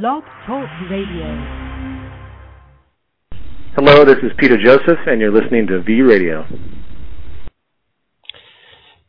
Blog 0.00 0.22
Talk 0.46 0.70
Radio. 0.90 1.28
Hello, 3.76 4.06
this 4.06 4.16
is 4.22 4.32
Peter 4.38 4.56
Joseph, 4.56 5.00
and 5.06 5.20
you're 5.20 5.30
listening 5.30 5.66
to 5.66 5.82
V 5.82 6.00
Radio. 6.00 6.46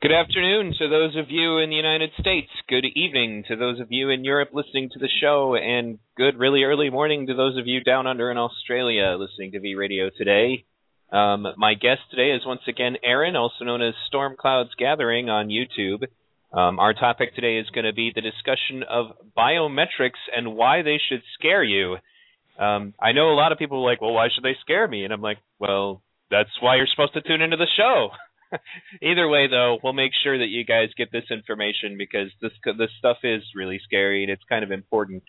Good 0.01 0.11
afternoon 0.11 0.73
to 0.79 0.89
those 0.89 1.15
of 1.15 1.27
you 1.29 1.59
in 1.59 1.69
the 1.69 1.77
United 1.77 2.09
States. 2.19 2.49
Good 2.67 2.83
evening 2.83 3.45
to 3.47 3.55
those 3.55 3.79
of 3.79 3.87
you 3.91 4.09
in 4.09 4.25
Europe 4.25 4.49
listening 4.51 4.89
to 4.91 4.99
the 4.99 5.07
show, 5.21 5.55
and 5.55 5.99
good 6.17 6.37
really 6.37 6.63
early 6.63 6.89
morning 6.89 7.27
to 7.27 7.33
those 7.33 7.57
of 7.57 7.65
you 7.65 7.81
down 7.81 8.05
under 8.05 8.29
in 8.29 8.37
Australia 8.37 9.15
listening 9.17 9.53
to 9.53 9.61
V 9.61 9.75
Radio 9.75 10.09
today. 10.09 10.65
Um, 11.13 11.47
my 11.55 11.75
guest 11.75 12.01
today 12.11 12.31
is 12.31 12.45
once 12.45 12.67
again 12.67 12.97
Aaron, 13.05 13.37
also 13.37 13.63
known 13.63 13.81
as 13.81 13.93
Storm 14.07 14.35
Clouds 14.37 14.71
Gathering 14.77 15.29
on 15.29 15.47
YouTube. 15.47 16.07
Um, 16.53 16.77
our 16.79 16.93
topic 16.93 17.33
today 17.33 17.57
is 17.57 17.69
going 17.71 17.85
to 17.85 17.93
be 17.93 18.11
the 18.13 18.21
discussion 18.21 18.83
of 18.87 19.07
biometrics 19.35 20.21
and 20.35 20.55
why 20.55 20.83
they 20.83 20.99
should 21.09 21.23
scare 21.33 21.63
you. 21.63 21.97
Um, 22.59 22.93
I 23.01 23.11
know 23.11 23.31
a 23.31 23.39
lot 23.39 23.51
of 23.51 23.57
people 23.57 23.79
are 23.79 23.89
like, 23.89 24.01
well, 24.01 24.13
why 24.13 24.27
should 24.33 24.43
they 24.43 24.55
scare 24.61 24.87
me? 24.87 25.03
And 25.03 25.11
I'm 25.11 25.21
like, 25.21 25.39
well, 25.57 26.03
that's 26.29 26.51
why 26.61 26.75
you're 26.75 26.87
supposed 26.87 27.13
to 27.15 27.21
tune 27.21 27.41
into 27.41 27.57
the 27.57 27.67
show. 27.75 28.09
Either 29.01 29.27
way, 29.27 29.47
though, 29.49 29.79
we'll 29.83 29.93
make 29.93 30.11
sure 30.23 30.37
that 30.37 30.49
you 30.49 30.63
guys 30.63 30.89
get 30.95 31.11
this 31.11 31.25
information 31.31 31.97
because 31.97 32.29
this 32.39 32.51
this 32.77 32.91
stuff 32.99 33.17
is 33.23 33.41
really 33.55 33.79
scary 33.83 34.21
and 34.21 34.31
it's 34.31 34.43
kind 34.47 34.63
of 34.63 34.71
important. 34.71 35.23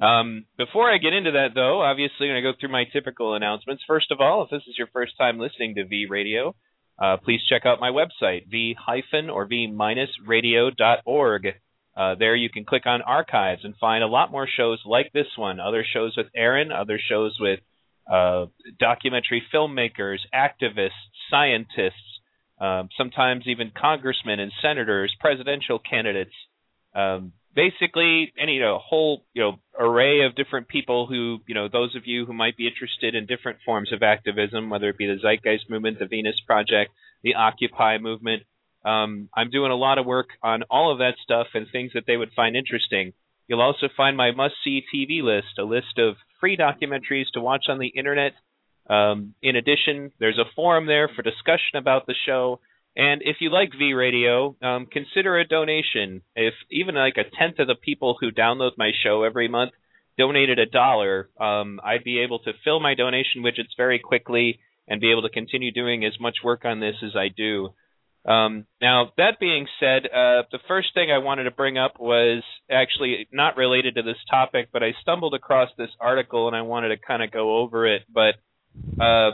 Um, 0.00 0.46
before 0.56 0.90
I 0.90 0.96
get 0.96 1.12
into 1.12 1.32
that, 1.32 1.48
though, 1.54 1.82
obviously 1.82 2.28
I'm 2.28 2.32
going 2.32 2.42
to 2.42 2.52
go 2.52 2.56
through 2.58 2.72
my 2.72 2.84
typical 2.90 3.34
announcements. 3.34 3.82
First 3.86 4.10
of 4.10 4.20
all, 4.20 4.42
if 4.42 4.50
this 4.50 4.62
is 4.66 4.78
your 4.78 4.88
first 4.92 5.12
time 5.18 5.38
listening 5.38 5.74
to 5.74 5.84
V 5.84 6.06
Radio, 6.08 6.54
uh, 6.98 7.16
please 7.24 7.40
check 7.48 7.62
out 7.66 7.80
my 7.80 7.90
website, 7.90 8.48
v 8.50 8.76
hyphen 8.78 9.30
or 9.30 9.46
v 9.46 9.66
minus 9.66 10.10
radio.org. 10.26 11.46
Uh, 11.94 12.14
there 12.18 12.34
you 12.34 12.48
can 12.48 12.64
click 12.64 12.86
on 12.86 13.02
archives 13.02 13.64
and 13.64 13.74
find 13.76 14.02
a 14.02 14.06
lot 14.06 14.30
more 14.30 14.48
shows 14.48 14.80
like 14.86 15.12
this 15.12 15.26
one, 15.36 15.60
other 15.60 15.84
shows 15.90 16.14
with 16.16 16.26
Aaron, 16.34 16.72
other 16.72 16.98
shows 16.98 17.36
with 17.38 17.60
uh, 18.10 18.46
documentary 18.78 19.42
filmmakers, 19.54 20.18
activists, 20.34 20.90
scientists, 21.30 22.20
um, 22.60 22.88
sometimes 22.96 23.44
even 23.46 23.72
congressmen 23.78 24.40
and 24.40 24.52
senators, 24.62 25.14
presidential 25.20 25.78
candidates, 25.78 26.34
um, 26.94 27.32
basically 27.54 28.32
any 28.38 28.54
you 28.54 28.60
know, 28.60 28.78
whole 28.78 29.24
you 29.34 29.42
know 29.42 29.58
array 29.78 30.22
of 30.22 30.34
different 30.34 30.68
people 30.68 31.06
who 31.06 31.38
you 31.46 31.54
know 31.54 31.68
those 31.68 31.94
of 31.96 32.06
you 32.06 32.26
who 32.26 32.32
might 32.32 32.56
be 32.56 32.66
interested 32.66 33.14
in 33.14 33.26
different 33.26 33.58
forms 33.64 33.92
of 33.92 34.02
activism, 34.02 34.70
whether 34.70 34.88
it 34.88 34.98
be 34.98 35.06
the 35.06 35.18
Zeitgeist 35.22 35.68
movement, 35.68 35.98
the 35.98 36.06
Venus 36.06 36.40
Project, 36.46 36.92
the 37.22 37.34
Occupy 37.34 37.98
movement. 37.98 38.42
Um, 38.84 39.28
I'm 39.34 39.50
doing 39.50 39.70
a 39.70 39.76
lot 39.76 39.98
of 39.98 40.06
work 40.06 40.28
on 40.42 40.64
all 40.68 40.90
of 40.90 40.98
that 40.98 41.14
stuff 41.22 41.48
and 41.54 41.66
things 41.70 41.92
that 41.94 42.04
they 42.06 42.16
would 42.16 42.32
find 42.34 42.56
interesting. 42.56 43.12
You'll 43.46 43.60
also 43.60 43.88
find 43.96 44.16
my 44.16 44.32
must-see 44.32 44.84
TV 44.92 45.22
list, 45.22 45.58
a 45.58 45.64
list 45.64 45.98
of 45.98 46.16
free 46.40 46.56
documentaries 46.56 47.26
to 47.34 47.40
watch 47.40 47.66
on 47.68 47.78
the 47.78 47.86
internet. 47.86 48.32
Um, 48.88 49.34
in 49.42 49.54
addition, 49.54 50.10
there's 50.18 50.38
a 50.38 50.50
forum 50.56 50.86
there 50.86 51.08
for 51.08 51.22
discussion 51.22 51.76
about 51.76 52.06
the 52.06 52.14
show 52.26 52.60
and 52.96 53.22
if 53.24 53.36
you 53.40 53.50
like 53.50 53.70
V 53.78 53.94
Radio, 53.94 54.56
um, 54.60 54.86
consider 54.86 55.38
a 55.38 55.46
donation. 55.46 56.22
If 56.36 56.54
even 56.70 56.94
like 56.94 57.16
a 57.16 57.36
tenth 57.38 57.58
of 57.58 57.66
the 57.66 57.74
people 57.74 58.16
who 58.20 58.30
download 58.30 58.72
my 58.76 58.90
show 59.02 59.22
every 59.22 59.48
month 59.48 59.72
donated 60.18 60.58
a 60.58 60.66
dollar, 60.66 61.30
um, 61.40 61.80
I'd 61.82 62.04
be 62.04 62.20
able 62.20 62.40
to 62.40 62.52
fill 62.64 62.80
my 62.80 62.94
donation 62.94 63.42
widgets 63.42 63.76
very 63.76 63.98
quickly 63.98 64.60
and 64.86 65.00
be 65.00 65.10
able 65.10 65.22
to 65.22 65.30
continue 65.30 65.72
doing 65.72 66.04
as 66.04 66.12
much 66.20 66.36
work 66.44 66.64
on 66.64 66.80
this 66.80 66.96
as 67.02 67.16
I 67.16 67.28
do. 67.28 67.70
Um, 68.24 68.66
now, 68.80 69.10
that 69.16 69.40
being 69.40 69.66
said, 69.80 70.06
uh, 70.06 70.42
the 70.52 70.60
first 70.68 70.88
thing 70.94 71.10
I 71.10 71.18
wanted 71.18 71.44
to 71.44 71.50
bring 71.50 71.78
up 71.78 71.98
was 71.98 72.42
actually 72.70 73.26
not 73.32 73.56
related 73.56 73.96
to 73.96 74.02
this 74.02 74.18
topic, 74.30 74.68
but 74.72 74.82
I 74.82 74.92
stumbled 75.00 75.34
across 75.34 75.70
this 75.76 75.90
article 75.98 76.46
and 76.46 76.56
I 76.56 76.62
wanted 76.62 76.88
to 76.90 76.98
kind 76.98 77.22
of 77.22 77.32
go 77.32 77.58
over 77.58 77.86
it. 77.86 78.02
But 78.12 78.34
uh, 79.02 79.32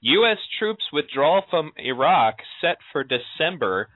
U.S. 0.00 0.38
troops 0.58 0.84
withdrawal 0.92 1.42
from 1.50 1.72
Iraq 1.76 2.36
set 2.60 2.76
for 2.92 3.04
December. 3.04 3.88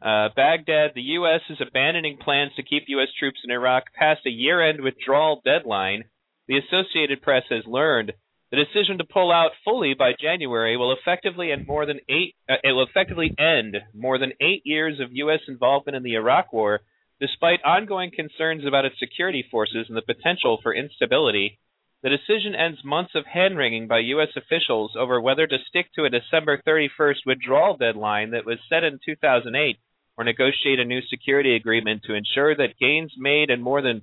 Uh, 0.00 0.28
Baghdad, 0.36 0.92
the 0.94 1.02
U.S. 1.18 1.40
is 1.50 1.58
abandoning 1.60 2.18
plans 2.18 2.52
to 2.56 2.62
keep 2.62 2.84
U.S. 2.86 3.08
troops 3.18 3.40
in 3.44 3.50
Iraq 3.50 3.84
past 3.98 4.20
a 4.26 4.30
year-end 4.30 4.80
withdrawal 4.80 5.42
deadline. 5.44 6.04
The 6.46 6.58
Associated 6.58 7.22
Press 7.22 7.42
has 7.50 7.64
learned 7.66 8.12
the 8.50 8.56
decision 8.56 8.98
to 8.98 9.04
pull 9.04 9.30
out 9.30 9.50
fully 9.64 9.94
by 9.94 10.12
January 10.18 10.76
will 10.76 10.92
effectively 10.92 11.52
end 11.52 11.66
more 11.66 11.84
than 11.84 12.00
eight. 12.08 12.34
Uh, 12.48 12.54
it 12.62 12.72
will 12.72 12.86
effectively 12.88 13.34
end 13.38 13.76
more 13.94 14.18
than 14.18 14.32
eight 14.40 14.62
years 14.64 15.00
of 15.00 15.12
U.S. 15.12 15.40
involvement 15.48 15.96
in 15.96 16.02
the 16.02 16.14
Iraq 16.14 16.52
War, 16.52 16.80
despite 17.20 17.62
ongoing 17.64 18.10
concerns 18.14 18.64
about 18.64 18.86
its 18.86 18.98
security 18.98 19.44
forces 19.50 19.86
and 19.88 19.96
the 19.96 20.02
potential 20.02 20.58
for 20.62 20.74
instability. 20.74 21.58
The 22.00 22.10
decision 22.10 22.54
ends 22.54 22.84
months 22.84 23.16
of 23.16 23.26
hand 23.26 23.58
wringing 23.58 23.88
by 23.88 23.98
U.S. 23.98 24.28
officials 24.36 24.92
over 24.96 25.20
whether 25.20 25.48
to 25.48 25.58
stick 25.68 25.92
to 25.94 26.04
a 26.04 26.10
December 26.10 26.62
31st 26.64 27.26
withdrawal 27.26 27.76
deadline 27.76 28.30
that 28.30 28.46
was 28.46 28.58
set 28.68 28.84
in 28.84 29.00
2008 29.04 29.78
or 30.16 30.24
negotiate 30.24 30.78
a 30.78 30.84
new 30.84 31.00
security 31.10 31.56
agreement 31.56 32.02
to 32.04 32.14
ensure 32.14 32.54
that 32.54 32.78
gains 32.78 33.12
made 33.18 33.50
in 33.50 33.60
more 33.60 33.82
than 33.82 34.02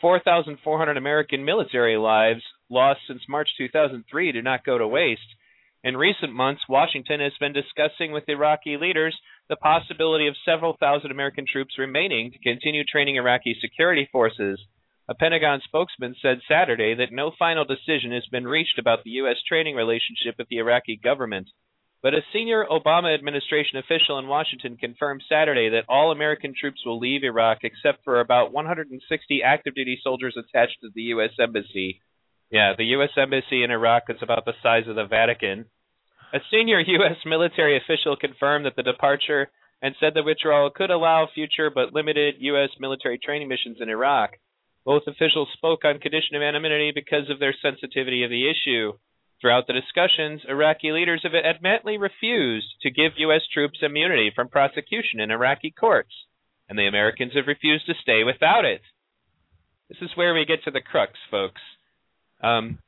4,400 0.00 0.96
American 0.96 1.44
military 1.44 1.96
lives 1.96 2.42
lost 2.68 3.00
since 3.06 3.22
March 3.28 3.48
2003 3.56 4.32
do 4.32 4.42
not 4.42 4.64
go 4.64 4.76
to 4.76 4.86
waste. 4.86 5.20
In 5.82 5.96
recent 5.96 6.34
months, 6.34 6.62
Washington 6.68 7.20
has 7.20 7.32
been 7.40 7.52
discussing 7.52 8.12
with 8.12 8.28
Iraqi 8.28 8.76
leaders 8.76 9.16
the 9.48 9.56
possibility 9.56 10.28
of 10.28 10.36
several 10.44 10.76
thousand 10.78 11.10
American 11.10 11.46
troops 11.50 11.78
remaining 11.78 12.30
to 12.30 12.38
continue 12.38 12.84
training 12.84 13.16
Iraqi 13.16 13.56
security 13.60 14.06
forces. 14.12 14.60
A 15.08 15.14
Pentagon 15.14 15.60
spokesman 15.64 16.14
said 16.22 16.40
Saturday 16.48 16.94
that 16.94 17.12
no 17.12 17.32
final 17.36 17.64
decision 17.64 18.12
has 18.12 18.26
been 18.30 18.46
reached 18.46 18.78
about 18.78 19.02
the 19.02 19.10
U.S. 19.22 19.36
training 19.48 19.74
relationship 19.74 20.36
with 20.38 20.48
the 20.48 20.58
Iraqi 20.58 20.96
government. 20.96 21.48
But 22.02 22.14
a 22.14 22.22
senior 22.32 22.64
Obama 22.70 23.14
administration 23.14 23.78
official 23.78 24.18
in 24.18 24.26
Washington 24.26 24.76
confirmed 24.76 25.22
Saturday 25.28 25.70
that 25.70 25.84
all 25.88 26.10
American 26.10 26.52
troops 26.58 26.82
will 26.84 26.98
leave 26.98 27.22
Iraq 27.22 27.58
except 27.62 28.04
for 28.04 28.20
about 28.20 28.52
160 28.52 29.42
active 29.42 29.74
duty 29.74 29.98
soldiers 30.02 30.36
attached 30.36 30.78
to 30.82 30.90
the 30.94 31.02
U.S. 31.14 31.30
Embassy. 31.38 32.00
Yeah, 32.50 32.74
the 32.76 32.84
U.S. 32.96 33.10
Embassy 33.16 33.62
in 33.62 33.70
Iraq 33.70 34.04
is 34.08 34.18
about 34.20 34.44
the 34.44 34.54
size 34.62 34.88
of 34.88 34.96
the 34.96 35.06
Vatican. 35.06 35.66
A 36.32 36.38
senior 36.50 36.80
U.S. 36.86 37.16
military 37.24 37.76
official 37.76 38.16
confirmed 38.16 38.66
that 38.66 38.76
the 38.76 38.82
departure 38.82 39.50
and 39.80 39.94
said 39.98 40.12
the 40.14 40.22
withdrawal 40.22 40.70
could 40.70 40.90
allow 40.90 41.28
future 41.34 41.70
but 41.70 41.92
limited 41.92 42.36
U.S. 42.38 42.70
military 42.78 43.18
training 43.18 43.48
missions 43.48 43.78
in 43.80 43.88
Iraq. 43.88 44.32
Both 44.84 45.04
officials 45.06 45.48
spoke 45.52 45.84
on 45.84 45.98
condition 45.98 46.36
of 46.36 46.42
anonymity 46.42 46.92
because 46.94 47.30
of 47.30 47.38
their 47.38 47.54
sensitivity 47.62 48.24
of 48.24 48.30
the 48.30 48.50
issue. 48.50 48.92
Throughout 49.40 49.66
the 49.66 49.72
discussions, 49.72 50.42
Iraqi 50.48 50.92
leaders 50.92 51.22
have 51.24 51.32
adamantly 51.32 51.98
refused 51.98 52.66
to 52.82 52.90
give 52.90 53.12
U.S. 53.18 53.42
troops 53.52 53.78
immunity 53.82 54.30
from 54.34 54.48
prosecution 54.48 55.20
in 55.20 55.30
Iraqi 55.30 55.72
courts, 55.72 56.12
and 56.68 56.78
the 56.78 56.86
Americans 56.86 57.32
have 57.34 57.48
refused 57.48 57.86
to 57.86 57.94
stay 58.02 58.22
without 58.24 58.64
it. 58.64 58.82
This 59.88 59.98
is 60.00 60.16
where 60.16 60.32
we 60.32 60.44
get 60.44 60.62
to 60.64 60.70
the 60.70 60.80
crux, 60.80 61.12
folks. 61.30 61.60
Um, 62.42 62.78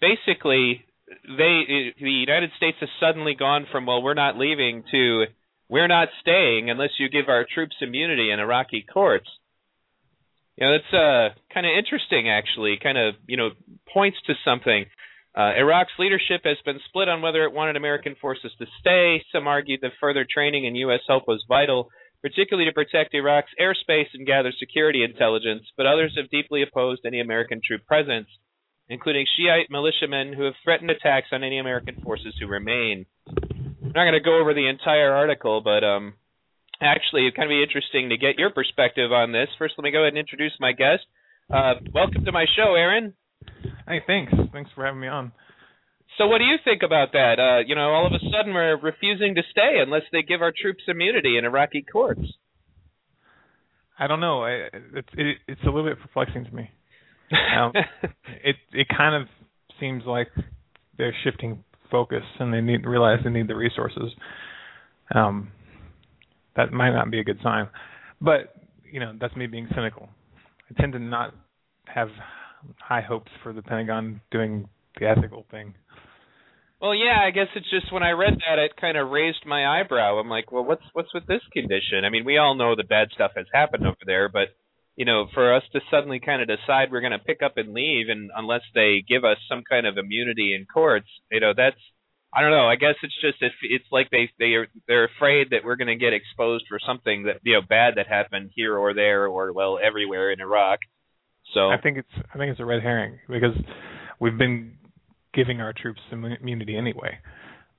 basically, 0.00 0.84
they 1.24 1.92
the 2.00 2.10
United 2.10 2.50
States 2.56 2.78
has 2.80 2.88
suddenly 3.00 3.34
gone 3.34 3.66
from 3.70 3.86
well, 3.86 4.02
we're 4.02 4.14
not 4.14 4.38
leaving 4.38 4.84
to 4.90 5.24
we're 5.68 5.88
not 5.88 6.08
staying 6.20 6.70
unless 6.70 6.90
you 6.98 7.08
give 7.08 7.28
our 7.28 7.44
troops 7.52 7.76
immunity 7.80 8.30
in 8.30 8.40
Iraqi 8.40 8.84
courts. 8.90 9.28
Know, 10.58 10.72
that's 10.72 10.94
uh, 10.94 11.34
kind 11.52 11.66
of 11.66 11.72
interesting, 11.76 12.30
actually. 12.30 12.78
Kind 12.80 12.98
of, 12.98 13.14
you 13.26 13.36
know, 13.36 13.50
points 13.92 14.18
to 14.26 14.34
something. 14.44 14.86
Uh, 15.36 15.50
Iraq's 15.58 15.98
leadership 15.98 16.42
has 16.44 16.58
been 16.64 16.78
split 16.88 17.08
on 17.08 17.20
whether 17.20 17.42
it 17.42 17.52
wanted 17.52 17.76
American 17.76 18.14
forces 18.20 18.52
to 18.58 18.66
stay. 18.78 19.24
Some 19.32 19.48
argued 19.48 19.80
that 19.82 19.90
further 20.00 20.24
training 20.24 20.66
and 20.66 20.76
U.S. 20.76 21.00
help 21.08 21.24
was 21.26 21.44
vital, 21.48 21.88
particularly 22.22 22.70
to 22.70 22.74
protect 22.74 23.14
Iraq's 23.14 23.50
airspace 23.60 24.06
and 24.14 24.26
gather 24.26 24.52
security 24.56 25.02
intelligence, 25.02 25.64
but 25.76 25.86
others 25.86 26.14
have 26.16 26.30
deeply 26.30 26.62
opposed 26.62 27.02
any 27.04 27.20
American 27.20 27.60
troop 27.66 27.84
presence, 27.84 28.28
including 28.88 29.26
Shiite 29.36 29.70
militiamen 29.70 30.34
who 30.34 30.44
have 30.44 30.54
threatened 30.62 30.90
attacks 30.90 31.28
on 31.32 31.42
any 31.42 31.58
American 31.58 32.00
forces 32.00 32.34
who 32.38 32.46
remain. 32.46 33.04
I'm 33.26 33.92
not 33.92 34.04
going 34.04 34.12
to 34.12 34.20
go 34.20 34.38
over 34.38 34.54
the 34.54 34.68
entire 34.68 35.12
article, 35.12 35.62
but 35.62 35.82
um, 35.82 36.14
actually 36.80 37.26
it's 37.26 37.36
kind 37.36 37.46
of 37.46 37.54
be 37.54 37.62
interesting 37.62 38.10
to 38.10 38.16
get 38.16 38.38
your 38.38 38.50
perspective 38.50 39.12
on 39.12 39.32
this. 39.32 39.48
First, 39.58 39.74
let 39.78 39.84
me 39.84 39.90
go 39.90 40.00
ahead 40.00 40.14
and 40.14 40.18
introduce 40.18 40.52
my 40.60 40.72
guest. 40.72 41.02
Uh, 41.52 41.74
welcome 41.92 42.24
to 42.24 42.32
my 42.32 42.46
show, 42.56 42.74
Aaron. 42.74 43.14
Hey, 43.86 44.00
thanks. 44.06 44.32
Thanks 44.52 44.70
for 44.74 44.84
having 44.84 45.00
me 45.00 45.08
on. 45.08 45.32
So, 46.16 46.26
what 46.26 46.38
do 46.38 46.44
you 46.44 46.56
think 46.64 46.82
about 46.82 47.12
that? 47.12 47.38
Uh, 47.38 47.66
you 47.66 47.74
know, 47.74 47.90
all 47.90 48.06
of 48.06 48.12
a 48.12 48.18
sudden 48.30 48.54
we're 48.54 48.78
refusing 48.80 49.34
to 49.34 49.42
stay 49.50 49.78
unless 49.84 50.02
they 50.12 50.22
give 50.22 50.42
our 50.42 50.52
troops 50.56 50.84
immunity 50.86 51.36
in 51.36 51.44
Iraqi 51.44 51.84
courts. 51.90 52.22
I 53.98 54.06
don't 54.06 54.20
know. 54.20 54.44
I, 54.44 54.68
it's 54.94 55.08
it, 55.14 55.36
it's 55.48 55.60
a 55.62 55.66
little 55.66 55.84
bit 55.84 56.00
perplexing 56.00 56.44
to 56.44 56.54
me. 56.54 56.70
Um, 57.56 57.72
it 58.44 58.56
it 58.72 58.86
kind 58.94 59.20
of 59.20 59.28
seems 59.80 60.04
like 60.06 60.28
they're 60.98 61.14
shifting 61.24 61.64
focus 61.90 62.22
and 62.38 62.52
they 62.52 62.60
need 62.60 62.84
realize 62.84 63.20
they 63.24 63.30
need 63.30 63.48
the 63.48 63.56
resources. 63.56 64.12
Um, 65.12 65.50
that 66.56 66.72
might 66.72 66.92
not 66.92 67.10
be 67.10 67.20
a 67.20 67.24
good 67.24 67.38
sign. 67.42 67.68
But 68.20 68.54
you 68.90 69.00
know, 69.00 69.12
that's 69.20 69.34
me 69.36 69.46
being 69.46 69.68
cynical. 69.74 70.08
I 70.70 70.80
tend 70.80 70.92
to 70.92 70.98
not 70.98 71.34
have 71.86 72.08
high 72.78 73.02
hopes 73.02 73.30
for 73.42 73.52
the 73.52 73.62
Pentagon 73.62 74.20
doing 74.30 74.68
the 74.98 75.06
ethical 75.06 75.44
thing. 75.50 75.74
Well, 76.80 76.94
yeah, 76.94 77.18
I 77.24 77.30
guess 77.30 77.48
it's 77.56 77.70
just 77.70 77.92
when 77.92 78.02
I 78.02 78.10
read 78.10 78.34
that, 78.46 78.58
it 78.58 78.76
kind 78.78 78.98
of 78.98 79.10
raised 79.10 79.46
my 79.46 79.80
eyebrow. 79.80 80.18
I'm 80.18 80.28
like, 80.28 80.52
well, 80.52 80.64
what's 80.64 80.84
what's 80.92 81.14
with 81.14 81.26
this 81.26 81.40
condition? 81.52 82.04
I 82.04 82.10
mean, 82.10 82.24
we 82.24 82.38
all 82.38 82.54
know 82.54 82.76
the 82.76 82.84
bad 82.84 83.08
stuff 83.14 83.32
has 83.36 83.46
happened 83.52 83.86
over 83.86 84.04
there, 84.06 84.28
but 84.28 84.48
you 84.96 85.04
know, 85.04 85.26
for 85.34 85.54
us 85.54 85.62
to 85.72 85.80
suddenly 85.90 86.20
kind 86.20 86.40
of 86.40 86.48
decide 86.48 86.92
we're 86.92 87.00
going 87.00 87.12
to 87.12 87.18
pick 87.18 87.42
up 87.42 87.56
and 87.56 87.72
leave, 87.74 88.08
and 88.08 88.30
unless 88.36 88.62
they 88.74 89.02
give 89.06 89.24
us 89.24 89.38
some 89.48 89.62
kind 89.68 89.86
of 89.86 89.96
immunity 89.98 90.54
in 90.54 90.66
courts, 90.66 91.08
you 91.32 91.40
know, 91.40 91.52
that's 91.56 91.80
I 92.34 92.40
don't 92.40 92.50
know. 92.50 92.66
I 92.66 92.74
guess 92.74 92.94
it's 93.02 93.14
just 93.20 93.36
if 93.40 93.52
it's 93.62 93.84
like 93.92 94.10
they 94.10 94.28
they 94.38 94.54
are 94.54 94.66
they're 94.88 95.04
afraid 95.04 95.50
that 95.50 95.64
we're 95.64 95.76
going 95.76 95.88
to 95.88 95.96
get 95.96 96.12
exposed 96.12 96.64
for 96.68 96.78
something 96.84 97.24
that 97.24 97.36
you 97.44 97.54
know 97.54 97.60
bad 97.66 97.94
that 97.96 98.08
happened 98.08 98.50
here 98.54 98.76
or 98.76 98.92
there 98.92 99.26
or 99.26 99.52
well 99.52 99.78
everywhere 99.82 100.32
in 100.32 100.40
Iraq. 100.40 100.80
So 101.54 101.68
I 101.68 101.76
think 101.80 101.98
it's 101.98 102.26
I 102.34 102.38
think 102.38 102.50
it's 102.50 102.60
a 102.60 102.64
red 102.64 102.82
herring 102.82 103.20
because 103.28 103.56
we've 104.18 104.36
been 104.36 104.74
giving 105.32 105.60
our 105.60 105.72
troops 105.72 106.00
immunity 106.10 106.76
anyway. 106.76 107.18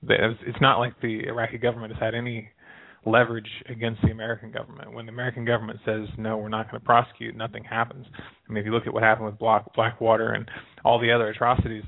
It's 0.08 0.60
not 0.60 0.78
like 0.78 1.00
the 1.00 1.26
Iraqi 1.26 1.58
government 1.58 1.92
has 1.92 2.00
had 2.00 2.14
any 2.14 2.50
leverage 3.04 3.48
against 3.68 4.02
the 4.02 4.10
American 4.10 4.52
government. 4.52 4.92
When 4.92 5.06
the 5.06 5.12
American 5.12 5.44
government 5.44 5.80
says 5.84 6.08
no, 6.16 6.38
we're 6.38 6.48
not 6.48 6.70
going 6.70 6.80
to 6.80 6.84
prosecute, 6.84 7.36
nothing 7.36 7.64
happens. 7.64 8.06
I 8.14 8.52
mean, 8.52 8.60
if 8.60 8.66
you 8.66 8.72
look 8.72 8.86
at 8.86 8.94
what 8.94 9.02
happened 9.02 9.26
with 9.26 9.38
Black 9.38 9.66
Blackwater 9.74 10.32
and 10.32 10.48
all 10.84 10.98
the 10.98 11.12
other 11.12 11.28
atrocities, 11.28 11.84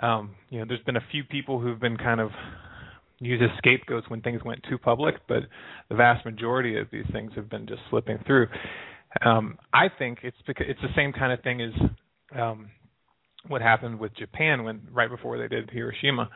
um, 0.00 0.34
you 0.48 0.58
know, 0.58 0.64
there's 0.66 0.82
been 0.82 0.96
a 0.96 1.04
few 1.10 1.24
people 1.24 1.60
who've 1.60 1.80
been 1.80 1.96
kind 1.96 2.20
of 2.20 2.30
used 3.18 3.42
as 3.42 3.50
scapegoats 3.58 4.08
when 4.08 4.22
things 4.22 4.42
went 4.44 4.64
too 4.68 4.78
public, 4.78 5.16
but 5.28 5.42
the 5.88 5.94
vast 5.94 6.24
majority 6.24 6.78
of 6.78 6.88
these 6.90 7.04
things 7.12 7.32
have 7.36 7.50
been 7.50 7.66
just 7.66 7.80
slipping 7.90 8.18
through. 8.26 8.46
Um, 9.22 9.58
I 9.72 9.88
think 9.98 10.20
it's 10.22 10.36
because 10.46 10.66
it's 10.68 10.80
the 10.80 10.88
same 10.96 11.12
kind 11.12 11.32
of 11.32 11.42
thing 11.42 11.60
as 11.60 11.72
um, 12.38 12.70
what 13.46 13.60
happened 13.60 13.98
with 13.98 14.14
Japan 14.16 14.64
when 14.64 14.82
right 14.90 15.10
before 15.10 15.38
they 15.38 15.48
did 15.48 15.70
Hiroshima. 15.70 16.30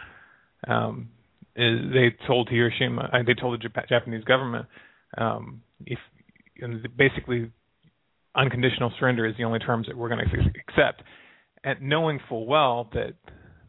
Um, 0.67 1.11
is 1.57 1.79
they 1.93 2.15
told 2.27 2.49
Hiroshima, 2.49 3.11
uh, 3.13 3.19
they 3.25 3.35
told 3.35 3.61
the 3.61 3.69
Jap- 3.69 3.89
Japanese 3.89 4.25
government, 4.25 4.67
um, 5.17 5.63
if 5.87 5.99
basically 6.97 7.53
unconditional 8.35 8.93
surrender 8.99 9.27
is 9.27 9.37
the 9.37 9.45
only 9.45 9.61
terms 9.61 9.87
that 9.87 9.97
we're 9.97 10.09
going 10.09 10.25
to 10.25 10.37
accept, 10.69 11.03
and 11.63 11.81
knowing 11.81 12.19
full 12.29 12.47
well 12.47 12.89
that 12.93 13.15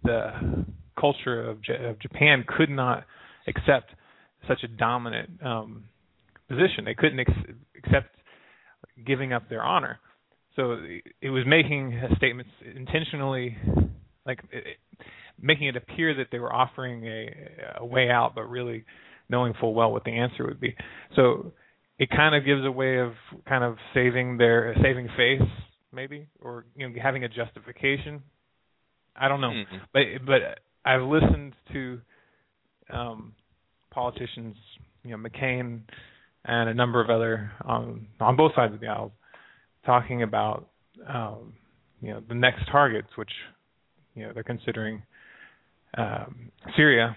the 0.05 0.65
culture 0.99 1.49
of, 1.49 1.61
J- 1.61 1.85
of 1.85 1.99
Japan 1.99 2.45
could 2.47 2.69
not 2.69 3.05
accept 3.47 3.91
such 4.47 4.63
a 4.63 4.67
dominant 4.67 5.29
um, 5.43 5.85
position. 6.47 6.85
They 6.85 6.93
couldn't 6.93 7.19
ex- 7.19 7.31
accept 7.77 8.15
giving 9.05 9.33
up 9.33 9.49
their 9.49 9.63
honor. 9.63 9.99
So 10.55 10.77
it 11.21 11.29
was 11.29 11.43
making 11.45 11.99
statements 12.15 12.51
intentionally, 12.75 13.57
like 14.25 14.39
it, 14.51 14.77
making 15.41 15.67
it 15.67 15.75
appear 15.75 16.15
that 16.15 16.27
they 16.31 16.39
were 16.39 16.53
offering 16.53 17.05
a, 17.05 17.29
a 17.79 17.85
way 17.85 18.09
out, 18.09 18.33
but 18.35 18.43
really 18.43 18.85
knowing 19.29 19.53
full 19.59 19.73
well 19.73 19.91
what 19.91 20.05
the 20.05 20.11
answer 20.11 20.45
would 20.45 20.59
be. 20.59 20.75
So 21.15 21.51
it 21.99 22.09
kind 22.09 22.35
of 22.35 22.45
gives 22.45 22.65
a 22.65 22.71
way 22.71 22.99
of 22.99 23.13
kind 23.47 23.63
of 23.63 23.75
saving 23.93 24.37
their 24.37 24.75
saving 24.81 25.09
face, 25.17 25.47
maybe, 25.91 26.27
or 26.39 26.65
you 26.75 26.87
know 26.87 26.95
having 27.01 27.23
a 27.23 27.29
justification. 27.29 28.21
I 29.15 29.27
don't 29.27 29.41
know, 29.41 29.49
mm-hmm. 29.49 29.77
but 29.93 30.01
but 30.25 30.41
I've 30.83 31.01
listened 31.01 31.53
to 31.73 32.01
um, 32.91 33.33
politicians, 33.91 34.55
you 35.03 35.11
know, 35.11 35.17
McCain 35.17 35.81
and 36.43 36.69
a 36.69 36.73
number 36.73 37.01
of 37.01 37.09
other 37.09 37.51
um, 37.67 38.07
on 38.19 38.35
both 38.35 38.51
sides 38.55 38.73
of 38.73 38.79
the 38.79 38.87
aisle 38.87 39.11
talking 39.85 40.23
about 40.23 40.67
um, 41.07 41.53
you 42.01 42.11
know 42.11 42.21
the 42.27 42.35
next 42.35 42.69
targets, 42.71 43.07
which 43.15 43.31
you 44.13 44.23
know 44.23 44.31
they're 44.33 44.43
considering 44.43 45.03
um, 45.97 46.51
Syria, 46.75 47.15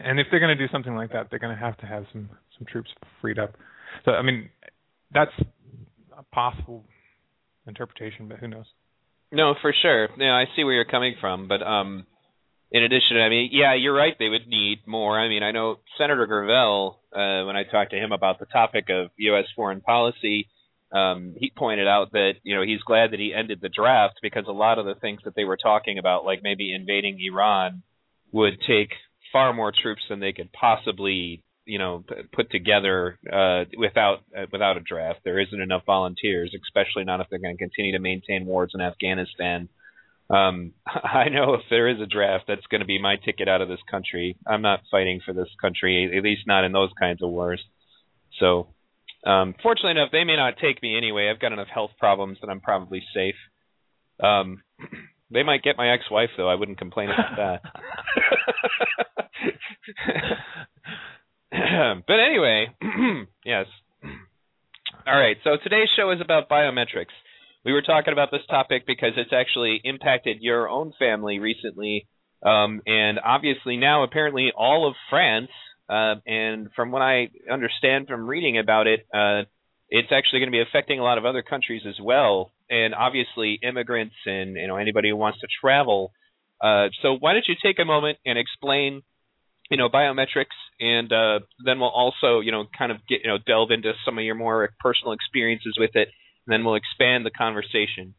and 0.00 0.18
if 0.18 0.26
they're 0.30 0.40
going 0.40 0.56
to 0.56 0.66
do 0.66 0.70
something 0.72 0.94
like 0.94 1.12
that, 1.12 1.28
they're 1.30 1.38
going 1.38 1.54
to 1.54 1.60
have 1.60 1.76
to 1.78 1.86
have 1.86 2.04
some 2.12 2.28
some 2.58 2.66
troops 2.66 2.90
freed 3.20 3.38
up. 3.38 3.54
So 4.04 4.12
I 4.12 4.22
mean, 4.22 4.48
that's 5.12 5.32
a 6.16 6.22
possible 6.34 6.84
interpretation, 7.66 8.28
but 8.28 8.38
who 8.38 8.48
knows? 8.48 8.66
No, 9.32 9.54
for 9.60 9.74
sure. 9.82 10.08
Yeah, 10.18 10.34
I 10.34 10.44
see 10.54 10.64
where 10.64 10.74
you're 10.74 10.84
coming 10.84 11.16
from, 11.20 11.48
but 11.48 11.62
um, 11.62 12.06
in 12.70 12.82
addition, 12.82 13.16
I 13.16 13.28
mean, 13.28 13.50
yeah, 13.52 13.74
you're 13.74 13.94
right. 13.94 14.14
They 14.18 14.28
would 14.28 14.46
need 14.46 14.86
more. 14.86 15.18
I 15.18 15.28
mean, 15.28 15.42
I 15.42 15.50
know 15.50 15.80
Senator 15.98 16.26
Gravel, 16.26 17.00
uh, 17.12 17.44
when 17.44 17.56
I 17.56 17.64
talked 17.64 17.90
to 17.92 17.98
him 17.98 18.12
about 18.12 18.38
the 18.38 18.46
topic 18.46 18.86
of 18.90 19.10
U.S. 19.16 19.46
foreign 19.54 19.80
policy, 19.80 20.48
um, 20.92 21.34
he 21.38 21.52
pointed 21.56 21.88
out 21.88 22.12
that 22.12 22.34
you 22.44 22.54
know 22.54 22.62
he's 22.62 22.80
glad 22.82 23.10
that 23.10 23.18
he 23.18 23.34
ended 23.34 23.60
the 23.60 23.68
draft 23.68 24.20
because 24.22 24.44
a 24.48 24.52
lot 24.52 24.78
of 24.78 24.86
the 24.86 24.94
things 24.94 25.20
that 25.24 25.34
they 25.34 25.44
were 25.44 25.56
talking 25.56 25.98
about, 25.98 26.24
like 26.24 26.42
maybe 26.42 26.72
invading 26.72 27.18
Iran, 27.20 27.82
would 28.32 28.60
take 28.66 28.90
far 29.32 29.52
more 29.52 29.72
troops 29.72 30.02
than 30.08 30.20
they 30.20 30.32
could 30.32 30.52
possibly 30.52 31.42
you 31.66 31.78
know 31.78 32.04
put 32.32 32.50
together 32.50 33.18
uh, 33.30 33.64
without 33.76 34.18
uh, 34.36 34.46
without 34.50 34.76
a 34.76 34.80
draft. 34.80 35.20
There 35.24 35.40
isn't 35.40 35.60
enough 35.60 35.82
volunteers, 35.84 36.54
especially 36.64 37.04
not 37.04 37.20
if 37.20 37.26
they're 37.28 37.38
going 37.38 37.56
to 37.56 37.62
continue 37.62 37.92
to 37.92 37.98
maintain 37.98 38.46
wars 38.46 38.72
in 38.74 38.80
Afghanistan. 38.80 39.68
Um, 40.30 40.72
I 40.86 41.28
know 41.28 41.54
if 41.54 41.62
there 41.70 41.88
is 41.88 42.00
a 42.00 42.06
draft, 42.06 42.44
that's 42.48 42.66
going 42.70 42.80
to 42.80 42.86
be 42.86 43.00
my 43.00 43.16
ticket 43.16 43.48
out 43.48 43.60
of 43.60 43.68
this 43.68 43.82
country. 43.90 44.36
I'm 44.46 44.62
not 44.62 44.80
fighting 44.90 45.20
for 45.24 45.32
this 45.32 45.50
country, 45.60 46.12
at 46.16 46.22
least 46.22 46.46
not 46.46 46.64
in 46.64 46.72
those 46.72 46.90
kinds 46.98 47.22
of 47.22 47.30
wars. 47.30 47.62
So 48.40 48.68
um, 49.24 49.54
fortunately 49.62 49.92
enough, 49.92 50.10
they 50.12 50.24
may 50.24 50.36
not 50.36 50.54
take 50.60 50.82
me 50.82 50.96
anyway. 50.96 51.28
I've 51.30 51.40
got 51.40 51.52
enough 51.52 51.68
health 51.72 51.92
problems 51.98 52.38
that 52.40 52.48
I'm 52.48 52.60
probably 52.60 53.02
safe. 53.14 53.34
Um, 54.22 54.62
they 55.30 55.42
might 55.42 55.62
get 55.62 55.76
my 55.76 55.92
ex-wife 55.92 56.30
though. 56.36 56.48
I 56.48 56.54
wouldn't 56.54 56.78
complain 56.78 57.10
about 57.10 57.36
that. 57.36 57.60
but 62.06 62.20
anyway, 62.20 62.66
yes. 63.44 63.66
All 65.06 65.18
right. 65.18 65.36
So 65.44 65.50
today's 65.62 65.88
show 65.96 66.10
is 66.10 66.20
about 66.20 66.48
biometrics. 66.48 67.14
We 67.64 67.72
were 67.72 67.82
talking 67.82 68.12
about 68.12 68.30
this 68.30 68.46
topic 68.48 68.86
because 68.86 69.12
it's 69.16 69.32
actually 69.32 69.80
impacted 69.84 70.38
your 70.40 70.68
own 70.68 70.92
family 70.98 71.38
recently, 71.38 72.06
um, 72.44 72.80
and 72.86 73.18
obviously 73.24 73.76
now 73.76 74.04
apparently 74.04 74.52
all 74.56 74.86
of 74.86 74.94
France 75.10 75.50
uh, 75.88 76.16
and 76.26 76.68
from 76.74 76.90
what 76.90 77.02
I 77.02 77.28
understand 77.50 78.08
from 78.08 78.26
reading 78.26 78.58
about 78.58 78.86
it, 78.86 79.06
uh, 79.14 79.42
it's 79.88 80.08
actually 80.10 80.40
going 80.40 80.50
to 80.50 80.56
be 80.56 80.62
affecting 80.62 80.98
a 80.98 81.04
lot 81.04 81.18
of 81.18 81.24
other 81.24 81.42
countries 81.42 81.82
as 81.88 81.94
well, 82.02 82.50
and 82.68 82.94
obviously 82.94 83.58
immigrants 83.62 84.16
and 84.26 84.56
you 84.56 84.66
know 84.66 84.76
anybody 84.76 85.10
who 85.10 85.16
wants 85.16 85.40
to 85.40 85.46
travel. 85.60 86.12
Uh, 86.60 86.88
so 87.02 87.16
why 87.18 87.34
don't 87.34 87.46
you 87.46 87.54
take 87.62 87.78
a 87.78 87.84
moment 87.84 88.18
and 88.24 88.38
explain, 88.38 89.02
you 89.70 89.76
know, 89.76 89.88
biometrics, 89.88 90.56
and 90.80 91.12
uh, 91.12 91.40
then 91.64 91.80
we'll 91.80 91.88
also 91.88 92.40
you 92.40 92.52
know 92.52 92.64
kind 92.76 92.92
of 92.92 92.98
get 93.08 93.20
you 93.24 93.30
know 93.30 93.38
delve 93.46 93.70
into 93.70 93.92
some 94.04 94.18
of 94.18 94.24
your 94.24 94.34
more 94.34 94.70
personal 94.80 95.12
experiences 95.12 95.76
with 95.78 95.90
it, 95.94 96.08
and 96.46 96.52
then 96.52 96.64
we'll 96.64 96.76
expand 96.76 97.26
the 97.26 97.30
conversation. 97.30 98.14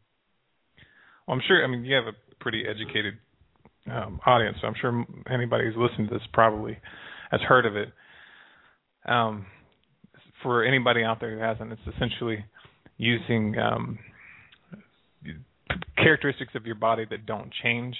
Well, 1.26 1.36
I'm 1.36 1.42
sure. 1.46 1.64
I 1.64 1.66
mean, 1.68 1.84
you 1.84 1.94
have 1.94 2.06
a 2.06 2.16
pretty 2.40 2.64
educated 2.68 3.14
um, 3.90 4.20
audience, 4.26 4.58
so 4.60 4.66
I'm 4.66 4.74
sure 4.80 5.04
anybody 5.30 5.64
who's 5.64 5.76
listening 5.76 6.08
to 6.08 6.14
this 6.14 6.26
probably 6.32 6.78
has 7.30 7.40
heard 7.40 7.66
of 7.66 7.76
it. 7.76 7.92
Um, 9.06 9.46
for 10.42 10.64
anybody 10.64 11.02
out 11.02 11.20
there 11.20 11.34
who 11.34 11.42
hasn't, 11.42 11.72
it's 11.72 11.96
essentially 11.96 12.44
using 12.96 13.56
um, 13.58 13.98
characteristics 15.96 16.52
of 16.54 16.66
your 16.66 16.74
body 16.74 17.06
that 17.10 17.26
don't 17.26 17.50
change 17.62 17.96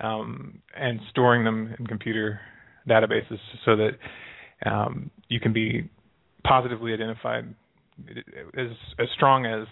um, 0.00 0.60
and 0.76 1.00
storing 1.10 1.44
them 1.44 1.74
in 1.78 1.86
computer 1.86 2.40
databases 2.88 3.38
so 3.64 3.76
that 3.76 3.90
um, 4.70 5.10
you 5.28 5.40
can 5.40 5.52
be 5.52 5.88
positively 6.44 6.92
identified 6.92 7.54
as 8.56 8.68
as 8.98 9.08
strong 9.14 9.46
as 9.46 9.66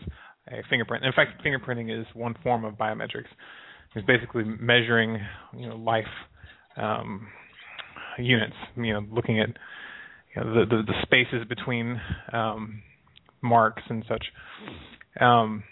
a 0.49 0.63
fingerprint. 0.69 1.05
In 1.05 1.13
fact, 1.13 1.43
fingerprinting 1.45 1.99
is 1.99 2.07
one 2.15 2.35
form 2.43 2.65
of 2.65 2.75
biometrics. 2.75 3.29
It's 3.95 4.07
basically 4.07 4.45
measuring, 4.45 5.19
you 5.57 5.69
know, 5.69 5.77
life 5.77 6.05
um, 6.77 7.27
units. 8.19 8.55
You 8.77 8.95
know, 8.95 9.07
looking 9.11 9.41
at 9.41 9.49
you 10.35 10.45
know, 10.45 10.55
the, 10.55 10.67
the, 10.67 10.83
the 10.83 10.95
spaces 11.03 11.47
between 11.49 12.01
um, 12.33 12.83
marks 13.41 13.83
and 13.89 14.05
such. 14.09 14.25
Um, 15.21 15.65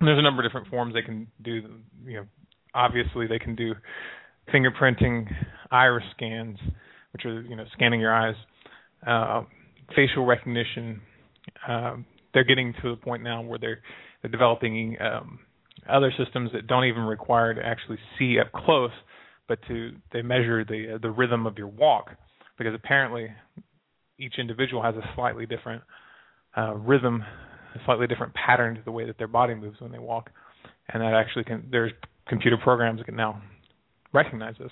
and 0.00 0.08
there's 0.08 0.18
a 0.18 0.22
number 0.22 0.44
of 0.44 0.50
different 0.50 0.68
forms 0.68 0.94
they 0.94 1.02
can 1.02 1.28
do. 1.42 1.62
You 2.04 2.16
know, 2.16 2.24
obviously 2.74 3.26
they 3.26 3.38
can 3.38 3.54
do 3.54 3.74
fingerprinting, 4.52 5.32
iris 5.70 6.04
scans, 6.16 6.58
which 7.12 7.24
are 7.24 7.42
you 7.42 7.56
know 7.56 7.64
scanning 7.72 8.00
your 8.00 8.14
eyes, 8.14 8.34
uh, 9.06 9.42
facial 9.94 10.24
recognition. 10.24 11.00
Uh, 11.66 11.96
they're 12.32 12.44
getting 12.44 12.74
to 12.82 12.90
the 12.90 12.96
point 12.96 13.22
now 13.22 13.42
where 13.42 13.58
they're 13.58 13.80
they're 14.22 14.30
developing 14.30 14.96
um, 15.00 15.38
other 15.88 16.12
systems 16.22 16.50
that 16.52 16.66
don't 16.66 16.84
even 16.84 17.02
require 17.02 17.54
to 17.54 17.64
actually 17.64 17.98
see 18.18 18.38
up 18.38 18.50
close, 18.52 18.90
but 19.48 19.58
to 19.68 19.92
they 20.12 20.22
measure 20.22 20.64
the 20.64 20.98
the 21.00 21.10
rhythm 21.10 21.46
of 21.46 21.58
your 21.58 21.68
walk 21.68 22.10
because 22.58 22.74
apparently 22.74 23.28
each 24.18 24.34
individual 24.38 24.82
has 24.82 24.94
a 24.94 25.02
slightly 25.14 25.46
different 25.46 25.82
uh, 26.56 26.74
rhythm 26.74 27.22
a 27.74 27.78
slightly 27.84 28.06
different 28.06 28.32
pattern 28.34 28.76
to 28.76 28.82
the 28.84 28.92
way 28.92 29.04
that 29.04 29.18
their 29.18 29.28
body 29.28 29.54
moves 29.54 29.80
when 29.80 29.90
they 29.90 29.98
walk, 29.98 30.30
and 30.88 31.02
that 31.02 31.14
actually 31.14 31.44
can 31.44 31.66
there's 31.70 31.92
computer 32.28 32.56
programs 32.56 33.02
can 33.02 33.16
now 33.16 33.42
recognize 34.12 34.54
this. 34.58 34.70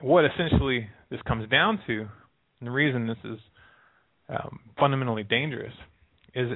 What 0.00 0.24
essentially 0.24 0.88
this 1.10 1.20
comes 1.26 1.48
down 1.48 1.80
to, 1.86 2.00
and 2.00 2.66
the 2.66 2.70
reason 2.70 3.06
this 3.06 3.16
is 3.24 3.38
um, 4.28 4.60
fundamentally 4.78 5.22
dangerous, 5.22 5.72
is 6.34 6.50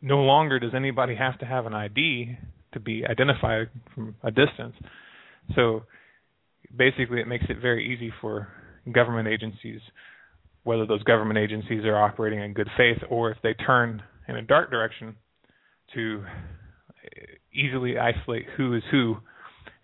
no 0.00 0.18
longer 0.18 0.60
does 0.60 0.72
anybody 0.74 1.16
have 1.16 1.38
to 1.40 1.44
have 1.44 1.66
an 1.66 1.74
ID 1.74 2.38
to 2.72 2.80
be 2.80 3.04
identified 3.04 3.68
from 3.94 4.14
a 4.22 4.30
distance. 4.30 4.74
So 5.56 5.82
basically, 6.76 7.20
it 7.20 7.26
makes 7.26 7.44
it 7.48 7.58
very 7.60 7.92
easy 7.92 8.12
for 8.20 8.48
government 8.92 9.28
agencies, 9.28 9.80
whether 10.62 10.86
those 10.86 11.02
government 11.02 11.38
agencies 11.38 11.84
are 11.84 12.00
operating 12.00 12.40
in 12.40 12.52
good 12.52 12.68
faith 12.76 12.98
or 13.10 13.30
if 13.30 13.38
they 13.42 13.54
turn 13.54 14.02
in 14.28 14.36
a 14.36 14.42
dark 14.42 14.70
direction, 14.70 15.16
to 15.94 16.24
easily 17.52 17.98
isolate 17.98 18.46
who 18.56 18.74
is 18.74 18.82
who. 18.90 19.16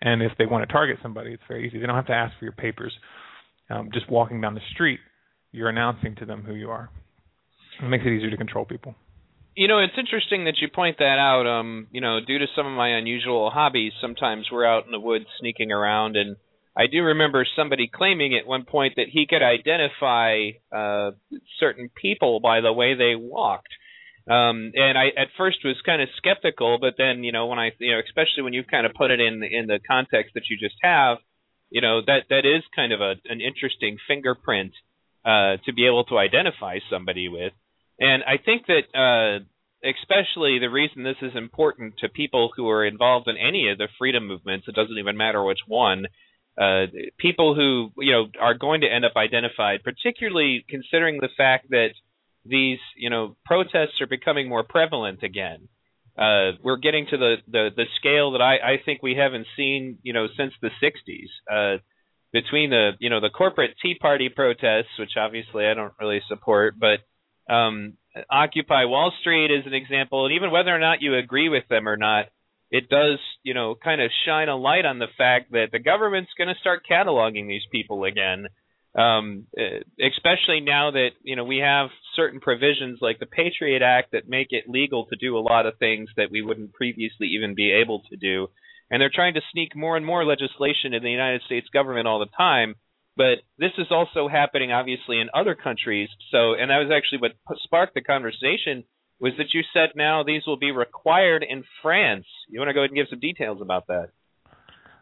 And 0.00 0.22
if 0.22 0.32
they 0.38 0.46
want 0.46 0.66
to 0.66 0.72
target 0.72 0.98
somebody, 1.02 1.32
it's 1.32 1.42
very 1.48 1.66
easy. 1.66 1.78
They 1.78 1.86
don't 1.86 1.96
have 1.96 2.06
to 2.06 2.12
ask 2.12 2.38
for 2.38 2.44
your 2.44 2.52
papers. 2.52 2.92
Um, 3.70 3.90
just 3.92 4.10
walking 4.10 4.40
down 4.40 4.54
the 4.54 4.60
street, 4.72 5.00
you're 5.52 5.68
announcing 5.68 6.14
to 6.16 6.24
them 6.24 6.42
who 6.44 6.54
you 6.54 6.70
are. 6.70 6.90
It 7.82 7.88
makes 7.88 8.04
it 8.06 8.10
easier 8.10 8.30
to 8.30 8.36
control 8.36 8.64
people. 8.64 8.94
You 9.54 9.66
know, 9.66 9.80
it's 9.80 9.98
interesting 9.98 10.44
that 10.44 10.54
you 10.60 10.68
point 10.72 10.98
that 10.98 11.18
out. 11.18 11.46
Um, 11.46 11.88
you 11.90 12.00
know, 12.00 12.20
due 12.24 12.38
to 12.38 12.46
some 12.54 12.66
of 12.66 12.72
my 12.72 12.96
unusual 12.96 13.50
hobbies, 13.50 13.92
sometimes 14.00 14.46
we're 14.52 14.64
out 14.64 14.86
in 14.86 14.92
the 14.92 15.00
woods 15.00 15.26
sneaking 15.40 15.72
around, 15.72 16.16
and 16.16 16.36
I 16.76 16.86
do 16.86 17.02
remember 17.02 17.44
somebody 17.56 17.90
claiming 17.92 18.36
at 18.36 18.46
one 18.46 18.64
point 18.64 18.94
that 18.96 19.06
he 19.12 19.26
could 19.28 19.42
identify 19.42 20.50
uh, 20.72 21.10
certain 21.58 21.90
people 22.00 22.38
by 22.38 22.60
the 22.60 22.72
way 22.72 22.94
they 22.94 23.14
walked. 23.16 23.72
Um, 24.28 24.72
and 24.74 24.98
I 24.98 25.06
at 25.16 25.28
first 25.38 25.58
was 25.64 25.76
kind 25.86 26.02
of 26.02 26.08
skeptical, 26.18 26.78
but 26.80 26.94
then 26.98 27.24
you 27.24 27.32
know 27.32 27.46
when 27.46 27.58
I 27.58 27.70
you 27.78 27.92
know 27.92 28.00
especially 28.04 28.42
when 28.42 28.52
you 28.52 28.62
kind 28.62 28.84
of 28.84 28.92
put 28.94 29.10
it 29.10 29.20
in 29.20 29.42
in 29.42 29.66
the 29.66 29.80
context 29.86 30.34
that 30.34 30.50
you 30.50 30.58
just 30.58 30.76
have, 30.82 31.18
you 31.70 31.80
know 31.80 32.02
that 32.06 32.24
that 32.28 32.44
is 32.44 32.62
kind 32.76 32.92
of 32.92 33.00
a 33.00 33.14
an 33.24 33.40
interesting 33.40 33.96
fingerprint 34.06 34.72
uh, 35.24 35.56
to 35.64 35.72
be 35.74 35.86
able 35.86 36.04
to 36.04 36.18
identify 36.18 36.78
somebody 36.90 37.28
with. 37.28 37.52
And 37.98 38.22
I 38.22 38.36
think 38.36 38.66
that 38.66 38.84
uh, 38.94 39.44
especially 39.82 40.58
the 40.58 40.68
reason 40.70 41.04
this 41.04 41.22
is 41.22 41.32
important 41.34 41.94
to 41.98 42.08
people 42.08 42.50
who 42.54 42.68
are 42.68 42.84
involved 42.84 43.28
in 43.28 43.36
any 43.36 43.70
of 43.70 43.78
the 43.78 43.88
freedom 43.98 44.26
movements, 44.26 44.66
it 44.68 44.74
doesn't 44.74 44.98
even 44.98 45.16
matter 45.16 45.42
which 45.42 45.60
one, 45.66 46.06
uh, 46.60 46.86
people 47.18 47.54
who 47.54 47.92
you 47.96 48.12
know 48.12 48.26
are 48.40 48.54
going 48.54 48.82
to 48.82 48.92
end 48.92 49.04
up 49.04 49.16
identified, 49.16 49.82
particularly 49.84 50.64
considering 50.68 51.18
the 51.20 51.28
fact 51.36 51.70
that 51.70 51.90
these 52.48 52.78
you 52.96 53.10
know 53.10 53.36
protests 53.44 54.00
are 54.00 54.06
becoming 54.06 54.48
more 54.48 54.64
prevalent 54.64 55.22
again. 55.22 55.68
Uh, 56.16 56.58
we're 56.64 56.78
getting 56.78 57.06
to 57.08 57.16
the, 57.16 57.36
the, 57.46 57.68
the 57.76 57.84
scale 58.00 58.32
that 58.32 58.42
I, 58.42 58.54
I 58.56 58.76
think 58.84 59.04
we 59.04 59.14
haven't 59.14 59.46
seen 59.56 59.98
you 60.02 60.12
know 60.12 60.26
since 60.36 60.52
the 60.60 60.70
60s. 60.82 61.28
Uh, 61.50 61.78
between 62.32 62.70
the 62.70 62.90
you 62.98 63.10
know 63.10 63.20
the 63.20 63.30
corporate 63.30 63.74
Tea 63.82 63.94
Party 63.94 64.28
protests, 64.28 64.98
which 64.98 65.12
obviously 65.16 65.66
I 65.66 65.74
don't 65.74 65.94
really 66.00 66.20
support, 66.28 66.74
but 66.78 67.00
um, 67.52 67.94
Occupy 68.30 68.84
Wall 68.84 69.12
Street 69.20 69.50
is 69.50 69.66
an 69.66 69.74
example, 69.74 70.26
and 70.26 70.34
even 70.34 70.50
whether 70.50 70.74
or 70.74 70.78
not 70.78 71.00
you 71.00 71.16
agree 71.16 71.48
with 71.48 71.66
them 71.68 71.88
or 71.88 71.96
not, 71.96 72.26
it 72.70 72.88
does, 72.88 73.18
you 73.42 73.54
know, 73.54 73.74
kind 73.74 74.02
of 74.02 74.10
shine 74.26 74.48
a 74.48 74.56
light 74.56 74.84
on 74.84 74.98
the 74.98 75.06
fact 75.16 75.52
that 75.52 75.68
the 75.72 75.78
government's 75.78 76.30
going 76.36 76.48
to 76.48 76.60
start 76.60 76.82
cataloging 76.90 77.48
these 77.48 77.62
people 77.72 78.04
again. 78.04 78.46
Um, 78.94 79.46
eh, 79.56 79.80
especially 80.00 80.60
now 80.60 80.90
that 80.90 81.10
you 81.22 81.36
know 81.36 81.44
we 81.44 81.58
have 81.58 81.88
certain 82.18 82.40
provisions 82.40 82.98
like 83.00 83.20
the 83.20 83.26
Patriot 83.26 83.82
Act 83.82 84.10
that 84.12 84.28
make 84.28 84.48
it 84.50 84.68
legal 84.68 85.06
to 85.06 85.16
do 85.16 85.38
a 85.38 85.46
lot 85.46 85.66
of 85.66 85.78
things 85.78 86.08
that 86.16 86.30
we 86.30 86.42
wouldn't 86.42 86.72
previously 86.72 87.28
even 87.28 87.54
be 87.54 87.70
able 87.70 88.02
to 88.10 88.16
do, 88.16 88.48
and 88.90 89.00
they're 89.00 89.10
trying 89.14 89.34
to 89.34 89.40
sneak 89.52 89.76
more 89.76 89.96
and 89.96 90.04
more 90.04 90.24
legislation 90.24 90.94
in 90.94 91.02
the 91.02 91.10
United 91.10 91.42
States 91.46 91.68
government 91.72 92.08
all 92.08 92.18
the 92.18 92.36
time 92.36 92.74
but 93.18 93.42
this 93.58 93.72
is 93.78 93.88
also 93.90 94.28
happening, 94.28 94.70
obviously, 94.70 95.20
in 95.20 95.28
other 95.34 95.56
countries. 95.56 96.08
So, 96.30 96.54
and 96.54 96.70
that 96.70 96.78
was 96.78 96.92
actually 96.96 97.18
what 97.18 97.32
sparked 97.64 97.94
the 97.94 98.00
conversation 98.00 98.84
was 99.18 99.32
that 99.38 99.52
you 99.52 99.62
said 99.74 99.90
now 99.96 100.22
these 100.22 100.42
will 100.46 100.56
be 100.56 100.70
required 100.70 101.44
in 101.46 101.64
France. 101.82 102.26
You 102.48 102.60
want 102.60 102.68
to 102.68 102.74
go 102.74 102.80
ahead 102.80 102.90
and 102.90 102.96
give 102.96 103.08
some 103.10 103.18
details 103.18 103.58
about 103.60 103.88
that? 103.88 104.10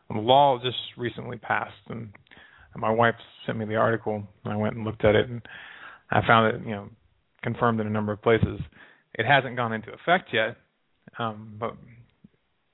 The 0.08 0.18
law 0.18 0.58
just 0.64 0.78
recently 0.96 1.36
passed, 1.36 1.74
and 1.90 2.08
my 2.74 2.90
wife 2.90 3.16
sent 3.44 3.58
me 3.58 3.66
the 3.66 3.76
article, 3.76 4.22
and 4.44 4.52
I 4.52 4.56
went 4.56 4.76
and 4.76 4.84
looked 4.86 5.04
at 5.04 5.14
it, 5.14 5.28
and 5.28 5.42
I 6.10 6.26
found 6.26 6.54
it, 6.54 6.66
you 6.66 6.74
know, 6.74 6.88
confirmed 7.46 7.80
in 7.80 7.86
a 7.86 7.90
number 7.90 8.10
of 8.10 8.20
places. 8.20 8.58
It 9.14 9.24
hasn't 9.24 9.54
gone 9.54 9.72
into 9.72 9.92
effect 9.92 10.30
yet, 10.32 10.56
um, 11.16 11.54
but 11.60 11.76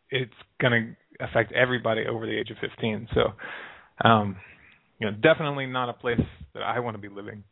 it's 0.09 0.33
going 0.63 0.73
to 1.19 1.25
affect 1.25 1.53
everybody 1.53 2.07
over 2.09 2.25
the 2.25 2.33
age 2.33 2.51
of 2.51 2.57
15. 2.59 3.09
So, 3.13 4.09
um, 4.09 4.37
you 4.99 5.11
know, 5.11 5.15
definitely 5.23 5.67
not 5.67 5.91
a 5.91 5.93
place 5.93 6.23
that 6.55 6.63
I 6.63 6.81
want 6.81 6.95
to 6.95 7.03
be 7.03 7.11
living. 7.15 7.45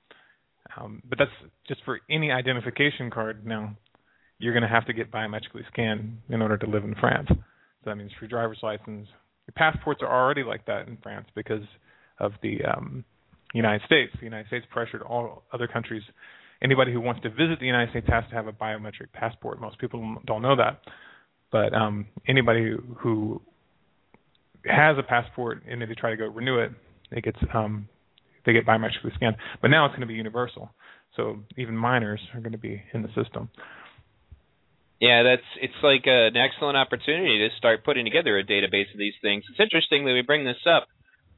Um, 0.78 1.02
but 1.06 1.18
that's 1.18 1.30
just 1.68 1.82
for 1.84 2.00
any 2.10 2.32
identification 2.32 3.10
card 3.10 3.46
now. 3.46 3.76
You're 4.38 4.54
going 4.54 4.62
to 4.62 4.68
have 4.68 4.86
to 4.86 4.94
get 4.94 5.12
biometrically 5.12 5.66
scanned 5.70 6.16
in 6.30 6.40
order 6.40 6.56
to 6.56 6.66
live 6.66 6.84
in 6.84 6.94
France. 6.94 7.26
So 7.28 7.36
that 7.84 7.96
means 7.96 8.12
for 8.18 8.24
your 8.24 8.30
driver's 8.30 8.60
license. 8.62 9.08
Your 9.46 9.54
passports 9.54 10.00
are 10.02 10.10
already 10.10 10.42
like 10.42 10.64
that 10.64 10.88
in 10.88 10.96
France 11.02 11.26
because 11.34 11.64
of 12.18 12.32
the 12.42 12.60
um, 12.64 13.04
United 13.52 13.82
States. 13.84 14.10
The 14.18 14.24
United 14.24 14.46
States 14.46 14.64
pressured 14.70 15.02
all 15.02 15.42
other 15.52 15.66
countries. 15.66 16.02
Anybody 16.62 16.92
who 16.92 17.00
wants 17.00 17.22
to 17.22 17.30
visit 17.30 17.58
the 17.58 17.66
United 17.66 17.90
States 17.90 18.06
has 18.10 18.24
to 18.30 18.34
have 18.34 18.46
a 18.46 18.52
biometric 18.52 19.12
passport. 19.12 19.60
Most 19.60 19.78
people 19.78 20.18
don't 20.26 20.42
know 20.42 20.56
that, 20.56 20.80
but 21.50 21.74
um, 21.74 22.06
anybody 22.28 22.74
who 22.98 23.40
has 24.66 24.98
a 24.98 25.02
passport 25.02 25.62
and 25.68 25.80
they 25.80 25.86
try 25.94 26.10
to 26.10 26.16
go 26.16 26.26
renew 26.26 26.58
it, 26.58 26.72
it 27.12 27.24
gets 27.24 27.38
um, 27.54 27.88
they 28.44 28.52
get 28.52 28.66
biometrically 28.66 29.14
scanned. 29.14 29.36
But 29.62 29.68
now 29.68 29.86
it's 29.86 29.92
going 29.92 30.02
to 30.02 30.06
be 30.06 30.14
universal, 30.14 30.70
so 31.16 31.40
even 31.56 31.76
minors 31.76 32.20
are 32.34 32.40
going 32.40 32.52
to 32.52 32.58
be 32.58 32.82
in 32.92 33.02
the 33.02 33.08
system. 33.08 33.48
Yeah, 35.00 35.22
that's 35.22 35.48
it's 35.62 35.82
like 35.82 36.02
an 36.04 36.36
excellent 36.36 36.76
opportunity 36.76 37.38
to 37.38 37.56
start 37.56 37.84
putting 37.84 38.04
together 38.04 38.38
a 38.38 38.44
database 38.44 38.92
of 38.92 38.98
these 38.98 39.14
things. 39.22 39.44
It's 39.50 39.60
interesting 39.60 40.04
that 40.04 40.12
we 40.12 40.20
bring 40.20 40.44
this 40.44 40.60
up. 40.68 40.88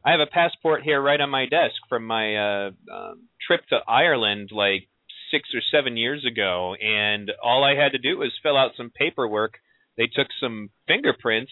I 0.04 0.10
have 0.10 0.20
a 0.20 0.26
passport 0.26 0.82
here 0.82 1.00
right 1.00 1.20
on 1.20 1.30
my 1.30 1.46
desk 1.46 1.76
from 1.88 2.04
my 2.04 2.36
uh, 2.36 2.70
uh, 2.92 3.14
trip 3.46 3.60
to 3.68 3.78
Ireland 3.86 4.50
like 4.52 4.88
six 5.32 5.48
or 5.52 5.60
seven 5.72 5.96
years 5.96 6.24
ago, 6.24 6.76
and 6.80 7.32
all 7.42 7.64
I 7.64 7.74
had 7.74 7.92
to 7.92 7.98
do 7.98 8.18
was 8.18 8.30
fill 8.42 8.56
out 8.56 8.72
some 8.76 8.90
paperwork. 8.94 9.54
They 9.96 10.06
took 10.06 10.28
some 10.40 10.70
fingerprints 10.86 11.50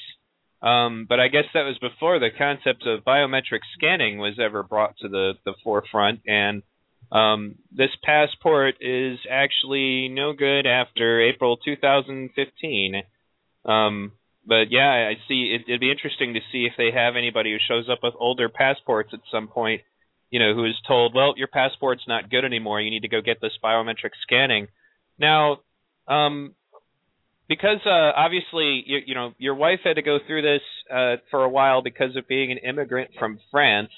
um, 0.62 1.06
but 1.08 1.18
I 1.20 1.28
guess 1.28 1.44
that 1.54 1.62
was 1.62 1.78
before 1.78 2.18
the 2.18 2.28
concept 2.36 2.86
of 2.86 3.04
biometric 3.04 3.60
scanning 3.76 4.18
was 4.18 4.38
ever 4.38 4.62
brought 4.62 4.96
to 4.98 5.08
the, 5.08 5.32
the 5.44 5.54
forefront. 5.64 6.20
And 6.26 6.62
um, 7.10 7.56
this 7.72 7.90
passport 8.04 8.74
is 8.80 9.18
actually 9.30 10.08
no 10.08 10.34
good 10.34 10.66
after 10.66 11.22
April 11.22 11.56
2015. 11.56 13.02
Um, 13.64 14.12
but 14.46 14.70
yeah, 14.70 15.10
I 15.10 15.14
see. 15.28 15.54
It, 15.54 15.62
it'd 15.66 15.80
be 15.80 15.90
interesting 15.90 16.34
to 16.34 16.40
see 16.52 16.66
if 16.66 16.72
they 16.76 16.90
have 16.94 17.16
anybody 17.16 17.52
who 17.52 17.58
shows 17.66 17.88
up 17.90 18.00
with 18.02 18.14
older 18.18 18.48
passports 18.50 19.10
at 19.14 19.20
some 19.32 19.48
point, 19.48 19.80
you 20.30 20.38
know, 20.38 20.54
who 20.54 20.64
is 20.64 20.74
told, 20.86 21.14
well, 21.14 21.34
your 21.36 21.48
passport's 21.48 22.02
not 22.06 22.30
good 22.30 22.44
anymore. 22.44 22.80
You 22.80 22.90
need 22.90 23.02
to 23.02 23.08
go 23.08 23.20
get 23.20 23.40
this 23.40 23.52
biometric 23.62 24.10
scanning. 24.22 24.68
Now, 25.18 25.58
um, 26.06 26.54
because 27.48 27.80
uh, 27.84 28.12
obviously 28.16 28.84
you, 28.86 28.98
you 29.06 29.14
know 29.14 29.32
your 29.36 29.56
wife 29.56 29.80
had 29.84 29.96
to 29.96 30.02
go 30.02 30.18
through 30.26 30.42
this 30.42 30.62
uh, 30.90 31.16
for 31.30 31.44
a 31.44 31.48
while 31.48 31.82
because 31.82 32.16
of 32.16 32.26
being 32.28 32.52
an 32.52 32.58
immigrant 32.58 33.10
from 33.18 33.40
France, 33.50 33.90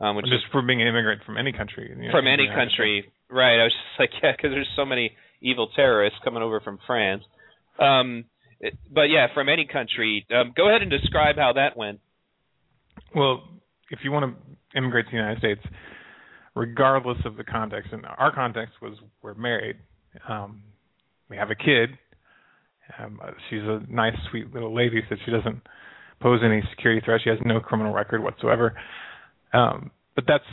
um, 0.00 0.16
which 0.16 0.24
just 0.24 0.36
is 0.36 0.40
for 0.50 0.62
being 0.62 0.80
an 0.80 0.88
immigrant 0.88 1.22
from 1.24 1.36
any 1.36 1.52
country. 1.52 1.94
You 1.94 2.06
know, 2.06 2.12
from 2.12 2.26
any 2.26 2.48
country, 2.48 3.12
right? 3.30 3.60
I 3.60 3.64
was 3.64 3.72
just 3.72 4.00
like, 4.00 4.10
yeah, 4.22 4.32
because 4.32 4.50
there's 4.52 4.68
so 4.74 4.86
many 4.86 5.12
evil 5.40 5.68
terrorists 5.76 6.18
coming 6.24 6.42
over 6.42 6.60
from 6.60 6.78
France. 6.86 7.22
Um, 7.78 8.24
it, 8.58 8.74
but 8.90 9.04
yeah, 9.04 9.26
from 9.34 9.48
any 9.48 9.66
country. 9.66 10.26
Um, 10.34 10.52
go 10.56 10.68
ahead 10.68 10.82
and 10.82 10.90
describe 10.90 11.36
how 11.36 11.52
that 11.52 11.76
went. 11.76 12.00
Well, 13.14 13.44
if 13.90 14.00
you 14.02 14.10
want 14.10 14.34
to 14.34 14.57
immigrate 14.76 15.06
to 15.06 15.10
the 15.12 15.16
United 15.16 15.38
States, 15.38 15.60
regardless 16.54 17.18
of 17.24 17.36
the 17.36 17.44
context, 17.44 17.92
and 17.92 18.04
our 18.18 18.34
context 18.34 18.74
was 18.82 18.94
we're 19.22 19.34
married, 19.34 19.76
um, 20.28 20.62
we 21.28 21.36
have 21.36 21.50
a 21.50 21.54
kid 21.54 21.98
um, 22.98 23.20
she's 23.50 23.62
a 23.62 23.80
nice, 23.88 24.14
sweet 24.30 24.52
little 24.52 24.74
lady, 24.74 25.02
so 25.08 25.16
she 25.24 25.30
doesn't 25.30 25.60
pose 26.20 26.40
any 26.44 26.62
security 26.70 27.02
threat. 27.04 27.20
She 27.22 27.30
has 27.30 27.38
no 27.44 27.60
criminal 27.60 27.92
record 27.92 28.22
whatsoever. 28.22 28.74
Um, 29.52 29.90
but 30.14 30.24
that's 30.26 30.44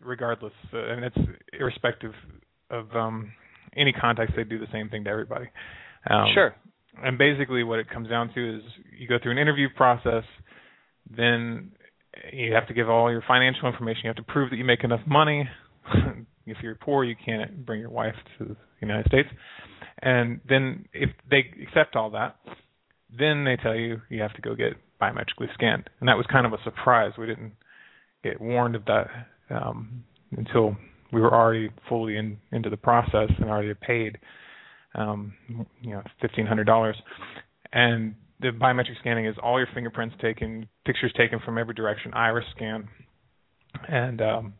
regardless, 0.00 0.52
uh, 0.72 0.78
and 0.78 1.04
it's 1.04 1.16
irrespective 1.58 2.12
of 2.70 2.94
um, 2.94 3.32
any 3.76 3.92
context. 3.92 4.34
They 4.36 4.44
do 4.44 4.58
the 4.58 4.66
same 4.72 4.88
thing 4.88 5.04
to 5.04 5.10
everybody. 5.10 5.46
Um, 6.08 6.26
sure. 6.34 6.54
And 7.02 7.16
basically, 7.16 7.64
what 7.64 7.78
it 7.78 7.88
comes 7.88 8.08
down 8.08 8.32
to 8.34 8.56
is 8.56 8.62
you 8.98 9.08
go 9.08 9.16
through 9.22 9.32
an 9.32 9.38
interview 9.38 9.68
process, 9.74 10.24
then 11.14 11.72
you 12.32 12.52
have 12.54 12.68
to 12.68 12.74
give 12.74 12.88
all 12.88 13.10
your 13.10 13.22
financial 13.26 13.68
information. 13.68 14.02
You 14.04 14.08
have 14.08 14.16
to 14.16 14.22
prove 14.22 14.50
that 14.50 14.56
you 14.56 14.64
make 14.64 14.84
enough 14.84 15.00
money. 15.06 15.48
if 16.46 16.58
you're 16.62 16.74
poor, 16.74 17.04
you 17.04 17.16
can't 17.24 17.64
bring 17.64 17.80
your 17.80 17.90
wife 17.90 18.14
to 18.38 18.44
the 18.44 18.56
United 18.80 19.06
States 19.06 19.28
And 20.02 20.40
then 20.48 20.86
if 20.92 21.10
they 21.30 21.44
accept 21.62 21.96
all 21.96 22.10
that, 22.10 22.36
then 23.16 23.44
they 23.44 23.56
tell 23.56 23.74
you 23.74 24.00
you 24.08 24.20
have 24.22 24.34
to 24.34 24.42
go 24.42 24.54
get 24.54 24.74
biometrically 25.00 25.52
scanned. 25.54 25.88
And 26.00 26.08
that 26.08 26.16
was 26.16 26.26
kind 26.30 26.46
of 26.46 26.52
a 26.52 26.62
surprise. 26.64 27.12
We 27.18 27.26
didn't 27.26 27.52
get 28.22 28.40
warned 28.40 28.76
of 28.76 28.84
that 28.86 29.08
um, 29.50 30.04
until 30.36 30.76
we 31.12 31.20
were 31.20 31.32
already 31.32 31.70
fully 31.88 32.16
in, 32.16 32.38
into 32.52 32.70
the 32.70 32.76
process 32.76 33.30
and 33.38 33.50
already 33.50 33.74
paid, 33.74 34.18
um, 34.94 35.34
you 35.82 35.90
know, 35.90 36.02
fifteen 36.20 36.46
hundred 36.46 36.64
dollars. 36.64 36.96
And 37.72 38.14
the 38.42 38.48
biometric 38.48 38.98
scanning 39.00 39.26
is 39.26 39.36
all 39.42 39.58
your 39.58 39.68
fingerprints 39.72 40.14
taken, 40.20 40.68
pictures 40.84 41.12
taken 41.16 41.38
from 41.44 41.58
every 41.58 41.74
direction, 41.74 42.12
iris 42.12 42.44
scan, 42.54 42.88
and 43.88 44.20
um, 44.20 44.54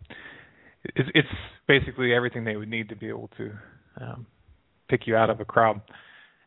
it's, 0.84 1.08
it's 1.14 1.28
basically 1.68 2.14
everything 2.14 2.44
they 2.44 2.56
would 2.56 2.68
need 2.68 2.88
to 2.88 2.96
be 2.96 3.08
able 3.08 3.28
to 3.36 3.50
um, 4.00 4.26
pick 4.88 5.06
you 5.06 5.16
out 5.16 5.30
of 5.30 5.40
a 5.40 5.44
crowd. 5.44 5.80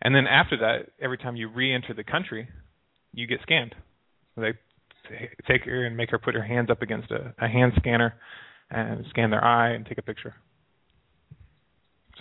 And 0.01 0.15
then 0.15 0.27
after 0.27 0.57
that, 0.57 0.91
every 1.01 1.17
time 1.17 1.35
you 1.35 1.49
re-enter 1.49 1.93
the 1.93 2.03
country, 2.03 2.47
you 3.13 3.27
get 3.27 3.39
scanned. 3.41 3.75
They 4.37 4.53
take 5.47 5.63
her 5.65 5.85
and 5.85 5.95
make 5.95 6.11
her 6.11 6.19
put 6.19 6.35
her 6.35 6.43
hands 6.43 6.69
up 6.69 6.81
against 6.81 7.11
a, 7.11 7.33
a 7.39 7.47
hand 7.47 7.73
scanner 7.77 8.15
and 8.69 9.05
scan 9.09 9.29
their 9.29 9.43
eye 9.43 9.71
and 9.71 9.85
take 9.85 9.97
a 9.97 10.01
picture. 10.01 10.35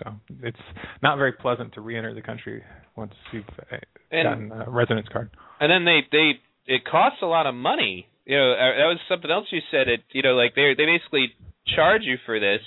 So 0.02 0.12
it's 0.42 0.58
not 1.02 1.18
very 1.18 1.32
pleasant 1.32 1.74
to 1.74 1.80
re-enter 1.80 2.14
the 2.14 2.22
country 2.22 2.62
once 2.96 3.12
you've 3.32 3.44
uh, 3.70 3.76
gotten 4.10 4.50
a 4.50 4.70
residence 4.70 5.06
card. 5.12 5.30
And 5.60 5.70
then 5.70 5.84
they 5.84 6.00
they 6.10 6.32
it 6.66 6.84
costs 6.84 7.18
a 7.22 7.26
lot 7.26 7.46
of 7.46 7.54
money. 7.54 8.08
You 8.24 8.36
know, 8.36 8.52
uh, 8.52 8.76
that 8.78 8.86
was 8.86 8.98
something 9.08 9.30
else 9.30 9.46
you 9.50 9.60
said. 9.70 9.88
It 9.88 10.00
you 10.12 10.22
know 10.22 10.34
like 10.34 10.54
they 10.54 10.74
they 10.76 10.86
basically 10.86 11.28
charge 11.76 12.02
you 12.02 12.16
for 12.26 12.40
this. 12.40 12.60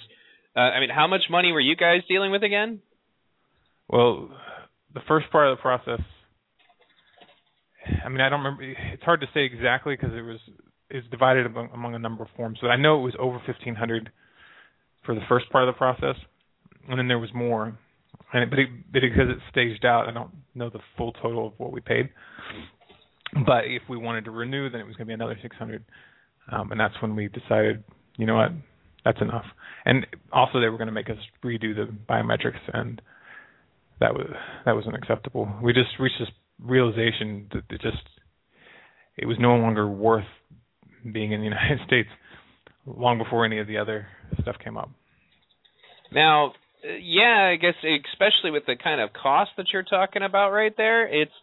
Uh, 0.55 0.59
I 0.59 0.79
mean, 0.79 0.89
how 0.89 1.07
much 1.07 1.23
money 1.29 1.51
were 1.51 1.59
you 1.59 1.75
guys 1.75 2.01
dealing 2.07 2.31
with 2.31 2.43
again? 2.43 2.81
Well, 3.89 4.29
the 4.93 5.01
first 5.07 5.31
part 5.31 5.47
of 5.49 5.57
the 5.57 5.61
process. 5.61 6.01
I 8.03 8.09
mean, 8.09 8.21
I 8.21 8.29
don't 8.29 8.43
remember. 8.43 8.63
It's 8.63 9.03
hard 9.03 9.21
to 9.21 9.27
say 9.33 9.45
exactly 9.45 9.95
because 9.95 10.15
it 10.15 10.21
was 10.21 10.39
it's 10.89 11.07
divided 11.09 11.45
among, 11.45 11.69
among 11.73 11.95
a 11.95 11.99
number 11.99 12.23
of 12.23 12.29
forms, 12.35 12.59
but 12.61 12.69
I 12.69 12.75
know 12.77 12.99
it 12.99 13.03
was 13.03 13.13
over 13.19 13.41
fifteen 13.45 13.75
hundred 13.75 14.11
for 15.05 15.15
the 15.15 15.21
first 15.29 15.49
part 15.51 15.67
of 15.67 15.73
the 15.73 15.77
process, 15.77 16.15
and 16.87 16.97
then 16.97 17.07
there 17.07 17.19
was 17.19 17.29
more. 17.33 17.77
And 18.33 18.43
it, 18.43 18.49
but, 18.49 18.59
it, 18.59 18.69
but 18.91 19.01
because 19.01 19.29
it's 19.29 19.41
staged 19.51 19.85
out, 19.85 20.07
I 20.07 20.13
don't 20.13 20.31
know 20.55 20.69
the 20.69 20.79
full 20.97 21.13
total 21.13 21.47
of 21.47 21.53
what 21.57 21.71
we 21.71 21.81
paid. 21.81 22.09
But 23.45 23.65
if 23.65 23.83
we 23.89 23.97
wanted 23.97 24.25
to 24.25 24.31
renew, 24.31 24.69
then 24.69 24.81
it 24.81 24.87
was 24.87 24.95
going 24.95 25.05
to 25.05 25.09
be 25.09 25.13
another 25.13 25.37
six 25.41 25.55
hundred, 25.57 25.83
um, 26.51 26.71
and 26.71 26.79
that's 26.79 26.93
when 27.01 27.15
we 27.15 27.27
decided, 27.27 27.83
you 28.17 28.25
know 28.25 28.35
what, 28.35 28.51
that's 29.03 29.21
enough. 29.21 29.45
And 29.85 30.05
also, 30.31 30.59
they 30.59 30.69
were 30.69 30.77
going 30.77 30.87
to 30.87 30.93
make 30.93 31.09
us 31.09 31.17
redo 31.43 31.75
the 31.75 31.93
biometrics, 32.09 32.59
and 32.73 33.01
that 33.99 34.13
was 34.13 34.27
that 34.65 34.75
wasn't 34.75 34.95
acceptable. 34.95 35.49
We 35.61 35.73
just 35.73 35.89
reached 35.99 36.19
this 36.19 36.29
realization 36.61 37.47
that 37.51 37.63
it 37.69 37.81
just 37.81 38.03
it 39.17 39.25
was 39.25 39.37
no 39.39 39.55
longer 39.55 39.89
worth 39.89 40.25
being 41.11 41.31
in 41.31 41.41
the 41.41 41.45
United 41.51 41.79
States 41.85 42.09
long 42.85 43.17
before 43.17 43.45
any 43.45 43.59
of 43.59 43.67
the 43.67 43.77
other 43.77 44.07
stuff 44.41 44.55
came 44.63 44.77
up. 44.77 44.89
Now, 46.11 46.53
yeah, 46.83 47.51
I 47.53 47.55
guess 47.55 47.75
especially 47.81 48.51
with 48.51 48.65
the 48.65 48.75
kind 48.75 49.01
of 49.01 49.13
cost 49.13 49.51
that 49.57 49.67
you're 49.73 49.83
talking 49.83 50.23
about 50.23 50.51
right 50.51 50.73
there, 50.75 51.07
it's 51.07 51.33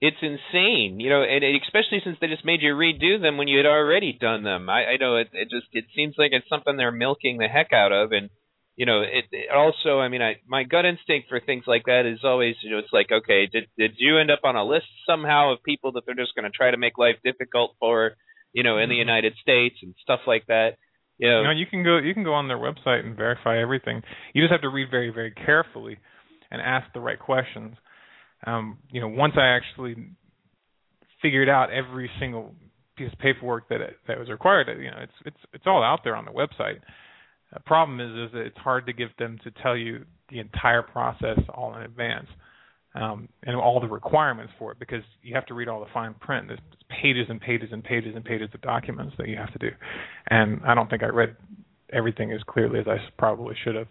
it's 0.00 0.16
insane, 0.20 0.98
you 0.98 1.10
know, 1.10 1.22
and 1.22 1.44
especially 1.62 2.00
since 2.02 2.18
they 2.20 2.26
just 2.26 2.44
made 2.44 2.60
you 2.60 2.74
redo 2.74 3.22
them 3.22 3.36
when 3.36 3.46
you 3.46 3.58
had 3.58 3.66
already 3.66 4.12
done 4.12 4.42
them. 4.42 4.68
I, 4.68 4.84
I 4.84 4.96
know 4.96 5.16
it, 5.16 5.28
it 5.32 5.48
just 5.48 5.66
it 5.72 5.84
seems 5.94 6.16
like 6.18 6.32
it's 6.32 6.48
something 6.48 6.76
they're 6.76 6.90
milking 6.90 7.38
the 7.38 7.46
heck 7.46 7.72
out 7.72 7.92
of, 7.92 8.10
and 8.12 8.28
you 8.76 8.86
know, 8.86 9.02
it, 9.02 9.26
it 9.30 9.50
also, 9.54 10.00
I 10.00 10.08
mean, 10.08 10.22
I 10.22 10.36
my 10.46 10.64
gut 10.64 10.84
instinct 10.84 11.28
for 11.28 11.40
things 11.40 11.64
like 11.66 11.84
that 11.86 12.06
is 12.06 12.20
always, 12.24 12.56
you 12.62 12.70
know, 12.70 12.78
it's 12.78 12.92
like, 12.92 13.12
okay, 13.12 13.46
did 13.46 13.68
did 13.76 13.92
you 13.98 14.18
end 14.18 14.30
up 14.30 14.40
on 14.44 14.56
a 14.56 14.64
list 14.64 14.86
somehow 15.06 15.52
of 15.52 15.62
people 15.62 15.92
that 15.92 16.04
they're 16.06 16.14
just 16.14 16.34
going 16.34 16.50
to 16.50 16.56
try 16.56 16.70
to 16.70 16.78
make 16.78 16.98
life 16.98 17.16
difficult 17.22 17.76
for, 17.78 18.12
you 18.52 18.62
know, 18.62 18.78
in 18.78 18.88
the 18.88 18.94
mm-hmm. 18.94 19.08
United 19.08 19.34
States 19.42 19.76
and 19.82 19.94
stuff 20.02 20.20
like 20.26 20.46
that? 20.46 20.78
Know, 21.18 21.40
you 21.40 21.44
know, 21.44 21.50
you 21.52 21.66
can 21.66 21.84
go 21.84 21.98
you 21.98 22.14
can 22.14 22.24
go 22.24 22.34
on 22.34 22.48
their 22.48 22.58
website 22.58 23.04
and 23.04 23.16
verify 23.16 23.60
everything. 23.60 24.02
You 24.34 24.42
just 24.42 24.52
have 24.52 24.62
to 24.62 24.68
read 24.68 24.90
very 24.90 25.10
very 25.10 25.30
carefully 25.30 25.98
and 26.50 26.60
ask 26.60 26.92
the 26.92 27.00
right 27.00 27.18
questions. 27.18 27.76
Um, 28.46 28.78
you 28.90 29.00
know, 29.00 29.08
once 29.08 29.34
I 29.36 29.56
actually 29.56 29.96
figured 31.20 31.48
out 31.48 31.70
every 31.70 32.10
single 32.18 32.54
piece 32.96 33.12
of 33.12 33.18
paperwork 33.18 33.68
that 33.68 33.80
it, 33.80 33.96
that 34.08 34.18
was 34.18 34.28
required, 34.28 34.66
you 34.78 34.90
know, 34.90 34.98
it's 35.00 35.12
it's 35.24 35.36
it's 35.52 35.64
all 35.66 35.82
out 35.82 36.00
there 36.04 36.16
on 36.16 36.24
the 36.24 36.32
website. 36.32 36.80
The 37.52 37.60
problem 37.60 38.00
is, 38.00 38.28
is 38.28 38.32
that 38.32 38.46
it's 38.46 38.58
hard 38.58 38.86
to 38.86 38.92
get 38.92 39.16
them 39.18 39.38
to 39.44 39.50
tell 39.62 39.76
you 39.76 40.04
the 40.30 40.40
entire 40.40 40.82
process 40.82 41.38
all 41.54 41.74
in 41.76 41.82
advance, 41.82 42.26
um, 42.94 43.28
and 43.42 43.56
all 43.56 43.80
the 43.80 43.88
requirements 43.88 44.52
for 44.58 44.72
it 44.72 44.78
because 44.78 45.02
you 45.22 45.34
have 45.34 45.46
to 45.46 45.54
read 45.54 45.68
all 45.68 45.80
the 45.80 45.90
fine 45.92 46.14
print. 46.14 46.48
There's 46.48 46.60
pages 47.02 47.26
and 47.28 47.40
pages 47.40 47.70
and 47.72 47.82
pages 47.82 48.14
and 48.14 48.24
pages 48.24 48.48
of 48.52 48.60
documents 48.60 49.14
that 49.18 49.28
you 49.28 49.36
have 49.36 49.52
to 49.52 49.58
do, 49.58 49.70
and 50.28 50.60
I 50.66 50.74
don't 50.74 50.90
think 50.90 51.02
I 51.02 51.06
read 51.06 51.36
everything 51.92 52.32
as 52.32 52.40
clearly 52.46 52.78
as 52.78 52.86
I 52.88 52.96
probably 53.18 53.54
should 53.64 53.74
have. 53.74 53.88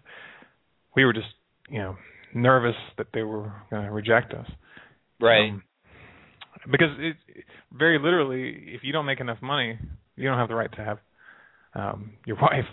We 0.94 1.04
were 1.04 1.12
just, 1.12 1.28
you 1.70 1.78
know, 1.78 1.96
nervous 2.34 2.76
that 2.98 3.08
they 3.14 3.22
were 3.22 3.52
going 3.70 3.84
to 3.84 3.92
reject 3.92 4.34
us. 4.34 4.46
Right. 5.20 5.50
Um, 5.50 5.62
because 6.70 6.90
it, 6.98 7.16
very 7.72 7.98
literally, 7.98 8.74
if 8.74 8.82
you 8.84 8.92
don't 8.92 9.06
make 9.06 9.20
enough 9.20 9.38
money, 9.40 9.78
you 10.16 10.28
don't 10.28 10.38
have 10.38 10.48
the 10.48 10.54
right 10.54 10.70
to 10.72 10.84
have 10.84 10.98
um, 11.74 12.12
your 12.26 12.36
wife 12.42 12.66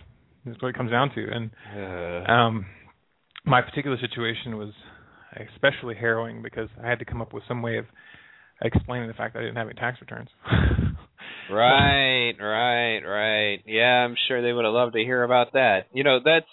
that's 0.45 0.61
what 0.61 0.69
it 0.69 0.75
comes 0.75 0.91
down 0.91 1.11
to. 1.15 1.27
And 1.31 1.51
um, 2.29 2.65
my 3.45 3.61
particular 3.61 3.97
situation 3.99 4.57
was 4.57 4.73
especially 5.53 5.95
harrowing 5.95 6.41
because 6.41 6.69
I 6.81 6.87
had 6.87 6.99
to 6.99 7.05
come 7.05 7.21
up 7.21 7.33
with 7.33 7.43
some 7.47 7.61
way 7.61 7.77
of 7.77 7.85
explaining 8.61 9.07
the 9.07 9.13
fact 9.13 9.33
that 9.33 9.39
I 9.39 9.43
didn't 9.43 9.57
have 9.57 9.67
any 9.67 9.75
tax 9.75 9.99
returns. 10.01 10.29
right, 11.51 12.33
right, 12.39 12.99
right. 12.99 13.59
Yeah, 13.65 14.05
I'm 14.05 14.15
sure 14.27 14.41
they 14.41 14.53
would 14.53 14.65
have 14.65 14.73
loved 14.73 14.93
to 14.93 14.99
hear 14.99 15.23
about 15.23 15.53
that. 15.53 15.87
You 15.93 16.03
know, 16.03 16.19
that's 16.23 16.45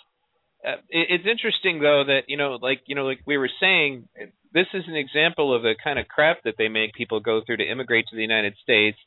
uh, 0.67 0.81
it, 0.89 1.09
it's 1.11 1.27
interesting 1.31 1.81
though 1.81 2.05
that 2.07 2.23
you 2.29 2.37
know, 2.37 2.59
like 2.61 2.81
you 2.87 2.95
know, 2.95 3.05
like 3.05 3.21
we 3.27 3.39
were 3.39 3.51
saying, 3.61 4.09
this 4.53 4.67
is 4.75 4.85
an 4.87 4.97
example 4.97 5.55
of 5.55 5.63
the 5.63 5.75
kind 5.83 5.99
of 5.99 6.09
crap 6.09 6.45
that 6.45 6.55
they 6.59 6.69
make 6.69 6.95
people 6.95 7.21
go 7.21 7.41
through 7.45 7.59
to 7.59 7.71
immigrate 7.71 8.07
to 8.11 8.17
the 8.17 8.23
United 8.23 8.55
States 8.63 8.99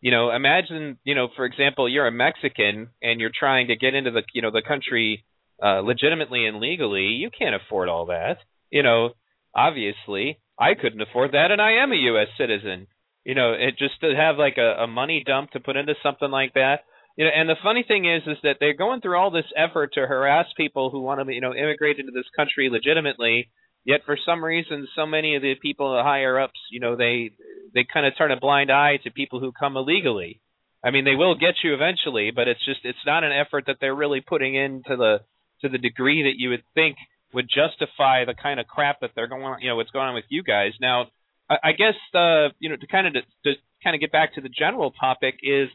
you 0.00 0.10
know, 0.10 0.30
imagine, 0.30 0.98
you 1.04 1.14
know, 1.14 1.28
for 1.34 1.44
example, 1.44 1.88
you're 1.88 2.06
a 2.06 2.12
Mexican 2.12 2.90
and 3.02 3.20
you're 3.20 3.30
trying 3.36 3.68
to 3.68 3.76
get 3.76 3.94
into 3.94 4.10
the, 4.10 4.22
you 4.34 4.42
know, 4.42 4.50
the 4.50 4.62
country 4.62 5.24
uh 5.62 5.80
legitimately 5.80 6.46
and 6.46 6.60
legally. 6.60 7.06
You 7.06 7.30
can't 7.36 7.54
afford 7.54 7.88
all 7.88 8.06
that. 8.06 8.38
You 8.70 8.82
know, 8.82 9.10
obviously, 9.54 10.40
I 10.58 10.74
couldn't 10.74 11.02
afford 11.02 11.32
that 11.32 11.50
and 11.50 11.60
I 11.60 11.82
am 11.82 11.92
a 11.92 11.96
US 11.96 12.28
citizen. 12.38 12.86
You 13.24 13.34
know, 13.34 13.52
it 13.52 13.78
just 13.78 14.00
to 14.00 14.14
have 14.14 14.36
like 14.36 14.56
a, 14.58 14.84
a 14.84 14.86
money 14.86 15.22
dump 15.26 15.50
to 15.52 15.60
put 15.60 15.76
into 15.76 15.94
something 16.02 16.30
like 16.30 16.54
that. 16.54 16.80
You 17.16 17.24
know, 17.24 17.30
and 17.34 17.48
the 17.48 17.56
funny 17.62 17.84
thing 17.86 18.04
is 18.04 18.22
is 18.26 18.38
that 18.42 18.56
they're 18.60 18.74
going 18.76 19.00
through 19.00 19.16
all 19.16 19.30
this 19.30 19.50
effort 19.56 19.94
to 19.94 20.06
harass 20.06 20.46
people 20.56 20.90
who 20.90 21.00
want 21.00 21.26
to, 21.26 21.32
you 21.32 21.40
know, 21.40 21.54
immigrate 21.54 21.98
into 21.98 22.12
this 22.12 22.28
country 22.36 22.68
legitimately 22.70 23.48
Yet 23.86 24.00
for 24.04 24.18
some 24.26 24.44
reason, 24.44 24.88
so 24.96 25.06
many 25.06 25.36
of 25.36 25.42
the 25.42 25.54
people, 25.62 25.94
the 25.94 26.02
higher 26.02 26.40
ups, 26.40 26.58
you 26.72 26.80
know, 26.80 26.96
they 26.96 27.30
they 27.72 27.86
kind 27.90 28.04
of 28.04 28.18
turn 28.18 28.32
a 28.32 28.40
blind 28.40 28.68
eye 28.68 28.98
to 29.04 29.12
people 29.12 29.38
who 29.38 29.52
come 29.52 29.76
illegally. 29.76 30.40
I 30.82 30.90
mean, 30.90 31.04
they 31.04 31.14
will 31.14 31.36
get 31.36 31.62
you 31.62 31.72
eventually, 31.72 32.32
but 32.34 32.48
it's 32.48 32.64
just 32.64 32.80
it's 32.82 33.06
not 33.06 33.22
an 33.22 33.30
effort 33.30 33.64
that 33.68 33.76
they're 33.80 33.94
really 33.94 34.20
putting 34.20 34.56
into 34.56 34.96
the 34.96 35.20
to 35.60 35.68
the 35.68 35.78
degree 35.78 36.24
that 36.24 36.36
you 36.36 36.50
would 36.50 36.64
think 36.74 36.96
would 37.32 37.48
justify 37.48 38.24
the 38.24 38.34
kind 38.34 38.60
of 38.60 38.66
crap 38.66 39.00
that 39.00 39.10
they're 39.14 39.28
going 39.28 39.44
on. 39.44 39.60
You 39.60 39.70
know, 39.70 39.76
what's 39.76 39.90
going 39.90 40.08
on 40.08 40.14
with 40.14 40.24
you 40.28 40.42
guys 40.42 40.72
now. 40.80 41.06
I, 41.48 41.56
I 41.64 41.72
guess 41.72 41.94
uh, 42.14 42.48
you 42.58 42.70
know 42.70 42.76
to 42.76 42.86
kind 42.86 43.06
of 43.06 43.12
to, 43.14 43.20
to 43.44 43.60
kind 43.82 43.94
of 43.94 44.00
get 44.00 44.12
back 44.12 44.34
to 44.34 44.40
the 44.40 44.48
general 44.48 44.92
topic 44.92 45.36
is 45.42 45.68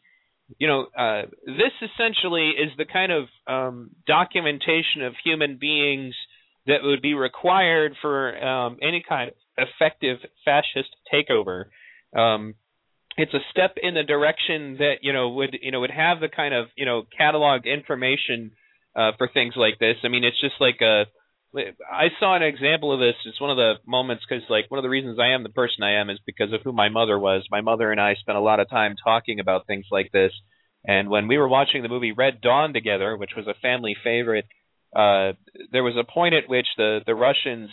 you 0.59 0.67
know, 0.67 0.87
uh, 0.97 1.23
this 1.45 1.71
essentially 1.81 2.49
is 2.49 2.71
the 2.77 2.85
kind 2.85 3.11
of 3.11 3.25
um, 3.47 3.91
documentation 4.05 5.03
of 5.03 5.13
human 5.23 5.57
beings 5.59 6.13
that 6.67 6.83
would 6.83 7.01
be 7.01 7.13
required 7.13 7.95
for 8.01 8.37
um, 8.43 8.77
any 8.81 9.03
kind 9.07 9.29
of 9.29 9.35
effective 9.57 10.17
fascist 10.45 10.89
takeover. 11.13 11.65
Um, 12.17 12.55
it's 13.17 13.33
a 13.33 13.39
step 13.51 13.75
in 13.81 13.93
the 13.93 14.03
direction 14.03 14.77
that 14.77 14.95
you 15.01 15.11
know 15.13 15.29
would 15.29 15.57
you 15.61 15.71
know 15.71 15.81
would 15.81 15.91
have 15.91 16.19
the 16.19 16.29
kind 16.29 16.53
of 16.53 16.67
you 16.77 16.85
know 16.85 17.03
catalog 17.17 17.65
information 17.65 18.51
uh, 18.95 19.11
for 19.17 19.29
things 19.33 19.53
like 19.57 19.79
this. 19.79 19.95
I 20.03 20.07
mean, 20.07 20.23
it's 20.23 20.39
just 20.39 20.55
like 20.59 20.81
a. 20.81 21.05
I 21.55 22.07
saw 22.19 22.35
an 22.35 22.43
example 22.43 22.93
of 22.93 22.99
this. 22.99 23.15
It's 23.25 23.41
one 23.41 23.51
of 23.51 23.57
the 23.57 23.73
moments 23.85 24.23
because, 24.27 24.43
like, 24.49 24.71
one 24.71 24.77
of 24.77 24.83
the 24.83 24.89
reasons 24.89 25.19
I 25.19 25.33
am 25.33 25.43
the 25.43 25.49
person 25.49 25.83
I 25.83 25.99
am 25.99 26.09
is 26.09 26.19
because 26.25 26.53
of 26.53 26.61
who 26.63 26.71
my 26.71 26.89
mother 26.89 27.19
was. 27.19 27.45
My 27.51 27.61
mother 27.61 27.91
and 27.91 27.99
I 27.99 28.15
spent 28.15 28.37
a 28.37 28.41
lot 28.41 28.59
of 28.61 28.69
time 28.69 28.95
talking 29.03 29.39
about 29.39 29.67
things 29.67 29.85
like 29.91 30.11
this. 30.13 30.31
And 30.85 31.09
when 31.09 31.27
we 31.27 31.37
were 31.37 31.47
watching 31.49 31.83
the 31.83 31.89
movie 31.89 32.13
Red 32.13 32.41
Dawn 32.41 32.73
together, 32.73 33.17
which 33.17 33.31
was 33.35 33.47
a 33.47 33.53
family 33.61 33.95
favorite, 34.01 34.45
uh, 34.95 35.33
there 35.71 35.83
was 35.83 35.95
a 35.99 36.09
point 36.09 36.35
at 36.35 36.49
which 36.49 36.67
the 36.77 36.99
the 37.05 37.15
Russians, 37.15 37.69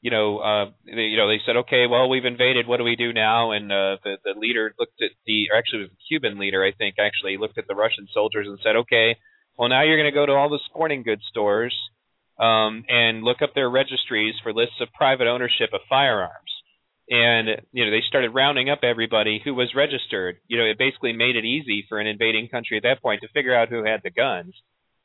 you 0.00 0.10
know, 0.10 0.38
uh, 0.38 0.70
they, 0.84 1.02
you 1.02 1.16
know, 1.16 1.28
they 1.28 1.40
said, 1.44 1.56
okay, 1.56 1.86
well, 1.86 2.08
we've 2.08 2.24
invaded. 2.24 2.66
What 2.66 2.78
do 2.78 2.84
we 2.84 2.96
do 2.96 3.12
now? 3.12 3.52
And 3.52 3.70
uh, 3.70 3.96
the 4.02 4.16
the 4.24 4.38
leader 4.38 4.74
looked 4.78 5.00
at 5.02 5.10
the, 5.26 5.48
or 5.52 5.58
actually, 5.58 5.84
the 5.84 5.96
Cuban 6.08 6.38
leader, 6.38 6.64
I 6.64 6.72
think, 6.72 6.96
actually 6.98 7.36
looked 7.36 7.58
at 7.58 7.66
the 7.68 7.74
Russian 7.74 8.08
soldiers 8.12 8.46
and 8.48 8.58
said, 8.62 8.76
okay, 8.76 9.16
well, 9.56 9.68
now 9.68 9.82
you're 9.82 9.96
going 9.96 10.12
to 10.12 10.14
go 10.14 10.26
to 10.26 10.32
all 10.32 10.48
the 10.48 10.60
sporting 10.70 11.02
goods 11.02 11.22
stores. 11.30 11.74
Um, 12.38 12.84
and 12.88 13.22
look 13.22 13.42
up 13.42 13.54
their 13.54 13.70
registries 13.70 14.34
for 14.42 14.52
lists 14.52 14.80
of 14.80 14.88
private 14.92 15.26
ownership 15.26 15.70
of 15.72 15.80
firearms. 15.88 16.34
And 17.10 17.62
you 17.72 17.84
know 17.84 17.90
they 17.90 18.02
started 18.06 18.34
rounding 18.34 18.68
up 18.68 18.80
everybody 18.82 19.40
who 19.42 19.54
was 19.54 19.74
registered. 19.74 20.36
You 20.46 20.58
know 20.58 20.64
it 20.64 20.78
basically 20.78 21.14
made 21.14 21.36
it 21.36 21.44
easy 21.44 21.86
for 21.88 21.98
an 21.98 22.06
invading 22.06 22.48
country 22.48 22.76
at 22.76 22.82
that 22.82 23.02
point 23.02 23.22
to 23.22 23.28
figure 23.28 23.54
out 23.54 23.70
who 23.70 23.82
had 23.82 24.00
the 24.04 24.10
guns. 24.10 24.54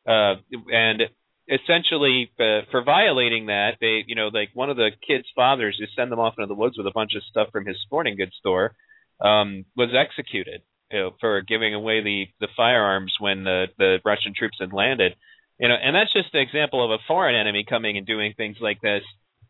Uh, 0.06 0.36
and 0.70 1.04
essentially 1.48 2.30
uh, 2.40 2.68
for 2.72 2.84
violating 2.84 3.46
that, 3.46 3.78
they 3.80 4.04
you 4.06 4.16
know 4.16 4.28
like 4.28 4.50
one 4.54 4.70
of 4.70 4.76
the 4.76 4.92
kids' 5.08 5.28
fathers 5.34 5.78
who 5.80 5.86
sent 5.96 6.10
them 6.10 6.20
off 6.20 6.36
into 6.38 6.48
the 6.48 6.60
woods 6.60 6.78
with 6.78 6.88
a 6.88 6.92
bunch 6.92 7.12
of 7.16 7.24
stuff 7.24 7.48
from 7.54 7.66
his 7.66 7.78
sporting 7.86 8.18
goods 8.18 8.36
store 8.38 8.76
um, 9.22 9.64
was 9.78 9.90
executed 9.96 10.62
you 10.94 11.00
know, 11.00 11.12
for 11.20 11.42
giving 11.42 11.74
away 11.74 12.04
the 12.04 12.26
the 12.40 12.48
firearms 12.56 13.14
when 13.20 13.44
the 13.44 13.66
the 13.80 13.98
Russian 14.06 14.34
troops 14.38 14.58
had 14.60 14.72
landed. 14.72 15.14
You 15.60 15.70
know, 15.70 15.76
and 15.76 15.96
that's 15.96 16.12
just 16.12 16.34
an 16.34 16.42
example 16.42 16.84
of 16.84 16.92
a 16.92 17.04
foreign 17.08 17.36
enemy 17.36 17.66
coming 17.68 17.98
and 17.98 18.08
doing 18.08 18.34
things 18.36 18.58
like 18.60 18.82
this. 18.82 19.04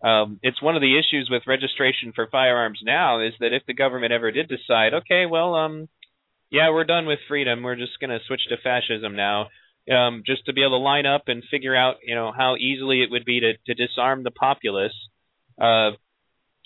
Um, 0.03 0.39
it's 0.43 0.61
one 0.61 0.75
of 0.75 0.81
the 0.81 0.99
issues 0.99 1.29
with 1.31 1.47
registration 1.47 2.11
for 2.13 2.27
firearms 2.27 2.79
now 2.83 3.21
is 3.21 3.33
that 3.39 3.53
if 3.53 3.63
the 3.65 3.73
government 3.73 4.11
ever 4.11 4.31
did 4.31 4.49
decide, 4.49 4.93
okay, 4.93 5.25
well, 5.25 5.55
um, 5.55 5.87
yeah, 6.51 6.69
we're 6.71 6.83
done 6.83 7.05
with 7.05 7.19
freedom, 7.27 7.63
we're 7.63 7.77
just 7.77 7.99
going 8.01 8.09
to 8.09 8.19
switch 8.27 8.41
to 8.49 8.57
fascism 8.57 9.15
now, 9.15 9.47
um, 9.89 10.23
just 10.25 10.45
to 10.45 10.53
be 10.53 10.61
able 10.61 10.77
to 10.77 10.83
line 10.83 11.05
up 11.05 11.23
and 11.27 11.41
figure 11.49 11.75
out, 11.75 11.95
you 12.05 12.15
know, 12.15 12.33
how 12.35 12.57
easily 12.57 13.01
it 13.01 13.11
would 13.11 13.23
be 13.23 13.39
to, 13.39 13.53
to 13.65 13.73
disarm 13.73 14.23
the 14.23 14.31
populace. 14.31 14.93
Uh, 15.59 15.91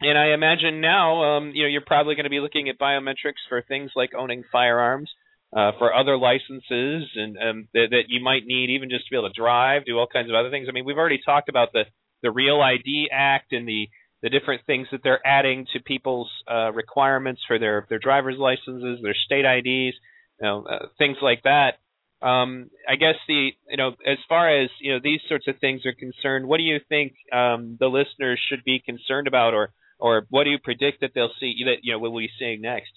and 0.01 0.17
I 0.17 0.33
imagine 0.33 0.81
now, 0.81 1.37
um, 1.37 1.51
you 1.53 1.63
know, 1.63 1.69
you're 1.69 1.81
probably 1.81 2.15
going 2.15 2.25
to 2.25 2.29
be 2.31 2.39
looking 2.39 2.69
at 2.69 2.79
biometrics 2.79 3.45
for 3.49 3.61
things 3.61 3.91
like 3.95 4.11
owning 4.17 4.43
firearms, 4.51 5.09
uh, 5.57 5.71
for 5.79 5.91
other 5.91 6.17
licenses, 6.17 7.09
and 7.15 7.35
um, 7.37 7.67
that, 7.73 7.87
that 7.89 8.03
you 8.09 8.23
might 8.23 8.45
need 8.45 8.69
even 8.69 8.91
just 8.91 9.05
to 9.05 9.09
be 9.09 9.17
able 9.17 9.27
to 9.27 9.33
drive, 9.33 9.85
do 9.85 9.97
all 9.97 10.05
kinds 10.05 10.29
of 10.29 10.35
other 10.35 10.51
things. 10.51 10.67
I 10.69 10.71
mean, 10.71 10.85
we've 10.85 10.97
already 10.97 11.19
talked 11.25 11.49
about 11.49 11.73
the 11.73 11.85
the 12.21 12.29
Real 12.29 12.61
ID 12.61 13.09
Act 13.11 13.53
and 13.53 13.67
the 13.67 13.89
the 14.21 14.29
different 14.29 14.65
things 14.67 14.87
that 14.91 15.01
they're 15.03 15.25
adding 15.25 15.65
to 15.73 15.79
people's 15.79 16.29
uh, 16.51 16.71
requirements 16.73 17.41
for 17.47 17.57
their 17.57 17.87
their 17.89 17.97
driver's 17.97 18.37
licenses, 18.37 18.99
their 19.01 19.15
state 19.25 19.45
IDs, 19.45 19.95
you 20.39 20.43
know, 20.43 20.63
uh, 20.63 20.85
things 20.99 21.17
like 21.23 21.41
that. 21.43 21.79
Um, 22.21 22.69
I 22.87 22.95
guess 22.95 23.15
the 23.27 23.49
you 23.67 23.77
know 23.77 23.95
as 24.05 24.19
far 24.29 24.61
as 24.61 24.69
you 24.79 24.93
know 24.93 24.99
these 25.03 25.21
sorts 25.27 25.47
of 25.47 25.55
things 25.59 25.87
are 25.87 25.93
concerned, 25.93 26.47
what 26.47 26.57
do 26.57 26.63
you 26.63 26.79
think 26.87 27.13
um, 27.33 27.77
the 27.79 27.87
listeners 27.87 28.39
should 28.47 28.63
be 28.63 28.79
concerned 28.85 29.27
about, 29.27 29.55
or 29.55 29.71
or 29.97 30.27
what 30.29 30.43
do 30.43 30.51
you 30.51 30.59
predict 30.63 31.01
that 31.01 31.11
they'll 31.15 31.33
see 31.39 31.55
that 31.65 31.77
you 31.81 31.93
know 31.93 31.97
will 31.97 32.15
be 32.15 32.29
seeing 32.37 32.61
next? 32.61 32.91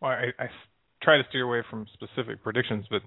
Well, 0.00 0.10
I, 0.10 0.32
I 0.36 0.48
try 1.02 1.16
to 1.16 1.24
steer 1.28 1.44
away 1.44 1.62
from 1.68 1.86
specific 1.92 2.42
predictions, 2.42 2.86
but 2.90 3.02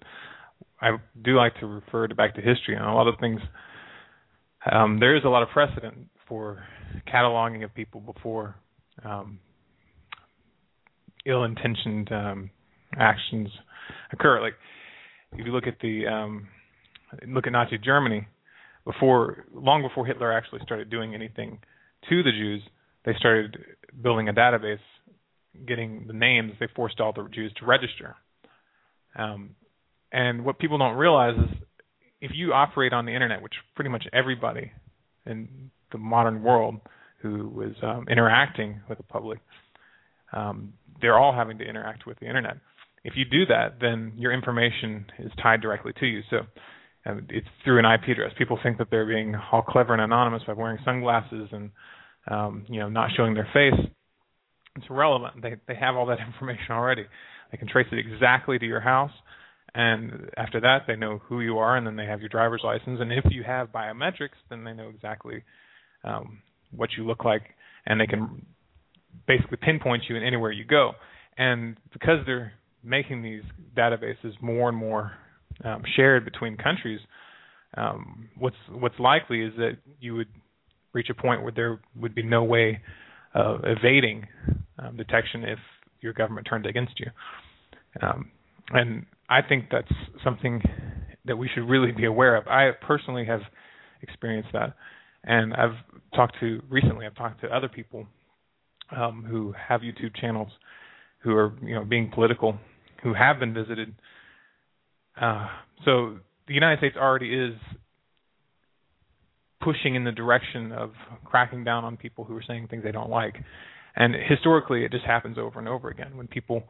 I 0.82 0.98
do 1.24 1.36
like 1.36 1.60
to 1.60 1.68
refer 1.68 2.08
to 2.08 2.16
back 2.16 2.36
to 2.36 2.42
history 2.42 2.76
and 2.76 2.86
a 2.86 2.92
lot 2.92 3.08
of 3.08 3.16
things. 3.20 3.40
Um, 4.72 5.00
there 5.00 5.16
is 5.16 5.24
a 5.24 5.30
lot 5.30 5.44
of 5.44 5.50
precedent 5.50 6.10
for 6.28 6.64
cataloging 7.08 7.64
of 7.64 7.74
people 7.74 8.02
before 8.02 8.56
um, 9.04 9.40
ill-intentioned 11.26 12.12
um, 12.12 12.50
actions 12.98 13.50
occur. 14.12 14.42
Like 14.42 14.54
if 15.34 15.46
you 15.46 15.52
look 15.52 15.68
at 15.68 15.80
the 15.82 16.08
um, 16.08 16.48
look 17.28 17.48
at 17.48 17.54
Nazi 17.54 17.78
Germany, 17.78 18.28
before 18.86 19.46
long 19.54 19.82
before 19.82 20.06
Hitler 20.06 20.32
actually 20.32 20.62
started 20.64 20.90
doing 20.90 21.14
anything 21.14 21.60
to 22.10 22.24
the 22.24 22.32
Jews, 22.32 22.62
they 23.06 23.14
started 23.18 23.58
building 24.02 24.30
a 24.30 24.34
database, 24.34 24.80
getting 25.68 26.06
the 26.08 26.14
names. 26.14 26.54
They 26.60 26.68
forced 26.76 27.00
all 27.00 27.14
the 27.14 27.28
Jews 27.34 27.54
to 27.60 27.66
register. 27.66 28.16
Um, 29.18 29.52
and 30.12 30.46
what 30.46 30.60
people 30.60 30.78
don't 30.78 30.96
realize 30.96 31.38
is 31.38 31.58
if 32.22 32.32
you 32.34 32.54
operate 32.54 32.94
on 32.94 33.06
the 33.06 33.14
internet, 33.14 33.42
which 33.42 33.54
pretty 33.76 33.90
much 33.90 34.06
everybody 34.14 34.72
in 35.26 35.72
the 35.92 35.98
modern 35.98 36.44
world 36.44 36.76
who 37.22 37.62
is 37.62 37.76
um, 37.82 38.06
interacting 38.10 38.82
with 38.88 38.98
the 38.98 39.04
public, 39.04 39.40
um, 40.34 40.74
they're 41.02 41.18
all 41.18 41.34
having 41.34 41.58
to 41.58 41.64
interact 41.64 42.06
with 42.06 42.20
the 42.20 42.28
internet 42.28 42.58
if 43.06 43.14
you 43.16 43.24
do 43.24 43.46
that, 43.46 43.76
then 43.80 44.14
your 44.18 44.34
information 44.34 45.06
is 45.20 45.32
tied 45.42 45.62
directly 45.62 45.94
to 46.00 46.08
you. 46.08 46.22
So 46.32 46.38
um, 47.06 47.28
it's 47.30 47.48
through 47.64 47.78
an 47.78 47.86
IP 47.86 48.10
address. 48.10 48.32
People 48.36 48.58
think 48.62 48.80
that 48.80 48.88
they're 48.90 49.06
being 49.06 49.36
all 49.52 49.62
clever 49.62 49.94
and 49.94 50.02
anonymous 50.02 50.42
by 50.46 50.54
wearing 50.54 50.80
sunglasses 50.84 51.50
and 51.52 51.70
um, 52.30 52.66
you 52.68 52.80
know 52.80 52.90
not 52.90 53.12
showing 53.16 53.36
their 53.36 53.48
face. 53.54 53.80
It's 54.76 54.86
irrelevant. 54.90 55.42
They 55.42 55.56
they 55.68 55.76
have 55.76 55.96
all 55.96 56.06
that 56.08 56.20
information 56.26 56.72
already. 56.72 57.06
They 57.52 57.58
can 57.58 57.68
trace 57.68 57.88
it 57.92 58.00
exactly 58.00 58.60
to 58.60 58.66
your 58.66 58.82
house, 58.82 59.12
and 59.74 60.30
after 60.38 60.62
that, 60.62 60.84
they 60.88 60.96
know 60.96 61.20
who 61.28 61.42
you 61.42 61.58
are, 61.58 61.76
and 61.76 61.86
then 61.86 61.96
they 61.96 62.06
have 62.06 62.22
your 62.22 62.30
driver's 62.30 62.62
license. 62.64 63.00
And 63.02 63.12
if 63.12 63.26
you 63.30 63.44
have 63.44 63.74
biometrics, 63.74 64.38
then 64.50 64.64
they 64.64 64.74
know 64.74 64.90
exactly 64.90 65.44
um, 66.04 66.42
what 66.72 66.92
you 66.98 67.06
look 67.06 67.26
like, 67.26 67.44
and 67.86 68.00
they 68.00 68.08
can 68.08 68.46
basically 69.28 69.58
pinpoint 69.62 70.04
you 70.10 70.16
in 70.16 70.24
anywhere 70.24 70.52
you 70.52 70.64
go. 70.66 70.94
And 71.38 71.78
because 71.92 72.20
they're 72.26 72.54
making 72.84 73.22
these 73.22 73.44
databases 73.78 74.42
more 74.42 74.70
and 74.70 74.78
more 74.78 75.12
um, 75.64 75.84
shared 75.96 76.24
between 76.24 76.56
countries, 76.56 77.02
um, 77.76 78.30
what's 78.38 78.56
what's 78.70 78.98
likely 79.00 79.42
is 79.42 79.54
that 79.58 79.78
you 80.00 80.16
would 80.16 80.30
reach 80.94 81.10
a 81.10 81.14
point 81.14 81.44
where 81.44 81.52
there 81.52 81.80
would 82.00 82.16
be 82.16 82.24
no 82.24 82.44
way 82.44 82.80
of 83.34 83.60
evading 83.66 84.26
um, 84.80 84.98
detection 84.98 85.44
if 85.44 85.60
your 86.02 86.14
government 86.14 86.48
turned 86.50 86.66
against 86.66 87.00
you. 87.00 87.08
Um, 88.02 88.32
and 88.72 89.06
I 89.30 89.42
think 89.42 89.66
that's 89.72 89.92
something 90.24 90.62
that 91.26 91.38
we 91.38 91.50
should 91.54 91.68
really 91.68 91.92
be 91.92 92.06
aware 92.06 92.36
of. 92.36 92.48
I 92.48 92.72
personally 92.82 93.26
have 93.26 93.42
experienced 94.02 94.50
that, 94.54 94.76
and 95.24 95.54
I've 95.54 95.76
talked 96.16 96.36
to 96.40 96.62
recently. 96.70 97.06
I've 97.06 97.16
talked 97.16 97.42
to 97.42 97.48
other 97.48 97.70
people 97.70 98.06
um, 98.96 99.26
who 99.28 99.54
have 99.68 99.82
YouTube 99.82 100.16
channels 100.16 100.50
who 101.20 101.36
are 101.36 101.54
you 101.64 101.76
know 101.76 101.84
being 101.84 102.12
political 102.14 102.58
who 103.04 103.14
have 103.14 103.40
been 103.40 103.54
visited. 103.54 103.94
Uh, 105.20 105.48
so 105.84 106.18
the 106.48 106.54
United 106.54 106.80
States 106.80 106.96
already 107.00 107.34
is 107.34 107.54
pushing 109.62 109.96
in 109.96 110.04
the 110.04 110.12
direction 110.12 110.72
of 110.72 110.92
cracking 111.24 111.64
down 111.64 111.84
on 111.84 111.98
people 111.98 112.24
who 112.24 112.36
are 112.36 112.44
saying 112.48 112.68
things 112.68 112.84
they 112.84 112.92
don't 112.92 113.10
like. 113.10 113.36
And 113.96 114.14
historically, 114.28 114.84
it 114.84 114.92
just 114.92 115.06
happens 115.06 115.38
over 115.38 115.60
and 115.60 115.68
over 115.68 115.90
again. 115.90 116.18
When 116.18 116.28
people, 116.28 116.64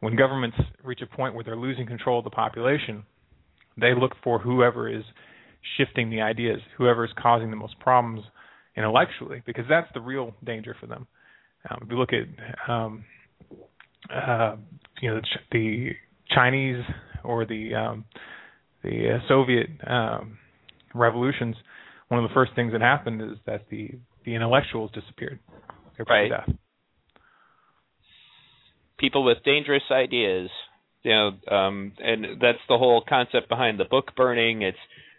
when 0.00 0.16
governments 0.16 0.56
reach 0.82 1.00
a 1.02 1.16
point 1.16 1.34
where 1.34 1.44
they're 1.44 1.56
losing 1.56 1.86
control 1.86 2.18
of 2.18 2.24
the 2.24 2.30
population, 2.30 3.04
they 3.76 3.94
look 3.94 4.12
for 4.24 4.38
whoever 4.38 4.88
is 4.88 5.04
shifting 5.76 6.10
the 6.10 6.20
ideas, 6.20 6.60
whoever 6.78 7.04
is 7.04 7.10
causing 7.20 7.50
the 7.50 7.56
most 7.56 7.78
problems 7.78 8.22
intellectually, 8.76 9.42
because 9.44 9.64
that's 9.68 9.88
the 9.94 10.00
real 10.00 10.34
danger 10.44 10.74
for 10.80 10.86
them. 10.86 11.06
Um, 11.70 11.78
if 11.82 11.90
you 11.90 11.98
look 11.98 12.10
at 12.12 12.70
um, 12.70 13.04
uh, 14.12 14.56
you 15.00 15.10
know 15.10 15.20
the, 15.20 15.28
the 15.52 15.90
Chinese 16.34 16.82
or 17.22 17.44
the 17.44 17.74
um, 17.74 18.04
the 18.82 19.14
uh, 19.14 19.28
Soviet 19.28 19.68
um, 19.86 20.38
revolutions, 20.94 21.54
one 22.08 22.22
of 22.22 22.28
the 22.28 22.34
first 22.34 22.52
things 22.56 22.72
that 22.72 22.80
happened 22.80 23.22
is 23.22 23.38
that 23.46 23.66
the 23.70 23.90
the 24.24 24.34
intellectuals 24.34 24.90
disappeared. 24.92 25.38
Right. 26.08 26.30
Death. 26.30 26.56
People 28.98 29.24
with 29.24 29.38
dangerous 29.44 29.82
ideas, 29.90 30.48
you 31.02 31.10
know, 31.10 31.32
um, 31.54 31.92
and 31.98 32.40
that's 32.40 32.62
the 32.68 32.78
whole 32.78 33.02
concept 33.06 33.48
behind 33.48 33.80
the 33.80 33.84
book 33.84 34.14
burning. 34.16 34.62
It's 34.62 34.78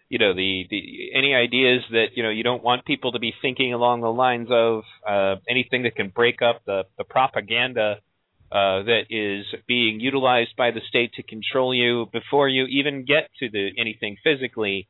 you 0.10 0.20
know 0.20 0.34
the 0.34 0.66
the 0.70 1.10
any 1.16 1.34
ideas 1.34 1.82
that 1.92 2.08
you 2.16 2.24
know 2.24 2.30
you 2.30 2.44
don't 2.44 2.64
want 2.64 2.86
people 2.86 3.12
to 3.14 3.20
be 3.20 3.34
thinking 3.42 3.74
along 3.74 4.02
the 4.02 4.14
lines 4.14 4.48
of 4.52 4.84
uh, 5.08 5.36
anything 5.50 5.84
that 5.84 5.96
can 5.96 6.10
break 6.10 6.42
up 6.42 6.62
the 6.66 6.84
the 6.98 7.04
propaganda 7.04 7.98
uh, 8.52 8.84
that 8.84 9.06
is 9.10 9.46
being 9.68 10.00
utilized 10.00 10.56
by 10.56 10.70
the 10.70 10.82
state 10.88 11.12
to 11.16 11.24
control 11.24 11.74
you 11.74 12.06
before 12.14 12.48
you 12.48 12.66
even 12.66 13.04
get 13.04 13.30
to 13.40 13.50
the 13.50 13.72
anything 13.80 14.16
physically, 14.24 14.88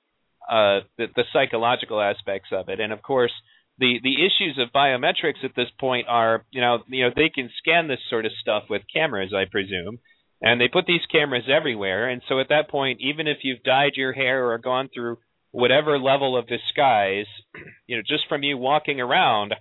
uh, 0.52 0.82
the, 0.98 1.08
the 1.16 1.24
psychological 1.32 2.02
aspects 2.02 2.50
of 2.52 2.68
it, 2.68 2.82
and 2.82 2.92
of 2.92 3.02
course 3.02 3.32
the 3.80 4.00
the 4.04 4.26
issues 4.26 4.60
of 4.60 4.74
biometrics 4.74 5.44
at 5.44 5.56
this 5.56 5.70
point 5.80 6.08
are 6.08 6.46
you 6.52 6.62
know 6.62 6.80
you 6.88 7.04
know 7.04 7.12
they 7.16 7.30
can 7.30 7.50
scan 7.60 7.88
this 7.88 8.00
sort 8.10 8.26
of 8.26 8.32
stuff 8.42 8.64
with 8.70 8.82
cameras, 8.94 9.34
I 9.36 9.46
presume. 9.50 10.00
And 10.46 10.60
they 10.60 10.68
put 10.68 10.86
these 10.86 11.06
cameras 11.10 11.46
everywhere, 11.50 12.10
and 12.10 12.22
so 12.28 12.42
at 12.42 12.50
that 12.50 12.70
point, 12.70 13.00
even 13.00 13.28
if 13.28 13.38
you've 13.44 13.64
dyed 13.64 13.94
your 13.96 14.12
hair 14.12 14.52
or 14.52 14.58
gone 14.58 14.90
through 14.94 15.20
whatever 15.52 15.98
level 15.98 16.38
of 16.38 16.48
disguise, 16.48 17.28
you 17.88 17.96
know, 17.96 18.04
just 18.06 18.28
from 18.28 18.44
you 18.44 18.58
walking 18.58 19.00
around, 19.00 19.54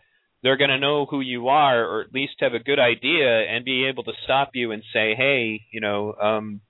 they're 0.42 0.56
going 0.56 0.70
to 0.70 0.78
know 0.78 1.06
who 1.06 1.20
you 1.20 1.48
are 1.48 1.84
or 1.84 2.00
at 2.02 2.12
least 2.12 2.34
have 2.40 2.54
a 2.54 2.58
good 2.58 2.78
idea 2.78 3.42
and 3.42 3.64
be 3.64 3.86
able 3.86 4.02
to 4.04 4.12
stop 4.24 4.50
you 4.54 4.72
and 4.72 4.82
say 4.92 5.14
hey 5.16 5.62
you 5.72 5.80
know 5.80 6.12
um 6.14 6.60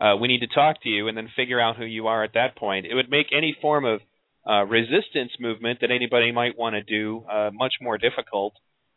uh 0.00 0.16
we 0.16 0.28
need 0.28 0.40
to 0.40 0.46
talk 0.46 0.80
to 0.82 0.88
you 0.88 1.08
and 1.08 1.16
then 1.16 1.28
figure 1.34 1.60
out 1.60 1.76
who 1.76 1.84
you 1.84 2.06
are 2.06 2.24
at 2.24 2.34
that 2.34 2.56
point 2.56 2.86
it 2.86 2.94
would 2.94 3.10
make 3.10 3.26
any 3.32 3.56
form 3.60 3.84
of 3.84 4.00
uh 4.46 4.64
resistance 4.64 5.32
movement 5.40 5.80
that 5.80 5.90
anybody 5.90 6.32
might 6.32 6.58
want 6.58 6.74
to 6.74 6.82
do 6.82 7.24
uh 7.30 7.50
much 7.52 7.74
more 7.80 7.98
difficult. 7.98 8.54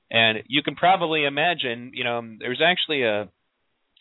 And 0.10 0.40
you 0.48 0.62
can 0.62 0.76
probably 0.76 1.26
imagine 1.26 1.92
you 1.94 2.04
know 2.04 2.22
there's 2.40 2.62
actually 2.64 3.04
a 3.04 3.30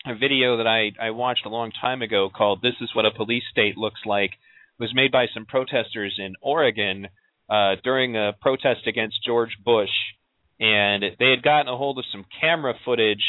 a 0.05 0.15
video 0.15 0.57
that 0.57 0.67
I 0.67 0.91
I 0.99 1.11
watched 1.11 1.45
a 1.45 1.49
long 1.49 1.71
time 1.71 2.01
ago 2.01 2.29
called 2.35 2.61
this 2.61 2.79
is 2.81 2.89
what 2.95 3.05
a 3.05 3.11
police 3.11 3.43
state 3.51 3.77
looks 3.77 4.01
like. 4.05 4.31
It 4.31 4.83
was 4.83 4.95
made 4.95 5.11
by 5.11 5.27
some 5.33 5.45
protesters 5.45 6.15
in 6.17 6.33
Oregon 6.41 7.07
uh, 7.49 7.75
during 7.83 8.15
a 8.15 8.33
protest 8.41 8.87
against 8.87 9.23
George 9.25 9.57
Bush, 9.63 9.91
and 10.59 11.03
they 11.19 11.29
had 11.29 11.43
gotten 11.43 11.67
a 11.67 11.77
hold 11.77 11.99
of 11.99 12.05
some 12.11 12.25
camera 12.39 12.73
footage 12.85 13.23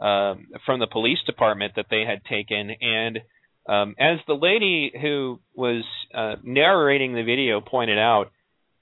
um, 0.00 0.48
from 0.66 0.78
the 0.78 0.86
police 0.86 1.18
department 1.26 1.74
that 1.76 1.86
they 1.90 2.04
had 2.06 2.24
taken, 2.24 2.70
and 2.80 3.20
um, 3.68 3.94
as 3.98 4.18
the 4.26 4.34
lady 4.34 4.92
who 5.00 5.40
was 5.54 5.84
uh, 6.14 6.36
narrating 6.42 7.14
the 7.14 7.22
video 7.22 7.60
pointed 7.60 7.98
out, 7.98 8.30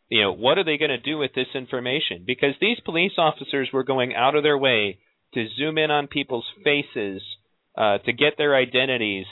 you 0.08 0.22
know, 0.22 0.32
what 0.32 0.58
are 0.58 0.64
they 0.64 0.78
going 0.78 0.90
to 0.90 0.98
do 0.98 1.18
with 1.18 1.32
this 1.34 1.46
information? 1.54 2.24
Because 2.26 2.54
these 2.60 2.78
police 2.84 3.12
officers 3.18 3.68
were 3.72 3.84
going 3.84 4.14
out 4.14 4.34
of 4.34 4.42
their 4.42 4.58
way 4.58 4.98
to 5.34 5.46
zoom 5.56 5.78
in 5.78 5.90
on 5.90 6.08
people's 6.08 6.46
faces, 6.64 7.22
uh, 7.78 7.98
to 7.98 8.12
get 8.12 8.34
their 8.36 8.56
identities, 8.56 9.26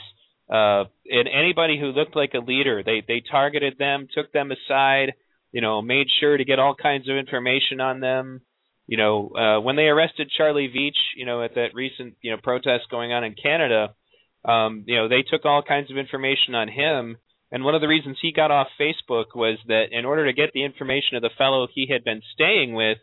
uh, 0.49 0.85
and 1.05 1.27
anybody 1.27 1.79
who 1.79 1.87
looked 1.87 2.15
like 2.15 2.33
a 2.33 2.39
leader, 2.39 2.81
they 2.83 3.03
they 3.07 3.21
targeted 3.29 3.77
them, 3.77 4.07
took 4.13 4.31
them 4.31 4.51
aside, 4.51 5.13
you 5.51 5.61
know, 5.61 5.81
made 5.81 6.07
sure 6.19 6.37
to 6.37 6.45
get 6.45 6.59
all 6.59 6.75
kinds 6.75 7.07
of 7.07 7.17
information 7.17 7.79
on 7.79 7.99
them. 7.99 8.41
You 8.87 8.97
know, 8.97 9.29
uh, 9.29 9.61
when 9.61 9.75
they 9.75 9.83
arrested 9.83 10.31
Charlie 10.35 10.71
Veitch, 10.75 10.97
you 11.15 11.25
know, 11.25 11.43
at 11.43 11.53
that 11.55 11.75
recent 11.75 12.15
you 12.21 12.31
know 12.31 12.37
protest 12.41 12.85
going 12.89 13.11
on 13.11 13.23
in 13.23 13.35
Canada, 13.35 13.93
um, 14.45 14.83
you 14.87 14.95
know, 14.95 15.07
they 15.07 15.23
took 15.23 15.45
all 15.45 15.61
kinds 15.61 15.91
of 15.91 15.97
information 15.97 16.55
on 16.55 16.67
him 16.67 17.17
and 17.51 17.63
one 17.63 17.75
of 17.75 17.81
the 17.81 17.87
reasons 17.87 18.17
he 18.21 18.31
got 18.31 18.51
off 18.51 18.67
Facebook 18.79 19.35
was 19.35 19.57
that 19.67 19.87
in 19.91 20.05
order 20.05 20.25
to 20.25 20.33
get 20.33 20.51
the 20.53 20.63
information 20.63 21.15
of 21.15 21.21
the 21.21 21.31
fellow 21.37 21.67
he 21.73 21.87
had 21.91 22.03
been 22.03 22.21
staying 22.33 22.73
with 22.73 22.99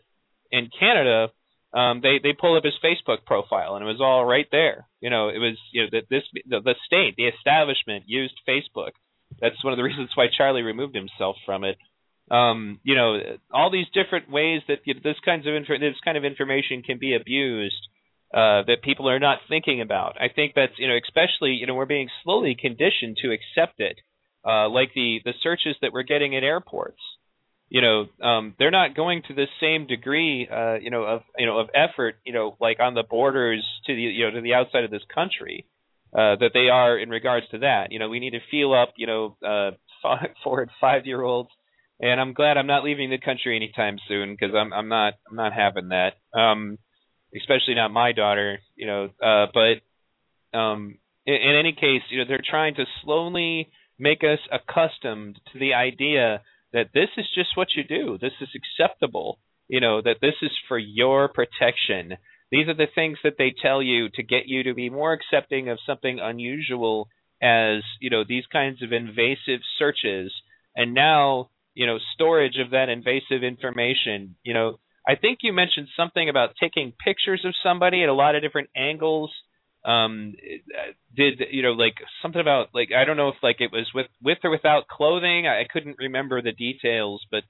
in 0.51 0.69
Canada, 0.79 1.29
um, 1.73 1.99
they 2.01 2.19
they 2.23 2.31
pull 2.31 2.55
up 2.55 2.63
his 2.63 2.79
Facebook 2.83 3.25
profile 3.25 3.75
and 3.75 3.83
it 3.83 3.87
was 3.87 3.99
all 3.99 4.25
right 4.25 4.47
there. 4.51 4.87
You 5.01 5.09
know, 5.09 5.27
it 5.27 5.39
was 5.39 5.57
you 5.73 5.83
know 5.83 5.89
that 5.91 6.09
this 6.09 6.23
the, 6.45 6.61
the 6.61 6.75
state, 6.85 7.15
the 7.17 7.27
establishment 7.27 8.05
used 8.07 8.35
Facebook. 8.47 8.91
That's 9.41 9.61
one 9.63 9.73
of 9.73 9.77
the 9.77 9.83
reasons 9.89 10.11
why 10.15 10.27
Charlie 10.35 10.61
removed 10.61 10.95
himself 10.95 11.35
from 11.45 11.65
it. 11.65 11.77
Um, 12.31 12.79
you 12.83 12.95
know, 12.95 13.19
all 13.53 13.69
these 13.69 13.87
different 13.93 14.29
ways 14.29 14.61
that 14.69 14.79
you 14.85 14.93
know, 14.93 15.01
this 15.03 15.19
kinds 15.25 15.45
of 15.45 15.53
inf- 15.55 15.67
this 15.67 15.99
kind 16.05 16.17
of 16.17 16.23
information 16.23 16.83
can 16.83 16.99
be 16.99 17.15
abused 17.15 17.87
uh, 18.33 18.63
that 18.67 18.83
people 18.83 19.09
are 19.09 19.19
not 19.19 19.39
thinking 19.47 19.81
about. 19.81 20.19
I 20.19 20.27
think 20.33 20.53
that's 20.55 20.73
you 20.77 20.87
know 20.87 20.97
especially 20.97 21.51
you 21.51 21.67
know 21.67 21.75
we're 21.75 21.85
being 21.85 22.09
slowly 22.23 22.55
conditioned 22.59 23.17
to 23.21 23.31
accept 23.31 23.79
it 23.79 23.99
uh, 24.47 24.69
like 24.69 24.91
the 24.95 25.19
the 25.25 25.33
searches 25.43 25.75
that 25.81 25.91
we're 25.93 26.03
getting 26.03 26.35
at 26.35 26.43
airports. 26.43 27.01
You 27.69 27.81
know, 27.81 28.25
um, 28.25 28.55
they're 28.57 28.71
not 28.71 28.95
going 28.95 29.23
to 29.27 29.33
the 29.33 29.47
same 29.59 29.87
degree, 29.87 30.47
uh, 30.49 30.75
you 30.75 30.89
know, 30.89 31.03
of 31.03 31.21
you 31.37 31.45
know 31.45 31.59
of 31.59 31.67
effort, 31.75 32.15
you 32.25 32.31
know, 32.31 32.55
like 32.61 32.79
on 32.79 32.93
the 32.93 33.03
borders 33.03 33.65
to 33.85 33.93
the 33.93 34.01
you 34.01 34.25
know 34.25 34.31
to 34.31 34.41
the 34.41 34.53
outside 34.53 34.85
of 34.85 34.91
this 34.91 35.03
country, 35.13 35.65
uh, 36.13 36.37
that 36.39 36.51
they 36.53 36.69
are 36.69 36.97
in 36.97 37.09
regards 37.09 37.45
to 37.51 37.59
that. 37.59 37.91
You 37.91 37.99
know, 37.99 38.07
we 38.07 38.19
need 38.19 38.31
to 38.31 38.39
feel 38.49 38.73
up, 38.73 38.93
you 38.95 39.05
know, 39.05 39.37
uh, 39.45 39.71
five, 40.01 40.29
four 40.43 40.61
and 40.61 40.71
five 40.79 41.05
year 41.05 41.21
olds, 41.21 41.49
and 41.99 42.21
I'm 42.21 42.33
glad 42.33 42.57
I'm 42.57 42.67
not 42.67 42.85
leaving 42.85 43.09
the 43.09 43.17
country 43.17 43.57
anytime 43.57 43.97
soon 44.07 44.31
because 44.31 44.55
I'm 44.55 44.71
I'm 44.71 44.87
not 44.87 45.15
I'm 45.29 45.35
not 45.35 45.51
having 45.51 45.89
that. 45.89 46.13
Um, 46.39 46.77
especially 47.35 47.75
not 47.75 47.91
my 47.91 48.11
daughter, 48.11 48.59
you 48.75 48.87
know. 48.87 49.09
Uh, 49.21 49.47
but 49.53 50.57
um, 50.57 50.97
in, 51.25 51.35
in 51.35 51.55
any 51.55 51.73
case, 51.73 52.01
you 52.09 52.19
know, 52.19 52.25
they're 52.27 52.39
trying 52.47 52.75
to 52.75 52.85
slowly 53.03 53.69
make 53.99 54.23
us 54.23 54.39
accustomed 54.51 55.39
to 55.51 55.59
the 55.59 55.73
idea 55.73 56.41
that 56.73 56.89
this 56.93 57.09
is 57.17 57.25
just 57.33 57.55
what 57.55 57.69
you 57.75 57.83
do. 57.83 58.17
This 58.19 58.33
is 58.41 58.49
acceptable. 58.55 59.39
You 59.67 59.81
know, 59.81 60.01
that 60.01 60.21
this 60.21 60.35
is 60.41 60.51
for 60.69 60.77
your 60.77 61.27
protection. 61.27 62.17
These 62.51 62.69
are 62.69 62.73
the 62.73 62.87
things 62.95 63.17
that 63.25 63.33
they 63.37 63.53
tell 63.61 63.83
you 63.83 64.07
to 64.15 64.23
get 64.23 64.47
you 64.47 64.63
to 64.63 64.73
be 64.73 64.89
more 64.89 65.11
accepting 65.11 65.67
of 65.67 65.79
something 65.85 66.19
unusual 66.21 67.09
as, 67.41 67.83
you 67.99 68.09
know, 68.09 68.23
these 68.25 68.45
kinds 68.49 68.81
of 68.81 68.93
invasive 68.93 69.59
searches. 69.77 70.31
And 70.73 70.93
now, 70.93 71.49
you 71.73 71.85
know, 71.85 71.97
storage 72.13 72.57
of 72.63 72.71
that 72.71 72.87
invasive 72.87 73.43
information. 73.43 74.35
You 74.43 74.53
know, 74.53 74.79
I 75.07 75.15
think 75.15 75.39
you 75.41 75.53
mentioned 75.53 75.87
something 75.95 76.27
about 76.29 76.51
taking 76.59 76.93
pictures 77.03 77.43
of 77.45 77.53
somebody 77.63 78.03
at 78.03 78.09
a 78.09 78.13
lot 78.13 78.35
of 78.35 78.41
different 78.41 78.69
angles 78.75 79.31
um 79.85 80.33
did 81.15 81.39
you 81.51 81.61
know 81.61 81.71
like 81.71 81.93
something 82.21 82.41
about 82.41 82.67
like 82.73 82.89
I 82.95 83.05
don't 83.05 83.15
know 83.15 83.29
if 83.29 83.35
like 83.41 83.61
it 83.61 83.71
was 83.71 83.87
with 83.93 84.07
with 84.21 84.39
or 84.43 84.49
without 84.49 84.87
clothing. 84.87 85.47
I, 85.47 85.61
I 85.61 85.67
couldn't 85.71 85.97
remember 85.99 86.41
the 86.41 86.51
details, 86.51 87.25
but 87.31 87.43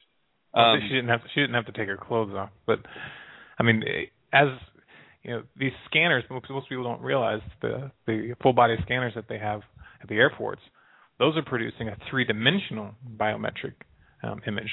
um, 0.54 0.74
well, 0.74 0.82
she 0.88 0.96
didn't 0.96 1.10
have 1.10 1.24
to, 1.24 1.28
she 1.34 1.42
didn't 1.42 1.56
have 1.56 1.66
to 1.66 1.72
take 1.72 1.88
her 1.88 1.98
clothes 1.98 2.34
off. 2.36 2.50
But 2.66 2.80
I 3.60 3.64
mean, 3.64 3.84
as 4.34 4.48
you 5.24 5.32
know, 5.32 5.44
these 5.58 5.72
scanners 5.90 6.24
most, 6.30 6.50
most 6.50 6.70
people 6.70 6.84
don't 6.84 7.02
realize 7.02 7.42
the 7.62 7.92
the 8.06 8.36
full 8.42 8.54
body 8.54 8.76
scanners 8.84 9.14
that 9.16 9.26
they 9.28 9.40
have 9.40 9.62
at 10.02 10.10
the 10.10 10.16
airports. 10.16 10.62
Those 11.20 11.36
are 11.38 11.44
producing 11.44 11.90
a 11.90 11.98
three 12.10 12.24
dimensional 12.24 12.92
biometric 13.18 13.74
um, 14.24 14.42
image. 14.48 14.70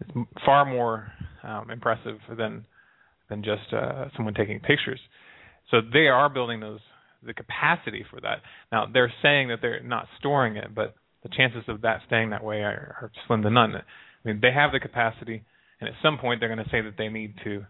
It's 0.00 0.10
far 0.44 0.64
more 0.64 1.12
um, 1.42 1.70
impressive 1.70 2.18
than 2.36 2.64
than 3.28 3.42
just 3.42 3.72
uh, 3.72 4.06
someone 4.16 4.34
taking 4.34 4.60
pictures. 4.60 5.00
So 5.70 5.78
they 5.92 6.06
are 6.08 6.28
building 6.28 6.60
those 6.60 6.80
the 7.24 7.34
capacity 7.34 8.04
for 8.10 8.20
that. 8.20 8.38
Now 8.70 8.86
they're 8.92 9.12
saying 9.22 9.48
that 9.48 9.58
they're 9.60 9.82
not 9.82 10.06
storing 10.18 10.56
it, 10.56 10.74
but 10.74 10.94
the 11.22 11.28
chances 11.28 11.64
of 11.68 11.82
that 11.82 12.00
staying 12.06 12.30
that 12.30 12.44
way 12.44 12.58
are, 12.58 12.96
are 13.00 13.12
slim 13.26 13.42
to 13.42 13.50
none. 13.50 13.74
I 13.74 13.82
mean, 14.24 14.38
they 14.40 14.52
have 14.52 14.72
the 14.72 14.80
capacity, 14.80 15.42
and 15.80 15.88
at 15.88 15.94
some 16.02 16.18
point 16.18 16.40
they're 16.40 16.54
going 16.54 16.64
to 16.64 16.70
say 16.70 16.80
that 16.80 16.94
they 16.96 17.08
need 17.08 17.34
to 17.44 17.66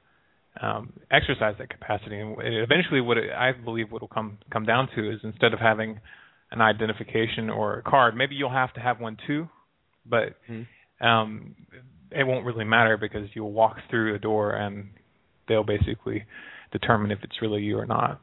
um, 0.61 0.93
exercise 1.11 1.55
that 1.59 1.71
capacity. 1.71 2.21
And 2.21 2.37
eventually, 2.41 3.01
what 3.01 3.17
it, 3.17 3.31
I 3.33 3.53
believe 3.53 3.91
what 3.91 4.03
will 4.03 4.09
come 4.09 4.39
come 4.53 4.65
down 4.65 4.89
to 4.97 5.11
is 5.11 5.21
instead 5.23 5.53
of 5.55 5.61
having 5.61 6.01
an 6.51 6.61
identification 6.61 7.51
or 7.51 7.79
a 7.79 7.83
card, 7.83 8.17
maybe 8.17 8.35
you'll 8.35 8.51
have 8.51 8.73
to 8.75 8.81
have 8.81 9.01
one 9.01 9.17
too, 9.27 9.49
but 10.07 10.35
mm-hmm. 10.49 11.07
um, 11.07 11.55
it 12.11 12.27
won't 12.27 12.47
really 12.47 12.65
matter 12.65 12.97
because 12.97 13.29
you'll 13.35 13.53
walk 13.53 13.77
through 13.91 14.15
a 14.15 14.19
door 14.19 14.53
and 14.53 14.89
they'll 15.49 15.65
basically 15.65 16.25
determine 16.73 17.11
if 17.11 17.19
it's 17.23 17.43
really 17.43 17.63
you 17.63 17.79
or 17.79 17.87
not. 17.87 18.21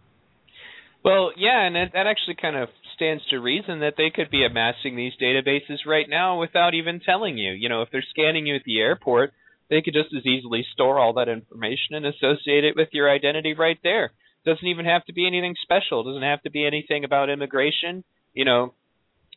Well, 1.04 1.32
yeah, 1.38 1.62
and 1.68 1.76
that, 1.76 1.92
that 1.94 2.08
actually 2.08 2.36
kind 2.42 2.56
of 2.56 2.70
stands 2.96 3.24
to 3.30 3.38
reason 3.38 3.82
that 3.82 3.94
they 3.98 4.10
could 4.10 4.32
be 4.32 4.46
amassing 4.46 4.96
these 4.96 5.14
databases 5.22 5.86
right 5.86 6.08
now 6.10 6.40
without 6.40 6.74
even 6.74 7.00
telling 7.00 7.38
you. 7.38 7.52
You 7.52 7.70
know, 7.70 7.84
if 7.84 7.90
they're 7.92 8.06
scanning 8.10 8.48
you 8.48 8.56
at 8.56 8.64
the 8.66 8.80
airport, 8.80 9.34
they 9.70 9.82
could 9.82 9.94
just 9.94 10.16
as 10.18 10.26
easily 10.26 10.66
store 10.74 11.00
all 11.00 11.14
that 11.14 11.30
information 11.30 11.94
and 11.94 12.06
associate 12.06 12.64
it 12.64 12.76
with 12.76 12.90
your 12.92 13.12
identity 13.12 13.54
right 13.54 13.78
there. 13.84 14.12
Doesn't 14.46 14.68
even 14.68 14.86
have 14.86 15.06
to 15.06 15.14
be 15.14 15.28
anything 15.28 15.56
special. 15.62 16.04
Doesn't 16.04 16.22
have 16.22 16.42
to 16.44 16.52
be 16.52 16.66
anything 16.66 17.04
about 17.04 17.30
immigration. 17.30 18.04
You 18.34 18.46
know, 18.46 18.74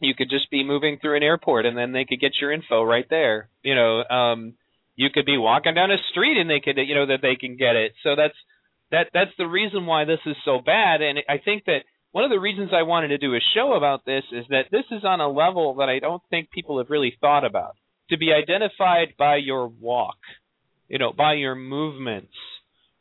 you 0.01 0.15
could 0.15 0.31
just 0.31 0.51
be 0.51 0.65
moving 0.65 0.99
through 0.99 1.17
an 1.17 1.23
airport 1.23 1.67
and 1.67 1.77
then 1.77 1.93
they 1.93 2.05
could 2.05 2.21
get 2.21 2.41
your 2.41 2.53
info 2.53 2.83
right 2.83 3.07
there. 3.09 3.49
You 3.63 3.75
know, 3.75 4.05
um 4.05 4.55
you 4.97 5.11
could 5.11 5.27
be 5.27 5.39
walking 5.39 5.75
down 5.75 5.91
a 5.91 5.97
street 6.11 6.39
and 6.39 6.51
they 6.51 6.61
could 6.61 6.77
you 6.77 6.95
know 6.95 7.07
that 7.07 7.23
they 7.23 7.37
can 7.37 7.57
get 7.57 7.77
it. 7.77 7.93
So 8.03 8.17
that's 8.17 8.37
that 8.91 9.09
that's 9.13 9.37
the 9.39 9.47
reason 9.47 9.87
why 9.87 10.05
this 10.05 10.21
is 10.27 10.37
so 10.45 10.61
bad 10.65 11.03
and 11.03 11.19
I 11.29 11.39
think 11.39 11.65
that 11.67 11.81
one 12.13 12.25
of 12.25 12.31
the 12.31 12.41
reasons 12.41 12.71
I 12.73 12.83
wanted 12.83 13.09
to 13.09 13.19
do 13.19 13.35
a 13.35 13.41
show 13.55 13.75
about 13.75 14.05
this 14.05 14.25
is 14.33 14.47
that 14.49 14.71
this 14.71 14.85
is 14.91 15.05
on 15.05 15.21
a 15.21 15.29
level 15.29 15.75
that 15.75 15.89
I 15.89 15.99
don't 15.99 16.23
think 16.31 16.51
people 16.51 16.79
have 16.79 16.91
really 16.91 17.17
thought 17.21 17.45
about. 17.45 17.77
To 18.11 18.17
be 18.17 18.33
identified 18.33 19.09
by 19.19 19.37
your 19.37 19.69
walk, 19.69 20.17
you 20.89 20.99
know, 20.99 21.13
by 21.13 21.35
your 21.35 21.55
movements, 21.55 22.33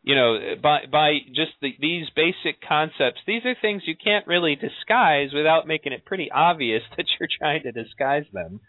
you 0.08 0.15
know, 0.15 0.38
by 0.63 0.86
by 0.89 1.17
just 1.28 1.52
the, 1.62 1.76
these 1.82 2.06
basic 2.15 2.62
concepts. 2.65 3.20
These 3.28 3.43
are 3.43 3.56
things 3.62 3.82
you 3.86 3.96
can't 4.02 4.26
really 4.26 4.56
disguise 4.56 5.34
without 5.34 5.67
making 5.67 5.91
it 5.91 6.06
pretty 6.06 6.32
obvious 6.32 6.82
that 6.96 7.08
you're 7.20 7.28
trying 7.38 7.63
to 7.63 7.74
disguise 7.74 8.24
them. 8.32 8.62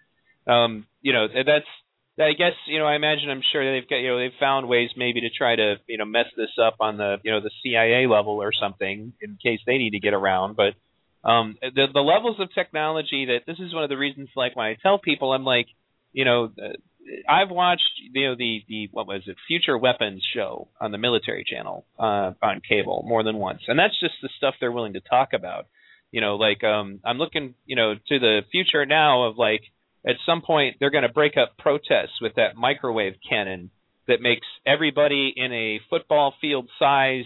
Um, 0.48 0.86
you 1.00 1.12
know, 1.12 1.28
that's 1.28 1.70
I 2.18 2.32
guess 2.32 2.54
you 2.66 2.80
know 2.80 2.86
I 2.86 2.96
imagine 2.96 3.30
I'm 3.30 3.42
sure 3.52 3.62
they've 3.62 3.88
got 3.88 3.98
you 3.98 4.08
know 4.08 4.18
they've 4.18 4.40
found 4.40 4.66
ways 4.66 4.90
maybe 4.96 5.20
to 5.20 5.30
try 5.30 5.54
to 5.54 5.76
you 5.86 5.98
know 5.98 6.06
mess 6.06 6.26
this 6.36 6.50
up 6.60 6.74
on 6.80 6.96
the 6.96 7.18
you 7.22 7.30
know 7.30 7.40
the 7.40 7.52
CIA 7.62 8.08
level 8.08 8.42
or 8.42 8.50
something 8.60 9.12
in 9.20 9.38
case 9.40 9.60
they 9.64 9.78
need 9.78 9.90
to 9.90 10.00
get 10.00 10.14
around. 10.14 10.56
But 10.56 10.74
um, 11.22 11.56
the 11.62 11.86
the 11.94 12.00
levels 12.00 12.40
of 12.40 12.52
technology 12.52 13.26
that 13.26 13.46
this 13.46 13.60
is 13.60 13.72
one 13.72 13.84
of 13.84 13.90
the 13.90 13.96
reasons 13.96 14.30
like 14.34 14.56
when 14.56 14.66
I 14.66 14.76
tell 14.82 14.98
people 14.98 15.32
I'm 15.32 15.44
like 15.44 15.68
you 16.12 16.24
know 16.24 16.50
I've 17.28 17.50
watched 17.50 17.88
you 18.12 18.28
know 18.28 18.36
the 18.36 18.62
the 18.68 18.88
what 18.92 19.06
was 19.06 19.22
it 19.26 19.36
Future 19.46 19.76
Weapons 19.76 20.22
show 20.34 20.68
on 20.80 20.92
the 20.92 20.98
military 20.98 21.44
channel 21.44 21.84
uh, 21.98 22.32
on 22.42 22.60
cable 22.66 23.04
more 23.06 23.22
than 23.22 23.36
once, 23.36 23.60
and 23.68 23.78
that's 23.78 23.98
just 24.00 24.14
the 24.22 24.28
stuff 24.36 24.54
they're 24.60 24.72
willing 24.72 24.94
to 24.94 25.00
talk 25.00 25.32
about. 25.32 25.66
You 26.10 26.20
know, 26.20 26.36
like 26.36 26.64
um, 26.64 27.00
I'm 27.04 27.18
looking 27.18 27.54
you 27.66 27.76
know 27.76 27.94
to 27.94 28.18
the 28.18 28.40
future 28.50 28.86
now 28.86 29.24
of 29.24 29.38
like 29.38 29.62
at 30.06 30.16
some 30.26 30.42
point 30.42 30.76
they're 30.80 30.90
going 30.90 31.02
to 31.02 31.08
break 31.08 31.36
up 31.36 31.56
protests 31.58 32.20
with 32.20 32.34
that 32.36 32.56
microwave 32.56 33.14
cannon 33.28 33.70
that 34.06 34.20
makes 34.20 34.46
everybody 34.66 35.32
in 35.36 35.52
a 35.52 35.80
football 35.90 36.34
field 36.40 36.68
size 36.78 37.24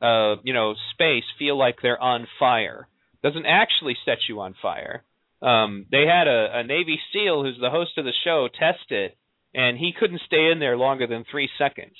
uh, 0.00 0.36
you 0.42 0.52
know 0.52 0.74
space 0.92 1.24
feel 1.38 1.58
like 1.58 1.76
they're 1.82 2.00
on 2.00 2.26
fire 2.38 2.88
doesn't 3.22 3.46
actually 3.46 3.96
set 4.04 4.18
you 4.28 4.40
on 4.40 4.54
fire 4.60 5.04
um, 5.42 5.86
they 5.90 6.04
had 6.06 6.28
a, 6.28 6.58
a 6.58 6.64
navy 6.64 7.00
seal 7.12 7.42
who's 7.42 7.58
the 7.60 7.70
host 7.70 7.92
of 7.98 8.04
the 8.04 8.12
show 8.24 8.48
test 8.48 8.90
it 8.90 9.16
and 9.54 9.76
he 9.76 9.92
couldn't 9.98 10.22
stay 10.26 10.50
in 10.50 10.58
there 10.58 10.76
longer 10.76 11.06
than 11.06 11.24
three 11.30 11.48
seconds 11.58 11.96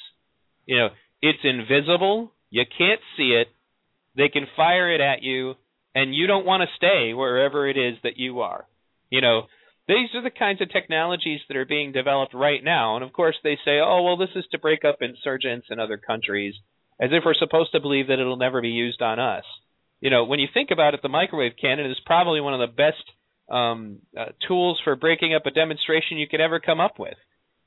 you 0.67 0.77
know 0.79 0.89
it's 1.21 1.45
invisible 1.45 2.33
you 2.51 2.65
can't 2.79 3.01
see 3.17 3.39
it 3.41 3.49
they 4.17 4.29
can 4.29 4.47
fire 4.57 4.93
it 4.95 5.01
at 5.01 5.23
you 5.23 5.55
and 5.95 6.15
you 6.15 6.27
don't 6.27 6.47
want 6.47 6.63
to 6.63 6.77
stay 6.77 7.13
wherever 7.15 7.69
it 7.69 7.77
is 7.77 7.97
that 8.03 8.17
you 8.17 8.41
are 8.41 8.67
you 9.11 9.21
know 9.21 9.43
these 9.89 10.15
are 10.15 10.23
the 10.23 10.31
kinds 10.31 10.61
of 10.61 10.71
technologies 10.71 11.41
that 11.49 11.57
are 11.57 11.65
being 11.65 11.93
developed 11.93 12.35
right 12.35 12.63
now. 12.63 12.97
And 12.97 13.05
of 13.05 13.13
course, 13.13 13.37
they 13.43 13.59
say, 13.65 13.81
oh, 13.81 14.03
well, 14.03 14.17
this 14.17 14.35
is 14.37 14.45
to 14.53 14.59
break 14.59 14.85
up 14.85 14.99
insurgents 15.01 15.67
in 15.71 15.81
other 15.81 15.97
countries, 15.97 16.55
as 17.01 17.11
if 17.13 17.25
we're 17.25 17.35
supposed 17.35 17.73
to 17.73 17.81
believe 17.81 18.07
that 18.07 18.21
it'll 18.21 18.37
never 18.37 18.63
be 18.63 18.69
used 18.69 19.03
on 19.03 19.19
us. 19.19 19.45
You 20.01 20.11
know, 20.11 20.25
when 20.25 20.39
you 20.39 20.49
think 20.53 20.71
about 20.71 20.95
it, 20.95 21.01
the 21.03 21.09
microwave 21.09 21.53
cannon 21.61 21.91
is 21.91 21.99
probably 22.07 22.41
one 22.41 22.55
of 22.55 22.61
the 22.61 22.75
best 22.75 23.03
um, 23.53 23.99
uh, 24.19 24.27
tools 24.49 24.81
for 24.83 24.97
breaking 24.97 25.35
up 25.35 25.47
a 25.47 25.51
demonstration 25.51 26.17
you 26.17 26.27
could 26.27 26.41
ever 26.41 26.59
come 26.59 26.81
up 26.81 26.99
with. 26.99 27.15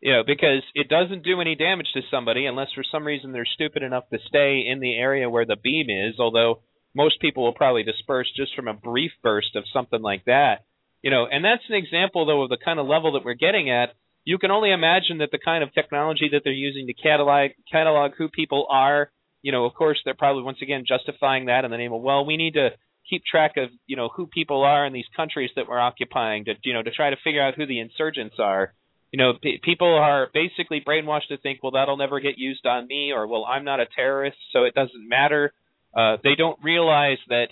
You 0.02 0.12
know, 0.12 0.24
because 0.26 0.62
it 0.74 0.90
doesn't 0.90 1.24
do 1.24 1.42
any 1.42 1.56
damage 1.56 1.88
to 1.94 2.02
somebody 2.12 2.46
unless 2.46 2.68
for 2.76 2.84
some 2.92 3.06
reason 3.06 3.32
they're 3.32 3.48
stupid 3.56 3.82
enough 3.82 4.04
to 4.12 4.20
stay 4.28 4.66
in 4.68 4.80
the 4.80 4.94
area 4.94 5.30
where 5.30 5.46
the 5.46 5.56
beam 5.56 5.90
is, 5.90 6.20
although 6.20 6.62
most 6.94 7.22
people 7.22 7.44
will 7.44 7.54
probably 7.54 7.84
disperse 7.84 8.32
just 8.36 8.56
from 8.56 8.68
a 8.68 8.74
brief 8.74 9.12
burst 9.24 9.56
of 9.56 9.64
something 9.72 10.02
like 10.02 10.26
that. 10.26 10.66
You 11.02 11.12
know, 11.12 11.28
and 11.32 11.46
that's 11.46 11.64
an 11.70 11.76
example 11.76 12.26
though 12.26 12.44
of 12.44 12.50
the 12.50 12.58
kind 12.64 12.80
of 12.80 12.88
level 12.88 13.14
that 13.14 13.26
we're 13.26 13.36
getting 13.36 13.70
at. 13.70 13.94
You 14.26 14.40
can 14.40 14.50
only 14.50 14.72
imagine 14.72 15.20
that 15.20 15.30
the 15.32 15.40
kind 15.44 15.64
of 15.64 15.74
technology 15.74 16.30
that 16.32 16.42
they're 16.44 16.54
using 16.54 16.88
to 16.88 16.94
catalog 16.94 17.52
catalog 17.72 18.12
who 18.18 18.28
people 18.28 18.66
are, 18.70 19.12
you 19.44 19.52
know, 19.52 19.66
of 19.66 19.76
course 19.76 20.00
they're 20.04 20.16
probably 20.16 20.44
once 20.44 20.58
again 20.62 20.84
justifying 20.88 21.46
that 21.46 21.64
in 21.64 21.72
the 21.72 21.78
name 21.78 21.94
of 21.94 22.02
well, 22.02 22.26
we 22.26 22.38
need 22.38 22.56
to 22.56 22.70
keep 23.10 23.24
track 23.24 23.58
of, 23.58 23.70
you 23.88 23.96
know, 23.96 24.10
who 24.16 24.28
people 24.28 24.64
are 24.64 24.86
in 24.86 24.94
these 24.94 25.06
countries 25.16 25.52
that 25.56 25.68
we're 25.68 25.80
occupying 25.80 26.46
to, 26.46 26.54
you 26.64 26.74
know, 26.74 26.84
to 26.84 26.92
try 26.92 27.10
to 27.10 27.18
figure 27.24 27.42
out 27.42 27.56
who 27.56 27.66
the 27.66 27.80
insurgents 27.80 28.36
are 28.40 28.74
you 29.16 29.24
know, 29.24 29.32
p- 29.42 29.62
people 29.64 29.96
are 29.96 30.28
basically 30.34 30.82
brainwashed 30.86 31.30
to 31.30 31.38
think, 31.38 31.64
well, 31.64 31.72
that'll 31.72 31.96
never 31.96 32.20
get 32.20 32.38
used 32.38 32.66
on 32.66 32.86
me, 32.86 33.14
or 33.14 33.28
well, 33.28 33.46
I'm 33.46 33.64
not 33.64 33.80
a 33.80 33.86
terrorist, 33.86 34.36
so 34.52 34.66
it 34.66 34.74
doesn't 34.74 35.08
matter. 35.08 35.54
Uh, 35.96 36.18
they 36.22 36.36
don't 36.36 36.60
realize 36.62 37.20
that 37.30 37.48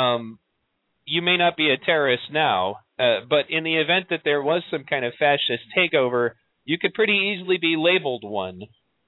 um, 0.00 0.38
you 1.04 1.20
may 1.20 1.36
not 1.36 1.58
be 1.58 1.70
a 1.70 1.76
terrorist 1.76 2.22
now, 2.32 2.76
uh, 2.98 3.20
but 3.28 3.50
in 3.50 3.64
the 3.64 3.76
event 3.76 4.06
that 4.08 4.22
there 4.24 4.42
was 4.42 4.62
some 4.70 4.84
kind 4.84 5.04
of 5.04 5.12
fascist 5.18 5.64
takeover, 5.76 6.30
you 6.64 6.78
could 6.78 6.94
pretty 6.94 7.36
easily 7.36 7.58
be 7.58 7.76
labeled 7.76 8.24
one. 8.24 8.62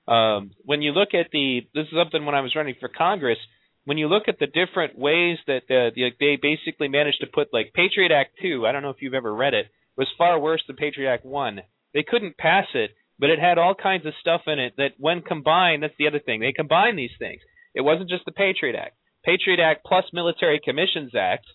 Um, 0.07 0.51
when 0.67 0.83
you 0.83 0.93
look 0.93 1.15
at 1.15 1.29
the, 1.33 1.61
this 1.75 1.87
is 1.87 1.95
something 1.97 2.27
when 2.27 2.35
I 2.35 2.43
was 2.43 2.55
running 2.55 2.75
for 2.79 2.91
Congress. 2.91 3.39
When 3.87 3.97
you 3.97 4.09
look 4.09 4.25
at 4.29 4.39
the 4.39 4.47
different 4.47 4.99
ways 4.99 5.39
that 5.47 5.63
uh, 5.71 5.91
the, 5.97 6.11
they 6.21 6.37
basically 6.37 6.89
managed 6.89 7.21
to 7.23 7.27
put 7.27 7.49
like 7.53 7.73
Patriot 7.73 8.13
Act 8.13 8.33
two, 8.43 8.67
I 8.67 8.73
don't 8.73 8.83
know 8.83 8.91
if 8.91 9.01
you've 9.01 9.15
ever 9.15 9.35
read 9.35 9.55
it, 9.55 9.67
was 9.97 10.09
far 10.19 10.39
worse 10.39 10.63
than 10.67 10.77
Patriot 10.77 11.11
Act 11.11 11.25
one 11.25 11.63
they 11.97 12.05
couldn't 12.07 12.37
pass 12.37 12.67
it, 12.75 12.91
but 13.19 13.31
it 13.31 13.39
had 13.39 13.57
all 13.57 13.75
kinds 13.75 14.05
of 14.05 14.13
stuff 14.21 14.43
in 14.47 14.59
it 14.59 14.75
that, 14.77 14.93
when 14.99 15.23
combined, 15.23 15.83
that's 15.83 15.97
the 15.99 16.09
other 16.09 16.21
thing. 16.21 16.41
They 16.41 16.53
combined 16.53 16.99
these 16.99 17.17
things. 17.19 17.41
It 17.75 17.81
wasn't 17.81 18.11
just 18.11 18.27
the 18.27 18.33
Patriot 18.33 18.77
Act. 18.77 18.97
Patriot 19.25 19.61
Act 19.61 19.81
plus 19.85 20.05
Military 20.13 20.61
Commissions 20.63 21.13
Act, 21.19 21.47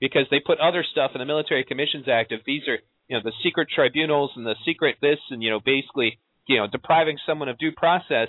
because 0.00 0.26
they 0.30 0.38
put 0.38 0.60
other 0.60 0.84
stuff 0.88 1.10
in 1.14 1.18
the 1.18 1.26
Military 1.26 1.64
Commissions 1.64 2.06
Act. 2.08 2.30
If 2.30 2.44
these 2.44 2.62
are, 2.68 2.78
you 3.08 3.16
know, 3.16 3.22
the 3.24 3.32
secret 3.42 3.68
tribunals 3.74 4.30
and 4.36 4.46
the 4.46 4.54
secret 4.64 4.96
this, 5.02 5.18
and 5.30 5.42
you 5.42 5.50
know, 5.50 5.58
basically, 5.58 6.20
you 6.46 6.58
know, 6.58 6.68
depriving 6.70 7.18
someone 7.26 7.48
of 7.48 7.58
due 7.58 7.72
process 7.72 8.28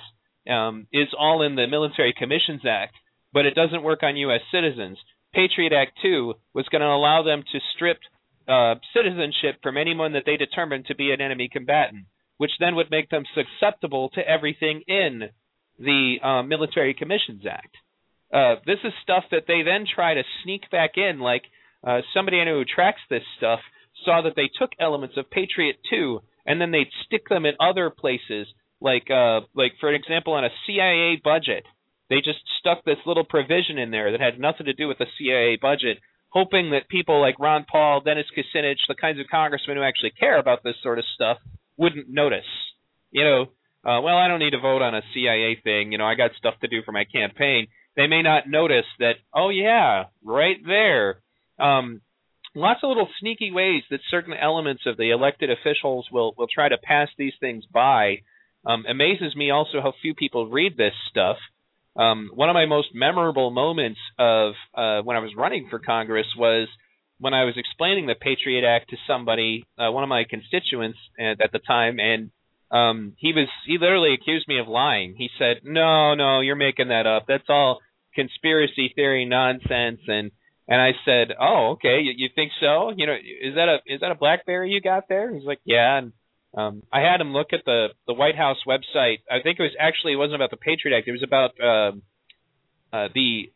um, 0.50 0.88
is 0.92 1.10
all 1.18 1.44
in 1.44 1.54
the 1.54 1.68
Military 1.68 2.16
Commissions 2.18 2.62
Act, 2.68 2.96
but 3.34 3.46
it 3.46 3.56
doesn't 3.56 3.84
work 3.84 4.04
on 4.04 4.18
U.S. 4.18 4.42
citizens. 4.52 4.98
Patriot 5.34 5.74
Act 5.74 5.98
2 6.02 6.34
was 6.54 6.68
going 6.70 6.82
to 6.82 6.88
allow 6.88 7.24
them 7.24 7.44
to 7.52 7.60
strip 7.76 8.00
uh, 8.48 8.76
citizenship 8.96 9.62
from 9.62 9.78
anyone 9.78 10.14
that 10.14 10.24
they 10.26 10.38
determined 10.38 10.86
to 10.88 10.96
be 10.96 11.12
an 11.12 11.22
enemy 11.22 11.50
combatant, 11.52 12.06
which 12.38 12.52
then 12.60 12.76
would 12.76 12.90
make 12.90 13.10
them 13.10 13.24
susceptible 13.36 14.10
to 14.16 14.28
everything 14.28 14.82
in 14.88 15.30
the 15.78 16.16
uh, 16.24 16.44
Military 16.44 16.94
Commissions 16.94 17.44
Act. 17.50 17.76
Uh, 18.34 18.56
this 18.66 18.80
is 18.84 18.94
stuff 19.04 19.24
that 19.32 19.44
they 19.48 19.62
then 19.64 19.86
try 19.94 20.14
to 20.14 20.24
sneak 20.44 20.70
back 20.72 20.92
in. 20.98 21.20
Like 21.20 21.44
uh, 21.86 22.02
somebody 22.14 22.40
I 22.40 22.46
know 22.46 22.60
who 22.60 22.66
tracks 22.66 23.02
this 23.10 23.24
stuff 23.38 23.60
saw 24.06 24.22
that 24.24 24.36
they 24.36 24.50
took 24.60 24.72
elements 24.80 25.16
of 25.18 25.30
Patriot 25.30 25.78
2 25.90 26.20
and 26.46 26.60
then 26.60 26.72
they'd 26.72 26.92
stick 27.06 27.28
them 27.30 27.46
in 27.46 27.54
other 27.60 27.90
places. 27.90 28.48
Like, 28.82 29.10
uh, 29.12 29.42
like 29.56 29.74
for 29.80 29.94
example, 29.94 30.34
on 30.34 30.46
a 30.46 30.50
CIA 30.66 31.22
budget, 31.24 31.66
they 32.10 32.18
just 32.18 32.40
stuck 32.60 32.84
this 32.84 32.98
little 33.06 33.24
provision 33.24 33.78
in 33.78 33.92
there 33.92 34.12
that 34.12 34.22
had 34.22 34.40
nothing 34.40 34.66
to 34.66 34.74
do 34.74 34.88
with 34.88 34.98
the 34.98 35.06
CIA 35.18 35.58
budget, 35.62 36.00
hoping 36.30 36.72
that 36.72 36.90
people 36.90 37.22
like 37.22 37.40
Ron 37.40 37.66
Paul, 37.70 38.02
Dennis 38.02 38.26
Kucinich, 38.36 38.80
the 38.88 38.96
kinds 38.96 39.20
of 39.20 39.28
congressmen 39.30 39.78
who 39.78 39.84
actually 39.84 40.12
care 40.20 40.40
about 40.40 40.64
this 40.64 40.76
sort 40.82 41.00
of 41.00 41.06
stuff, 41.16 41.38
wouldn't 41.78 42.10
notice. 42.10 42.50
You 43.12 43.24
know, 43.24 43.42
uh, 43.86 44.02
well, 44.02 44.18
I 44.18 44.28
don't 44.28 44.40
need 44.40 44.52
to 44.52 44.60
vote 44.60 44.82
on 44.82 44.96
a 44.96 45.02
CIA 45.14 45.58
thing. 45.64 45.92
You 45.92 45.98
know, 45.98 46.06
I 46.06 46.16
got 46.16 46.32
stuff 46.38 46.56
to 46.62 46.68
do 46.68 46.82
for 46.84 46.92
my 46.92 47.06
campaign. 47.06 47.68
They 47.96 48.08
may 48.08 48.22
not 48.22 48.48
notice 48.48 48.86
that. 49.00 49.16
Oh 49.34 49.50
yeah, 49.50 50.06
right 50.24 50.58
there. 50.66 51.22
Um, 51.60 52.02
lots 52.56 52.82
of 52.84 52.90
little 52.90 53.10
sneaky 53.20 53.52
ways 53.52 53.84
that 53.90 54.00
certain 54.10 54.34
elements 54.34 54.84
of 54.86 54.98
the 54.98 55.12
elected 55.12 55.50
officials 55.50 56.08
will 56.12 56.34
will 56.38 56.48
try 56.54 56.70
to 56.70 56.78
pass 56.78 57.10
these 57.18 57.34
things 57.40 57.66
by. 57.72 58.18
Um, 58.66 58.86
amazes 58.88 59.36
me 59.36 59.52
also 59.52 59.82
how 59.82 59.94
few 60.02 60.14
people 60.14 60.50
read 60.50 60.76
this 60.76 60.94
stuff. 61.10 61.38
Um, 61.96 62.30
one 62.34 62.50
of 62.50 62.54
my 62.54 62.66
most 62.66 62.90
memorable 62.94 63.52
moments 63.52 64.00
of 64.18 64.54
uh, 64.76 65.02
when 65.02 65.18
I 65.18 65.20
was 65.20 65.32
running 65.36 65.68
for 65.70 65.80
Congress 65.80 66.28
was 66.38 66.68
when 67.20 67.34
I 67.34 67.44
was 67.44 67.56
explaining 67.58 68.08
the 68.08 68.16
Patriot 68.16 68.66
Act 68.66 68.90
to 68.92 68.98
somebody, 69.08 69.66
uh, 69.78 69.92
one 69.92 70.04
of 70.04 70.10
my 70.10 70.24
constituents 70.30 70.98
at, 71.20 71.42
at 71.44 71.52
the 71.52 71.60
time, 71.60 72.00
and 72.00 72.32
um, 72.72 73.14
he 73.18 73.34
was 73.34 73.48
he 73.66 73.78
literally 73.78 74.14
accused 74.14 74.48
me 74.48 74.60
of 74.60 74.68
lying. 74.68 75.16
He 75.18 75.30
said, 75.38 75.62
"No, 75.64 76.14
no, 76.16 76.40
you're 76.42 76.56
making 76.56 76.90
that 76.90 77.08
up. 77.08 77.26
That's 77.28 77.50
all 77.50 77.80
conspiracy 78.16 78.94
theory 78.96 79.26
nonsense." 79.26 80.02
And 80.08 80.32
and 80.68 80.80
I 80.80 80.92
said, 81.04 81.36
"Oh, 81.40 81.72
okay. 81.74 82.00
You, 82.02 82.14
you 82.16 82.30
think 82.34 82.52
so? 82.62 82.92
You 82.96 83.08
know, 83.08 83.14
is 83.16 83.56
that 83.56 83.68
a 83.68 83.78
is 83.86 84.02
that 84.02 84.12
a 84.12 84.16
BlackBerry 84.16 84.70
you 84.70 84.82
got 84.82 85.10
there?" 85.10 85.34
He's 85.34 85.46
like, 85.46 85.60
"Yeah." 85.66 85.98
And 85.98 86.14
um, 86.56 86.84
I 86.92 87.02
had 87.02 87.22
him 87.22 87.34
look 87.34 87.54
at 87.54 87.66
the 87.66 87.90
the 88.08 88.14
White 88.14 88.36
House 88.36 88.58
website. 88.68 89.20
I 89.30 89.42
think 89.44 89.60
it 89.60 89.64
was 89.64 89.76
actually 89.80 90.14
it 90.14 90.18
wasn't 90.18 90.36
about 90.36 90.52
the 90.52 90.58
Patriot 90.58 90.98
Act. 90.98 91.08
It 91.08 91.12
was 91.12 91.24
about 91.24 91.52
uh, 91.62 91.92
uh, 92.96 93.10
the 93.14 93.52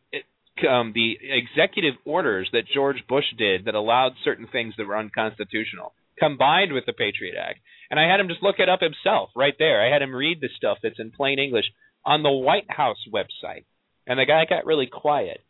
um, 0.68 0.92
the 0.94 1.18
executive 1.20 1.94
orders 2.04 2.48
that 2.52 2.62
George 2.72 3.04
Bush 3.08 3.24
did 3.36 3.64
that 3.64 3.74
allowed 3.74 4.12
certain 4.24 4.46
things 4.46 4.74
that 4.78 4.86
were 4.86 4.96
unconstitutional, 4.96 5.92
combined 6.18 6.72
with 6.72 6.86
the 6.86 6.92
Patriot 6.92 7.34
Act. 7.36 7.58
And 7.90 7.98
I 7.98 8.08
had 8.08 8.20
him 8.20 8.28
just 8.28 8.42
look 8.42 8.56
it 8.58 8.68
up 8.68 8.80
himself 8.80 9.30
right 9.34 9.54
there. 9.58 9.84
I 9.84 9.92
had 9.92 10.02
him 10.02 10.14
read 10.14 10.40
the 10.40 10.48
stuff 10.56 10.78
that's 10.82 11.00
in 11.00 11.10
plain 11.10 11.38
English 11.38 11.66
on 12.04 12.22
the 12.22 12.30
White 12.30 12.70
House 12.70 13.02
website, 13.12 13.64
and 14.06 14.18
the 14.18 14.26
guy 14.26 14.44
got 14.48 14.66
really 14.66 14.86
quiet, 14.86 15.40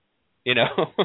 you 0.44 0.54
know, 0.54 0.68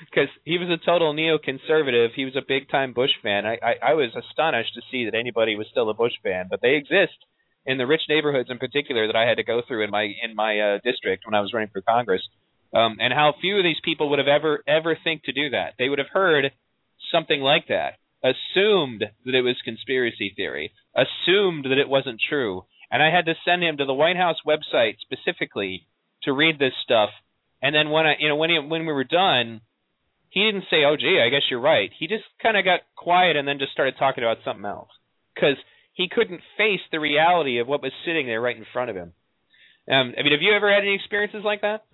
because 0.00 0.28
he 0.44 0.58
was 0.58 0.68
a 0.68 0.84
total 0.84 1.14
neoconservative. 1.14 2.08
He 2.14 2.24
was 2.24 2.36
a 2.36 2.42
big 2.46 2.68
time 2.70 2.92
Bush 2.92 3.10
fan. 3.22 3.46
I, 3.46 3.58
I 3.62 3.74
I 3.90 3.94
was 3.94 4.10
astonished 4.14 4.74
to 4.74 4.82
see 4.90 5.04
that 5.06 5.14
anybody 5.14 5.56
was 5.56 5.66
still 5.70 5.90
a 5.90 5.94
Bush 5.94 6.12
fan, 6.22 6.46
but 6.50 6.60
they 6.62 6.74
exist 6.74 7.18
in 7.66 7.78
the 7.78 7.86
rich 7.86 8.02
neighborhoods 8.08 8.50
in 8.50 8.58
particular 8.58 9.06
that 9.06 9.16
I 9.16 9.28
had 9.28 9.36
to 9.36 9.44
go 9.44 9.62
through 9.66 9.84
in 9.84 9.90
my 9.90 10.02
in 10.22 10.34
my 10.34 10.58
uh, 10.58 10.78
district 10.84 11.24
when 11.26 11.34
I 11.34 11.40
was 11.40 11.52
running 11.52 11.70
for 11.72 11.82
Congress. 11.82 12.22
Um, 12.74 12.98
and 13.00 13.14
how 13.14 13.34
few 13.40 13.56
of 13.56 13.64
these 13.64 13.80
people 13.82 14.10
would 14.10 14.18
have 14.18 14.28
ever 14.28 14.62
ever 14.66 14.96
think 15.02 15.24
to 15.24 15.32
do 15.32 15.50
that. 15.50 15.74
They 15.78 15.88
would 15.88 15.98
have 15.98 16.12
heard 16.12 16.52
something 17.12 17.40
like 17.40 17.68
that, 17.68 17.94
assumed 18.22 19.04
that 19.24 19.34
it 19.34 19.42
was 19.42 19.56
conspiracy 19.64 20.32
theory, 20.36 20.72
assumed 20.94 21.64
that 21.64 21.78
it 21.78 21.88
wasn't 21.88 22.20
true, 22.28 22.64
and 22.90 23.02
I 23.02 23.10
had 23.10 23.26
to 23.26 23.34
send 23.44 23.62
him 23.62 23.78
to 23.78 23.84
the 23.84 23.94
White 23.94 24.16
House 24.16 24.36
website 24.46 24.96
specifically 25.00 25.86
to 26.22 26.32
read 26.32 26.58
this 26.58 26.74
stuff. 26.82 27.10
And 27.62 27.74
then 27.74 27.90
when 27.90 28.06
I, 28.06 28.14
you 28.18 28.28
know, 28.28 28.36
when 28.36 28.50
he, 28.50 28.58
when 28.58 28.86
we 28.86 28.92
were 28.92 29.04
done, 29.04 29.60
he 30.30 30.44
didn't 30.44 30.64
say, 30.70 30.84
"Oh, 30.84 30.96
gee, 30.96 31.20
I 31.24 31.30
guess 31.30 31.42
you're 31.50 31.60
right." 31.60 31.90
He 31.98 32.06
just 32.06 32.24
kind 32.42 32.56
of 32.56 32.64
got 32.64 32.80
quiet 32.96 33.36
and 33.36 33.46
then 33.46 33.58
just 33.58 33.72
started 33.72 33.94
talking 33.98 34.24
about 34.24 34.38
something 34.44 34.64
else 34.64 34.90
because 35.34 35.56
he 35.94 36.08
couldn't 36.08 36.40
face 36.56 36.80
the 36.92 37.00
reality 37.00 37.58
of 37.58 37.66
what 37.66 37.82
was 37.82 37.92
sitting 38.06 38.26
there 38.26 38.40
right 38.40 38.56
in 38.56 38.66
front 38.72 38.90
of 38.90 38.96
him. 38.96 39.12
Um, 39.90 40.14
I 40.18 40.22
mean, 40.22 40.32
have 40.32 40.42
you 40.42 40.54
ever 40.54 40.72
had 40.72 40.82
any 40.82 40.94
experiences 40.94 41.42
like 41.44 41.62
that? 41.62 41.84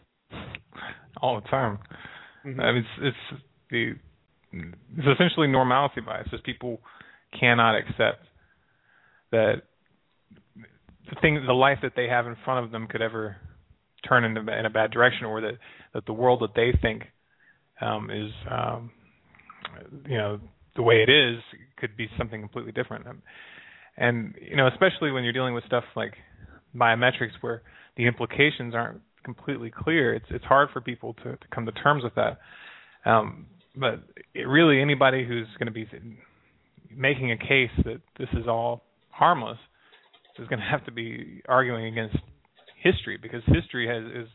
All 1.23 1.41
the 1.41 1.49
time. 1.49 1.79
Mm-hmm. 2.45 2.61
I 2.61 2.73
mean, 2.73 2.85
it's, 2.99 3.17
it's 3.33 3.43
the 3.71 3.93
it's 4.53 5.09
essentially 5.15 5.49
normalcy 5.49 6.01
bias. 6.01 6.29
Just 6.31 6.45
people 6.45 6.81
cannot 7.39 7.77
accept 7.77 8.25
that 9.33 9.63
the 10.57 11.17
thing, 11.21 11.43
the 11.47 11.53
life 11.53 11.79
that 11.83 11.93
they 11.97 12.09
have 12.09 12.27
in 12.27 12.37
front 12.45 12.65
of 12.65 12.73
them, 12.73 12.87
could 12.87 13.03
ever 13.03 13.37
turn 14.09 14.25
into 14.25 14.41
in 14.41 14.67
a 14.67 14.71
bad 14.71 14.91
direction, 14.91 15.27
or 15.27 15.41
that 15.41 15.59
that 15.93 16.07
the 16.07 16.13
world 16.13 16.41
that 16.41 16.55
they 16.55 16.77
think 16.81 17.05
um, 17.81 18.11
is 18.11 18.31
um, 18.51 18.91
you 20.07 20.17
know 20.17 20.41
the 20.77 20.83
way 20.83 21.03
it 21.07 21.11
is 21.11 21.41
could 21.77 21.97
be 21.97 22.09
something 22.19 22.41
completely 22.41 22.73
different. 22.73 23.07
And 23.97 24.35
you 24.41 24.57
know, 24.57 24.67
especially 24.69 25.11
when 25.11 25.25
you're 25.25 25.33
dealing 25.33 25.55
with 25.55 25.65
stuff 25.65 25.85
like 25.97 26.15
biometrics, 26.75 27.33
where 27.41 27.63
the 27.97 28.07
implications 28.07 28.75
aren't 28.75 29.01
completely 29.25 29.71
clear, 29.71 30.15
it's 30.15 30.27
it's 30.31 30.45
hard 30.45 30.69
for 30.73 30.81
people 30.81 31.15
to, 31.23 31.33
to 31.33 31.47
come 31.55 31.67
to 31.67 31.73
terms 31.73 32.03
with 32.03 32.15
that. 32.15 32.39
Um, 33.09 33.47
but 33.77 34.03
it 34.35 34.47
really, 34.49 34.81
anybody 34.81 35.27
who's 35.27 35.49
going 35.59 35.67
to 35.67 35.73
be 35.73 35.87
making 36.91 37.33
a 37.33 37.37
case 37.37 37.71
that 37.85 38.01
this 38.19 38.29
is 38.35 38.47
all 38.47 38.83
harmless 39.11 39.59
is 40.39 40.49
going 40.49 40.61
to 40.61 40.67
have 40.67 40.85
to 40.85 40.93
be 40.93 41.43
arguing 41.49 41.87
against 41.87 42.17
history 42.83 43.17
because 43.21 43.43
history 43.47 43.87
has 43.89 44.25
is 44.25 44.29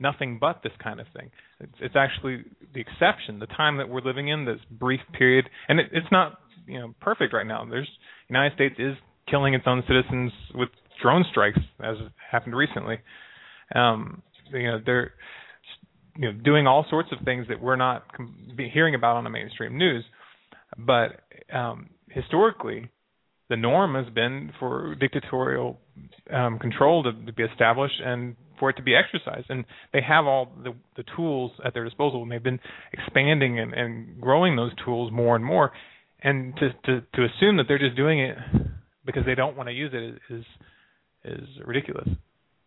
nothing 0.00 0.38
but 0.40 0.60
this 0.62 0.72
kind 0.82 1.00
of 1.00 1.06
thing. 1.16 1.30
It's, 1.60 1.72
it's 1.80 1.96
actually 1.96 2.44
the 2.74 2.80
exception. 2.80 3.38
The 3.38 3.46
time 3.46 3.78
that 3.78 3.88
we're 3.88 4.00
living 4.00 4.28
in, 4.28 4.44
this 4.44 4.60
brief 4.70 5.00
period, 5.12 5.46
and 5.68 5.80
it, 5.80 5.86
it's 5.92 6.06
not 6.10 6.38
you 6.66 6.78
know 6.78 6.94
perfect 7.00 7.32
right 7.32 7.46
now. 7.46 7.64
There's 7.68 7.88
United 8.28 8.54
States 8.54 8.74
is 8.78 8.94
killing 9.30 9.54
its 9.54 9.64
own 9.66 9.82
citizens 9.86 10.32
with 10.54 10.68
drone 11.02 11.24
strikes, 11.30 11.58
as 11.82 11.96
happened 12.30 12.56
recently. 12.56 12.98
Um, 13.74 14.22
you 14.52 14.70
know 14.70 14.80
they're 14.84 15.12
you 16.16 16.32
know 16.32 16.38
doing 16.44 16.66
all 16.66 16.86
sorts 16.90 17.10
of 17.12 17.24
things 17.24 17.46
that 17.48 17.60
we're 17.60 17.76
not 17.76 18.04
hearing 18.72 18.94
about 18.94 19.16
on 19.16 19.24
the 19.24 19.30
mainstream 19.30 19.76
news. 19.76 20.04
But 20.76 21.22
um, 21.52 21.90
historically, 22.10 22.90
the 23.48 23.56
norm 23.56 23.94
has 23.94 24.12
been 24.12 24.52
for 24.58 24.94
dictatorial 24.94 25.78
um, 26.32 26.58
control 26.58 27.02
to, 27.04 27.12
to, 27.12 27.32
be 27.32 27.42
established 27.42 28.00
and 28.04 28.36
for 28.58 28.70
it 28.70 28.76
to 28.76 28.82
be 28.82 28.94
exercised. 28.94 29.46
And 29.48 29.64
they 29.92 30.00
have 30.00 30.26
all 30.26 30.52
the, 30.62 30.72
the 30.96 31.04
tools 31.16 31.52
at 31.64 31.74
their 31.74 31.84
disposal, 31.84 32.22
and 32.22 32.30
they've 32.30 32.42
been 32.42 32.60
expanding 32.92 33.58
and, 33.58 33.72
and 33.72 34.20
growing 34.20 34.56
those 34.56 34.72
tools 34.84 35.12
more 35.12 35.36
and 35.36 35.44
more. 35.44 35.72
And 36.20 36.56
to, 36.56 36.70
to 36.86 37.00
to 37.14 37.24
assume 37.24 37.58
that 37.58 37.64
they're 37.68 37.78
just 37.78 37.96
doing 37.96 38.20
it 38.20 38.36
because 39.06 39.22
they 39.24 39.36
don't 39.36 39.56
want 39.56 39.68
to 39.68 39.72
use 39.72 39.92
it 39.94 40.20
is 40.34 40.44
is 41.24 41.48
ridiculous. 41.64 42.08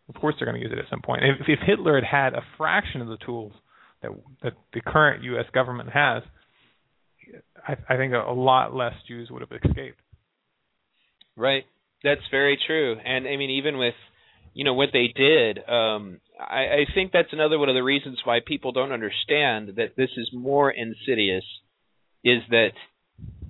Of 0.08 0.16
course, 0.16 0.36
they're 0.39 0.48
going 0.48 0.60
to 0.60 0.68
use 0.68 0.74
it 0.74 0.80
at 0.80 0.89
some 0.89 1.02
point. 1.02 1.24
If, 1.24 1.48
if 1.48 1.60
Hitler 1.66 1.96
had 1.96 2.04
had 2.04 2.34
a 2.34 2.44
fraction 2.58 3.02
of 3.02 3.08
the 3.08 3.18
tools 3.18 3.52
that 4.02 4.12
that 4.42 4.54
the 4.74 4.82
current 4.82 5.24
U.S. 5.24 5.46
government 5.54 5.89
has, 5.89 6.24
I, 7.68 7.74
I 7.94 7.98
think 7.98 8.14
a, 8.14 8.22
a 8.22 8.34
lot 8.34 8.74
less 8.74 8.94
Jews 9.08 9.30
would 9.30 9.42
have 9.42 9.52
escaped. 9.52 10.00
Right. 11.36 11.64
That's 12.04 12.22
very 12.32 12.58
true. 12.66 12.96
And 13.04 13.28
I 13.28 13.38
mean, 13.38 13.52
even 13.52 13.78
with 13.78 13.94
you 14.54 14.66
know 14.66 14.74
what 14.74 14.89
they 14.93 15.08
did, 15.16 15.58
um, 15.58 16.20
I, 16.39 16.64
I 16.64 16.86
think 16.93 17.12
that's 17.12 17.32
another 17.32 17.58
one 17.58 17.70
of 17.70 17.76
the 17.76 17.84
reasons 17.84 18.20
why 18.24 18.39
people 18.45 18.72
don't 18.72 18.91
understand 18.91 19.74
that 19.78 19.95
this 19.95 20.10
is 20.18 20.30
more 20.34 20.70
insidious. 20.72 21.45
Is 22.24 22.41
that 22.49 22.74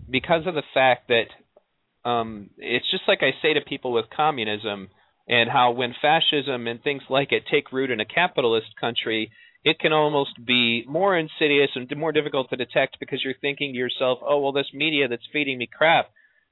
because 0.09 0.43
of 0.45 0.53
the 0.53 0.63
fact 0.73 1.09
that 1.09 2.09
um, 2.09 2.49
it's 2.57 2.89
just 2.89 3.03
like 3.07 3.19
I 3.21 3.31
say 3.41 3.53
to 3.53 3.61
people 3.61 3.91
with 3.91 4.05
communism 4.15 4.89
and 5.27 5.49
how 5.49 5.71
when 5.71 5.93
fascism 6.01 6.67
and 6.67 6.81
things 6.81 7.03
like 7.09 7.31
it 7.31 7.43
take 7.51 7.71
root 7.71 7.91
in 7.91 7.99
a 7.99 8.05
capitalist 8.05 8.67
country, 8.79 9.31
it 9.63 9.79
can 9.79 9.93
almost 9.93 10.31
be 10.45 10.83
more 10.87 11.17
insidious 11.17 11.69
and 11.75 11.89
more 11.95 12.11
difficult 12.11 12.49
to 12.49 12.55
detect 12.55 12.97
because 12.99 13.21
you're 13.23 13.33
thinking 13.39 13.73
to 13.73 13.77
yourself, 13.77 14.19
oh 14.21 14.39
well, 14.39 14.51
this 14.51 14.71
media 14.73 15.07
that's 15.07 15.27
feeding 15.31 15.57
me 15.57 15.67
crap 15.71 16.09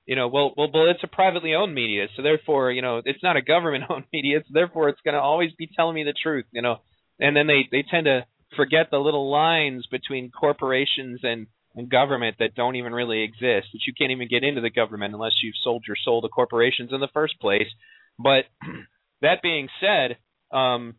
you 0.10 0.16
know, 0.16 0.28
well, 0.28 0.55
well, 0.57 0.72
well, 0.74 0.89
it's 0.89 1.03
a 1.03 1.07
privately 1.07 1.53
owned 1.53 1.76
media, 1.76 2.07
so 2.16 2.24
therefore, 2.24 2.72
you 2.72 2.82
know, 2.82 2.99
it's 3.05 3.22
not 3.22 3.38
a 3.38 3.43
government-owned 3.43 4.05
media. 4.14 4.39
So 4.39 4.49
therefore, 4.51 4.89
it's 4.89 5.01
going 5.05 5.14
to 5.14 5.22
always 5.22 5.51
be 5.55 5.70
telling 5.76 5.93
me 5.93 6.03
the 6.03 6.16
truth, 6.20 6.45
you 6.51 6.64
know. 6.64 6.78
And 7.20 7.38
then 7.38 7.45
they 7.45 7.68
they 7.72 7.84
tend 7.88 8.05
to 8.05 8.26
forget 8.55 8.88
the 8.89 8.97
little 8.97 9.30
lines 9.30 9.86
between 9.86 10.32
corporations 10.32 11.20
and 11.22 11.45
and 11.76 11.91
government 11.91 12.38
that 12.39 12.55
don't 12.55 12.76
even 12.76 12.91
really 12.91 13.22
exist. 13.22 13.68
That 13.72 13.82
you 13.86 13.93
can't 13.95 14.10
even 14.10 14.28
get 14.28 14.43
into 14.43 14.62
the 14.62 14.72
government 14.72 15.14
unless 15.14 15.43
you've 15.43 15.53
sold 15.64 15.84
your 15.88 15.97
soul 16.03 16.24
to 16.24 16.28
corporations 16.28 16.89
in 16.91 17.01
the 17.01 17.10
first 17.14 17.39
place. 17.39 17.70
But 18.18 18.45
that 19.22 19.43
being 19.43 19.68
said, 19.80 20.18
um, 20.51 20.95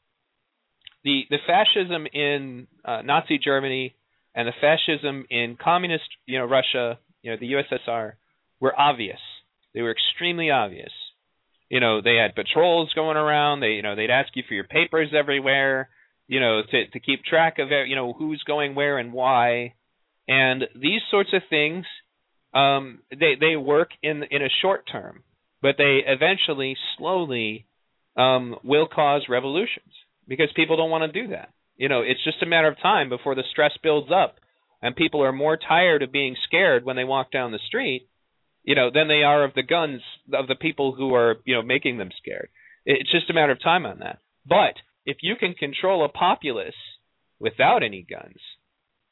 the 1.03 1.23
the 1.31 1.39
fascism 1.49 2.07
in 2.07 2.69
uh, 2.85 3.03
Nazi 3.03 3.41
Germany 3.45 3.97
and 4.37 4.47
the 4.47 4.53
fascism 4.61 5.25
in 5.31 5.57
communist, 5.61 6.05
you 6.27 6.39
know, 6.39 6.45
Russia, 6.45 7.01
you 7.23 7.33
know, 7.33 7.39
the 7.41 7.55
USSR 7.55 8.13
were 8.61 8.79
obvious. 8.79 9.21
They 9.75 9.83
were 9.83 9.93
extremely 9.93 10.51
obvious. 10.51 10.93
You 11.69 11.81
know, 11.81 12.01
they 12.03 12.17
had 12.17 12.35
patrols 12.35 12.93
going 12.95 13.17
around. 13.17 13.61
They, 13.61 13.73
you 13.73 13.83
know, 13.83 13.95
they'd 13.95 14.11
ask 14.11 14.29
you 14.35 14.43
for 14.47 14.55
your 14.55 14.65
papers 14.65 15.11
everywhere. 15.17 15.89
You 16.27 16.41
know, 16.41 16.63
to 16.69 16.87
to 16.89 17.01
keep 17.01 17.25
track 17.25 17.59
of, 17.59 17.69
you 17.87 17.97
know, 17.97 18.13
who's 18.13 18.43
going 18.47 18.75
where 18.75 18.99
and 18.99 19.13
why. 19.13 19.75
And 20.29 20.65
these 20.77 21.01
sorts 21.11 21.31
of 21.33 21.43
things, 21.51 21.87
um, 22.55 23.01
they 23.11 23.35
they 23.41 23.57
work 23.57 23.91
in 24.03 24.23
in 24.31 24.43
a 24.43 24.49
short 24.63 24.85
term, 24.91 25.23
but 25.63 25.77
they 25.77 26.01
eventually, 26.07 26.77
slowly, 26.97 27.67
um, 28.17 28.57
will 28.63 28.87
cause 28.87 29.23
revolutions 29.29 29.93
because 30.29 30.49
people 30.55 30.77
don't 30.77 30.91
want 30.91 31.13
to 31.13 31.23
do 31.23 31.31
that. 31.31 31.51
You 31.77 31.89
know, 31.89 32.03
it's 32.03 32.23
just 32.23 32.43
a 32.43 32.47
matter 32.47 32.69
of 32.69 32.81
time 32.81 33.09
before 33.09 33.35
the 33.35 33.43
stress 33.51 33.73
builds 33.83 34.11
up, 34.13 34.37
and 34.83 34.95
people 34.95 35.23
are 35.25 35.33
more 35.33 35.57
tired 35.57 36.03
of 36.03 36.13
being 36.13 36.37
scared 36.47 36.85
when 36.85 36.95
they 36.95 37.05
walk 37.05 37.33
down 37.33 37.51
the 37.51 37.59
street 37.67 38.07
you 38.63 38.75
know, 38.75 38.91
than 38.93 39.09
they 39.09 39.23
are 39.23 39.45
of 39.45 39.55
the 39.55 39.63
guns 39.63 40.03
of 40.33 40.47
the 40.47 40.55
people 40.55 40.93
who 40.93 41.15
are, 41.15 41.37
you 41.45 41.55
know, 41.55 41.63
making 41.63 41.99
them 41.99 42.11
scared. 42.19 42.49
It's 42.85 43.11
just 43.11 43.31
a 43.31 43.35
matter 43.35 43.53
of 43.53 43.63
time 43.63 43.87
on 43.87 44.01
that. 44.01 44.19
But 44.47 44.75
if 45.05 45.19
you 45.23 45.37
can 45.37 45.55
control 45.55 46.05
a 46.05 46.09
populace 46.09 46.75
without 47.39 47.83
any 47.83 48.07
guns, 48.09 48.39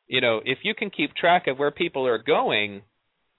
you 0.06 0.20
know, 0.20 0.40
if 0.44 0.58
you 0.62 0.74
can 0.74 0.90
keep 0.90 1.14
track 1.14 1.46
of 1.46 1.58
where 1.58 1.70
people 1.70 2.06
are 2.06 2.22
going 2.22 2.82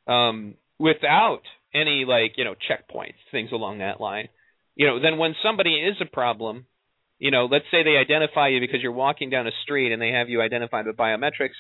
um, 0.07 0.55
without 0.78 1.41
any 1.74 2.05
like, 2.05 2.34
you 2.38 2.43
know, 2.43 2.55
checkpoints, 2.55 3.16
things 3.32 3.51
along 3.51 3.80
that 3.80 4.01
line, 4.01 4.30
you 4.76 4.88
know, 4.88 4.99
then 4.99 5.18
when 5.18 5.36
somebody 5.43 5.76
is 5.76 5.95
a 6.01 6.05
problem, 6.05 6.66
you 7.18 7.32
know, 7.32 7.45
let's 7.45 7.66
say 7.70 7.84
they 7.84 7.97
identify 7.97 8.47
you 8.47 8.60
because 8.60 8.82
you're 8.82 8.91
walking 8.91 9.30
down 9.30 9.47
a 9.47 9.51
street 9.64 9.91
and 9.91 10.01
they 10.01 10.12
have 10.12 10.30
you 10.30 10.41
identified 10.41 10.86
with 10.86 10.95
biometrics, 10.95 11.57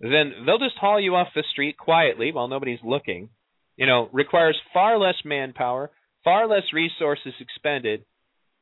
then 0.00 0.32
they'll 0.46 0.58
just 0.58 0.78
haul 0.78 1.00
you 1.00 1.16
off 1.16 1.28
the 1.34 1.44
street 1.50 1.76
quietly 1.76 2.30
while 2.32 2.48
nobody's 2.48 2.78
looking 2.84 3.30
you 3.76 3.86
know, 3.86 4.08
requires 4.12 4.58
far 4.72 4.98
less 4.98 5.16
manpower, 5.24 5.90
far 6.24 6.46
less 6.46 6.64
resources 6.72 7.32
expended 7.40 8.04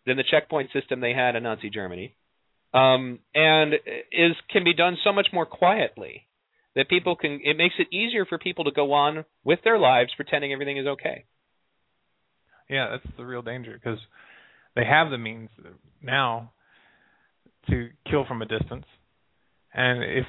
than 0.07 0.17
the 0.17 0.25
checkpoint 0.29 0.71
system 0.73 1.01
they 1.01 1.13
had 1.13 1.37
in 1.37 1.43
Nazi 1.43 1.71
Germany, 1.71 2.15
um, 2.73 3.19
and 3.35 3.75
is 3.75 4.37
can 4.51 4.65
be 4.65 4.75
done 4.75 4.97
so 5.05 5.13
much 5.13 5.29
more 5.33 5.47
quietly 5.47 6.27
that 6.77 6.89
people 6.89 7.17
can. 7.17 7.41
It 7.45 7.57
makes 7.57 7.75
it 7.79 7.95
easier 7.95 8.25
for 8.25 8.39
people 8.39 8.65
to 8.65 8.71
go 8.71 8.93
on 8.93 9.25
with 9.45 9.59
their 9.65 9.79
lives 9.79 10.11
pretending 10.17 10.53
everything 10.53 10.79
is 10.79 10.87
okay. 10.87 11.25
Yeah, 12.69 12.91
that's 12.91 13.17
the 13.17 13.25
real 13.25 13.43
danger 13.43 13.73
because 13.73 13.99
they 14.77 14.85
have 14.85 15.11
the 15.11 15.19
means 15.19 15.51
now 16.01 16.53
to 17.69 17.89
kill 18.09 18.25
from 18.27 18.43
a 18.43 18.47
distance, 18.47 18.87
and 19.75 20.03
if 20.05 20.27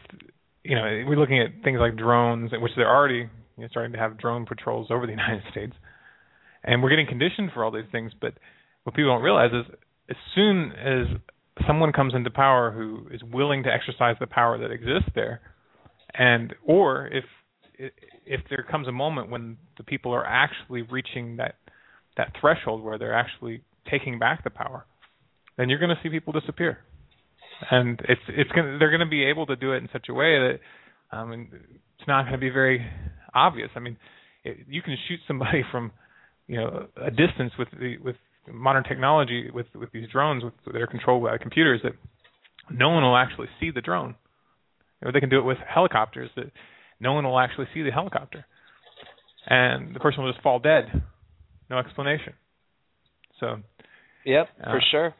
you 0.63 0.75
know 0.75 0.83
we're 1.07 1.19
looking 1.19 1.39
at 1.39 1.63
things 1.63 1.79
like 1.79 1.95
drones, 1.95 2.51
which 2.51 2.71
they're 2.75 2.89
already 2.89 3.29
you 3.61 3.67
know, 3.67 3.69
starting 3.69 3.93
to 3.93 3.99
have 3.99 4.17
drone 4.17 4.45
patrols 4.45 4.87
over 4.89 5.05
the 5.05 5.11
United 5.17 5.43
States, 5.51 5.73
and 6.63 6.81
we're 6.81 6.89
getting 6.89 7.07
conditioned 7.07 7.51
for 7.53 7.63
all 7.63 7.71
these 7.71 7.89
things. 7.91 8.11
But 8.19 8.33
what 8.83 8.95
people 8.95 9.11
don't 9.11 9.23
realize 9.23 9.51
is, 9.53 9.71
as 10.09 10.17
soon 10.35 10.71
as 10.71 11.05
someone 11.67 11.91
comes 11.93 12.13
into 12.15 12.31
power 12.31 12.71
who 12.71 13.07
is 13.13 13.21
willing 13.23 13.63
to 13.63 13.69
exercise 13.69 14.15
the 14.19 14.27
power 14.27 14.57
that 14.57 14.71
exists 14.71 15.11
there, 15.13 15.41
and 16.13 16.53
or 16.65 17.07
if 17.07 17.23
if 18.25 18.41
there 18.49 18.65
comes 18.69 18.87
a 18.87 18.91
moment 18.91 19.29
when 19.29 19.57
the 19.77 19.83
people 19.83 20.11
are 20.11 20.25
actually 20.25 20.81
reaching 20.81 21.37
that 21.37 21.55
that 22.17 22.33
threshold 22.39 22.83
where 22.83 22.97
they're 22.97 23.13
actually 23.13 23.61
taking 23.89 24.19
back 24.19 24.43
the 24.43 24.49
power, 24.49 24.85
then 25.57 25.69
you're 25.69 25.79
going 25.79 25.89
to 25.89 26.01
see 26.03 26.09
people 26.09 26.33
disappear. 26.33 26.79
And 27.69 27.99
it's 28.09 28.21
it's 28.27 28.51
going 28.51 28.79
they're 28.79 28.89
going 28.89 29.01
to 29.01 29.05
be 29.05 29.23
able 29.25 29.45
to 29.45 29.55
do 29.55 29.73
it 29.73 29.77
in 29.77 29.89
such 29.93 30.07
a 30.09 30.13
way 30.13 30.37
that 30.39 30.59
um, 31.15 31.49
it's 31.99 32.07
not 32.07 32.23
going 32.23 32.33
to 32.33 32.39
be 32.39 32.49
very 32.49 32.85
obvious. 33.33 33.69
I 33.75 33.79
mean, 33.79 33.97
it, 34.43 34.57
you 34.67 34.81
can 34.81 34.97
shoot 35.07 35.19
somebody 35.27 35.63
from 35.71 35.91
you 36.47 36.57
know 36.57 36.87
a 36.95 37.11
distance 37.11 37.53
with 37.57 37.69
the 37.79 37.97
with 38.03 38.15
modern 38.51 38.83
technology 38.83 39.49
with 39.53 39.67
with 39.75 39.91
these 39.91 40.09
drones 40.11 40.43
with 40.43 40.53
that 40.65 40.81
are 40.81 40.87
controlled 40.87 41.23
by 41.23 41.37
computers 41.37 41.81
that 41.83 41.93
no 42.69 42.89
one 42.89 43.03
will 43.03 43.17
actually 43.17 43.47
see 43.59 43.71
the 43.71 43.81
drone. 43.81 44.15
Or 45.03 45.11
they 45.11 45.19
can 45.19 45.29
do 45.29 45.39
it 45.39 45.45
with 45.45 45.57
helicopters 45.67 46.29
that 46.35 46.51
no 46.99 47.13
one 47.13 47.25
will 47.25 47.39
actually 47.39 47.65
see 47.73 47.81
the 47.81 47.91
helicopter, 47.91 48.45
and 49.47 49.95
the 49.95 49.99
person 49.99 50.23
will 50.23 50.31
just 50.31 50.43
fall 50.43 50.59
dead, 50.59 50.85
no 51.69 51.79
explanation. 51.79 52.33
So. 53.39 53.57
Yep, 54.23 54.47
uh, 54.63 54.71
for 54.71 54.81
sure. 54.91 55.15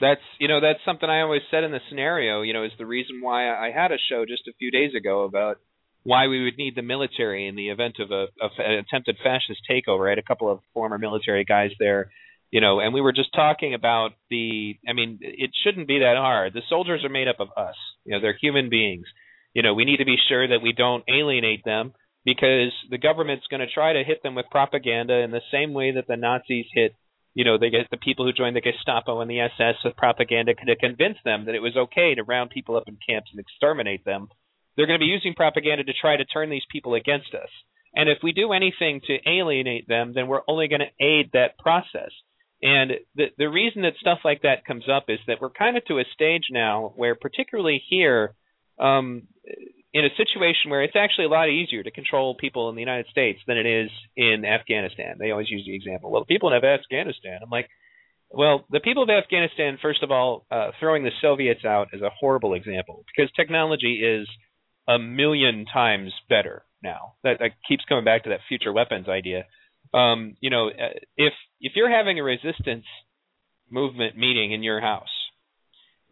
That's 0.00 0.20
you 0.38 0.46
know 0.46 0.60
that's 0.60 0.78
something 0.84 1.08
I 1.08 1.22
always 1.22 1.42
said 1.50 1.64
in 1.64 1.72
the 1.72 1.80
scenario. 1.88 2.42
You 2.42 2.52
know, 2.52 2.64
is 2.64 2.70
the 2.78 2.86
reason 2.86 3.20
why 3.20 3.48
I 3.48 3.72
had 3.74 3.90
a 3.90 3.96
show 4.08 4.24
just 4.24 4.46
a 4.46 4.52
few 4.58 4.70
days 4.70 4.94
ago 4.94 5.24
about 5.24 5.58
why 6.06 6.28
we 6.28 6.44
would 6.44 6.56
need 6.56 6.76
the 6.76 6.82
military 6.82 7.48
in 7.48 7.56
the 7.56 7.70
event 7.70 7.96
of 7.98 8.12
a 8.12 8.26
of 8.40 8.52
an 8.58 8.74
attempted 8.74 9.16
fascist 9.24 9.60
takeover. 9.68 10.06
I 10.06 10.10
had 10.10 10.18
a 10.18 10.22
couple 10.22 10.50
of 10.50 10.60
former 10.72 10.98
military 10.98 11.44
guys 11.44 11.72
there, 11.80 12.12
you 12.52 12.60
know, 12.60 12.78
and 12.78 12.94
we 12.94 13.00
were 13.00 13.12
just 13.12 13.34
talking 13.34 13.74
about 13.74 14.12
the. 14.30 14.76
I 14.88 14.92
mean, 14.92 15.18
it 15.20 15.50
shouldn't 15.64 15.88
be 15.88 15.98
that 15.98 16.16
hard. 16.16 16.54
The 16.54 16.62
soldiers 16.68 17.04
are 17.04 17.08
made 17.08 17.26
up 17.26 17.40
of 17.40 17.48
us. 17.56 17.74
You 18.04 18.12
know, 18.12 18.20
they're 18.20 18.38
human 18.40 18.70
beings. 18.70 19.06
You 19.52 19.62
know, 19.62 19.74
we 19.74 19.84
need 19.84 19.96
to 19.96 20.04
be 20.04 20.16
sure 20.28 20.46
that 20.46 20.62
we 20.62 20.72
don't 20.72 21.02
alienate 21.08 21.64
them 21.64 21.92
because 22.24 22.72
the 22.88 22.98
government's 22.98 23.46
going 23.50 23.66
to 23.66 23.74
try 23.74 23.92
to 23.94 24.04
hit 24.04 24.22
them 24.22 24.36
with 24.36 24.46
propaganda 24.48 25.14
in 25.14 25.32
the 25.32 25.40
same 25.50 25.72
way 25.72 25.92
that 25.92 26.06
the 26.06 26.16
Nazis 26.16 26.66
hit. 26.72 26.94
You 27.34 27.44
know, 27.44 27.58
they 27.58 27.70
get 27.70 27.90
the 27.90 27.96
people 27.96 28.24
who 28.24 28.32
joined 28.32 28.54
the 28.54 28.60
Gestapo 28.60 29.20
and 29.20 29.30
the 29.30 29.40
SS 29.40 29.74
with 29.84 29.96
propaganda 29.96 30.54
to 30.54 30.76
convince 30.76 31.18
them 31.24 31.46
that 31.46 31.56
it 31.56 31.62
was 31.62 31.76
okay 31.76 32.14
to 32.14 32.22
round 32.22 32.50
people 32.50 32.76
up 32.76 32.84
in 32.86 32.96
camps 33.06 33.30
and 33.32 33.40
exterminate 33.40 34.04
them 34.04 34.28
they're 34.76 34.86
going 34.86 34.98
to 34.98 35.04
be 35.04 35.10
using 35.10 35.34
propaganda 35.34 35.84
to 35.84 35.92
try 35.92 36.16
to 36.16 36.24
turn 36.24 36.50
these 36.50 36.66
people 36.70 36.94
against 36.94 37.34
us. 37.34 37.48
And 37.94 38.10
if 38.10 38.18
we 38.22 38.32
do 38.32 38.52
anything 38.52 39.00
to 39.06 39.18
alienate 39.26 39.88
them, 39.88 40.12
then 40.14 40.26
we're 40.28 40.42
only 40.46 40.68
going 40.68 40.82
to 40.82 41.04
aid 41.04 41.30
that 41.32 41.58
process. 41.58 42.10
And 42.62 42.92
the 43.14 43.26
the 43.36 43.46
reason 43.46 43.82
that 43.82 43.94
stuff 44.00 44.20
like 44.24 44.42
that 44.42 44.64
comes 44.64 44.84
up 44.88 45.04
is 45.08 45.18
that 45.26 45.40
we're 45.40 45.50
kind 45.50 45.76
of 45.76 45.84
to 45.86 45.98
a 45.98 46.04
stage 46.14 46.44
now 46.50 46.92
where, 46.96 47.14
particularly 47.14 47.82
here, 47.88 48.34
um, 48.80 49.22
in 49.92 50.04
a 50.04 50.14
situation 50.16 50.70
where 50.70 50.82
it's 50.82 50.96
actually 50.96 51.26
a 51.26 51.28
lot 51.28 51.48
easier 51.48 51.82
to 51.82 51.90
control 51.90 52.34
people 52.34 52.68
in 52.68 52.74
the 52.74 52.80
United 52.80 53.06
States 53.10 53.40
than 53.46 53.56
it 53.56 53.66
is 53.66 53.90
in 54.16 54.44
Afghanistan. 54.44 55.16
They 55.18 55.30
always 55.30 55.50
use 55.50 55.64
the 55.66 55.74
example, 55.74 56.10
well, 56.10 56.22
the 56.22 56.26
people 56.26 56.52
in 56.52 56.62
Afghanistan. 56.62 57.40
I'm 57.42 57.50
like, 57.50 57.68
well, 58.30 58.64
the 58.70 58.80
people 58.80 59.04
of 59.04 59.10
Afghanistan, 59.10 59.78
first 59.80 60.02
of 60.02 60.10
all, 60.10 60.44
uh, 60.50 60.70
throwing 60.80 61.04
the 61.04 61.12
Soviets 61.22 61.64
out 61.64 61.88
is 61.92 62.02
a 62.02 62.10
horrible 62.10 62.54
example 62.54 63.04
because 63.06 63.30
technology 63.36 64.02
is 64.04 64.28
a 64.88 64.98
million 64.98 65.64
times 65.72 66.12
better 66.28 66.64
now. 66.82 67.14
That, 67.24 67.38
that 67.40 67.50
keeps 67.68 67.84
coming 67.88 68.04
back 68.04 68.24
to 68.24 68.30
that 68.30 68.40
future 68.48 68.72
weapons 68.72 69.08
idea. 69.08 69.44
Um, 69.94 70.36
you 70.40 70.50
know, 70.50 70.68
uh, 70.68 70.98
if 71.16 71.32
if 71.60 71.72
you're 71.74 71.90
having 71.90 72.18
a 72.18 72.22
resistance 72.22 72.84
movement 73.70 74.16
meeting 74.16 74.52
in 74.52 74.62
your 74.62 74.80
house, 74.80 75.08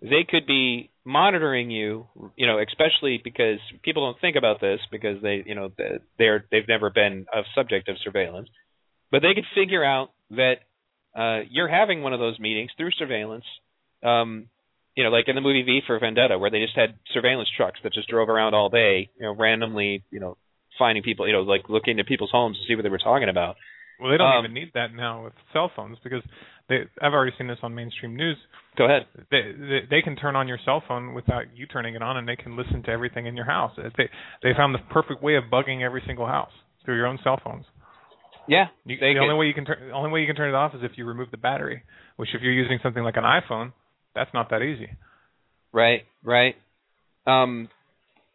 they 0.01 0.25
could 0.29 0.47
be 0.47 0.91
monitoring 1.05 1.71
you. 1.71 2.07
You 2.37 2.47
know, 2.47 2.59
especially 2.61 3.21
because 3.23 3.59
people 3.83 4.07
don't 4.07 4.21
think 4.21 4.37
about 4.37 4.61
this 4.61 4.81
because 4.91 5.23
they, 5.23 5.43
you 5.45 5.55
know, 5.55 5.71
they're 6.19 6.45
they've 6.51 6.69
never 6.69 6.91
been 6.91 7.27
a 7.33 7.43
subject 7.55 7.89
of 7.89 7.97
surveillance, 8.03 8.49
but 9.11 9.23
they 9.23 9.35
could 9.35 9.47
figure 9.55 9.85
out 9.85 10.11
that 10.31 10.57
uh, 11.17 11.41
you're 11.51 11.69
having 11.69 12.03
one 12.03 12.13
of 12.13 12.21
those 12.21 12.39
meetings 12.39 12.71
through 12.77 12.91
surveillance. 12.93 13.45
Um, 14.03 14.49
you 14.97 15.05
know, 15.05 15.11
like 15.11 15.29
in 15.29 15.35
the 15.35 15.41
movie 15.41 15.63
V 15.63 15.81
for 15.87 15.99
Vendetta, 15.99 16.39
where 16.39 16.51
they 16.51 16.61
just 16.61 16.77
had 16.77 16.95
surveillance 17.13 17.49
trucks 17.57 17.81
that 17.83 17.93
just 17.93 18.09
drove 18.09 18.29
around 18.29 18.55
all 18.55 18.69
day, 18.69 19.11
you 19.19 19.27
know, 19.27 19.35
randomly, 19.35 20.05
you 20.11 20.21
know, 20.21 20.37
finding 20.79 21.03
people, 21.03 21.27
you 21.27 21.33
know, 21.33 21.43
like 21.43 21.69
looking 21.69 21.93
into 21.93 22.05
people's 22.05 22.31
homes 22.31 22.57
to 22.57 22.63
see 22.67 22.77
what 22.77 22.83
they 22.83 22.89
were 22.89 22.99
talking 22.99 23.29
about. 23.29 23.57
Well, 24.01 24.11
they 24.11 24.19
don't 24.19 24.39
um, 24.39 24.45
even 24.45 24.55
need 24.55 24.73
that 24.75 24.95
now 24.95 25.25
with 25.25 25.35
cell 25.53 25.71
phones 25.75 25.99
because 26.03 26.23
they. 26.69 26.83
I've 27.01 27.13
already 27.13 27.33
seen 27.39 27.47
this 27.47 27.59
on 27.63 27.75
mainstream 27.75 28.17
news. 28.17 28.37
Go 28.77 28.87
ahead. 28.87 29.07
They, 29.31 29.53
they 29.57 29.81
they 29.89 30.03
can 30.03 30.17
turn 30.17 30.35
on 30.35 30.49
your 30.49 30.59
cell 30.65 30.83
phone 30.87 31.15
without 31.15 31.45
you 31.55 31.67
turning 31.67 31.95
it 31.95 32.03
on, 32.03 32.17
and 32.17 32.29
they 32.29 32.37
can 32.37 32.57
listen 32.57 32.83
to 32.85 32.91
everything 32.91 33.27
in 33.27 33.37
your 33.37 33.47
house. 33.47 33.73
They 33.77 34.09
they 34.43 34.51
found 34.57 34.75
the 34.75 34.81
perfect 34.93 35.23
way 35.23 35.37
of 35.37 35.45
bugging 35.45 35.83
every 35.83 36.03
single 36.07 36.27
house 36.27 36.51
through 36.85 36.97
your 36.97 37.07
own 37.07 37.19
cell 37.23 37.41
phones. 37.43 37.67
Yeah. 38.49 38.67
You, 38.85 38.99
the 38.99 39.19
only 39.21 39.37
way 39.37 39.47
you 39.47 39.55
can 39.55 39.65
turn 39.65 39.89
the 39.89 39.95
only 39.95 40.11
way 40.11 40.21
you 40.21 40.27
can 40.27 40.37
turn 40.37 40.49
it 40.49 40.55
off 40.55 40.75
is 40.75 40.81
if 40.83 40.93
you 40.97 41.07
remove 41.07 41.31
the 41.31 41.37
battery. 41.37 41.83
Which, 42.17 42.31
if 42.35 42.43
you're 42.43 42.53
using 42.53 42.79
something 42.83 43.03
like 43.03 43.17
an 43.17 43.25
iPhone, 43.25 43.73
that's 44.15 44.33
not 44.35 44.51
that 44.51 44.63
easy. 44.63 44.91
Right. 45.73 46.03
Right. 46.23 46.55
Um, 47.27 47.69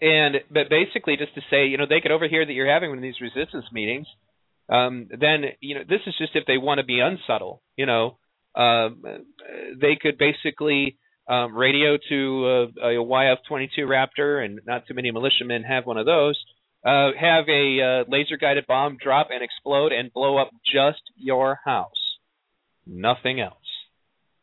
and 0.01 0.35
but 0.49 0.69
basically, 0.69 1.17
just 1.17 1.35
to 1.35 1.41
say, 1.49 1.67
you 1.67 1.77
know, 1.77 1.85
they 1.87 2.01
could 2.01 2.11
overhear 2.11 2.45
that 2.45 2.53
you're 2.53 2.71
having 2.71 2.89
one 2.89 2.97
of 2.97 3.01
these 3.01 3.21
resistance 3.21 3.65
meetings. 3.71 4.07
Um, 4.69 5.07
then 5.09 5.43
you 5.59 5.75
know, 5.75 5.81
this 5.87 6.01
is 6.07 6.15
just 6.17 6.35
if 6.35 6.45
they 6.45 6.57
want 6.57 6.79
to 6.79 6.85
be 6.85 6.99
unsubtle. 6.99 7.61
You 7.75 7.85
know, 7.85 8.17
uh, 8.55 8.89
they 9.79 9.97
could 10.01 10.17
basically 10.17 10.97
um, 11.27 11.55
radio 11.55 11.97
to 12.09 12.47
a, 12.47 12.63
a 12.63 13.05
YF-22 13.05 13.79
Raptor, 13.79 14.43
and 14.43 14.61
not 14.65 14.87
too 14.87 14.93
many 14.93 15.11
militiamen 15.11 15.63
have 15.63 15.85
one 15.85 15.97
of 15.97 16.05
those 16.05 16.37
uh, 16.85 17.09
have 17.19 17.45
a 17.49 17.81
uh, 17.81 18.03
laser 18.07 18.37
guided 18.37 18.65
bomb 18.67 18.97
drop 19.01 19.27
and 19.31 19.43
explode 19.43 19.91
and 19.91 20.13
blow 20.13 20.37
up 20.37 20.49
just 20.65 21.01
your 21.17 21.59
house. 21.65 22.17
Nothing 22.85 23.41
else. 23.41 23.55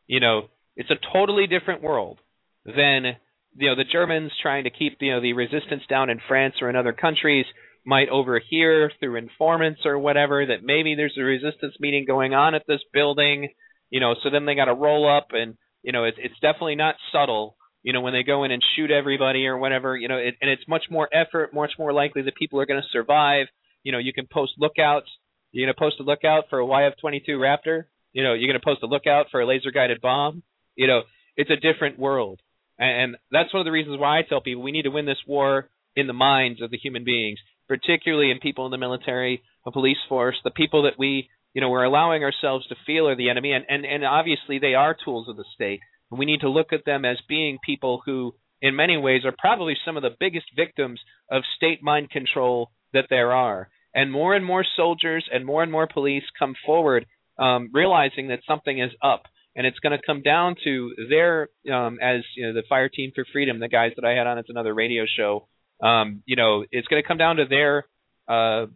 You 0.05 0.19
know, 0.19 0.49
it's 0.77 0.89
a 0.89 1.13
totally 1.13 1.47
different 1.47 1.83
world 1.83 2.19
than 2.65 3.17
you 3.55 3.69
know 3.69 3.75
the 3.75 3.83
Germans 3.91 4.31
trying 4.41 4.63
to 4.63 4.69
keep 4.69 4.97
you 5.01 5.11
know 5.11 5.21
the 5.21 5.33
resistance 5.33 5.83
down 5.89 6.09
in 6.09 6.19
France 6.27 6.55
or 6.61 6.69
in 6.69 6.75
other 6.75 6.93
countries 6.93 7.45
might 7.85 8.09
overhear 8.09 8.91
through 8.99 9.15
informants 9.15 9.81
or 9.85 9.97
whatever 9.97 10.45
that 10.45 10.63
maybe 10.63 10.95
there's 10.95 11.17
a 11.17 11.23
resistance 11.23 11.75
meeting 11.79 12.05
going 12.05 12.33
on 12.33 12.55
at 12.55 12.63
this 12.67 12.81
building. 12.93 13.49
You 13.89 13.99
know, 13.99 14.15
so 14.21 14.29
then 14.29 14.45
they 14.45 14.55
got 14.55 14.65
to 14.65 14.73
roll 14.73 15.09
up 15.09 15.27
and 15.31 15.55
you 15.83 15.91
know 15.91 16.05
it's 16.05 16.17
it's 16.21 16.39
definitely 16.39 16.75
not 16.75 16.95
subtle 17.11 17.57
you 17.87 17.93
know, 17.93 18.01
when 18.01 18.11
they 18.11 18.23
go 18.23 18.43
in 18.43 18.51
and 18.51 18.61
shoot 18.75 18.91
everybody 18.91 19.47
or 19.47 19.57
whatever, 19.57 19.95
you 19.95 20.09
know, 20.09 20.17
it, 20.17 20.35
and 20.41 20.51
it's 20.51 20.67
much 20.67 20.83
more 20.89 21.07
effort, 21.13 21.53
much 21.53 21.71
more 21.79 21.93
likely 21.93 22.21
that 22.23 22.35
people 22.35 22.59
are 22.59 22.65
going 22.65 22.81
to 22.81 22.87
survive. 22.91 23.47
You 23.83 23.93
know, 23.93 23.97
you 23.97 24.11
can 24.11 24.27
post 24.29 24.51
lookouts. 24.57 25.07
You're 25.53 25.67
going 25.67 25.73
to 25.73 25.79
post 25.79 25.95
a 26.01 26.03
lookout 26.03 26.49
for 26.49 26.59
a 26.59 26.65
YF-22 26.65 27.29
Raptor. 27.29 27.85
You 28.11 28.23
know, 28.23 28.33
you're 28.33 28.51
going 28.51 28.59
to 28.59 28.65
post 28.65 28.83
a 28.83 28.87
lookout 28.87 29.27
for 29.31 29.39
a 29.39 29.45
laser-guided 29.45 30.01
bomb. 30.01 30.43
You 30.77 30.87
know, 30.87 31.01
it's 31.35 31.49
a 31.49 31.55
different 31.55 31.99
world, 31.99 32.39
and 32.79 33.17
that's 33.31 33.53
one 33.53 33.59
of 33.59 33.65
the 33.65 33.71
reasons 33.71 33.99
why 33.99 34.19
I 34.19 34.21
tell 34.21 34.41
people 34.41 34.63
we 34.63 34.71
need 34.71 34.83
to 34.83 34.89
win 34.89 35.05
this 35.05 35.17
war 35.27 35.69
in 35.95 36.07
the 36.07 36.13
minds 36.13 36.61
of 36.61 36.71
the 36.71 36.77
human 36.77 37.03
beings, 37.03 37.39
particularly 37.67 38.31
in 38.31 38.39
people 38.39 38.65
in 38.65 38.71
the 38.71 38.77
military, 38.77 39.41
the 39.65 39.71
police 39.71 39.97
force, 40.07 40.37
the 40.45 40.51
people 40.51 40.83
that 40.83 40.97
we, 40.97 41.29
you 41.53 41.59
know, 41.59 41.69
we're 41.69 41.83
allowing 41.83 42.23
ourselves 42.23 42.65
to 42.67 42.75
feel 42.85 43.09
are 43.09 43.17
the 43.17 43.29
enemy, 43.29 43.51
and 43.51 43.65
and 43.67 43.83
and 43.85 44.05
obviously 44.05 44.59
they 44.59 44.75
are 44.75 44.95
tools 45.03 45.27
of 45.27 45.35
the 45.35 45.45
state 45.53 45.81
we 46.11 46.25
need 46.25 46.41
to 46.41 46.49
look 46.49 46.73
at 46.73 46.85
them 46.85 47.05
as 47.05 47.17
being 47.27 47.57
people 47.65 48.01
who, 48.05 48.33
in 48.61 48.75
many 48.75 48.97
ways, 48.97 49.25
are 49.25 49.35
probably 49.37 49.75
some 49.85 49.97
of 49.97 50.03
the 50.03 50.15
biggest 50.19 50.47
victims 50.55 50.99
of 51.29 51.43
state 51.57 51.83
mind 51.83 52.09
control 52.09 52.71
that 52.93 53.07
there 53.09 53.33
are. 53.33 53.69
And 53.93 54.11
more 54.11 54.35
and 54.35 54.45
more 54.45 54.65
soldiers 54.75 55.27
and 55.31 55.45
more 55.45 55.63
and 55.63 55.71
more 55.71 55.87
police 55.91 56.23
come 56.37 56.55
forward 56.65 57.05
um, 57.39 57.69
realizing 57.73 58.29
that 58.29 58.39
something 58.47 58.79
is 58.79 58.91
up. 59.03 59.23
And 59.57 59.65
it's 59.65 59.79
going 59.79 59.97
to 59.97 60.05
come 60.05 60.21
down 60.21 60.55
to 60.63 60.93
their, 61.09 61.49
um, 61.73 61.97
as 62.01 62.21
you 62.35 62.45
know, 62.45 62.53
the 62.53 62.63
Fire 62.69 62.89
Team 62.89 63.11
for 63.13 63.25
Freedom, 63.33 63.59
the 63.59 63.67
guys 63.67 63.91
that 63.97 64.05
I 64.05 64.11
had 64.11 64.27
on 64.27 64.37
it's 64.37 64.49
another 64.49 64.73
radio 64.73 65.03
show. 65.17 65.47
Um, 65.83 66.23
you 66.25 66.35
know, 66.37 66.63
it's 66.71 66.87
going 66.87 67.01
to 67.01 67.07
come 67.07 67.17
down 67.17 67.37
to 67.37 67.45
their 67.45 67.85
uh, 68.27 68.67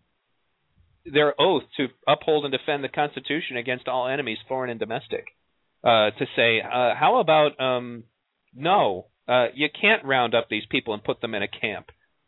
their 1.06 1.40
oath 1.40 1.64
to 1.78 1.88
uphold 2.08 2.46
and 2.46 2.52
defend 2.52 2.84
the 2.84 2.90
Constitution 2.90 3.58
against 3.58 3.88
all 3.88 4.08
enemies, 4.08 4.38
foreign 4.48 4.70
and 4.70 4.80
domestic 4.80 5.28
uh, 5.84 6.12
to 6.12 6.26
say, 6.36 6.62
uh, 6.62 6.94
how 6.96 7.20
about 7.20 7.60
um, 7.60 8.04
no, 8.54 9.08
uh, 9.28 9.48
you 9.54 9.68
can't 9.70 10.06
round 10.06 10.36
up 10.36 10.48
these 10.50 10.64
people 10.70 10.94
and 10.94 11.04
put 11.04 11.22
them 11.22 11.34
in 11.34 11.44
a 11.44 11.48
camp. 11.48 11.88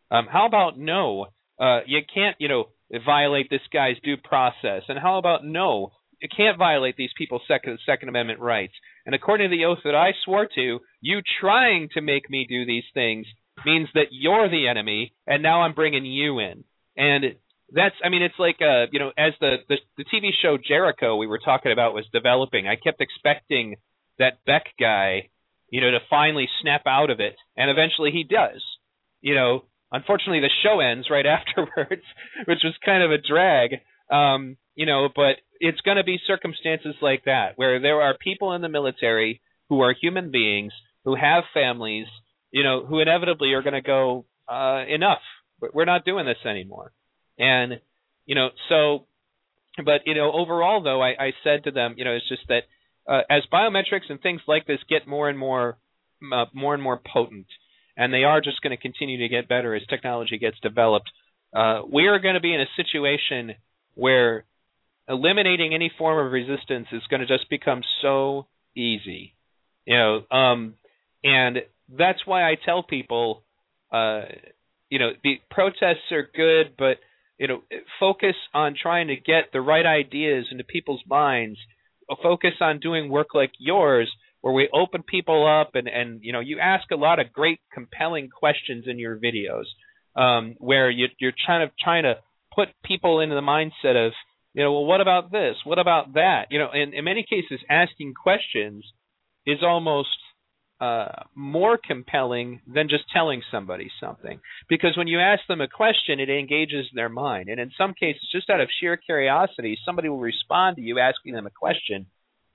Um, 0.09 0.27
how 0.31 0.47
about 0.47 0.77
no, 0.77 1.27
uh, 1.59 1.79
you 1.85 1.99
can't, 2.13 2.35
you 2.39 2.47
know, 2.47 2.65
violate 3.05 3.49
this 3.49 3.61
guy's 3.71 3.95
due 4.03 4.17
process. 4.17 4.83
And 4.87 4.99
how 4.99 5.17
about 5.17 5.43
no, 5.43 5.91
you 6.23 6.29
can't 6.35 6.57
violate 6.57 6.95
these 6.97 7.11
people's 7.17 7.41
second 7.47 7.77
Second 7.85 8.09
Amendment 8.09 8.39
rights. 8.39 8.73
And 9.05 9.13
according 9.13 9.49
to 9.49 9.55
the 9.55 9.65
oath 9.65 9.79
that 9.83 9.93
I 9.93 10.11
swore 10.23 10.47
to, 10.55 10.79
you 11.01 11.19
trying 11.41 11.89
to 11.93 12.01
make 12.01 12.29
me 12.29 12.47
do 12.47 12.65
these 12.65 12.85
things 12.93 13.27
means 13.65 13.89
that 13.93 14.07
you're 14.11 14.49
the 14.49 14.67
enemy, 14.67 15.13
and 15.27 15.43
now 15.43 15.61
I'm 15.61 15.73
bringing 15.73 16.05
you 16.05 16.39
in. 16.39 16.63
And 16.97 17.35
that's 17.73 17.95
I 18.03 18.09
mean 18.09 18.21
it's 18.21 18.39
like 18.39 18.57
uh 18.61 18.85
you 18.91 18.99
know 18.99 19.11
as 19.17 19.33
the, 19.39 19.57
the 19.67 19.77
the 19.97 20.05
TV 20.05 20.29
show 20.41 20.57
Jericho 20.57 21.15
we 21.15 21.27
were 21.27 21.39
talking 21.43 21.71
about 21.71 21.93
was 21.93 22.05
developing 22.13 22.67
I 22.67 22.75
kept 22.75 23.01
expecting 23.01 23.75
that 24.19 24.43
Beck 24.45 24.65
guy 24.79 25.29
you 25.69 25.81
know 25.81 25.91
to 25.91 25.99
finally 26.09 26.47
snap 26.61 26.83
out 26.85 27.09
of 27.09 27.19
it 27.19 27.35
and 27.57 27.71
eventually 27.71 28.11
he 28.11 28.23
does 28.23 28.61
you 29.21 29.33
know 29.33 29.63
unfortunately 29.91 30.41
the 30.41 30.51
show 30.61 30.79
ends 30.81 31.07
right 31.09 31.25
afterwards 31.37 32.03
which 32.45 32.59
was 32.63 32.75
kind 32.85 33.01
of 33.01 33.11
a 33.11 33.17
drag 33.17 33.79
um 34.11 34.57
you 34.75 34.85
know 34.85 35.09
but 35.15 35.35
it's 35.59 35.81
going 35.81 35.97
to 35.97 36.03
be 36.03 36.17
circumstances 36.27 36.95
like 37.01 37.25
that 37.25 37.53
where 37.55 37.79
there 37.79 38.01
are 38.01 38.17
people 38.17 38.53
in 38.53 38.61
the 38.61 38.69
military 38.69 39.41
who 39.69 39.81
are 39.81 39.93
human 39.93 40.31
beings 40.31 40.73
who 41.05 41.15
have 41.15 41.43
families 41.53 42.07
you 42.51 42.63
know 42.63 42.85
who 42.85 42.99
inevitably 42.99 43.53
are 43.53 43.61
going 43.61 43.73
to 43.73 43.81
go 43.81 44.25
uh 44.47 44.83
enough 44.87 45.21
we're 45.73 45.85
not 45.85 46.05
doing 46.05 46.25
this 46.25 46.45
anymore 46.45 46.91
and 47.37 47.79
you 48.25 48.35
know, 48.35 48.49
so, 48.69 49.05
but 49.83 50.01
you 50.05 50.15
know, 50.15 50.31
overall 50.31 50.81
though, 50.81 51.01
I, 51.01 51.09
I 51.09 51.31
said 51.43 51.65
to 51.65 51.71
them, 51.71 51.95
you 51.97 52.05
know, 52.05 52.13
it's 52.13 52.27
just 52.27 52.43
that 52.47 52.63
uh, 53.07 53.21
as 53.29 53.43
biometrics 53.51 54.09
and 54.09 54.21
things 54.21 54.41
like 54.47 54.65
this 54.65 54.79
get 54.89 55.07
more 55.07 55.29
and 55.29 55.37
more, 55.37 55.77
uh, 56.33 56.45
more 56.53 56.73
and 56.73 56.81
more 56.81 56.99
potent, 57.11 57.47
and 57.97 58.13
they 58.13 58.23
are 58.23 58.41
just 58.41 58.61
going 58.61 58.75
to 58.75 58.81
continue 58.81 59.19
to 59.19 59.27
get 59.27 59.49
better 59.49 59.75
as 59.75 59.81
technology 59.89 60.37
gets 60.37 60.57
developed. 60.61 61.09
Uh, 61.53 61.81
we 61.91 62.07
are 62.07 62.19
going 62.19 62.35
to 62.35 62.39
be 62.39 62.53
in 62.53 62.61
a 62.61 62.65
situation 62.77 63.55
where 63.95 64.45
eliminating 65.07 65.73
any 65.73 65.91
form 65.97 66.25
of 66.25 66.31
resistance 66.31 66.87
is 66.91 67.01
going 67.09 67.21
to 67.21 67.27
just 67.27 67.49
become 67.49 67.81
so 68.01 68.47
easy, 68.75 69.35
you 69.85 69.97
know. 69.97 70.23
Um, 70.35 70.75
and 71.23 71.57
that's 71.89 72.25
why 72.25 72.49
I 72.49 72.55
tell 72.55 72.83
people, 72.83 73.43
uh, 73.91 74.23
you 74.89 74.99
know, 74.99 75.11
the 75.23 75.41
protests 75.49 76.11
are 76.11 76.27
good, 76.33 76.73
but 76.77 76.97
you 77.37 77.47
know, 77.47 77.63
focus 77.99 78.35
on 78.53 78.75
trying 78.79 79.07
to 79.07 79.15
get 79.15 79.51
the 79.51 79.61
right 79.61 79.85
ideas 79.85 80.45
into 80.51 80.63
people's 80.63 81.01
minds. 81.07 81.57
Focus 82.21 82.53
on 82.61 82.79
doing 82.79 83.09
work 83.09 83.33
like 83.33 83.51
yours, 83.57 84.11
where 84.41 84.53
we 84.53 84.69
open 84.73 85.03
people 85.03 85.47
up 85.47 85.71
and 85.73 85.87
and 85.87 86.19
you 86.21 86.31
know 86.31 86.41
you 86.41 86.59
ask 86.59 86.91
a 86.91 86.95
lot 86.95 87.19
of 87.19 87.33
great, 87.33 87.59
compelling 87.73 88.29
questions 88.29 88.85
in 88.87 88.99
your 88.99 89.17
videos, 89.17 89.65
um, 90.15 90.55
where 90.59 90.89
you, 90.89 91.07
you're 91.19 91.33
trying 91.45 91.67
to 91.67 91.73
trying 91.81 92.03
to 92.03 92.15
put 92.55 92.69
people 92.83 93.19
into 93.19 93.35
the 93.35 93.41
mindset 93.41 94.07
of 94.07 94.13
you 94.53 94.63
know, 94.63 94.71
well, 94.71 94.85
what 94.85 95.01
about 95.01 95.31
this? 95.31 95.55
What 95.63 95.79
about 95.79 96.13
that? 96.13 96.47
You 96.51 96.59
know, 96.59 96.69
in, 96.73 96.93
in 96.93 97.03
many 97.03 97.25
cases, 97.27 97.59
asking 97.69 98.13
questions 98.13 98.85
is 99.47 99.59
almost 99.63 100.09
uh, 100.79 101.23
more 101.33 101.79
compelling 101.83 102.61
than 102.71 102.87
just 102.87 103.05
telling 103.11 103.41
somebody 103.51 103.89
something. 103.99 104.39
Because 104.69 104.95
when 104.95 105.07
you 105.07 105.19
ask 105.19 105.41
them 105.47 105.61
a 105.61 105.67
question, 105.67 106.19
it 106.19 106.29
engages 106.29 106.85
their 106.93 107.09
mind. 107.09 107.49
And 107.49 107.59
in 107.59 107.71
some 107.77 107.93
cases, 107.93 108.21
just 108.31 108.49
out 108.49 108.61
of 108.61 108.69
sheer 108.79 108.95
curiosity, 108.95 109.77
somebody 109.85 110.09
will 110.09 110.19
respond 110.19 110.75
to 110.75 110.81
you 110.81 110.99
asking 110.99 111.33
them 111.33 111.47
a 111.47 111.51
question 111.51 112.05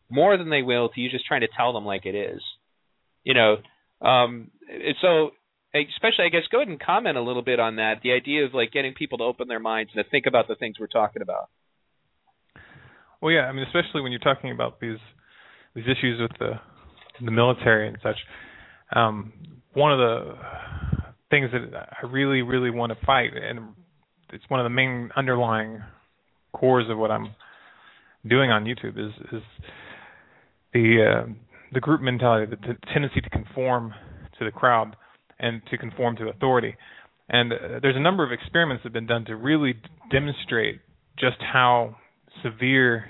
more 0.08 0.36
than 0.36 0.50
they 0.50 0.62
will 0.62 0.88
to 0.90 1.00
you 1.00 1.10
just 1.10 1.26
trying 1.26 1.40
to 1.40 1.48
tell 1.56 1.72
them 1.72 1.84
like 1.84 2.06
it 2.06 2.14
is. 2.14 2.40
You 3.24 3.34
know, 3.34 3.56
um, 4.00 4.50
so 5.02 5.30
especially 5.74 6.24
I 6.26 6.28
guess 6.28 6.42
go 6.50 6.58
ahead 6.58 6.68
and 6.68 6.80
comment 6.80 7.16
a 7.16 7.22
little 7.22 7.42
bit 7.42 7.60
on 7.60 7.76
that. 7.76 8.00
The 8.02 8.12
idea 8.12 8.44
of 8.44 8.54
like 8.54 8.72
getting 8.72 8.94
people 8.94 9.18
to 9.18 9.24
open 9.24 9.48
their 9.48 9.60
minds 9.60 9.92
and 9.94 10.04
to 10.04 10.10
think 10.10 10.26
about 10.26 10.48
the 10.48 10.54
things 10.54 10.76
we're 10.78 10.86
talking 10.86 11.22
about. 11.22 11.48
Well, 13.20 13.32
yeah, 13.32 13.42
I 13.42 13.52
mean, 13.52 13.64
especially 13.66 14.00
when 14.00 14.12
you're 14.12 14.20
talking 14.20 14.50
about 14.50 14.80
these 14.80 14.98
these 15.74 15.84
issues 15.84 16.20
with 16.20 16.38
the 16.38 16.52
the 17.24 17.30
military 17.30 17.88
and 17.88 17.98
such. 18.02 18.16
Um, 18.94 19.32
one 19.74 19.92
of 19.92 19.98
the 19.98 20.34
things 21.30 21.50
that 21.52 21.88
I 22.02 22.06
really, 22.06 22.42
really 22.42 22.70
want 22.70 22.92
to 22.98 23.06
fight, 23.06 23.30
and 23.36 23.74
it's 24.32 24.44
one 24.48 24.60
of 24.60 24.64
the 24.64 24.70
main 24.70 25.10
underlying 25.16 25.82
cores 26.52 26.86
of 26.88 26.96
what 26.96 27.10
I'm 27.10 27.34
doing 28.26 28.50
on 28.50 28.64
YouTube, 28.64 28.98
is 28.98 29.12
is 29.32 29.42
the 30.72 31.24
uh, 31.26 31.32
the 31.72 31.80
group 31.80 32.00
mentality, 32.00 32.46
the 32.50 32.56
t- 32.56 32.78
tendency 32.92 33.20
to 33.20 33.30
conform 33.30 33.92
to 34.38 34.44
the 34.44 34.50
crowd 34.50 34.96
and 35.38 35.62
to 35.70 35.78
conform 35.78 36.16
to 36.16 36.28
authority. 36.28 36.74
And 37.28 37.52
uh, 37.52 37.56
there's 37.82 37.96
a 37.96 38.00
number 38.00 38.24
of 38.24 38.32
experiments 38.32 38.82
that 38.82 38.88
have 38.88 38.94
been 38.94 39.06
done 39.06 39.24
to 39.26 39.36
really 39.36 39.74
demonstrate 40.10 40.80
just 41.18 41.36
how 41.40 41.96
severe 42.42 43.04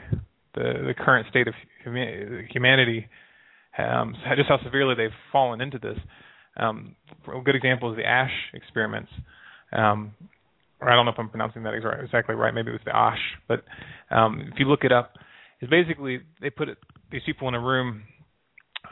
the 0.55 0.73
the 0.87 0.95
current 0.95 1.27
state 1.31 1.47
of 1.47 1.55
humanity, 1.85 3.07
um, 3.79 4.15
just 4.37 4.49
how 4.49 4.59
severely 4.65 4.95
they've 4.97 5.11
fallen 5.31 5.61
into 5.61 5.79
this. 5.79 5.99
Um, 6.57 6.97
a 7.29 7.41
good 7.41 7.55
example 7.55 7.91
is 7.93 7.97
the 7.97 8.07
Asch 8.07 8.33
experiments. 8.55 9.11
Um, 9.73 10.15
or 10.81 10.91
I 10.91 10.95
don't 10.95 11.07
know 11.07 11.13
if 11.13 11.19
I'm 11.19 11.29
pronouncing 11.29 11.65
that 11.65 11.75
exactly 11.75 12.35
right. 12.35 12.55
Maybe 12.55 12.71
it 12.71 12.73
was 12.73 12.81
the 12.85 12.97
Asch, 12.97 13.19
but 13.47 13.65
um, 14.11 14.49
if 14.53 14.59
you 14.59 14.67
look 14.67 14.85
it 14.85 14.93
up, 14.93 15.15
it's 15.61 15.71
basically 15.71 16.21
they 16.41 16.51
put 16.51 16.69
it, 16.69 16.79
these 17.11 17.23
people 17.27 17.49
in 17.49 17.55
a 17.55 17.61
room 17.61 18.05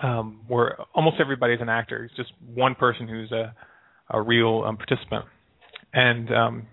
um, 0.02 0.40
where 0.48 0.76
almost 0.94 1.16
everybody's 1.20 1.60
an 1.60 1.68
actor. 1.68 2.04
It's 2.04 2.16
just 2.16 2.32
one 2.54 2.74
person 2.74 3.08
who's 3.08 3.32
a 3.32 3.54
a 4.08 4.22
real 4.22 4.62
um, 4.64 4.76
participant, 4.76 5.24
and 5.92 6.32
um, 6.32 6.66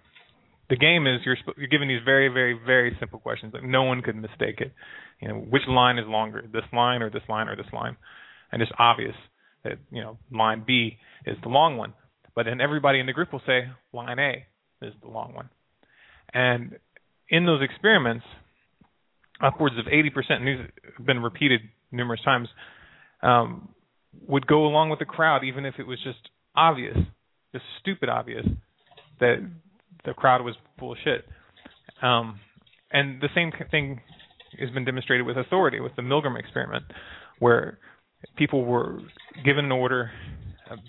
the 0.69 0.75
game 0.75 1.07
is 1.07 1.21
you're 1.25 1.37
you're 1.57 1.67
given 1.67 1.87
these 1.87 2.01
very 2.03 2.27
very 2.29 2.57
very 2.65 2.95
simple 2.99 3.19
questions. 3.19 3.53
Like 3.53 3.63
no 3.63 3.83
one 3.83 4.01
could 4.01 4.15
mistake 4.15 4.59
it. 4.59 4.73
You 5.19 5.29
know, 5.29 5.35
which 5.35 5.63
line 5.67 5.97
is 5.97 6.05
longer, 6.07 6.43
this 6.51 6.63
line 6.73 7.01
or 7.01 7.09
this 7.09 7.23
line 7.29 7.47
or 7.47 7.55
this 7.55 7.71
line, 7.71 7.95
and 8.51 8.61
it's 8.61 8.71
obvious 8.77 9.15
that 9.63 9.73
you 9.91 10.01
know 10.01 10.17
line 10.31 10.63
B 10.65 10.97
is 11.25 11.37
the 11.43 11.49
long 11.49 11.77
one. 11.77 11.93
But 12.35 12.45
then 12.45 12.61
everybody 12.61 12.99
in 12.99 13.05
the 13.05 13.13
group 13.13 13.31
will 13.31 13.41
say 13.45 13.67
line 13.93 14.19
A 14.19 14.45
is 14.85 14.93
the 15.01 15.09
long 15.09 15.33
one, 15.33 15.49
and 16.33 16.77
in 17.29 17.45
those 17.45 17.61
experiments, 17.63 18.25
upwards 19.41 19.75
of 19.79 19.85
80% 19.85 20.43
news 20.43 20.69
have 20.97 21.05
been 21.05 21.19
repeated 21.19 21.61
numerous 21.91 22.21
times 22.23 22.47
um, 23.23 23.69
would 24.27 24.45
go 24.45 24.65
along 24.65 24.89
with 24.89 24.99
the 24.99 25.05
crowd 25.05 25.43
even 25.43 25.65
if 25.65 25.75
it 25.79 25.87
was 25.87 25.97
just 26.03 26.29
obvious, 26.55 26.97
just 27.51 27.65
stupid 27.79 28.09
obvious 28.09 28.45
that 29.19 29.37
the 30.05 30.13
crowd 30.13 30.43
was 30.43 30.55
bullshit. 30.77 31.25
Um, 32.01 32.39
and 32.91 33.21
the 33.21 33.29
same 33.33 33.51
thing 33.71 34.01
has 34.59 34.69
been 34.69 34.85
demonstrated 34.85 35.25
with 35.25 35.37
authority 35.37 35.79
with 35.79 35.95
the 35.95 36.01
Milgram 36.01 36.37
experiment, 36.37 36.83
where 37.39 37.79
people 38.37 38.65
were 38.65 38.99
given 39.43 39.65
an 39.65 39.71
order 39.71 40.11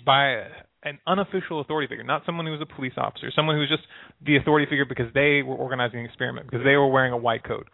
by 0.05 0.43
an 0.83 0.99
unofficial 1.07 1.61
authority 1.61 1.87
figure, 1.87 2.03
not 2.03 2.21
someone 2.25 2.45
who 2.45 2.51
was 2.51 2.61
a 2.61 2.75
police 2.75 2.93
officer, 2.95 3.31
someone 3.35 3.55
who 3.55 3.61
was 3.61 3.69
just 3.69 3.83
the 4.23 4.37
authority 4.37 4.67
figure 4.69 4.85
because 4.85 5.11
they 5.13 5.41
were 5.41 5.55
organizing 5.55 5.99
the 5.99 6.05
experiment, 6.05 6.45
because 6.45 6.63
they 6.63 6.75
were 6.75 6.87
wearing 6.87 7.11
a 7.11 7.17
white 7.17 7.43
coat. 7.43 7.67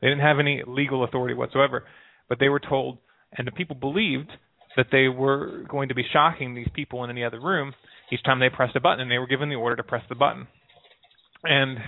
They 0.00 0.08
didn't 0.08 0.22
have 0.22 0.38
any 0.38 0.62
legal 0.66 1.04
authority 1.04 1.34
whatsoever, 1.34 1.84
but 2.28 2.38
they 2.38 2.48
were 2.48 2.60
told, 2.60 2.98
and 3.36 3.46
the 3.46 3.52
people 3.52 3.76
believed 3.76 4.30
that 4.76 4.86
they 4.92 5.08
were 5.08 5.64
going 5.68 5.88
to 5.88 5.94
be 5.94 6.04
shocking 6.12 6.54
these 6.54 6.68
people 6.74 7.02
in 7.04 7.10
any 7.10 7.24
other 7.24 7.40
room 7.40 7.74
each 8.12 8.22
time 8.22 8.38
they 8.38 8.50
pressed 8.50 8.76
a 8.76 8.80
button, 8.80 9.00
and 9.00 9.10
they 9.10 9.18
were 9.18 9.26
given 9.26 9.48
the 9.48 9.56
order 9.56 9.76
to 9.76 9.82
press 9.82 10.02
the 10.08 10.14
button. 10.14 10.46
And 11.42 11.78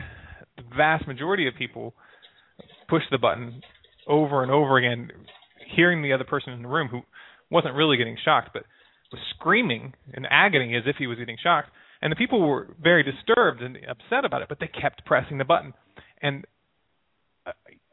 the 0.56 0.64
vast 0.76 1.06
majority 1.06 1.46
of 1.46 1.54
people 1.54 1.94
pushed 2.88 3.10
the 3.10 3.18
button 3.18 3.62
over 4.08 4.42
and 4.42 4.50
over 4.50 4.78
again, 4.78 5.10
hearing 5.76 6.02
the 6.02 6.12
other 6.12 6.24
person 6.24 6.52
in 6.52 6.62
the 6.62 6.68
room 6.68 6.88
who 6.88 7.02
wasn't 7.50 7.74
really 7.74 7.96
getting 7.96 8.16
shocked, 8.24 8.50
but 8.52 8.64
was 9.12 9.20
screaming 9.36 9.94
in 10.14 10.26
agony 10.26 10.74
as 10.76 10.82
if 10.86 10.96
he 10.96 11.06
was 11.06 11.18
getting 11.18 11.36
shocked. 11.42 11.68
And 12.02 12.10
the 12.12 12.16
people 12.16 12.46
were 12.46 12.74
very 12.80 13.02
disturbed 13.02 13.62
and 13.62 13.76
upset 13.88 14.24
about 14.24 14.42
it, 14.42 14.48
but 14.48 14.58
they 14.60 14.68
kept 14.68 15.04
pressing 15.04 15.38
the 15.38 15.44
button. 15.44 15.72
And 16.22 16.44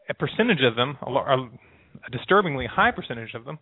a, 0.09 0.13
percentage 0.13 0.63
of 0.63 0.75
them, 0.75 0.97
a, 1.01 1.49
a 2.07 2.11
disturbingly 2.11 2.67
high 2.67 2.91
percentage 2.91 3.33
of 3.33 3.45
them, 3.45 3.59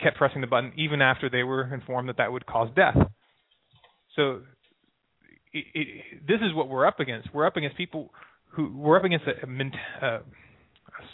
kept 0.00 0.16
pressing 0.16 0.40
the 0.40 0.46
button 0.46 0.72
even 0.76 1.00
after 1.00 1.30
they 1.30 1.42
were 1.42 1.72
informed 1.72 2.08
that 2.08 2.18
that 2.18 2.32
would 2.32 2.46
cause 2.46 2.68
death. 2.76 2.96
So 4.14 4.42
it, 5.52 5.64
it, 5.74 6.26
this 6.26 6.40
is 6.42 6.54
what 6.54 6.68
we're 6.68 6.86
up 6.86 7.00
against. 7.00 7.32
We're 7.32 7.46
up 7.46 7.56
against 7.56 7.76
people 7.76 8.10
who 8.50 8.72
we're 8.76 8.98
up 8.98 9.04
against 9.04 9.26
a, 9.26 10.06
a, 10.06 10.16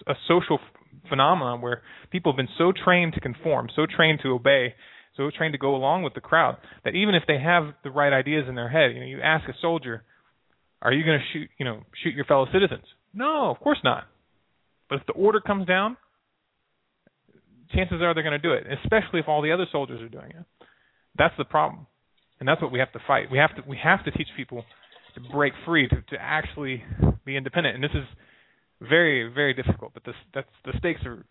a 0.07 0.15
social 0.29 0.59
phenomenon 1.09 1.61
where 1.61 1.83
people 2.11 2.33
have 2.33 2.37
been 2.37 2.49
so 2.59 2.73
trained 2.73 3.15
to 3.15 3.21
conform, 3.21 3.69
so 3.75 3.87
trained 3.87 4.21
to 4.23 4.31
obey, 4.31 4.75
so 5.17 5.31
trained 5.37 5.53
to 5.53 5.59
go 5.59 5.75
along 5.75 6.03
with 6.03 6.15
the 6.15 6.21
crowd 6.21 6.57
that 6.85 6.95
even 6.95 7.15
if 7.15 7.25
they 7.27 7.39
have 7.39 7.75
the 7.85 7.91
right 7.91 8.13
ideas 8.13 8.47
in 8.49 8.55
their 8.55 8.69
head, 8.69 8.95
you 8.95 9.01
know, 9.01 9.07
you 9.07 9.21
ask 9.21 9.49
a 9.49 9.55
soldier, 9.61 10.03
"Are 10.81 10.93
you 10.93 11.05
going 11.05 11.19
to 11.19 11.25
shoot, 11.33 11.51
you 11.59 11.65
know, 11.65 11.83
shoot 12.03 12.15
your 12.15 12.25
fellow 12.25 12.47
citizens?" 12.53 12.85
No, 13.13 13.51
of 13.51 13.61
course 13.61 13.79
not. 13.85 14.05
But 14.89 15.01
if 15.01 15.07
the 15.07 15.13
order 15.13 15.41
comes 15.41 15.67
down, 15.67 15.97
chances 17.75 18.01
are 18.03 18.15
they're 18.15 18.23
going 18.23 18.33
to 18.33 18.39
do 18.39 18.53
it, 18.53 18.67
especially 18.85 19.21
if 19.21 19.29
all 19.29 19.43
the 19.43 19.53
other 19.53 19.67
soldiers 19.71 20.01
are 20.01 20.09
doing 20.09 20.31
it. 20.31 20.45
That's 21.17 21.35
the 21.37 21.45
problem, 21.45 21.87
and 22.41 22.49
that's 22.49 22.63
what 22.63 22.73
we 22.73 22.79
have 22.79 22.93
to 22.93 23.01
fight. 23.07 23.31
We 23.31 23.39
have 23.39 23.55
to 23.57 23.63
we 23.69 23.79
have 23.83 24.05
to 24.05 24.11
teach 24.11 24.29
people 24.37 24.65
to 25.15 25.21
break 25.33 25.53
free, 25.67 25.89
to 25.89 25.97
to 25.97 26.17
actually 26.21 26.83
be 27.25 27.37
independent, 27.37 27.75
and 27.75 27.85
this 27.85 27.95
is 27.95 28.07
very 28.81 29.31
very 29.33 29.55
difficult. 29.55 29.93
But 29.95 30.05
this 30.05 30.15
that's 30.35 30.49
the 30.65 30.73
stakes 30.79 31.03
are 31.05 31.25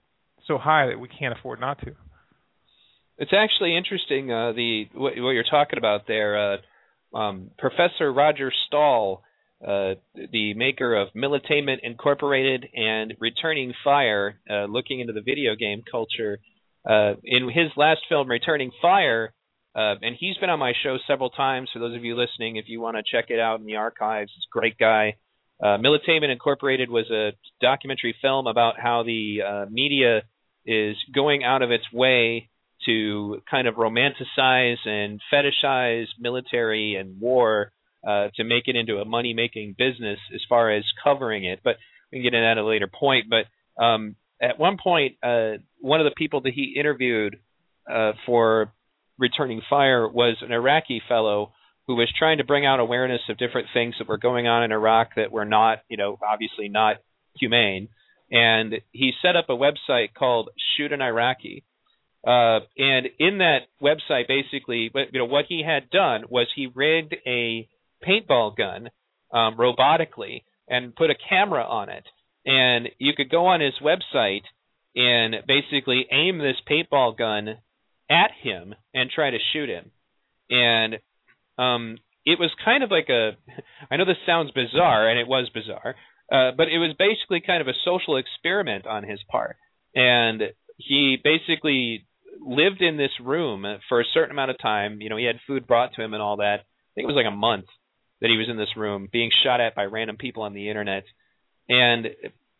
so 0.48 0.58
high 0.58 0.88
that 0.88 1.00
we 1.00 1.08
can't 1.08 1.38
afford 1.38 1.60
not 1.60 1.80
to. 1.80 1.96
It's 3.18 3.34
actually 3.34 3.78
interesting 3.78 4.32
uh, 4.32 4.54
the 4.54 4.90
what, 4.94 5.14
what, 5.18 5.32
you're 5.32 5.44
talking 5.44 5.78
about 5.78 6.08
there. 6.08 6.54
Uh, 6.54 7.18
um, 7.18 7.52
Professor 7.58 8.12
Roger 8.12 8.52
Stahl, 8.68 9.24
uh, 9.66 9.96
the 10.16 10.54
maker 10.56 10.96
of 10.96 11.10
Militainment 11.16 11.80
Incorporated 11.84 12.66
and 12.74 13.14
Returning 13.20 13.74
Fire, 13.84 14.40
uh, 14.50 14.66
looking 14.66 15.00
into 15.00 15.14
the 15.14 15.22
video 15.22 15.56
game 15.56 15.82
culture. 15.90 16.40
Uh, 16.88 17.14
in 17.24 17.48
his 17.48 17.72
last 17.78 18.02
film, 18.10 18.28
Returning 18.28 18.72
Fire, 18.82 19.34
uh, 19.76 19.96
and 20.02 20.16
he's 20.20 20.36
been 20.38 20.50
on 20.50 20.60
my 20.60 20.74
show 20.84 20.98
several 21.08 21.30
times. 21.30 21.70
For 21.72 21.80
those 21.80 21.96
of 21.96 22.04
you 22.04 22.16
listening, 22.16 22.56
if 22.56 22.66
you 22.68 22.82
want 22.82 22.98
to 22.98 23.04
check 23.04 23.30
it 23.30 23.40
out 23.40 23.60
in 23.60 23.66
the 23.66 23.76
archives, 23.76 24.32
it's 24.36 24.48
a 24.52 24.60
great 24.60 24.78
guy. 24.78 25.16
Uh, 25.62 25.78
Militainment 25.78 26.32
Incorporated 26.32 26.90
was 26.90 27.10
a 27.12 27.34
documentary 27.62 28.16
film 28.20 28.48
about 28.48 28.80
how 28.80 29.04
the 29.04 29.42
uh, 29.48 29.66
media 29.70 30.24
is 30.66 30.96
going 31.14 31.44
out 31.44 31.62
of 31.62 31.72
its 31.72 31.86
way 31.94 32.50
to 32.88 33.42
kind 33.50 33.68
of 33.68 33.76
romanticize 33.76 34.78
and 34.86 35.22
fetishize 35.32 36.08
military 36.20 36.96
and 36.96 37.22
war 37.22 37.72
uh, 38.06 38.28
to 38.36 38.44
make 38.44 38.64
it 38.68 38.76
into 38.76 38.98
a 38.98 39.06
money 39.06 39.34
making 39.34 39.76
business 39.78 40.20
as 40.34 40.42
far 40.50 40.72
as 40.72 40.84
covering 41.04 41.46
it. 41.46 41.60
But 41.64 41.78
we 42.12 42.18
can 42.18 42.24
get 42.24 42.34
into 42.34 42.46
that 42.46 42.58
at 42.58 42.64
a 42.64 42.66
later 42.66 42.88
point. 42.88 43.28
But 43.30 43.84
um, 43.84 44.16
at 44.42 44.60
one 44.60 44.78
point, 44.82 45.18
uh, 45.24 45.54
one 45.80 46.00
of 46.00 46.06
the 46.06 46.16
people 46.16 46.42
that 46.42 46.54
he 46.54 46.76
interviewed 46.78 47.40
uh, 47.92 48.14
for 48.26 48.72
Returning 49.18 49.62
Fire 49.70 50.08
was 50.08 50.38
an 50.42 50.52
Iraqi 50.52 51.02
fellow 51.08 51.54
who 51.88 51.96
was 51.96 52.12
trying 52.18 52.38
to 52.38 52.44
bring 52.44 52.66
out 52.66 52.80
awareness 52.80 53.22
of 53.30 53.38
different 53.38 53.68
things 53.74 53.96
that 54.00 54.08
were 54.08 54.18
going 54.18 54.48
on 54.48 54.64
in 54.64 54.72
Iraq 54.72 55.16
that 55.16 55.32
were 55.32 55.46
not, 55.46 55.80
you 55.90 55.98
know, 55.98 56.18
obviously 56.28 56.70
not 56.70 56.98
humane. 57.40 57.90
And 58.32 58.76
he 58.92 59.12
set 59.22 59.36
up 59.36 59.50
a 59.50 59.54
website 59.54 60.14
called 60.18 60.50
Shoot 60.76 60.94
an 60.94 61.02
Iraqi. 61.02 61.64
Uh, 62.26 62.60
and 62.78 63.08
in 63.20 63.40
that 63.40 63.62
website, 63.82 64.28
basically, 64.28 64.92
you 64.94 65.20
know, 65.20 65.26
what 65.26 65.46
he 65.50 65.64
had 65.66 65.90
done 65.90 66.24
was 66.30 66.48
he 66.56 66.68
rigged 66.74 67.16
a 67.26 67.68
paintball 68.08 68.56
gun 68.56 68.90
um, 69.34 69.58
robotically 69.58 70.44
and 70.68 70.96
put 70.96 71.10
a 71.10 71.16
camera 71.30 71.64
on 71.64 71.90
it. 71.90 72.04
And 72.46 72.90
you 72.98 73.14
could 73.16 73.30
go 73.30 73.48
on 73.48 73.62
his 73.62 73.74
website 73.82 74.44
and 74.96 75.36
basically 75.48 76.08
aim 76.12 76.38
this 76.38 76.58
paintball 76.70 77.18
gun 77.18 77.58
at 78.10 78.32
him 78.42 78.76
and 78.94 79.10
try 79.10 79.30
to 79.30 79.38
shoot 79.54 79.70
him. 79.70 79.92
And 80.50 80.96
um, 81.58 81.98
it 82.26 82.40
was 82.40 82.50
kind 82.64 82.84
of 82.84 82.92
like 82.92 83.10
a 83.10 83.32
I 83.92 83.98
know 83.98 84.06
this 84.06 84.18
sounds 84.26 84.52
bizarre 84.52 85.10
and 85.10 85.20
it 85.20 85.28
was 85.28 85.50
bizarre, 85.54 85.96
uh, 86.32 86.52
but 86.58 86.68
it 86.68 86.78
was 86.78 86.96
basically 86.98 87.42
kind 87.46 87.62
of 87.62 87.68
a 87.68 87.78
social 87.86 88.18
experiment 88.18 88.86
on 88.86 89.04
his 89.04 89.20
part. 89.30 89.58
And 89.96 90.42
he 90.78 91.18
basically 91.24 92.06
lived 92.40 92.82
in 92.82 92.98
this 92.98 93.12
room 93.22 93.66
for 93.88 94.02
a 94.02 94.06
certain 94.14 94.32
amount 94.32 94.52
of 94.52 94.60
time. 94.60 95.02
You 95.02 95.10
know, 95.10 95.18
he 95.18 95.26
had 95.26 95.40
food 95.46 95.68
brought 95.68 95.94
to 95.94 96.02
him 96.02 96.14
and 96.14 96.24
all 96.24 96.38
that. 96.38 96.62
I 96.62 96.92
think 96.96 97.04
it 97.04 97.14
was 97.14 97.16
like 97.16 97.32
a 97.32 97.36
month 97.36 97.66
that 98.22 98.30
he 98.30 98.38
was 98.38 98.48
in 98.50 98.58
this 98.58 98.78
room 98.78 99.10
being 99.12 99.32
shot 99.44 99.60
at 99.60 99.76
by 99.76 99.86
random 99.86 100.18
people 100.18 100.44
on 100.44 100.54
the 100.54 100.70
internet. 100.70 101.04
And 101.68 102.08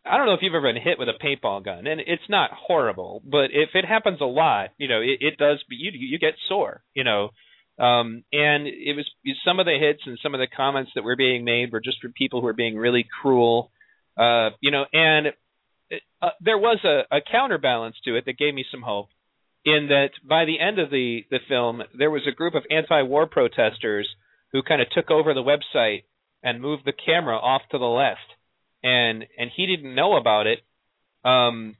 I 0.04 0.16
don't 0.16 0.26
know 0.26 0.34
if 0.34 0.40
you've 0.42 0.54
ever 0.54 0.72
been 0.72 0.82
hit 0.82 0.98
with 0.98 1.08
a 1.08 1.24
paintball 1.24 1.64
gun, 1.64 1.86
and 1.86 2.00
it's 2.00 2.28
not 2.28 2.50
horrible, 2.52 3.22
but 3.24 3.50
if 3.52 3.70
it 3.74 3.84
happens 3.84 4.20
a 4.20 4.24
lot, 4.24 4.70
you 4.76 4.88
know, 4.88 5.00
it, 5.00 5.18
it 5.20 5.38
does. 5.38 5.62
You 5.70 5.92
you 5.94 6.18
get 6.18 6.34
sore, 6.48 6.82
you 6.94 7.04
know, 7.04 7.30
Um, 7.78 8.24
and 8.32 8.66
it 8.66 8.94
was 8.94 9.06
some 9.46 9.58
of 9.58 9.66
the 9.66 9.78
hits 9.78 10.02
and 10.06 10.18
some 10.22 10.34
of 10.34 10.40
the 10.40 10.46
comments 10.46 10.92
that 10.94 11.04
were 11.04 11.16
being 11.16 11.44
made 11.44 11.72
were 11.72 11.80
just 11.80 12.00
for 12.00 12.10
people 12.10 12.40
who 12.40 12.46
were 12.46 12.52
being 12.52 12.76
really 12.76 13.06
cruel. 13.20 13.70
Uh, 14.16 14.50
you 14.60 14.70
know, 14.70 14.84
and 14.92 15.28
uh, 16.20 16.30
there 16.40 16.58
was 16.58 16.78
a, 16.84 17.16
a 17.16 17.20
counterbalance 17.20 17.96
to 18.04 18.16
it 18.16 18.24
that 18.26 18.38
gave 18.38 18.54
me 18.54 18.64
some 18.70 18.82
hope. 18.82 19.08
In 19.64 19.88
that, 19.88 20.10
by 20.28 20.44
the 20.44 20.58
end 20.60 20.78
of 20.80 20.90
the 20.90 21.24
the 21.30 21.38
film, 21.48 21.82
there 21.96 22.10
was 22.10 22.22
a 22.26 22.34
group 22.34 22.54
of 22.54 22.64
anti-war 22.70 23.26
protesters 23.26 24.08
who 24.52 24.62
kind 24.62 24.80
of 24.80 24.88
took 24.90 25.10
over 25.10 25.34
the 25.34 25.42
website 25.42 26.04
and 26.42 26.60
moved 26.60 26.84
the 26.84 26.92
camera 26.92 27.36
off 27.36 27.62
to 27.70 27.78
the 27.78 27.84
left, 27.84 28.20
and 28.82 29.24
and 29.38 29.50
he 29.54 29.66
didn't 29.66 29.94
know 29.94 30.16
about 30.16 30.46
it. 30.46 30.60
Um, 31.24 31.76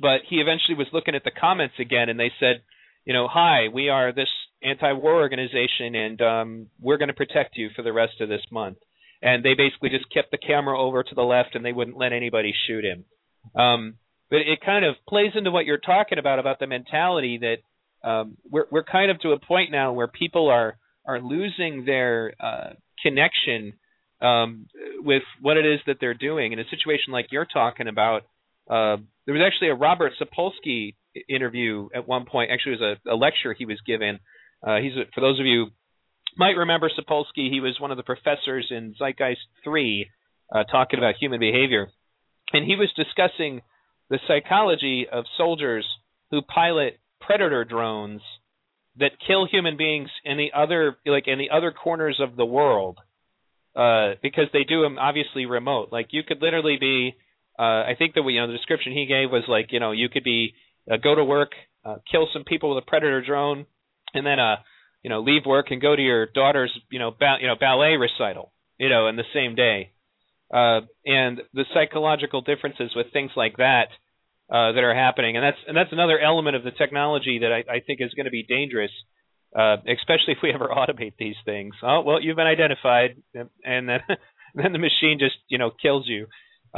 but 0.00 0.22
he 0.28 0.36
eventually 0.36 0.76
was 0.76 0.88
looking 0.92 1.14
at 1.14 1.24
the 1.24 1.30
comments 1.30 1.74
again, 1.78 2.08
and 2.08 2.18
they 2.18 2.32
said, 2.40 2.62
you 3.04 3.12
know, 3.12 3.28
hi, 3.30 3.68
we 3.72 3.88
are 3.88 4.12
this 4.12 4.28
anti-war 4.62 5.14
organization, 5.14 5.94
and 5.94 6.20
um, 6.22 6.66
we're 6.80 6.96
going 6.96 7.08
to 7.08 7.14
protect 7.14 7.56
you 7.56 7.68
for 7.76 7.82
the 7.82 7.92
rest 7.92 8.20
of 8.20 8.28
this 8.28 8.40
month. 8.50 8.78
And 9.22 9.44
they 9.44 9.54
basically 9.54 9.90
just 9.90 10.12
kept 10.12 10.30
the 10.30 10.38
camera 10.38 10.78
over 10.80 11.02
to 11.02 11.14
the 11.14 11.22
left, 11.22 11.54
and 11.54 11.64
they 11.64 11.72
wouldn't 11.72 11.96
let 11.96 12.12
anybody 12.12 12.52
shoot 12.66 12.84
him. 12.84 13.04
Um, 13.54 13.94
but 14.30 14.38
it 14.38 14.60
kind 14.64 14.84
of 14.84 14.96
plays 15.08 15.32
into 15.34 15.50
what 15.50 15.66
you're 15.66 15.78
talking 15.78 16.18
about 16.18 16.38
about 16.38 16.58
the 16.58 16.66
mentality 16.66 17.38
that 17.38 18.08
um, 18.08 18.36
we're 18.50 18.66
we're 18.70 18.84
kind 18.84 19.10
of 19.10 19.20
to 19.20 19.30
a 19.30 19.38
point 19.38 19.70
now 19.70 19.92
where 19.92 20.08
people 20.08 20.48
are 20.50 20.76
are 21.06 21.20
losing 21.20 21.84
their 21.84 22.34
uh, 22.40 22.70
connection 23.02 23.74
um, 24.20 24.66
with 25.00 25.22
what 25.40 25.56
it 25.56 25.66
is 25.66 25.80
that 25.86 25.96
they're 26.00 26.14
doing. 26.14 26.52
In 26.52 26.58
a 26.58 26.64
situation 26.70 27.12
like 27.12 27.26
you're 27.30 27.46
talking 27.46 27.88
about, 27.88 28.22
uh, 28.68 28.96
there 29.26 29.34
was 29.34 29.42
actually 29.46 29.68
a 29.68 29.74
Robert 29.74 30.12
Sapolsky 30.20 30.94
interview 31.28 31.88
at 31.94 32.08
one 32.08 32.24
point. 32.24 32.50
Actually, 32.50 32.74
it 32.74 32.80
was 32.80 32.98
a, 33.06 33.10
a 33.14 33.16
lecture 33.16 33.54
he 33.56 33.66
was 33.66 33.78
given. 33.86 34.18
Uh, 34.66 34.78
he's 34.78 34.92
for 35.14 35.20
those 35.20 35.38
of 35.38 35.46
you 35.46 35.66
might 36.36 36.56
remember 36.56 36.90
Sapolsky. 36.90 37.50
He 37.50 37.60
was 37.60 37.78
one 37.78 37.90
of 37.90 37.96
the 37.96 38.02
professors 38.02 38.68
in 38.70 38.94
Zeitgeist 38.98 39.46
Three, 39.62 40.08
uh, 40.52 40.64
talking 40.64 40.98
about 40.98 41.14
human 41.20 41.40
behavior, 41.40 41.88
and 42.52 42.64
he 42.64 42.76
was 42.76 42.88
discussing 42.96 43.60
the 44.10 44.18
psychology 44.26 45.06
of 45.10 45.24
soldiers 45.36 45.86
who 46.30 46.42
pilot 46.42 46.98
predator 47.20 47.64
drones 47.64 48.20
that 48.98 49.12
kill 49.26 49.46
human 49.46 49.76
beings 49.76 50.08
in 50.24 50.36
the 50.36 50.52
other 50.54 50.96
like 51.06 51.26
in 51.26 51.38
the 51.38 51.50
other 51.50 51.72
corners 51.72 52.20
of 52.20 52.36
the 52.36 52.44
world 52.44 52.98
uh, 53.76 54.14
because 54.22 54.46
they 54.52 54.64
do 54.64 54.82
them 54.82 54.98
obviously 54.98 55.46
remote. 55.46 55.88
Like 55.90 56.08
you 56.10 56.22
could 56.22 56.40
literally 56.40 56.76
be 56.78 57.14
uh, 57.58 57.62
I 57.62 57.94
think 57.98 58.14
that 58.14 58.22
we 58.22 58.34
you 58.34 58.40
know 58.40 58.46
the 58.48 58.56
description 58.56 58.92
he 58.92 59.06
gave 59.06 59.30
was 59.30 59.44
like 59.48 59.72
you 59.72 59.80
know 59.80 59.92
you 59.92 60.08
could 60.08 60.24
be 60.24 60.54
uh, 60.90 60.96
go 60.96 61.14
to 61.14 61.24
work, 61.24 61.52
uh, 61.84 61.96
kill 62.10 62.28
some 62.32 62.44
people 62.44 62.74
with 62.74 62.84
a 62.84 62.86
predator 62.86 63.22
drone, 63.24 63.66
and 64.12 64.26
then 64.26 64.38
uh 64.38 64.56
you 65.02 65.10
know 65.10 65.20
leave 65.20 65.42
work 65.46 65.66
and 65.70 65.82
go 65.82 65.94
to 65.94 66.02
your 66.02 66.26
daughter's 66.26 66.72
you 66.90 66.98
know 66.98 67.10
ba- 67.10 67.38
you 67.40 67.46
know 67.46 67.56
ballet 67.58 67.96
recital 67.96 68.52
you 68.78 68.88
know 68.88 69.08
in 69.08 69.16
the 69.16 69.24
same 69.32 69.54
day. 69.54 69.90
Uh, 70.52 70.82
and 71.04 71.40
the 71.52 71.64
psychological 71.72 72.42
differences 72.42 72.92
with 72.94 73.06
things 73.12 73.30
like 73.34 73.56
that 73.56 73.88
uh, 74.50 74.72
that 74.72 74.84
are 74.84 74.94
happening, 74.94 75.36
and 75.36 75.44
that's 75.44 75.58
and 75.66 75.76
that's 75.76 75.92
another 75.92 76.18
element 76.18 76.54
of 76.56 76.64
the 76.64 76.70
technology 76.70 77.40
that 77.40 77.52
I, 77.52 77.76
I 77.76 77.80
think 77.80 78.00
is 78.02 78.12
going 78.14 78.26
to 78.26 78.30
be 78.30 78.42
dangerous, 78.42 78.90
uh, 79.56 79.76
especially 79.88 80.34
if 80.36 80.38
we 80.42 80.52
ever 80.52 80.68
automate 80.76 81.14
these 81.18 81.36
things. 81.44 81.74
Oh 81.82 82.02
well, 82.02 82.20
you've 82.20 82.36
been 82.36 82.46
identified, 82.46 83.16
and 83.34 83.88
then 83.88 84.00
then 84.54 84.72
the 84.72 84.78
machine 84.78 85.18
just 85.18 85.36
you 85.48 85.58
know 85.58 85.70
kills 85.70 86.06
you. 86.06 86.26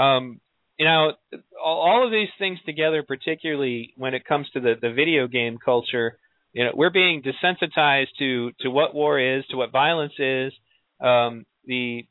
Um, 0.01 0.41
you 0.79 0.85
know, 0.85 1.12
all 1.61 2.05
of 2.05 2.12
these 2.12 2.29
things 2.39 2.59
together, 2.67 3.03
particularly 3.03 3.95
when 3.97 4.14
it 4.14 4.27
comes 4.27 4.47
to 4.51 4.61
the, 4.61 4.75
the 4.81 4.93
video 4.93 5.27
game 5.27 5.57
culture, 5.62 6.19
you 6.53 6.64
know, 6.64 6.73
we're 6.75 6.91
being 6.91 7.23
desensitized 7.23 8.09
to 8.19 8.53
to 8.61 8.71
what 8.71 8.95
war 8.95 9.19
is, 9.19 9.45
to 9.51 9.57
what 9.57 9.73
violence 9.73 10.12
is. 10.19 10.53
Um, 11.01 11.47
the 11.64 12.07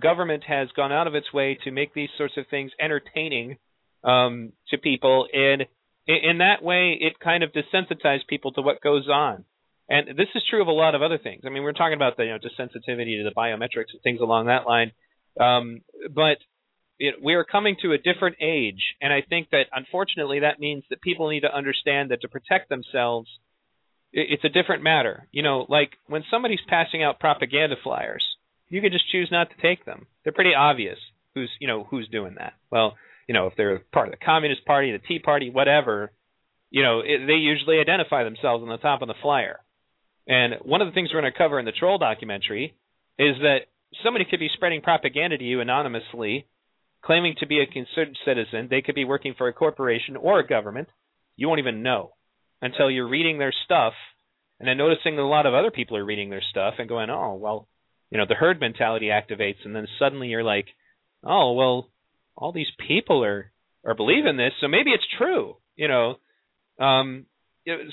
government 0.00 0.44
has 0.44 0.68
gone 0.74 0.92
out 0.92 1.06
of 1.06 1.14
its 1.14 1.32
way 1.32 1.58
to 1.64 1.70
make 1.70 1.92
these 1.92 2.08
sorts 2.16 2.34
of 2.36 2.46
things 2.48 2.72
entertaining 2.80 3.58
um, 4.06 4.52
to 4.70 4.78
people, 4.78 5.26
and 5.32 5.66
in 6.06 6.38
that 6.38 6.62
way, 6.62 6.96
it 7.00 7.18
kind 7.18 7.42
of 7.42 7.50
desensitized 7.52 8.28
people 8.28 8.52
to 8.52 8.62
what 8.62 8.80
goes 8.80 9.08
on. 9.08 9.44
And 9.88 10.16
this 10.16 10.28
is 10.34 10.42
true 10.48 10.62
of 10.62 10.68
a 10.68 10.72
lot 10.72 10.94
of 10.94 11.02
other 11.02 11.18
things. 11.18 11.42
I 11.44 11.50
mean, 11.50 11.62
we're 11.62 11.72
talking 11.72 11.94
about 11.94 12.16
the 12.16 12.24
you 12.24 12.30
know 12.30 12.38
desensitivity 12.38 13.18
to 13.18 13.24
the 13.24 13.34
biometrics 13.36 13.92
and 13.92 14.02
things 14.02 14.20
along 14.20 14.46
that 14.46 14.66
line. 14.66 14.92
Um, 15.38 15.82
but 16.12 16.38
it, 16.98 17.16
we 17.22 17.34
are 17.34 17.44
coming 17.44 17.76
to 17.82 17.92
a 17.92 17.98
different 17.98 18.36
age, 18.40 18.82
and 19.00 19.12
I 19.12 19.22
think 19.28 19.50
that 19.50 19.64
unfortunately 19.72 20.40
that 20.40 20.58
means 20.58 20.84
that 20.90 21.00
people 21.02 21.28
need 21.30 21.40
to 21.40 21.54
understand 21.54 22.10
that 22.10 22.22
to 22.22 22.28
protect 22.28 22.68
themselves, 22.68 23.28
it, 24.12 24.26
it's 24.30 24.44
a 24.44 24.48
different 24.48 24.82
matter. 24.82 25.28
You 25.30 25.42
know, 25.42 25.66
like 25.68 25.90
when 26.06 26.24
somebody's 26.30 26.60
passing 26.68 27.02
out 27.02 27.20
propaganda 27.20 27.76
flyers, 27.82 28.24
you 28.68 28.80
can 28.80 28.92
just 28.92 29.10
choose 29.10 29.28
not 29.30 29.50
to 29.50 29.62
take 29.62 29.84
them. 29.84 30.06
They're 30.24 30.32
pretty 30.32 30.54
obvious 30.54 30.98
who's 31.34 31.50
you 31.60 31.68
know 31.68 31.84
who's 31.84 32.08
doing 32.08 32.36
that. 32.38 32.54
Well, 32.70 32.96
you 33.26 33.34
know, 33.34 33.46
if 33.46 33.54
they're 33.56 33.80
part 33.92 34.08
of 34.08 34.12
the 34.12 34.24
Communist 34.24 34.64
Party, 34.64 34.92
the 34.92 34.98
Tea 34.98 35.18
Party, 35.18 35.50
whatever, 35.50 36.12
you 36.70 36.82
know, 36.82 37.00
it, 37.00 37.26
they 37.26 37.34
usually 37.34 37.78
identify 37.78 38.24
themselves 38.24 38.62
on 38.62 38.68
the 38.68 38.76
top 38.78 39.02
of 39.02 39.08
the 39.08 39.14
flyer. 39.22 39.60
And 40.28 40.54
one 40.62 40.82
of 40.82 40.88
the 40.88 40.92
things 40.92 41.10
we're 41.12 41.20
going 41.20 41.32
to 41.32 41.38
cover 41.38 41.58
in 41.58 41.64
the 41.64 41.72
Troll 41.72 41.98
documentary 41.98 42.74
is 43.18 43.36
that 43.40 43.60
somebody 44.02 44.24
could 44.28 44.40
be 44.40 44.50
spreading 44.54 44.82
propaganda 44.82 45.38
to 45.38 45.44
you 45.44 45.60
anonymously 45.60 46.46
claiming 47.04 47.36
to 47.38 47.46
be 47.46 47.60
a 47.60 47.66
concerned 47.66 48.18
citizen. 48.24 48.66
They 48.68 48.82
could 48.82 48.96
be 48.96 49.04
working 49.04 49.34
for 49.38 49.46
a 49.46 49.52
corporation 49.52 50.16
or 50.16 50.40
a 50.40 50.46
government. 50.46 50.88
You 51.36 51.46
won't 51.48 51.60
even 51.60 51.82
know 51.82 52.14
until 52.60 52.90
you're 52.90 53.08
reading 53.08 53.38
their 53.38 53.54
stuff 53.64 53.92
and 54.58 54.68
then 54.68 54.78
noticing 54.78 55.16
that 55.16 55.22
a 55.22 55.26
lot 55.26 55.46
of 55.46 55.54
other 55.54 55.70
people 55.70 55.96
are 55.96 56.04
reading 56.04 56.30
their 56.30 56.42
stuff 56.50 56.74
and 56.78 56.88
going, 56.88 57.10
oh, 57.10 57.34
well, 57.34 57.68
you 58.10 58.18
know, 58.18 58.24
the 58.28 58.34
herd 58.34 58.60
mentality 58.60 59.06
activates. 59.06 59.64
And 59.64 59.74
then 59.74 59.86
suddenly 59.98 60.28
you're 60.28 60.42
like, 60.42 60.66
oh, 61.22 61.52
well, 61.52 61.90
all 62.36 62.52
these 62.52 62.70
people 62.86 63.24
are, 63.24 63.50
are 63.84 63.94
believing 63.94 64.36
this. 64.36 64.52
So 64.60 64.68
maybe 64.68 64.90
it's 64.90 65.06
true, 65.18 65.56
you 65.74 65.88
know. 65.88 66.16
Um, 66.78 67.26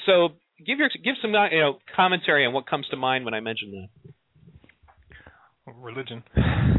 so 0.05 0.29
give 0.65 0.79
your 0.79 0.89
give 1.03 1.15
some 1.21 1.31
you 1.51 1.59
know 1.59 1.79
commentary 1.95 2.45
on 2.45 2.53
what 2.53 2.67
comes 2.67 2.87
to 2.91 2.97
mind 2.97 3.25
when 3.25 3.33
I 3.33 3.39
mention 3.39 3.89
that. 4.05 4.13
Religion. 5.75 6.23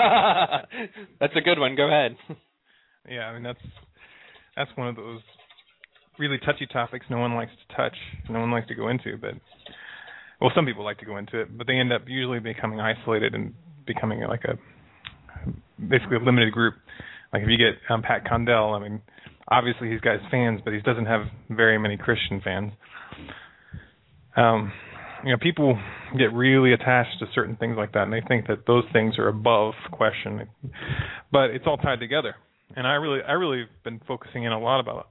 that's 1.20 1.34
a 1.36 1.40
good 1.40 1.58
one. 1.58 1.76
Go 1.76 1.86
ahead. 1.86 2.16
Yeah, 3.08 3.26
I 3.26 3.34
mean 3.34 3.42
that's 3.42 3.60
that's 4.56 4.70
one 4.76 4.88
of 4.88 4.96
those 4.96 5.20
really 6.18 6.38
touchy 6.38 6.66
topics 6.66 7.06
no 7.08 7.18
one 7.18 7.34
likes 7.34 7.52
to 7.52 7.76
touch, 7.76 7.96
no 8.28 8.40
one 8.40 8.50
likes 8.50 8.68
to 8.68 8.74
go 8.74 8.88
into, 8.88 9.16
but 9.16 9.34
well, 10.40 10.50
some 10.54 10.66
people 10.66 10.84
like 10.84 10.98
to 10.98 11.06
go 11.06 11.16
into 11.18 11.40
it, 11.40 11.56
but 11.56 11.66
they 11.66 11.74
end 11.74 11.92
up 11.92 12.02
usually 12.06 12.40
becoming 12.40 12.80
isolated 12.80 13.34
and 13.34 13.54
becoming 13.86 14.20
like 14.22 14.44
a 14.44 14.58
basically 15.78 16.16
a 16.16 16.20
limited 16.20 16.52
group. 16.52 16.74
Like 17.32 17.42
if 17.42 17.48
you 17.48 17.56
get 17.56 17.78
um, 17.92 18.02
Pat 18.02 18.28
Condell, 18.28 18.74
I 18.74 18.80
mean, 18.80 19.00
obviously 19.48 19.90
he's 19.90 20.00
got 20.00 20.14
his 20.14 20.22
fans, 20.30 20.60
but 20.64 20.72
he 20.72 20.80
doesn't 20.80 21.06
have 21.06 21.22
very 21.48 21.78
many 21.78 21.96
Christian 21.96 22.40
fans. 22.42 22.72
Um, 24.36 24.72
you 25.24 25.32
know, 25.32 25.38
people 25.40 25.78
get 26.18 26.32
really 26.32 26.72
attached 26.72 27.18
to 27.20 27.26
certain 27.34 27.56
things 27.56 27.76
like 27.76 27.92
that, 27.92 28.04
and 28.04 28.12
they 28.12 28.22
think 28.26 28.46
that 28.46 28.66
those 28.66 28.84
things 28.92 29.18
are 29.18 29.28
above 29.28 29.74
question. 29.92 30.48
But 31.30 31.50
it's 31.50 31.66
all 31.66 31.76
tied 31.76 32.00
together, 32.00 32.34
and 32.74 32.86
I 32.86 32.94
really, 32.94 33.20
I 33.26 33.32
really 33.32 33.60
have 33.60 33.84
been 33.84 34.00
focusing 34.08 34.44
in 34.44 34.52
a 34.52 34.58
lot 34.58 34.80
about 34.80 35.08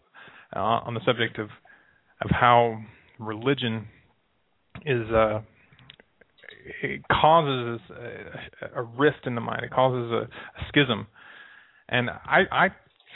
uh, 0.55 0.59
on 0.59 0.93
the 0.93 1.01
subject 1.05 1.37
of 1.37 1.49
of 2.21 2.31
how 2.31 2.81
religion 3.17 3.87
is 4.85 5.09
uh 5.11 5.41
it 6.83 7.01
causes 7.09 7.79
a, 7.91 8.79
a 8.79 8.83
rift 8.83 9.25
in 9.25 9.35
the 9.35 9.41
mind. 9.41 9.63
It 9.63 9.71
causes 9.71 10.11
a, 10.11 10.23
a 10.23 10.67
schism, 10.69 11.07
and 11.87 12.09
I, 12.09 12.41
I 12.51 12.67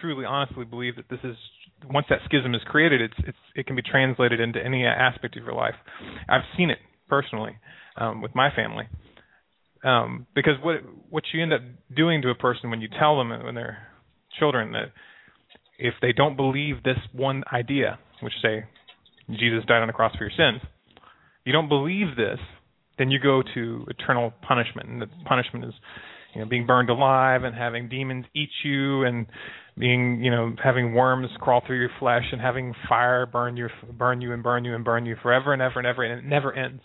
truly, 0.02 0.26
honestly 0.26 0.66
believe 0.66 0.96
that 0.98 1.10
this 1.10 1.20
is 1.24 1.36
once 1.90 2.06
that 2.10 2.20
schism 2.26 2.56
is 2.56 2.62
created, 2.66 3.02
it's 3.02 3.28
it's 3.28 3.38
it 3.56 3.68
can 3.68 3.76
be 3.76 3.82
translated 3.82 4.40
into 4.40 4.64
any 4.64 4.86
aspect 4.86 5.38
of 5.38 5.44
your 5.44 5.54
life. 5.54 5.76
I've 6.30 6.44
seen 6.58 6.70
it 6.70 6.78
personally 7.10 7.58
um, 7.98 8.22
with 8.22 8.36
my 8.36 8.50
family. 8.56 8.86
Um, 9.84 10.28
because 10.34 10.54
what 10.62 10.78
what 11.10 11.24
you 11.34 11.42
end 11.42 11.54
up 11.54 11.62
doing 11.96 12.22
to 12.22 12.30
a 12.30 12.36
person 12.36 12.70
when 12.70 12.82
you 12.82 12.88
tell 13.00 13.18
them 13.18 13.30
when 13.44 13.56
they're 13.56 13.88
children 14.40 14.72
that 14.72 14.92
if 15.78 15.94
they 16.02 16.14
don't 16.14 16.36
believe 16.36 16.84
this 16.84 16.98
one 17.12 17.44
idea, 17.52 18.00
which 18.22 18.34
say 18.42 18.64
Jesus 19.30 19.66
died 19.68 19.82
on 19.82 19.88
the 19.88 19.94
cross 19.94 20.16
for 20.16 20.24
your 20.24 20.32
sins, 20.32 20.62
you 21.46 21.52
don't 21.52 21.68
believe 21.68 22.16
this, 22.16 22.40
then 22.98 23.12
you 23.12 23.20
go 23.20 23.42
to 23.54 23.86
eternal 23.90 24.34
punishment, 24.48 24.90
and 24.90 25.02
the 25.02 25.08
punishment 25.26 25.66
is 25.66 25.74
you 26.34 26.42
know 26.42 26.48
being 26.48 26.66
burned 26.66 26.90
alive 26.90 27.44
and 27.44 27.56
having 27.56 27.90
demons 27.90 28.26
eat 28.36 28.50
you 28.64 29.04
and 29.04 29.28
being 29.78 30.24
you 30.24 30.32
know 30.32 30.54
having 30.64 30.94
worms 30.94 31.30
crawl 31.40 31.62
through 31.66 31.80
your 31.80 31.90
flesh 32.00 32.24
and 32.32 32.42
having 32.42 32.74
fire 32.88 33.26
burn 33.26 33.58
you 33.58 33.68
burn 33.98 34.22
you 34.22 34.34
and 34.34 34.44
burn 34.44 34.66
you 34.66 34.76
and 34.76 34.84
burn 34.84 35.06
you 35.06 35.16
forever 35.22 35.54
and 35.54 35.62
ever 35.62 35.80
and 35.80 35.88
ever 35.88 36.04
and 36.04 36.20
it 36.20 36.28
never 36.28 36.54
ends. 36.54 36.82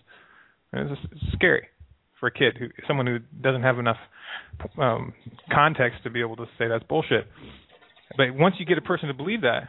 And 0.73 0.91
it's, 0.91 1.01
it's 1.13 1.33
scary 1.33 1.67
for 2.21 2.27
a 2.27 2.33
kid 2.33 2.57
who 2.59 2.69
someone 2.87 3.07
who 3.07 3.19
doesn't 3.41 3.63
have 3.63 3.79
enough 3.79 3.99
um 4.79 5.13
context 5.53 6.03
to 6.05 6.11
be 6.11 6.21
able 6.21 6.37
to 6.37 6.47
say 6.59 6.69
that's 6.69 6.85
bullshit. 6.85 7.27
But 8.17 8.35
once 8.35 8.57
you 8.59 8.67
get 8.67 8.79
a 8.79 8.83
person 8.83 9.09
to 9.09 9.15
believe 9.15 9.43
that 9.43 9.69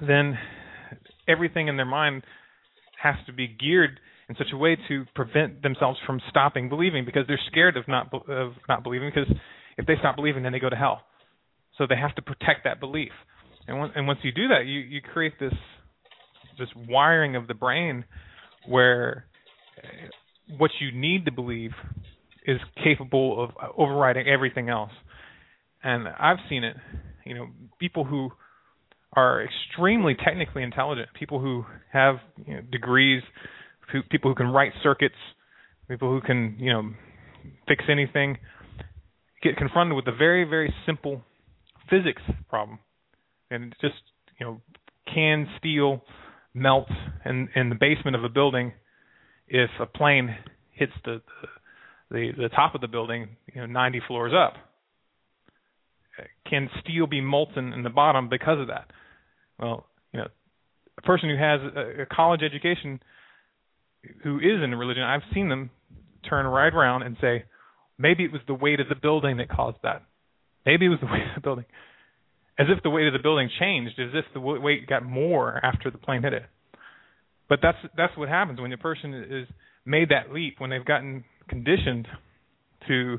then 0.00 0.38
everything 1.28 1.68
in 1.68 1.76
their 1.76 1.86
mind 1.86 2.22
has 3.00 3.14
to 3.26 3.32
be 3.32 3.48
geared 3.48 3.98
in 4.32 4.36
such 4.38 4.52
a 4.52 4.56
way 4.56 4.78
to 4.88 5.04
prevent 5.14 5.62
themselves 5.62 5.98
from 6.06 6.20
stopping 6.30 6.70
believing 6.70 7.04
because 7.04 7.24
they're 7.28 7.40
scared 7.50 7.76
of 7.76 7.86
not 7.86 8.10
of 8.28 8.52
not 8.66 8.82
believing 8.82 9.10
because 9.14 9.30
if 9.76 9.84
they 9.84 9.94
stop 9.98 10.16
believing 10.16 10.42
then 10.42 10.52
they 10.52 10.58
go 10.58 10.70
to 10.70 10.76
hell. 10.76 11.02
So 11.76 11.86
they 11.86 11.96
have 11.96 12.14
to 12.14 12.22
protect 12.22 12.64
that 12.64 12.80
belief. 12.80 13.12
And, 13.68 13.90
and 13.94 14.06
once 14.06 14.20
you 14.22 14.32
do 14.32 14.48
that, 14.48 14.64
you 14.64 14.80
you 14.80 15.00
create 15.02 15.34
this 15.38 15.52
this 16.58 16.68
wiring 16.88 17.36
of 17.36 17.46
the 17.46 17.54
brain 17.54 18.04
where 18.66 19.26
uh, 19.82 19.88
what 20.56 20.70
you 20.80 20.98
need 20.98 21.26
to 21.26 21.32
believe 21.32 21.72
is 22.46 22.58
capable 22.82 23.44
of 23.44 23.50
overriding 23.76 24.26
everything 24.26 24.68
else. 24.70 24.90
And 25.82 26.08
I've 26.08 26.38
seen 26.48 26.64
it. 26.64 26.76
You 27.24 27.34
know, 27.34 27.46
people 27.78 28.04
who 28.04 28.30
are 29.14 29.44
extremely 29.44 30.16
technically 30.24 30.62
intelligent, 30.62 31.08
people 31.18 31.38
who 31.38 31.64
have 31.92 32.16
you 32.46 32.54
know, 32.54 32.60
degrees, 32.70 33.22
who, 33.92 34.02
people 34.02 34.30
who 34.30 34.34
can 34.34 34.48
write 34.48 34.72
circuits, 34.82 35.14
people 35.88 36.10
who 36.10 36.20
can 36.20 36.56
you 36.58 36.72
know 36.72 36.90
fix 37.68 37.84
anything, 37.90 38.38
get 39.42 39.56
confronted 39.56 39.96
with 39.96 40.06
a 40.08 40.16
very 40.16 40.44
very 40.44 40.72
simple 40.86 41.22
physics 41.90 42.22
problem, 42.48 42.78
and 43.50 43.74
just 43.80 43.94
you 44.38 44.46
know 44.46 44.60
can 45.12 45.46
steel 45.58 46.02
melt 46.54 46.88
in 47.24 47.48
in 47.54 47.68
the 47.68 47.74
basement 47.74 48.16
of 48.16 48.24
a 48.24 48.28
building 48.28 48.72
if 49.48 49.70
a 49.80 49.86
plane 49.86 50.36
hits 50.72 50.92
the 51.04 51.20
the 52.10 52.30
the 52.36 52.48
top 52.48 52.74
of 52.74 52.80
the 52.80 52.88
building, 52.88 53.36
you 53.54 53.60
know, 53.60 53.66
90 53.66 54.02
floors 54.06 54.32
up. 54.34 54.54
Can 56.48 56.68
steel 56.80 57.06
be 57.06 57.20
molten 57.20 57.72
in 57.72 57.82
the 57.82 57.90
bottom 57.90 58.28
because 58.28 58.60
of 58.60 58.68
that? 58.68 58.90
Well, 59.58 59.86
you 60.12 60.20
know, 60.20 60.28
a 60.98 61.02
person 61.02 61.30
who 61.30 61.36
has 61.36 61.60
a, 61.74 62.02
a 62.02 62.06
college 62.06 62.42
education 62.42 63.00
who 64.22 64.38
is 64.38 64.62
in 64.62 64.74
religion, 64.74 65.02
I've 65.02 65.22
seen 65.34 65.48
them 65.48 65.70
turn 66.28 66.46
right 66.46 66.72
around 66.72 67.02
and 67.02 67.16
say, 67.20 67.44
maybe 67.98 68.24
it 68.24 68.32
was 68.32 68.40
the 68.46 68.54
weight 68.54 68.80
of 68.80 68.88
the 68.88 68.94
building 68.94 69.38
that 69.38 69.48
caused 69.48 69.78
that. 69.82 70.02
Maybe 70.64 70.86
it 70.86 70.90
was 70.90 71.00
the 71.00 71.06
weight 71.12 71.22
of 71.22 71.34
the 71.34 71.40
building. 71.40 71.64
As 72.58 72.66
if 72.74 72.82
the 72.82 72.90
weight 72.90 73.06
of 73.06 73.12
the 73.12 73.18
building 73.22 73.48
changed, 73.58 73.98
as 73.98 74.10
if 74.12 74.24
the 74.34 74.40
weight 74.40 74.86
got 74.86 75.04
more 75.04 75.64
after 75.64 75.90
the 75.90 75.98
plane 75.98 76.22
hit 76.22 76.32
it. 76.34 76.42
But 77.48 77.60
that's 77.62 77.78
that's 77.96 78.16
what 78.16 78.28
happens 78.28 78.60
when 78.60 78.72
a 78.72 78.78
person 78.78 79.14
is 79.14 79.48
made 79.84 80.10
that 80.10 80.32
leap, 80.32 80.56
when 80.58 80.70
they've 80.70 80.84
gotten 80.84 81.24
conditioned 81.48 82.06
to 82.88 83.18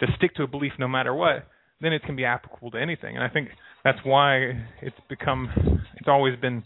to 0.00 0.06
stick 0.16 0.34
to 0.36 0.42
a 0.44 0.46
belief 0.46 0.72
no 0.78 0.86
matter 0.86 1.14
what, 1.14 1.46
then 1.80 1.92
it 1.92 2.02
can 2.02 2.16
be 2.16 2.24
applicable 2.24 2.70
to 2.72 2.80
anything. 2.80 3.16
And 3.16 3.24
I 3.24 3.28
think 3.28 3.48
that's 3.84 3.98
why 4.04 4.66
it's 4.82 4.96
become 5.08 5.50
it's 5.96 6.08
always 6.08 6.38
been 6.40 6.64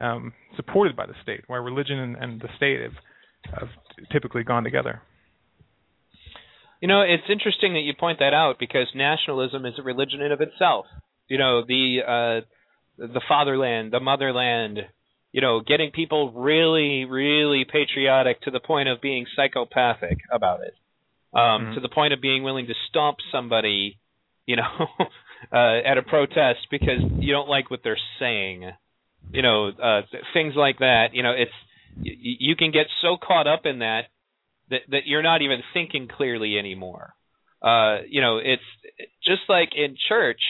um, 0.00 0.32
supported 0.56 0.96
by 0.96 1.06
the 1.06 1.14
state, 1.22 1.42
why 1.46 1.56
religion 1.56 1.98
and, 1.98 2.16
and 2.16 2.40
the 2.40 2.48
state 2.56 2.80
have, 2.80 3.58
have 3.58 3.68
typically 4.10 4.42
gone 4.42 4.64
together. 4.64 5.02
You 6.80 6.88
know, 6.88 7.02
it's 7.02 7.22
interesting 7.30 7.74
that 7.74 7.80
you 7.80 7.92
point 7.98 8.18
that 8.18 8.34
out 8.34 8.56
because 8.58 8.88
nationalism 8.94 9.64
is 9.66 9.74
a 9.78 9.82
religion 9.82 10.20
in 10.20 10.32
of 10.32 10.40
itself. 10.40 10.86
You 11.28 11.38
know, 11.38 11.62
the 11.64 11.98
uh, 12.06 12.46
the 12.98 13.20
fatherland, 13.28 13.92
the 13.92 14.00
motherland, 14.00 14.80
you 15.32 15.40
know, 15.40 15.60
getting 15.60 15.90
people 15.90 16.32
really, 16.32 17.04
really 17.04 17.64
patriotic 17.64 18.42
to 18.42 18.50
the 18.50 18.60
point 18.60 18.88
of 18.88 19.00
being 19.00 19.26
psychopathic 19.34 20.18
about 20.30 20.60
it, 20.62 20.74
um, 21.32 21.40
mm-hmm. 21.40 21.74
to 21.74 21.80
the 21.80 21.88
point 21.88 22.12
of 22.12 22.20
being 22.20 22.42
willing 22.42 22.66
to 22.66 22.74
stomp 22.88 23.18
somebody, 23.30 23.98
you 24.46 24.56
know, 24.56 24.86
uh, 25.52 25.78
at 25.86 25.98
a 25.98 26.02
protest 26.02 26.66
because 26.70 27.00
you 27.18 27.32
don't 27.32 27.48
like 27.48 27.70
what 27.70 27.80
they're 27.82 27.96
saying, 28.18 28.70
you 29.30 29.42
know, 29.42 29.68
uh, 29.68 30.02
things 30.32 30.54
like 30.56 30.78
that. 30.78 31.08
You 31.12 31.22
know, 31.22 31.32
it's 31.32 31.52
you, 32.00 32.36
you 32.40 32.56
can 32.56 32.72
get 32.72 32.86
so 33.00 33.16
caught 33.16 33.46
up 33.46 33.66
in 33.66 33.80
that 33.80 34.06
that 34.70 34.80
that 34.88 35.06
you're 35.06 35.22
not 35.22 35.42
even 35.42 35.60
thinking 35.74 36.08
clearly 36.08 36.58
anymore. 36.58 37.14
Uh, 37.62 37.98
you 38.08 38.20
know, 38.20 38.38
it's 38.38 38.62
just 39.24 39.42
like 39.48 39.70
in 39.76 39.96
church 40.08 40.40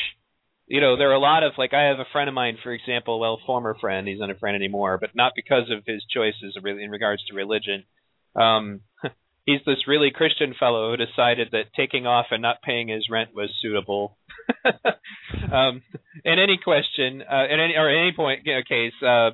you 0.72 0.80
know, 0.80 0.96
there 0.96 1.10
are 1.10 1.14
a 1.14 1.18
lot 1.18 1.42
of 1.42 1.52
like 1.58 1.74
I 1.74 1.88
have 1.88 1.98
a 1.98 2.06
friend 2.12 2.28
of 2.28 2.34
mine, 2.34 2.56
for 2.62 2.72
example, 2.72 3.20
well, 3.20 3.38
former 3.44 3.76
friend, 3.78 4.08
he's 4.08 4.20
not 4.20 4.30
a 4.30 4.34
friend 4.34 4.56
anymore, 4.56 4.96
but 4.98 5.10
not 5.14 5.32
because 5.36 5.70
of 5.70 5.84
his 5.86 6.02
choices 6.10 6.56
in 6.64 6.90
regards 6.90 7.22
to 7.26 7.34
religion. 7.34 7.84
Um, 8.34 8.80
he's 9.45 9.61
this 9.66 9.86
really 9.86 10.11
Christian 10.11 10.55
fellow 10.59 10.90
who 10.90 11.05
decided 11.05 11.49
that 11.53 11.74
taking 11.76 12.07
off 12.07 12.26
and 12.30 12.43
not 12.43 12.62
paying 12.62 12.88
his 12.88 13.09
rent 13.11 13.30
was 13.34 13.51
suitable. 13.61 14.16
um, 15.53 15.82
in 16.24 16.38
any 16.38 16.59
question, 16.62 17.22
uh, 17.22 17.47
in 17.51 17.61
any 17.61 17.74
or 17.76 17.88
any 17.88 18.12
point, 18.12 18.43
you 18.45 18.55
know, 18.55 18.62
case, 18.68 18.93
uh, 19.03 19.30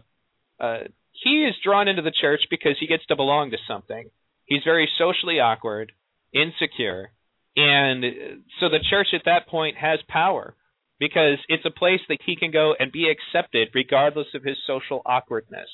uh, 0.63 0.79
he 1.13 1.45
is 1.45 1.55
drawn 1.65 1.89
into 1.89 2.03
the 2.03 2.13
church 2.13 2.43
because 2.51 2.77
he 2.79 2.87
gets 2.87 3.05
to 3.07 3.17
belong 3.17 3.51
to 3.51 3.59
something. 3.67 4.11
He's 4.45 4.63
very 4.65 4.89
socially 4.99 5.41
awkward, 5.41 5.93
insecure, 6.33 7.11
and 7.57 8.05
so 8.61 8.69
the 8.69 8.79
church 8.89 9.09
at 9.13 9.25
that 9.25 9.49
point 9.49 9.77
has 9.77 9.99
power 10.09 10.55
because 11.01 11.39
it's 11.49 11.65
a 11.67 11.71
place 11.71 12.01
that 12.09 12.19
he 12.25 12.37
can 12.37 12.51
go 12.51 12.75
and 12.79 12.93
be 12.93 13.11
accepted 13.11 13.69
regardless 13.75 14.29
of 14.35 14.45
his 14.45 14.57
social 14.67 15.03
awkwardness. 15.05 15.69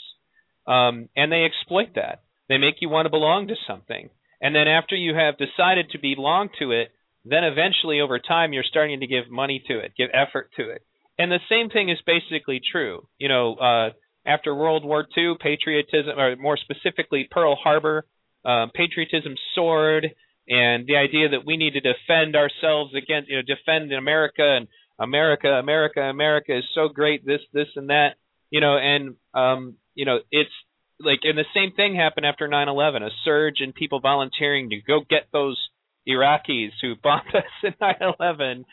Um, 0.66 1.09
and 1.14 1.30
they 1.30 1.45
exploit 1.45 1.95
that. 1.95 2.22
They 2.49 2.59
make 2.59 2.76
you 2.80 2.89
want 2.89 3.07
to 3.07 3.11
belong 3.11 3.49
to 3.49 3.55
something. 3.66 4.11
And 4.45 4.55
then 4.55 4.68
after 4.68 4.95
you 4.95 5.14
have 5.14 5.38
decided 5.38 5.88
to 5.90 5.99
belong 5.99 6.51
to 6.59 6.70
it, 6.70 6.88
then 7.24 7.45
eventually 7.45 8.03
over 8.03 8.18
time 8.18 8.53
you're 8.53 8.62
starting 8.62 9.01
to 9.01 9.07
give 9.07 9.30
money 9.30 9.64
to 9.68 9.78
it, 9.78 9.95
give 9.97 10.11
effort 10.12 10.51
to 10.59 10.68
it. 10.68 10.82
And 11.18 11.32
the 11.32 11.40
same 11.49 11.70
thing 11.70 11.88
is 11.88 11.97
basically 12.07 12.61
true. 12.61 13.09
You 13.16 13.28
know, 13.28 13.55
uh, 13.55 13.90
after 14.26 14.55
World 14.55 14.84
War 14.84 15.07
II, 15.16 15.36
patriotism, 15.40 16.18
or 16.18 16.36
more 16.36 16.59
specifically 16.59 17.26
Pearl 17.30 17.57
Harbor, 17.57 18.05
uh, 18.45 18.66
patriotism 18.74 19.34
soared, 19.55 20.11
and 20.47 20.86
the 20.86 20.97
idea 20.97 21.30
that 21.30 21.47
we 21.47 21.57
need 21.57 21.72
to 21.72 21.80
defend 21.80 22.36
ourselves 22.36 22.92
against, 22.95 23.30
you 23.30 23.36
know, 23.36 23.42
defend 23.42 23.95
America 23.95 24.42
and 24.59 24.68
America, 24.99 25.49
America, 25.49 26.03
America 26.03 26.59
is 26.59 26.64
so 26.74 26.88
great, 26.88 27.24
this, 27.24 27.40
this, 27.55 27.68
and 27.76 27.88
that, 27.88 28.16
you 28.51 28.61
know, 28.61 28.76
and 28.76 29.14
um, 29.32 29.76
you 29.95 30.05
know, 30.05 30.18
it's 30.30 30.51
like, 31.01 31.20
and 31.22 31.38
the 31.38 31.45
same 31.55 31.72
thing 31.72 31.95
happened 31.95 32.26
after 32.26 32.49
9/11, 32.49 33.03
a 33.03 33.11
surge 33.24 33.61
in 33.61 33.72
people 33.72 34.01
volunteering 34.01 34.70
to 34.70 34.80
go 34.80 35.01
get 35.09 35.28
those 35.32 35.59
Iraqis 36.09 36.70
who 36.80 36.95
bombed 37.03 37.28
us 37.34 37.45
in 37.62 37.72
9/11. 37.72 38.64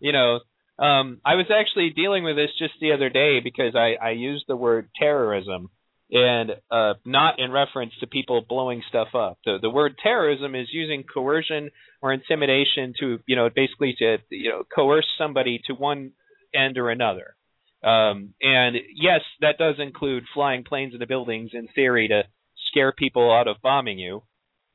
You 0.00 0.12
know, 0.12 0.40
um, 0.78 1.20
I 1.24 1.34
was 1.36 1.46
actually 1.50 1.90
dealing 1.90 2.24
with 2.24 2.36
this 2.36 2.50
just 2.58 2.74
the 2.80 2.92
other 2.92 3.08
day 3.08 3.40
because 3.40 3.74
I, 3.76 3.94
I 4.02 4.10
used 4.10 4.44
the 4.48 4.56
word 4.56 4.88
terrorism 4.98 5.70
and 6.10 6.50
uh, 6.70 6.94
not 7.04 7.38
in 7.38 7.50
reference 7.50 7.92
to 8.00 8.06
people 8.06 8.44
blowing 8.46 8.82
stuff 8.88 9.08
up. 9.14 9.38
The, 9.44 9.58
the 9.60 9.70
word 9.70 9.96
terrorism 10.02 10.54
is 10.54 10.68
using 10.72 11.04
coercion 11.04 11.70
or 12.02 12.12
intimidation 12.12 12.94
to, 13.00 13.18
you 13.26 13.36
know, 13.36 13.48
basically 13.54 13.94
to, 13.98 14.18
you 14.30 14.50
know, 14.50 14.64
coerce 14.74 15.06
somebody 15.16 15.60
to 15.66 15.74
one 15.74 16.12
end 16.54 16.76
or 16.76 16.90
another. 16.90 17.36
Um, 17.84 18.32
and 18.40 18.76
yes, 18.94 19.20
that 19.40 19.58
does 19.58 19.74
include 19.78 20.24
flying 20.32 20.64
planes 20.64 20.94
into 20.94 21.06
buildings 21.06 21.50
in 21.52 21.68
theory 21.74 22.08
to 22.08 22.22
scare 22.70 22.92
people 22.92 23.30
out 23.30 23.46
of 23.46 23.56
bombing 23.62 23.98
you. 23.98 24.22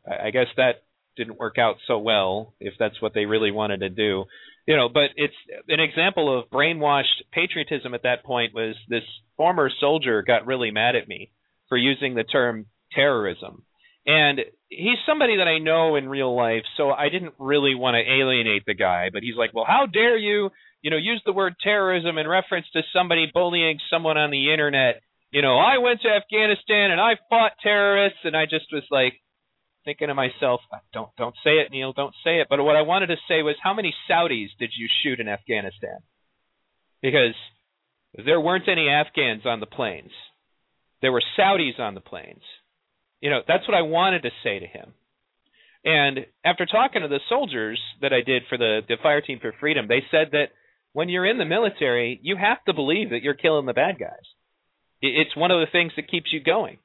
I, 0.07 0.27
I 0.27 0.31
guess 0.31 0.47
that 0.57 0.83
didn't 1.17 1.39
work 1.39 1.57
out 1.57 1.77
so 1.87 1.97
well 1.97 2.53
if 2.59 2.75
that's 2.79 3.01
what 3.01 3.13
they 3.13 3.25
really 3.25 3.51
wanted 3.51 3.79
to 3.79 3.89
do. 3.89 4.25
You 4.67 4.75
know, 4.75 4.89
but 4.89 5.09
it's 5.15 5.33
an 5.67 5.79
example 5.79 6.37
of 6.37 6.49
brainwashed 6.51 7.23
patriotism 7.33 7.95
at 7.95 8.03
that 8.03 8.23
point 8.23 8.53
was 8.53 8.75
this 8.87 9.03
former 9.35 9.71
soldier 9.79 10.21
got 10.21 10.45
really 10.45 10.69
mad 10.69 10.95
at 10.95 11.07
me 11.07 11.31
for 11.67 11.77
using 11.77 12.13
the 12.13 12.23
term 12.23 12.67
terrorism. 12.93 13.63
And 14.05 14.39
he's 14.69 14.97
somebody 15.07 15.37
that 15.37 15.47
I 15.47 15.57
know 15.57 15.95
in 15.95 16.07
real 16.07 16.35
life, 16.35 16.63
so 16.77 16.91
I 16.91 17.09
didn't 17.09 17.33
really 17.39 17.75
want 17.75 17.95
to 17.95 18.11
alienate 18.11 18.65
the 18.65 18.73
guy. 18.73 19.09
But 19.11 19.23
he's 19.23 19.35
like, 19.35 19.53
"Well, 19.53 19.65
how 19.67 19.85
dare 19.85 20.17
you, 20.17 20.51
you 20.81 20.91
know, 20.91 20.97
use 20.97 21.21
the 21.25 21.33
word 21.33 21.55
terrorism 21.61 22.17
in 22.17 22.27
reference 22.27 22.67
to 22.73 22.81
somebody 22.93 23.29
bullying 23.33 23.79
someone 23.91 24.17
on 24.17 24.31
the 24.31 24.51
internet? 24.51 25.01
You 25.31 25.41
know, 25.41 25.57
I 25.57 25.77
went 25.77 26.01
to 26.01 26.09
Afghanistan 26.09 26.91
and 26.91 26.99
I 27.01 27.17
fought 27.29 27.53
terrorists." 27.61 28.19
And 28.23 28.35
I 28.35 28.45
just 28.45 28.65
was 28.71 28.83
like 28.89 29.13
thinking 29.85 30.07
to 30.07 30.13
myself, 30.13 30.61
uh, 30.73 30.77
"Don't 30.93 31.09
don't 31.17 31.35
say 31.43 31.59
it, 31.59 31.71
Neil, 31.71 31.93
don't 31.93 32.15
say 32.23 32.39
it." 32.41 32.47
But 32.49 32.63
what 32.63 32.75
I 32.75 32.81
wanted 32.81 33.07
to 33.07 33.17
say 33.27 33.41
was, 33.41 33.55
how 33.61 33.73
many 33.73 33.93
Saudis 34.09 34.49
did 34.59 34.71
you 34.77 34.87
shoot 35.03 35.19
in 35.19 35.27
Afghanistan? 35.27 35.99
Because 37.01 37.35
there 38.13 38.41
weren't 38.41 38.67
any 38.67 38.89
Afghans 38.89 39.45
on 39.45 39.59
the 39.59 39.65
planes. 39.65 40.11
There 41.01 41.11
were 41.11 41.23
Saudis 41.37 41.79
on 41.79 41.93
the 41.93 42.01
planes. 42.01 42.43
You 43.21 43.29
know, 43.29 43.41
that's 43.47 43.67
what 43.67 43.77
I 43.77 43.81
wanted 43.81 44.23
to 44.23 44.31
say 44.43 44.59
to 44.59 44.65
him. 44.65 44.93
And 45.85 46.25
after 46.43 46.65
talking 46.65 47.03
to 47.03 47.07
the 47.07 47.21
soldiers 47.29 47.79
that 48.01 48.11
I 48.11 48.21
did 48.21 48.43
for 48.49 48.57
the, 48.57 48.81
the 48.87 48.97
Fire 49.01 49.21
Team 49.21 49.39
for 49.39 49.53
Freedom, 49.59 49.87
they 49.87 50.03
said 50.11 50.29
that 50.31 50.51
when 50.93 51.09
you're 51.09 51.25
in 51.25 51.37
the 51.37 51.45
military, 51.45 52.19
you 52.23 52.35
have 52.35 52.63
to 52.65 52.73
believe 52.73 53.11
that 53.11 53.21
you're 53.21 53.33
killing 53.33 53.65
the 53.65 53.73
bad 53.73 53.99
guys. 53.99 54.25
It's 55.01 55.35
one 55.35 55.51
of 55.51 55.59
the 55.59 55.71
things 55.71 55.93
that 55.95 56.09
keeps 56.09 56.33
you 56.33 56.41
going. 56.43 56.77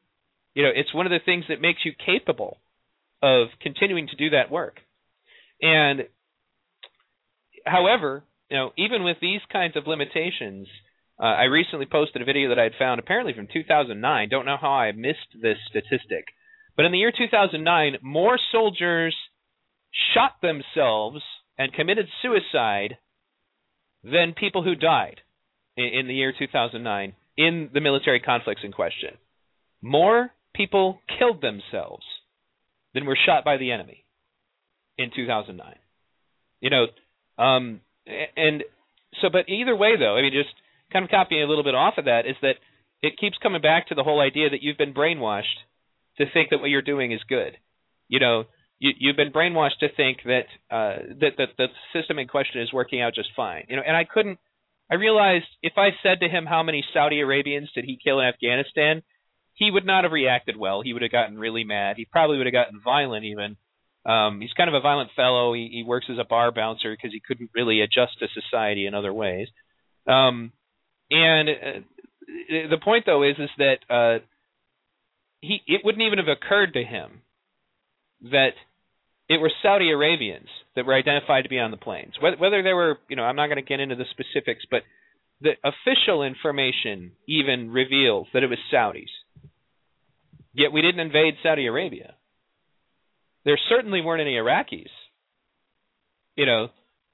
You 0.54 0.62
know, 0.62 0.70
it's 0.74 0.94
one 0.94 1.06
of 1.06 1.10
the 1.10 1.24
things 1.24 1.46
that 1.48 1.60
makes 1.60 1.84
you 1.84 1.92
capable 2.04 2.58
of 3.22 3.48
continuing 3.60 4.06
to 4.08 4.16
do 4.16 4.30
that 4.30 4.50
work. 4.50 4.78
And 5.60 6.06
however, 7.66 8.22
you 8.50 8.56
know, 8.56 8.70
even 8.76 9.02
with 9.02 9.16
these 9.20 9.40
kinds 9.50 9.76
of 9.76 9.86
limitations, 9.86 10.68
Uh, 11.16 11.26
I 11.26 11.44
recently 11.44 11.86
posted 11.86 12.22
a 12.22 12.24
video 12.24 12.48
that 12.48 12.58
I 12.58 12.64
had 12.64 12.74
found, 12.76 12.98
apparently 12.98 13.34
from 13.34 13.46
2009. 13.46 14.28
Don't 14.28 14.46
know 14.46 14.56
how 14.60 14.72
I 14.72 14.90
missed 14.90 15.30
this 15.40 15.58
statistic, 15.70 16.26
but 16.76 16.86
in 16.86 16.92
the 16.92 16.98
year 16.98 17.12
2009, 17.12 17.98
more 18.02 18.36
soldiers 18.50 19.14
shot 20.12 20.40
themselves 20.42 21.22
and 21.56 21.72
committed 21.72 22.08
suicide 22.20 22.98
than 24.04 24.34
people 24.38 24.62
who 24.62 24.74
died 24.74 25.20
in, 25.76 25.84
in 25.84 26.06
the 26.06 26.14
year 26.14 26.32
2009 26.38 27.14
in 27.36 27.70
the 27.72 27.80
military 27.80 28.20
conflicts 28.20 28.62
in 28.62 28.72
question. 28.72 29.10
More 29.82 30.30
people 30.54 31.00
killed 31.18 31.42
themselves 31.42 32.04
than 32.94 33.06
were 33.06 33.18
shot 33.26 33.44
by 33.44 33.56
the 33.56 33.72
enemy 33.72 34.04
in 34.96 35.10
2009. 35.14 35.74
You 36.60 36.70
know, 36.70 36.86
um, 37.42 37.80
and 38.36 38.62
so, 39.20 39.28
but 39.30 39.48
either 39.48 39.76
way, 39.76 39.96
though, 39.98 40.16
I 40.16 40.22
mean, 40.22 40.32
just 40.32 40.54
kind 40.92 41.04
of 41.04 41.10
copying 41.10 41.42
a 41.42 41.46
little 41.46 41.64
bit 41.64 41.74
off 41.74 41.94
of 41.98 42.04
that 42.04 42.26
is 42.26 42.36
that 42.42 42.54
it 43.02 43.18
keeps 43.18 43.36
coming 43.42 43.60
back 43.60 43.88
to 43.88 43.94
the 43.94 44.04
whole 44.04 44.20
idea 44.20 44.50
that 44.50 44.62
you've 44.62 44.78
been 44.78 44.94
brainwashed 44.94 45.60
to 46.18 46.24
think 46.32 46.50
that 46.50 46.60
what 46.60 46.70
you're 46.70 46.82
doing 46.82 47.12
is 47.12 47.20
good. 47.28 47.56
You 48.08 48.20
know, 48.20 48.44
you, 48.84 48.92
you've 48.98 49.16
been 49.16 49.32
brainwashed 49.32 49.78
to 49.80 49.88
think 49.96 50.18
that 50.24 50.46
uh, 50.70 50.98
that 51.20 51.32
that 51.38 51.48
the 51.56 51.68
system 51.94 52.18
in 52.18 52.28
question 52.28 52.60
is 52.60 52.72
working 52.72 53.00
out 53.00 53.14
just 53.14 53.30
fine. 53.34 53.64
You 53.68 53.76
know, 53.76 53.82
and 53.86 53.96
I 53.96 54.04
couldn't. 54.04 54.38
I 54.90 54.96
realized 54.96 55.46
if 55.62 55.72
I 55.78 55.88
said 56.02 56.20
to 56.20 56.28
him 56.28 56.44
how 56.44 56.62
many 56.62 56.84
Saudi 56.92 57.20
Arabians 57.20 57.70
did 57.74 57.86
he 57.86 57.98
kill 58.02 58.20
in 58.20 58.26
Afghanistan, 58.26 59.02
he 59.54 59.70
would 59.70 59.86
not 59.86 60.04
have 60.04 60.12
reacted 60.12 60.58
well. 60.58 60.82
He 60.82 60.92
would 60.92 61.00
have 61.00 61.10
gotten 61.10 61.38
really 61.38 61.64
mad. 61.64 61.96
He 61.96 62.04
probably 62.04 62.36
would 62.36 62.46
have 62.46 62.52
gotten 62.52 62.82
violent 62.84 63.24
even. 63.24 63.56
Um, 64.04 64.42
he's 64.42 64.52
kind 64.52 64.68
of 64.68 64.74
a 64.74 64.82
violent 64.82 65.08
fellow. 65.16 65.54
He, 65.54 65.70
he 65.72 65.82
works 65.82 66.06
as 66.10 66.18
a 66.20 66.28
bar 66.28 66.52
bouncer 66.52 66.94
because 66.94 67.12
he 67.12 67.22
couldn't 67.26 67.50
really 67.54 67.80
adjust 67.80 68.18
to 68.18 68.26
society 68.38 68.84
in 68.86 68.92
other 68.92 69.14
ways. 69.14 69.48
Um, 70.06 70.52
and 71.10 71.48
uh, 71.48 72.68
the 72.68 72.82
point 72.84 73.04
though 73.06 73.22
is 73.22 73.36
is 73.38 73.50
that 73.56 73.78
uh, 73.88 74.18
he 75.40 75.62
it 75.66 75.80
wouldn't 75.82 76.04
even 76.04 76.18
have 76.18 76.28
occurred 76.28 76.74
to 76.74 76.84
him 76.84 77.22
that 78.24 78.52
it 79.28 79.40
were 79.40 79.50
Saudi 79.62 79.90
Arabians 79.90 80.48
that 80.76 80.86
were 80.86 80.94
identified 80.94 81.44
to 81.44 81.50
be 81.50 81.58
on 81.58 81.70
the 81.70 81.76
planes. 81.76 82.14
Whether, 82.20 82.36
whether 82.36 82.62
they 82.62 82.72
were, 82.72 82.98
you 83.08 83.16
know, 83.16 83.22
I'm 83.22 83.36
not 83.36 83.46
going 83.46 83.56
to 83.56 83.68
get 83.68 83.80
into 83.80 83.96
the 83.96 84.04
specifics, 84.10 84.64
but 84.70 84.82
the 85.40 85.52
official 85.64 86.22
information 86.22 87.12
even 87.26 87.70
reveals 87.70 88.26
that 88.32 88.42
it 88.42 88.50
was 88.50 88.58
Saudis. 88.72 89.10
Yet 90.52 90.72
we 90.72 90.82
didn't 90.82 91.00
invade 91.00 91.34
Saudi 91.42 91.66
Arabia. 91.66 92.14
There 93.44 93.58
certainly 93.68 94.00
weren't 94.00 94.20
any 94.22 94.34
Iraqis. 94.34 94.90
You 96.36 96.46
know, 96.46 96.62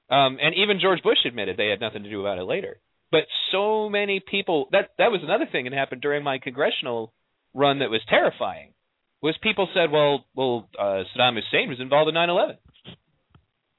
um, 0.09 0.37
and 0.41 0.55
even 0.55 0.79
George 0.81 1.03
Bush 1.03 1.19
admitted 1.25 1.55
they 1.55 1.69
had 1.69 1.79
nothing 1.79 2.03
to 2.03 2.09
do 2.09 2.21
about 2.21 2.39
it 2.39 2.43
later. 2.43 2.77
But 3.11 3.23
so 3.51 3.89
many 3.89 4.19
people 4.19 4.67
that 4.71 4.91
that 4.97 5.11
was 5.11 5.21
another 5.23 5.45
thing 5.51 5.65
that 5.65 5.73
happened 5.73 6.01
during 6.01 6.23
my 6.23 6.39
congressional 6.39 7.13
run 7.53 7.79
that 7.79 7.89
was 7.89 8.01
terrifying 8.09 8.73
was 9.21 9.35
people 9.41 9.67
said, 9.73 9.91
well, 9.91 10.25
well, 10.35 10.67
uh, 10.77 11.03
Saddam 11.15 11.35
Hussein 11.35 11.69
was 11.69 11.79
involved 11.79 12.09
in 12.09 12.15
9/11. 12.15 12.57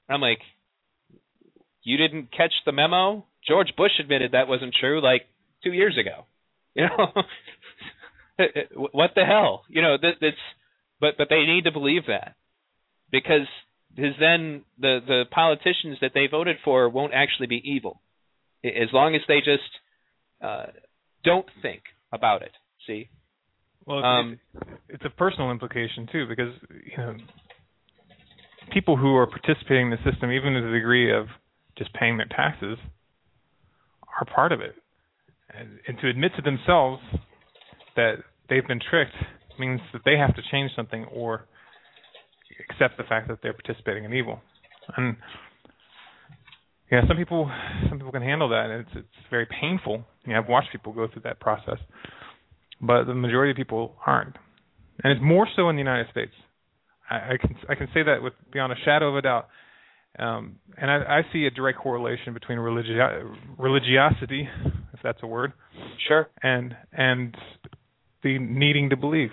I'm 0.08 0.20
like, 0.20 0.40
you 1.82 1.96
didn't 1.96 2.30
catch 2.30 2.52
the 2.64 2.72
memo? 2.72 3.26
George 3.46 3.72
Bush 3.76 3.92
admitted 3.98 4.32
that 4.32 4.48
wasn't 4.48 4.74
true 4.78 5.00
like 5.02 5.22
two 5.64 5.72
years 5.72 5.96
ago. 5.98 6.26
You 6.74 6.86
know, 6.86 7.12
what 8.92 9.10
the 9.14 9.26
hell? 9.26 9.64
You 9.68 9.82
know, 9.82 9.98
that, 10.00 10.14
that's 10.22 10.36
but 10.98 11.18
but 11.18 11.28
they 11.28 11.44
need 11.44 11.64
to 11.64 11.70
believe 11.70 12.06
that 12.06 12.34
because 13.10 13.46
because 13.94 14.14
then 14.18 14.62
the 14.78 15.00
the 15.06 15.24
politicians 15.30 15.98
that 16.00 16.12
they 16.14 16.28
voted 16.28 16.56
for 16.64 16.88
won't 16.88 17.12
actually 17.12 17.46
be 17.46 17.60
evil 17.62 18.00
as 18.64 18.88
long 18.92 19.14
as 19.14 19.20
they 19.28 19.40
just 19.40 19.68
uh, 20.42 20.66
don't 21.24 21.46
think 21.60 21.82
about 22.12 22.40
it. 22.42 22.52
See, 22.86 23.10
well, 23.86 23.98
it's, 23.98 24.06
um, 24.06 24.40
it's, 24.88 25.04
a 25.04 25.10
personal 25.10 25.50
implication 25.50 26.08
too, 26.10 26.26
because 26.28 26.52
you 26.70 26.96
know 26.96 27.16
people 28.72 28.96
who 28.96 29.16
are 29.16 29.26
participating 29.26 29.90
in 29.90 29.90
the 29.90 30.10
system, 30.10 30.30
even 30.30 30.54
to 30.54 30.60
the 30.62 30.72
degree 30.72 31.12
of 31.14 31.26
just 31.76 31.92
paying 31.94 32.16
their 32.16 32.26
taxes, 32.26 32.78
are 34.18 34.26
part 34.32 34.52
of 34.52 34.60
it, 34.60 34.74
and, 35.56 35.78
and 35.88 35.98
to 35.98 36.08
admit 36.08 36.32
to 36.36 36.42
themselves 36.42 37.02
that 37.96 38.16
they've 38.48 38.66
been 38.66 38.80
tricked 38.90 39.16
means 39.58 39.80
that 39.92 40.02
they 40.04 40.16
have 40.16 40.34
to 40.36 40.42
change 40.50 40.70
something 40.76 41.04
or 41.06 41.46
accept 42.70 42.96
the 42.96 43.04
fact 43.04 43.28
that 43.28 43.38
they're 43.42 43.52
participating 43.52 44.04
in 44.04 44.12
evil. 44.12 44.40
And 44.96 45.16
yeah, 46.90 47.00
some 47.08 47.16
people 47.16 47.50
some 47.88 47.98
people 47.98 48.12
can 48.12 48.22
handle 48.22 48.48
that, 48.50 48.70
and 48.70 48.86
it's 48.86 48.90
it's 48.94 49.26
very 49.30 49.46
painful. 49.60 50.04
You 50.24 50.34
know, 50.34 50.38
I've 50.38 50.48
watched 50.48 50.70
people 50.70 50.92
go 50.92 51.08
through 51.12 51.22
that 51.22 51.40
process 51.40 51.78
but 52.82 53.04
the 53.04 53.14
majority 53.14 53.52
of 53.52 53.56
people 53.56 53.94
aren't, 54.04 54.36
and 55.02 55.12
it's 55.12 55.22
more 55.22 55.46
so 55.56 55.70
in 55.70 55.76
the 55.76 55.80
United 55.80 56.08
States. 56.10 56.32
I, 57.08 57.14
I 57.14 57.36
can 57.40 57.56
I 57.68 57.74
can 57.74 57.88
say 57.94 58.02
that 58.02 58.22
with 58.22 58.34
beyond 58.52 58.72
a 58.72 58.76
shadow 58.84 59.08
of 59.08 59.16
a 59.16 59.22
doubt. 59.22 59.48
Um, 60.18 60.56
and 60.76 60.90
I, 60.90 60.96
I 60.96 61.20
see 61.32 61.46
a 61.46 61.50
direct 61.50 61.78
correlation 61.78 62.34
between 62.34 62.58
religi- 62.58 63.34
religiosity, 63.58 64.46
if 64.92 65.00
that's 65.02 65.20
a 65.22 65.26
word, 65.26 65.54
sure, 66.06 66.28
and 66.42 66.76
and 66.92 67.34
the 68.22 68.38
needing 68.38 68.90
to 68.90 68.96
believe, 68.96 69.30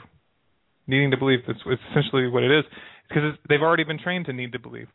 needing 0.87 1.11
to 1.11 1.17
believe. 1.17 1.39
That's 1.45 1.59
essentially 1.91 2.29
what 2.29 2.43
it 2.43 2.51
is, 2.59 2.63
because 3.09 3.35
they've 3.49 3.61
already 3.61 3.83
been 3.83 3.99
trained 3.99 4.27
to 4.27 4.33
need 4.33 4.53
to 4.53 4.59
believe. 4.59 4.87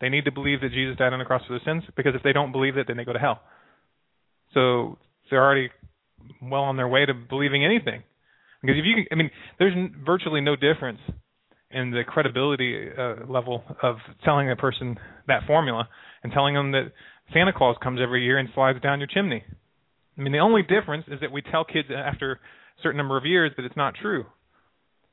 They 0.00 0.08
need 0.08 0.24
to 0.26 0.30
believe 0.30 0.60
that 0.60 0.70
Jesus 0.70 0.96
died 0.96 1.12
on 1.12 1.18
the 1.18 1.24
cross 1.24 1.42
for 1.48 1.58
their 1.58 1.64
sins, 1.64 1.82
because 1.96 2.14
if 2.14 2.22
they 2.22 2.32
don't 2.32 2.52
believe 2.52 2.76
it, 2.76 2.86
then 2.86 2.96
they 2.96 3.04
go 3.04 3.12
to 3.12 3.18
hell. 3.18 3.40
So 4.52 4.98
they're 5.30 5.42
already 5.42 5.70
well 6.42 6.62
on 6.62 6.76
their 6.76 6.88
way 6.88 7.04
to 7.06 7.14
believing 7.14 7.64
anything. 7.64 8.02
Because 8.60 8.76
if 8.78 8.84
you, 8.84 8.94
can, 8.94 9.06
I 9.12 9.14
mean, 9.16 9.30
there's 9.58 9.74
virtually 10.04 10.40
no 10.40 10.56
difference 10.56 11.00
in 11.70 11.90
the 11.90 12.02
credibility 12.06 12.88
uh, 12.96 13.26
level 13.28 13.62
of 13.82 13.96
telling 14.24 14.50
a 14.50 14.56
person 14.56 14.96
that 15.26 15.42
formula 15.46 15.88
and 16.22 16.32
telling 16.32 16.54
them 16.54 16.72
that 16.72 16.92
Santa 17.32 17.52
Claus 17.52 17.76
comes 17.82 18.00
every 18.02 18.24
year 18.24 18.38
and 18.38 18.48
slides 18.54 18.80
down 18.80 19.00
your 19.00 19.08
chimney. 19.08 19.42
I 20.16 20.20
mean, 20.20 20.32
the 20.32 20.38
only 20.38 20.62
difference 20.62 21.04
is 21.08 21.20
that 21.20 21.32
we 21.32 21.42
tell 21.42 21.64
kids 21.64 21.88
after 21.94 22.32
a 22.32 22.38
certain 22.82 22.98
number 22.98 23.16
of 23.16 23.26
years 23.26 23.52
that 23.56 23.64
it's 23.64 23.76
not 23.76 23.94
true. 24.00 24.24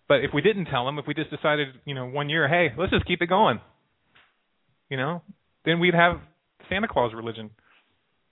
But 0.07 0.24
if 0.24 0.32
we 0.34 0.41
didn't 0.41 0.66
tell 0.66 0.86
them, 0.86 0.99
if 0.99 1.07
we 1.07 1.14
just 1.14 1.30
decided, 1.30 1.70
you 1.86 1.95
know, 1.95 2.05
one 2.05 2.30
year, 2.30 2.47
hey, 2.47 2.70
let's 2.78 2.91
just 2.91 3.05
keep 3.05 3.22
it 3.22 3.28
going, 3.28 3.59
you 4.89 4.97
know, 4.97 5.22
then 5.66 5.80
we'd 5.80 5.93
have 5.93 6.18
Santa 6.70 6.88
Claus 6.88 7.14
religion. 7.16 7.49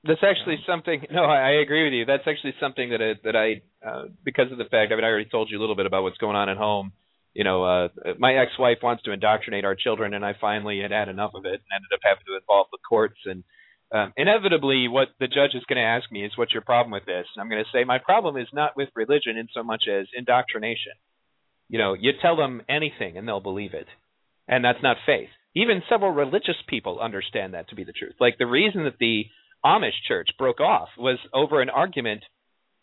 That's 0.04 0.24
actually 0.24 0.58
something. 0.66 1.06
No, 1.12 1.24
I, 1.24 1.38
I 1.38 1.52
agree 1.62 1.84
with 1.84 1.94
you. 1.94 2.06
That's 2.06 2.24
actually 2.26 2.54
something 2.60 2.92
that 2.92 3.02
I, 3.02 3.14
that 3.24 3.36
I, 3.36 3.62
uh, 3.86 4.06
because 4.24 4.52
of 4.52 4.58
the 4.58 4.64
fact. 4.64 4.92
I 4.92 4.96
mean, 4.96 5.04
I 5.04 5.08
already 5.08 5.30
told 5.30 5.50
you 5.52 5.60
a 5.60 5.62
little 5.62 5.76
bit 5.76 5.86
about 5.86 6.04
what's 6.04 6.18
going 6.18 6.38
on 6.38 6.48
at 6.48 6.58
home. 6.58 6.94
You 7.34 7.44
know, 7.44 7.64
uh, 7.64 7.88
my 8.18 8.34
ex-wife 8.34 8.80
wants 8.82 9.04
to 9.04 9.12
indoctrinate 9.12 9.66
our 9.66 9.76
children, 9.76 10.14
and 10.14 10.26
I 10.26 10.34
finally 10.40 10.82
had 10.82 10.92
had 10.92 11.10
enough 11.10 11.32
of 11.36 11.46
it, 11.46 11.60
and 11.62 11.72
ended 11.76 11.92
up 11.94 12.00
having 12.02 12.24
to 12.28 12.36
involve 12.36 12.68
the 12.72 12.80
courts. 12.88 13.20
And 13.26 13.44
um, 13.92 14.14
inevitably, 14.18 14.88
what 14.88 15.10
the 15.20 15.28
judge 15.28 15.54
is 15.54 15.64
going 15.68 15.78
to 15.78 15.84
ask 15.84 16.12
me 16.12 16.26
is, 16.26 16.32
"What's 16.36 16.54
your 16.54 16.64
problem 16.64 16.92
with 16.92 17.06
this?" 17.06 17.28
And 17.36 17.42
I'm 17.42 17.50
going 17.50 17.64
to 17.64 17.70
say, 17.72 17.84
"My 17.84 18.00
problem 18.00 18.38
is 18.38 18.48
not 18.54 18.76
with 18.76 18.90
religion 18.96 19.38
in 19.38 19.48
so 19.54 19.64
much 19.64 19.84
as 19.88 20.08
indoctrination." 20.18 20.94
You 21.68 21.78
know, 21.78 21.94
you 21.94 22.12
tell 22.20 22.36
them 22.36 22.64
anything, 22.68 23.18
and 23.18 23.28
they'll 23.28 23.42
believe 23.42 23.74
it, 23.74 23.88
and 24.48 24.66
that's 24.66 24.82
not 24.82 24.98
faith. 25.06 25.30
Even 25.56 25.84
several 25.90 26.12
religious 26.12 26.58
people 26.68 27.00
understand 27.00 27.54
that 27.54 27.70
to 27.70 27.76
be 27.76 27.84
the 27.84 27.94
truth. 27.94 28.16
Like 28.20 28.38
the 28.38 28.48
reason 28.48 28.86
that 28.86 28.98
the 29.00 29.26
Amish 29.66 30.00
church 30.08 30.30
broke 30.38 30.60
off 30.60 30.90
was 30.98 31.18
over 31.34 31.62
an 31.62 31.70
argument 31.70 32.24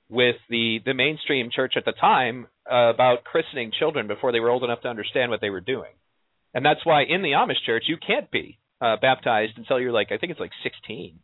with 0.09 0.37
the 0.49 0.79
the 0.85 0.95
mainstream 0.95 1.51
church 1.55 1.75
at 1.77 1.85
the 1.85 1.93
time 1.93 2.47
uh, 2.71 2.91
about 2.91 3.25
christening 3.25 3.73
children 3.77 4.07
before 4.07 4.33
they 4.33 4.41
were 4.41 4.51
old 4.51 4.63
enough 4.63 4.83
to 4.83 4.89
understand 4.89 5.31
what 5.31 5.41
they 5.41 5.51
were 5.51 5.61
doing. 5.61 5.93
And 6.55 6.65
that's 6.65 6.85
why 6.85 7.03
in 7.03 7.23
the 7.23 7.33
Amish 7.33 7.65
church 7.65 7.85
you 7.87 7.97
can't 7.97 8.31
be 8.31 8.59
uh, 8.81 8.97
baptized 9.01 9.53
until 9.57 9.81
you're 9.81 9.93
like 9.93 10.13
I 10.13 10.19
think 10.19 10.31
it's 10.31 10.41
like 10.41 10.53
16. 10.63 11.19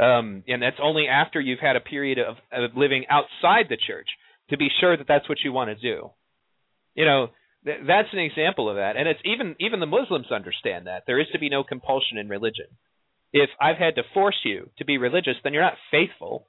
Um, 0.00 0.44
and 0.48 0.62
that's 0.62 0.78
only 0.82 1.06
after 1.08 1.40
you've 1.40 1.58
had 1.58 1.76
a 1.76 1.80
period 1.80 2.18
of, 2.18 2.36
of 2.50 2.76
living 2.76 3.04
outside 3.10 3.66
the 3.68 3.76
church 3.76 4.08
to 4.50 4.56
be 4.56 4.68
sure 4.80 4.96
that 4.96 5.06
that's 5.06 5.28
what 5.28 5.38
you 5.44 5.52
want 5.52 5.68
to 5.68 5.74
do. 5.74 6.10
You 6.94 7.04
know, 7.04 7.28
th- 7.64 7.80
that's 7.86 8.08
an 8.12 8.18
example 8.18 8.70
of 8.70 8.76
that. 8.76 8.96
And 8.96 9.08
it's 9.08 9.20
even 9.24 9.56
even 9.60 9.80
the 9.80 9.86
Muslims 9.86 10.30
understand 10.30 10.86
that 10.86 11.04
there 11.06 11.20
is 11.20 11.26
to 11.32 11.38
be 11.38 11.48
no 11.48 11.64
compulsion 11.64 12.18
in 12.18 12.28
religion 12.28 12.66
if 13.32 13.50
I've 13.60 13.78
had 13.78 13.96
to 13.96 14.02
force 14.14 14.36
you 14.44 14.70
to 14.78 14.84
be 14.84 14.98
religious, 14.98 15.36
then 15.42 15.52
you're 15.52 15.62
not 15.62 15.78
faithful. 15.90 16.46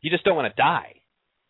You 0.00 0.10
just 0.10 0.24
don't 0.24 0.36
want 0.36 0.52
to 0.54 0.60
die. 0.60 1.02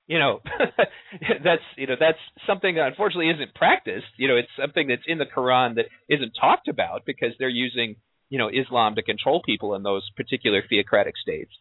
You 0.09 0.18
know, 0.18 0.41
that's 1.45 1.62
you 1.76 1.87
know 1.87 1.95
that's 1.99 2.18
something 2.47 2.74
that 2.74 2.89
unfortunately 2.89 3.30
isn't 3.30 3.55
practiced. 3.55 4.12
You 4.18 4.28
know, 4.28 4.37
it's 4.37 4.51
something 4.61 4.89
that's 4.89 5.07
in 5.07 5.18
the 5.18 5.26
Quran 5.26 5.76
that 5.76 5.87
isn't 6.09 6.33
talked 6.39 6.68
about 6.68 7.07
because 7.07 7.30
they're 7.39 7.49
using 7.49 7.97
you 8.28 8.39
know 8.39 8.49
Islam 8.49 8.97
to 8.97 9.03
control 9.03 9.43
people 9.47 9.74
in 9.74 9.85
those 9.85 10.03
particular 10.16 10.62
theocratic 10.68 11.14
states. 11.16 11.53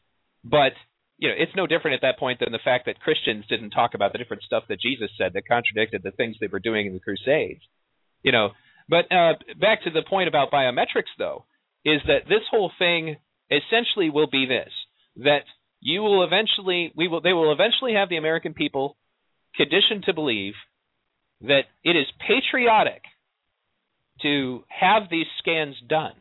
But 0.43 0.73
you 1.19 1.29
know, 1.29 1.35
it's 1.37 1.55
no 1.55 1.67
different 1.67 1.95
at 1.95 2.01
that 2.01 2.17
point 2.17 2.39
than 2.39 2.51
the 2.51 2.59
fact 2.63 2.87
that 2.87 2.99
Christians 2.99 3.45
didn't 3.47 3.69
talk 3.69 3.93
about 3.93 4.11
the 4.11 4.17
different 4.17 4.41
stuff 4.41 4.63
that 4.69 4.81
Jesus 4.81 5.11
said 5.19 5.33
that 5.33 5.47
contradicted 5.47 6.01
the 6.01 6.11
things 6.11 6.37
they 6.41 6.47
were 6.47 6.59
doing 6.59 6.87
in 6.87 6.93
the 6.93 6.99
Crusades. 6.99 7.61
You 8.23 8.31
know, 8.31 8.49
but 8.89 9.05
uh, 9.11 9.33
back 9.59 9.83
to 9.83 9.91
the 9.91 10.01
point 10.01 10.27
about 10.27 10.51
biometrics, 10.51 11.13
though 11.19 11.45
is 11.85 12.01
that 12.07 12.27
this 12.29 12.43
whole 12.49 12.71
thing 12.77 13.17
essentially 13.49 14.09
will 14.09 14.27
be 14.27 14.45
this 14.45 14.71
that 15.17 15.43
you 15.81 16.01
will 16.01 16.23
eventually 16.23 16.93
we 16.95 17.07
will 17.07 17.21
they 17.21 17.33
will 17.33 17.51
eventually 17.51 17.93
have 17.93 18.09
the 18.09 18.17
American 18.17 18.53
people 18.53 18.95
conditioned 19.55 20.03
to 20.05 20.13
believe 20.13 20.53
that 21.41 21.63
it 21.83 21.95
is 21.95 22.05
patriotic 22.19 23.03
to 24.21 24.63
have 24.67 25.03
these 25.09 25.25
scans 25.39 25.75
done, 25.87 26.13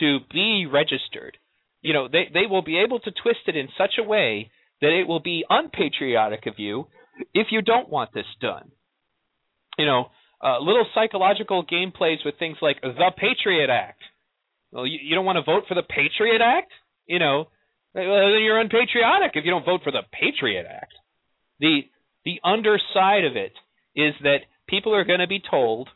to 0.00 0.18
be 0.32 0.66
registered. 0.70 1.36
You 1.82 1.92
know, 1.92 2.08
they 2.08 2.28
they 2.32 2.46
will 2.48 2.62
be 2.62 2.78
able 2.78 2.98
to 3.00 3.10
twist 3.10 3.40
it 3.46 3.56
in 3.56 3.68
such 3.76 3.94
a 3.98 4.08
way 4.08 4.50
that 4.80 4.98
it 4.98 5.06
will 5.06 5.20
be 5.20 5.44
unpatriotic 5.48 6.46
of 6.46 6.54
you 6.58 6.86
if 7.32 7.48
you 7.50 7.62
don't 7.62 7.88
want 7.88 8.12
this 8.12 8.26
done. 8.40 8.70
You 9.78 9.86
know, 9.86 10.06
uh, 10.42 10.58
little 10.60 10.86
psychological 10.94 11.62
game 11.62 11.92
plays 11.92 12.18
with 12.24 12.38
things 12.38 12.56
like 12.62 12.80
the 12.80 13.12
Patriot 13.16 13.70
Act. 13.70 14.00
Well, 14.74 14.86
you, 14.86 14.98
you 15.00 15.14
don't 15.14 15.24
want 15.24 15.36
to 15.36 15.42
vote 15.42 15.64
for 15.68 15.74
the 15.74 15.82
Patriot 15.82 16.42
Act? 16.42 16.72
You 17.06 17.20
know, 17.20 17.48
well, 17.94 18.32
then 18.32 18.42
you're 18.42 18.60
unpatriotic 18.60 19.32
if 19.34 19.44
you 19.44 19.50
don't 19.50 19.64
vote 19.64 19.82
for 19.84 19.92
the 19.92 20.02
Patriot 20.12 20.66
Act. 20.68 20.92
The 21.60 21.82
the 22.24 22.40
underside 22.42 23.24
of 23.24 23.36
it 23.36 23.52
is 23.94 24.14
that 24.22 24.38
people 24.68 24.94
are 24.94 25.04
going 25.04 25.20
to 25.20 25.28
be 25.28 25.40
told, 25.48 25.88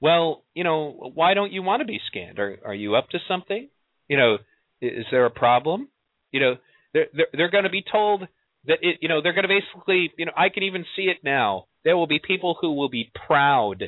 well, 0.00 0.42
you 0.54 0.64
know, 0.64 1.12
why 1.14 1.34
don't 1.34 1.52
you 1.52 1.62
want 1.62 1.80
to 1.80 1.86
be 1.86 2.00
scanned? 2.08 2.38
Are 2.38 2.58
are 2.64 2.74
you 2.74 2.94
up 2.94 3.08
to 3.10 3.18
something? 3.26 3.68
You 4.08 4.16
know, 4.18 4.36
is 4.82 5.06
there 5.10 5.24
a 5.24 5.30
problem? 5.30 5.88
You 6.30 6.40
know, 6.40 6.54
they're 6.92 7.06
they're, 7.14 7.28
they're 7.32 7.50
going 7.50 7.64
to 7.64 7.70
be 7.70 7.84
told 7.90 8.26
that 8.66 8.78
it, 8.82 8.98
you 9.00 9.08
know, 9.08 9.22
they're 9.22 9.32
going 9.32 9.48
to 9.48 9.60
basically, 9.60 10.12
you 10.18 10.26
know, 10.26 10.32
I 10.36 10.50
can 10.50 10.64
even 10.64 10.84
see 10.94 11.04
it 11.04 11.18
now. 11.24 11.66
There 11.84 11.96
will 11.96 12.06
be 12.06 12.20
people 12.22 12.58
who 12.60 12.74
will 12.74 12.90
be 12.90 13.10
proud. 13.26 13.84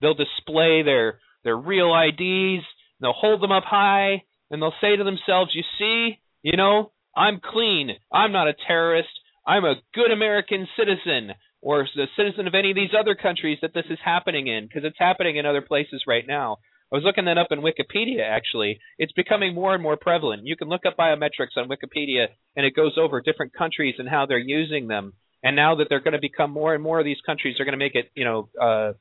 They'll 0.00 0.14
display 0.14 0.82
their 0.82 1.18
their 1.42 1.56
real 1.56 1.92
IDs. 1.92 2.64
They'll 3.02 3.12
hold 3.12 3.42
them 3.42 3.52
up 3.52 3.64
high, 3.64 4.22
and 4.50 4.62
they'll 4.62 4.74
say 4.80 4.96
to 4.96 5.04
themselves, 5.04 5.54
"You 5.54 5.64
see, 5.78 6.18
you 6.42 6.56
know, 6.56 6.92
I'm 7.16 7.40
clean. 7.40 7.90
I'm 8.12 8.32
not 8.32 8.48
a 8.48 8.54
terrorist. 8.66 9.10
I'm 9.46 9.64
a 9.64 9.80
good 9.94 10.10
American 10.10 10.68
citizen 10.76 11.34
or 11.60 11.86
the 11.94 12.06
citizen 12.16 12.46
of 12.46 12.54
any 12.54 12.70
of 12.70 12.76
these 12.76 12.94
other 12.98 13.14
countries 13.14 13.58
that 13.62 13.74
this 13.74 13.86
is 13.90 13.98
happening 14.04 14.46
in 14.46 14.66
because 14.66 14.84
it's 14.84 14.98
happening 14.98 15.36
in 15.36 15.46
other 15.46 15.62
places 15.62 16.04
right 16.06 16.26
now. 16.26 16.58
I 16.92 16.96
was 16.96 17.04
looking 17.04 17.24
that 17.24 17.38
up 17.38 17.48
in 17.50 17.60
Wikipedia 17.60 18.22
actually. 18.28 18.78
It's 18.98 19.12
becoming 19.12 19.54
more 19.54 19.72
and 19.74 19.82
more 19.82 19.96
prevalent. 19.96 20.42
You 20.44 20.56
can 20.56 20.68
look 20.68 20.84
up 20.86 20.96
biometrics 20.96 21.56
on 21.56 21.68
Wikipedia 21.68 22.26
and 22.56 22.66
it 22.66 22.74
goes 22.74 22.98
over 22.98 23.20
different 23.20 23.54
countries 23.54 23.94
and 23.98 24.08
how 24.08 24.26
they're 24.26 24.38
using 24.38 24.88
them. 24.88 25.14
And 25.42 25.56
now 25.56 25.76
that 25.76 25.86
they're 25.88 26.00
going 26.00 26.12
to 26.12 26.20
become 26.20 26.50
more 26.50 26.74
and 26.74 26.82
more 26.82 26.98
of 26.98 27.04
these 27.04 27.20
countries 27.24 27.58
are 27.58 27.64
going 27.64 27.72
to 27.72 27.78
make 27.78 27.94
it, 27.94 28.10
you 28.14 28.24
know, 28.24 28.48
uh 28.60 28.92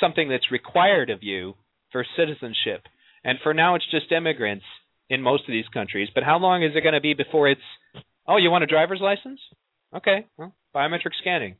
something 0.00 0.28
that's 0.28 0.50
required 0.50 1.10
of 1.10 1.22
you 1.22 1.54
for 1.92 2.04
citizenship. 2.16 2.86
And 3.24 3.38
for 3.42 3.54
now 3.54 3.74
it's 3.74 3.90
just 3.90 4.12
immigrants 4.12 4.64
in 5.10 5.22
most 5.22 5.42
of 5.42 5.52
these 5.52 5.68
countries. 5.72 6.08
But 6.14 6.24
how 6.24 6.38
long 6.38 6.62
is 6.62 6.72
it 6.74 6.82
going 6.82 6.94
to 6.94 7.00
be 7.00 7.14
before 7.14 7.48
it's, 7.48 7.60
oh, 8.26 8.36
you 8.36 8.50
want 8.50 8.64
a 8.64 8.66
driver's 8.66 9.00
license? 9.00 9.40
Okay, 9.94 10.26
well, 10.36 10.54
biometric 10.74 11.16
scanning. 11.20 11.56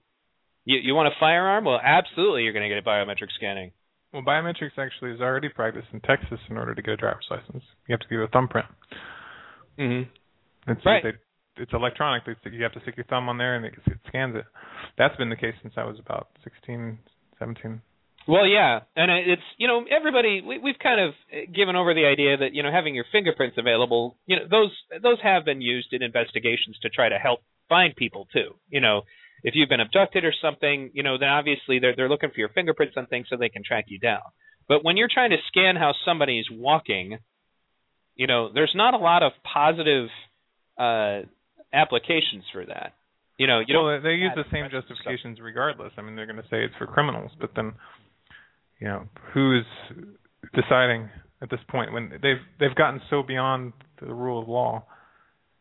You 0.65 0.79
you 0.83 0.95
want 0.95 1.09
a 1.09 1.17
firearm? 1.19 1.65
Well, 1.65 1.81
absolutely, 1.83 2.43
you're 2.43 2.53
going 2.53 2.69
to 2.69 2.75
get 2.75 2.77
a 2.77 2.87
biometric 2.87 3.33
scanning. 3.35 3.73
Well, 4.13 4.23
biometrics 4.23 4.77
actually 4.77 5.13
is 5.13 5.21
already 5.21 5.49
practiced 5.49 5.89
in 5.93 6.01
Texas 6.01 6.39
in 6.51 6.59
order 6.59 6.75
to 6.75 6.83
get 6.83 6.95
a 6.95 6.97
driver's 6.97 7.27
license. 7.31 7.65
You 7.87 7.93
have 7.93 8.01
to 8.01 8.09
give 8.09 8.21
a 8.21 8.29
thumbprint. 8.29 8.67
Mm-hmm. 9.79 10.71
It's 10.71 10.85
Right. 10.85 11.03
They, 11.03 11.63
it's 11.63 11.73
electronic. 11.73 12.25
They 12.27 12.51
you 12.51 12.63
have 12.63 12.73
to 12.73 12.81
stick 12.81 12.97
your 12.97 13.07
thumb 13.07 13.29
on 13.29 13.39
there, 13.39 13.57
and 13.57 13.65
it, 13.65 13.75
it 13.87 13.99
scans 14.09 14.37
it. 14.37 14.45
That's 14.97 15.17
been 15.17 15.31
the 15.31 15.37
case 15.37 15.55
since 15.63 15.75
I 15.77 15.85
was 15.85 15.99
about 15.99 16.29
16, 16.45 16.99
17. 17.39 17.81
Well, 18.29 18.47
yeah, 18.47 18.81
and 18.95 19.11
it's 19.11 19.43
you 19.57 19.67
know 19.67 19.87
everybody 19.91 20.43
we, 20.47 20.59
we've 20.59 20.79
kind 20.79 21.01
of 21.01 21.15
given 21.55 21.77
over 21.77 21.95
the 21.95 22.05
idea 22.05 22.37
that 22.37 22.53
you 22.53 22.63
know 22.63 22.71
having 22.71 22.95
your 22.95 23.07
fingerprints 23.11 23.57
available, 23.57 24.19
you 24.27 24.37
know 24.37 24.43
those 24.51 24.71
those 25.03 25.17
have 25.23 25.47
been 25.47 25.63
used 25.63 25.95
in 25.95 26.03
investigations 26.03 26.77
to 26.83 26.91
try 26.91 27.09
to 27.09 27.17
help 27.17 27.41
find 27.71 27.97
people 27.97 28.29
too. 28.31 28.51
You 28.69 28.83
know, 28.83 29.03
if 29.43 29.55
you've 29.55 29.71
been 29.71 29.81
abducted 29.81 30.27
or 30.27 30.35
something, 30.43 30.91
you 30.93 31.03
know, 31.03 31.17
then 31.17 31.31
obviously 31.31 31.79
they're 31.79 31.97
they're 31.97 32.11
looking 32.11 32.29
for 32.29 32.39
your 32.39 32.51
fingerprints 32.51 32.97
on 32.99 33.07
things 33.07 33.29
so 33.31 33.39
they 33.39 33.49
can 33.49 33.65
track 33.65 33.87
you 33.89 33.99
down. 33.99 34.21
But 34.69 34.85
when 34.85 34.99
you're 34.99 35.09
trying 35.13 35.31
to 35.31 35.39
scan 35.49 35.77
how 35.77 35.95
somebody's 36.05 36.45
walking, 36.51 37.17
you 38.15 38.27
know, 38.27 38.53
there's 38.53 38.75
not 38.75 38.93
a 38.93 38.99
lot 38.99 39.23
of 39.23 39.33
positive 39.43 40.09
uh 40.79 41.23
applications 41.73 42.45
for 42.53 42.67
that. 42.67 42.93
You 43.39 43.47
know, 43.47 43.61
you 43.61 43.79
well, 43.79 43.93
don't 43.95 44.03
they 44.03 44.15
use 44.19 44.33
the 44.35 44.45
same 44.51 44.67
justifications 44.69 45.39
regardless. 45.41 45.93
I 45.97 46.03
mean, 46.03 46.17
they're 46.17 46.27
going 46.27 46.43
to 46.43 46.49
say 46.51 46.65
it's 46.65 46.75
for 46.77 46.87
criminals, 46.87 47.31
but 47.41 47.51
then, 47.55 47.73
you 48.81 48.89
know, 48.89 49.05
who's 49.33 49.65
deciding 50.55 51.09
at 51.43 51.51
this 51.51 51.61
point 51.69 51.93
when 51.93 52.11
they've 52.23 52.43
they've 52.61 52.75
gotten 52.75 53.01
so 53.11 53.23
beyond 53.23 53.73
the 54.01 54.13
rule 54.13 54.43
of 54.43 54.49
law? 54.49 54.85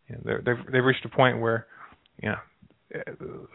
You 0.07 0.15
know, 0.15 0.37
they've 0.45 0.71
they've 0.71 0.83
reached 0.83 1.05
a 1.05 1.09
point 1.09 1.39
where, 1.39 1.67
you 2.21 2.29
know, 2.29 2.37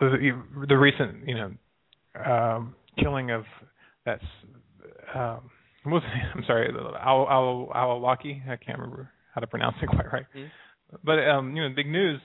the, 0.00 0.42
the 0.68 0.76
recent 0.76 1.26
you 1.28 1.34
know 1.34 2.22
um, 2.24 2.74
killing 2.98 3.30
of 3.30 3.44
that's 4.04 4.24
um, 5.14 5.50
was? 5.86 6.02
I'm 6.34 6.44
sorry, 6.46 6.68
Al 7.00 7.26
Al 7.74 8.00
Awlaki. 8.00 8.42
I 8.48 8.56
can't 8.56 8.78
remember 8.78 9.10
how 9.34 9.40
to 9.40 9.46
pronounce 9.46 9.76
it 9.82 9.86
quite 9.88 10.12
right. 10.12 10.26
Mhm. 10.36 10.50
But 11.02 11.18
um, 11.28 11.56
you 11.56 11.62
know, 11.62 11.74
big 11.74 11.86
news. 11.86 12.20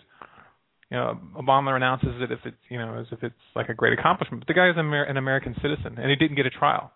You 0.90 0.98
know, 0.98 1.20
Obama 1.36 1.76
announces 1.76 2.22
it 2.22 2.32
if 2.32 2.40
it's 2.46 2.58
you 2.70 2.78
know 2.78 2.98
as 3.00 3.08
if 3.12 3.24
it's 3.24 3.36
like 3.56 3.70
a 3.70 3.74
great 3.74 3.98
accomplishment. 3.98 4.42
But 4.42 4.48
the 4.48 4.54
guy 4.54 4.70
is 4.70 4.76
an, 4.78 4.86
Amer- 4.86 5.04
an 5.04 5.18
American 5.18 5.54
citizen, 5.62 5.98
and 5.98 6.10
he 6.10 6.16
didn't 6.16 6.36
get 6.36 6.46
a 6.46 6.50
trial. 6.50 6.92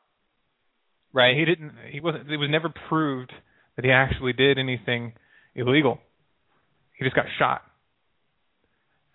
Right. 1.14 1.36
He 1.36 1.46
didn't. 1.46 1.74
He 1.92 2.00
wasn't. 2.00 2.32
It 2.32 2.38
was 2.38 2.50
never 2.50 2.70
proved 2.90 3.32
that 3.76 3.86
he 3.86 3.92
actually 3.92 4.34
did 4.34 4.58
anything 4.58 5.14
illegal. 5.56 6.00
He 6.98 7.06
just 7.06 7.16
got 7.16 7.26
shot. 7.40 7.62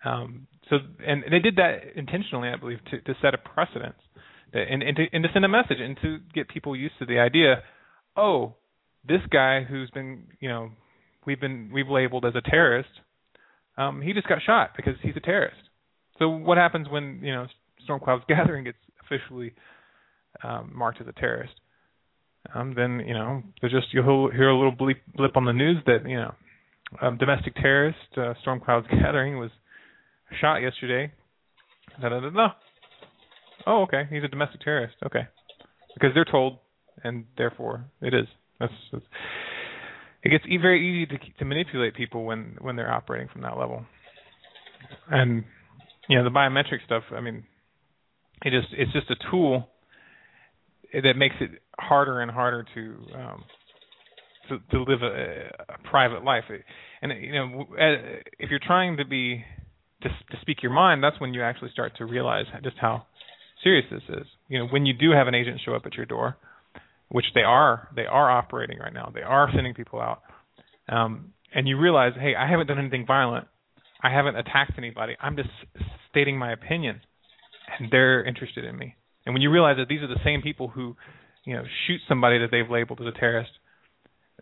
Um, 0.05 0.47
so, 0.70 0.76
and 1.07 1.24
they 1.30 1.38
did 1.38 1.57
that 1.57 1.97
intentionally, 1.97 2.49
I 2.49 2.57
believe, 2.57 2.78
to, 2.90 3.01
to 3.01 3.14
set 3.22 3.34
a 3.34 3.38
precedent, 3.38 3.94
and 4.53 4.82
and 4.82 4.97
to, 4.97 5.05
and 5.12 5.22
to 5.22 5.28
send 5.32 5.44
a 5.44 5.49
message, 5.49 5.78
and 5.80 5.97
to 6.03 6.18
get 6.34 6.49
people 6.49 6.74
used 6.76 6.94
to 6.99 7.07
the 7.07 7.18
idea. 7.18 7.62
Oh, 8.16 8.55
this 9.07 9.20
guy 9.30 9.62
who's 9.62 9.90
been, 9.90 10.24
you 10.40 10.49
know, 10.49 10.70
we've 11.26 11.40
been 11.40 11.70
we've 11.72 11.88
labeled 11.88 12.24
as 12.24 12.34
a 12.34 12.40
terrorist. 12.40 12.88
Um, 13.76 14.01
he 14.01 14.12
just 14.12 14.28
got 14.28 14.38
shot 14.44 14.70
because 14.76 14.94
he's 15.03 15.16
a 15.16 15.20
terrorist. 15.20 15.61
So 16.18 16.28
what 16.28 16.57
happens 16.57 16.88
when 16.88 17.20
you 17.22 17.32
know 17.34 17.47
Storm 17.84 18.01
Clouds 18.01 18.24
Gathering 18.28 18.64
gets 18.64 18.78
officially 19.05 19.53
um, 20.42 20.72
marked 20.74 21.01
as 21.01 21.07
a 21.07 21.12
terrorist? 21.12 21.55
Um, 22.55 22.74
then 22.74 23.03
you 23.07 23.14
know 23.14 23.42
there's 23.61 23.72
just 23.72 23.92
you'll 23.92 24.30
hear 24.30 24.49
a 24.49 24.57
little 24.57 24.74
bleep, 24.74 25.01
blip 25.14 25.36
on 25.36 25.44
the 25.44 25.53
news 25.53 25.78
that 25.86 26.09
you 26.09 26.16
know 26.16 26.34
um, 27.01 27.18
domestic 27.18 27.55
terrorist 27.57 27.99
uh, 28.16 28.34
Storm 28.42 28.61
Clouds 28.61 28.86
Gathering 28.90 29.38
was 29.38 29.51
shot 30.40 30.57
yesterday. 30.59 31.12
Da, 32.01 32.09
da, 32.09 32.20
da, 32.20 32.30
da. 32.30 32.49
Oh, 33.66 33.82
okay, 33.82 34.03
he's 34.11 34.22
a 34.24 34.28
domestic 34.28 34.61
terrorist. 34.61 34.94
Okay, 35.05 35.26
because 35.94 36.10
they're 36.14 36.24
told, 36.24 36.59
and 37.02 37.24
therefore 37.36 37.86
it 38.01 38.14
is. 38.14 38.27
That's, 38.60 38.73
that's 38.93 39.05
it 40.23 40.31
gets 40.31 40.44
very 40.60 41.05
easy 41.05 41.06
to 41.06 41.18
to 41.39 41.44
manipulate 41.44 41.94
people 41.94 42.24
when 42.24 42.56
when 42.60 42.77
they're 42.77 42.93
operating 42.93 43.28
from 43.28 43.43
that 43.43 43.56
level. 43.56 43.85
And 45.10 45.44
you 46.09 46.18
know 46.18 46.24
the 46.24 46.31
biometric 46.31 46.85
stuff. 46.85 47.05
I 47.12 47.20
mean, 47.20 47.44
it 48.43 48.51
just 48.51 48.73
it's 48.73 48.93
just 48.93 49.10
a 49.10 49.16
tool 49.31 49.68
that 50.93 51.14
makes 51.16 51.35
it 51.40 51.51
harder 51.78 52.20
and 52.20 52.31
harder 52.31 52.65
to 52.74 52.97
um, 53.15 53.44
to, 54.48 54.59
to 54.70 54.82
live 54.82 55.03
a, 55.03 55.73
a 55.73 55.89
private 55.89 56.24
life. 56.24 56.44
And 57.03 57.12
you 57.23 57.32
know, 57.32 57.65
if 58.39 58.51
you're 58.51 58.61
trying 58.65 58.97
to 58.98 59.05
be 59.05 59.44
to, 60.03 60.09
to 60.09 60.40
speak 60.40 60.62
your 60.62 60.73
mind, 60.73 61.03
that's 61.03 61.20
when 61.20 61.35
you 61.35 61.43
actually 61.43 61.70
start 61.70 61.97
to 61.98 62.05
realize 62.05 62.47
just 62.62 62.77
how 62.81 63.07
serious 63.62 63.86
this 63.90 64.03
is. 64.09 64.27
You 64.48 64.61
know, 64.61 64.66
when 64.66 64.86
you 64.86 64.94
do 64.94 65.11
have 65.12 65.27
an 65.27 65.35
agent 65.35 65.61
show 65.65 65.74
up 65.74 65.86
at 65.86 65.94
your 65.94 66.07
door, 66.07 66.36
which 67.09 67.27
they 67.35 67.43
are, 67.43 67.89
they 67.94 68.07
are 68.07 68.31
operating 68.31 68.78
right 68.78 68.93
now. 68.93 69.11
They 69.15 69.23
are 69.23 69.48
sending 69.55 69.74
people 69.74 70.01
out, 70.01 70.23
um, 70.89 71.32
and 71.55 71.66
you 71.66 71.78
realize, 71.78 72.12
hey, 72.19 72.35
I 72.35 72.48
haven't 72.48 72.66
done 72.66 72.78
anything 72.78 73.07
violent. 73.07 73.47
I 74.03 74.11
haven't 74.12 74.36
attacked 74.36 74.73
anybody. 74.77 75.16
I'm 75.20 75.36
just 75.36 75.48
stating 76.11 76.39
my 76.39 76.53
opinion, 76.53 77.01
and 77.78 77.89
they're 77.90 78.24
interested 78.24 78.65
in 78.65 78.77
me. 78.77 78.94
And 79.24 79.35
when 79.35 79.43
you 79.43 79.51
realize 79.51 79.77
that 79.78 79.89
these 79.89 80.03
are 80.03 80.07
the 80.07 80.20
same 80.24 80.43
people 80.43 80.69
who, 80.69 80.97
you 81.47 81.55
know, 81.55 81.62
shoot 81.86 82.01
somebody 82.09 82.40
that 82.40 82.48
they've 82.51 82.68
labeled 82.68 83.01
as 83.01 83.06
a 83.06 83.18
terrorist, 83.18 83.52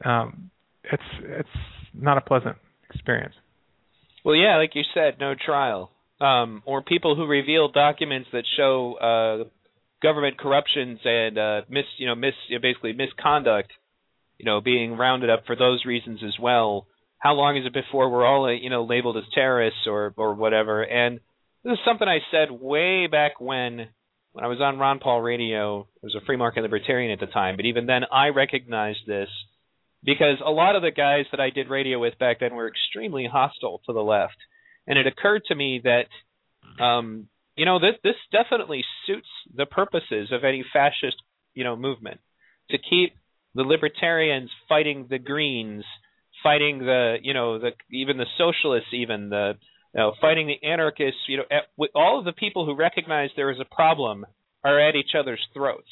um, 0.05 0.51
it's 0.83 1.03
it's 1.23 1.49
not 1.95 2.19
a 2.19 2.21
pleasant 2.21 2.57
experience. 2.93 3.35
Well, 4.25 4.35
yeah, 4.35 4.57
like 4.57 4.75
you 4.75 4.83
said, 4.95 5.21
no 5.21 5.35
trial. 5.35 5.91
Um, 6.21 6.63
or 6.65 6.83
people 6.83 7.15
who 7.15 7.27
reveal 7.27 7.69
documents 7.69 8.29
that 8.33 8.45
show 8.57 8.95
uh, 8.95 9.49
government 10.03 10.39
corruptions 10.39 11.01
and 11.05 11.37
uh, 11.39 11.61
mis, 11.69 11.85
you 11.99 12.07
know, 12.07 12.15
mis, 12.15 12.33
basically 12.63 12.95
misconduct, 12.95 13.71
you 14.39 14.47
know, 14.47 14.61
being 14.61 14.97
rounded 14.97 15.29
up 15.29 15.45
for 15.47 15.57
those 15.57 15.85
reasons 15.85 16.21
as 16.25 16.35
well. 16.41 16.87
How 17.19 17.35
long 17.35 17.57
is 17.57 17.67
it 17.67 17.73
before 17.73 18.11
we're 18.11 18.27
all, 18.27 18.53
you 18.53 18.71
know, 18.71 18.85
labeled 18.85 19.17
as 19.17 19.25
terrorists 19.35 19.87
or 19.87 20.15
or 20.17 20.35
whatever? 20.35 20.83
And 20.83 21.21
this 21.65 21.75
is 21.75 21.79
something 21.87 22.09
I 22.09 22.19
said 22.31 22.51
way 22.51 23.07
back 23.07 23.41
when, 23.41 23.89
when 24.35 24.45
I 24.45 24.49
was 24.49 24.61
on 24.61 24.79
Ron 24.79 24.99
Paul 24.99 25.23
Radio. 25.23 25.87
I 26.03 26.07
was 26.07 26.17
a 26.21 26.25
free 26.27 26.37
market 26.37 26.63
libertarian 26.63 27.13
at 27.13 27.21
the 27.21 27.33
time, 27.33 27.55
but 27.57 27.67
even 27.67 27.87
then, 27.87 28.03
I 28.13 28.29
recognized 28.29 29.07
this 29.07 29.29
because 30.03 30.39
a 30.45 30.51
lot 30.51 30.75
of 30.75 30.83
the 30.83 30.91
guys 30.91 31.27
that 31.31 31.41
I 31.41 31.51
did 31.51 31.71
radio 31.71 32.01
with 32.01 32.19
back 32.19 32.41
then 32.41 32.55
were 32.55 32.69
extremely 32.69 33.29
hostile 33.31 33.81
to 33.87 33.93
the 33.93 34.03
left, 34.03 34.37
and 34.89 34.99
it 34.99 35.07
occurred 35.07 35.43
to 35.47 35.55
me 35.55 35.81
that, 35.85 36.83
um, 36.85 37.29
you 37.57 37.65
know, 37.65 37.79
this 37.79 37.95
this 38.03 38.17
definitely 38.33 38.85
suits 39.07 39.29
the 39.55 39.67
purposes 39.67 40.31
of 40.33 40.43
any 40.43 40.65
fascist, 40.73 41.23
you 41.55 41.63
know, 41.63 41.77
movement 41.77 42.21
to 42.71 42.79
keep 42.79 43.15
the 43.55 43.63
libertarians 43.63 44.51
fighting 44.69 45.07
the 45.09 45.21
Greens, 45.21 45.85
fighting 46.43 46.81
the, 46.81 47.19
you 47.23 47.35
know, 47.35 47.61
the 47.61 47.71
even 47.93 48.17
the 48.17 48.27
socialists, 48.37 48.93
even 48.93 49.29
the, 49.29 49.53
you 49.95 50.01
know, 50.01 50.13
fighting 50.21 50.47
the 50.47 50.67
anarchists. 50.67 51.21
You 51.29 51.39
know, 51.39 51.45
at, 51.51 51.89
all 51.95 52.19
of 52.19 52.25
the 52.25 52.33
people 52.33 52.67
who 52.67 52.75
recognize 52.75 53.31
there 53.37 53.51
is 53.51 53.61
a 53.61 53.75
problem 53.75 54.27
are 54.65 54.81
at 54.81 54.97
each 54.97 55.15
other's 55.19 55.43
throats, 55.53 55.91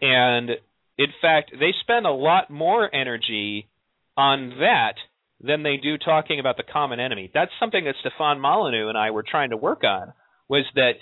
and 0.00 0.50
in 0.98 1.12
fact, 1.22 1.52
they 1.58 1.72
spend 1.80 2.06
a 2.06 2.12
lot 2.12 2.50
more 2.50 2.92
energy 2.94 3.68
on 4.16 4.50
that 4.60 4.94
than 5.40 5.62
they 5.62 5.76
do 5.76 5.96
talking 5.96 6.40
about 6.40 6.56
the 6.56 6.64
common 6.64 6.98
enemy. 6.98 7.30
That's 7.32 7.52
something 7.60 7.84
that 7.84 7.94
Stefan 8.00 8.40
Molyneux 8.40 8.88
and 8.88 8.98
I 8.98 9.12
were 9.12 9.24
trying 9.28 9.50
to 9.50 9.56
work 9.56 9.84
on 9.84 10.12
was 10.48 10.64
that 10.74 10.94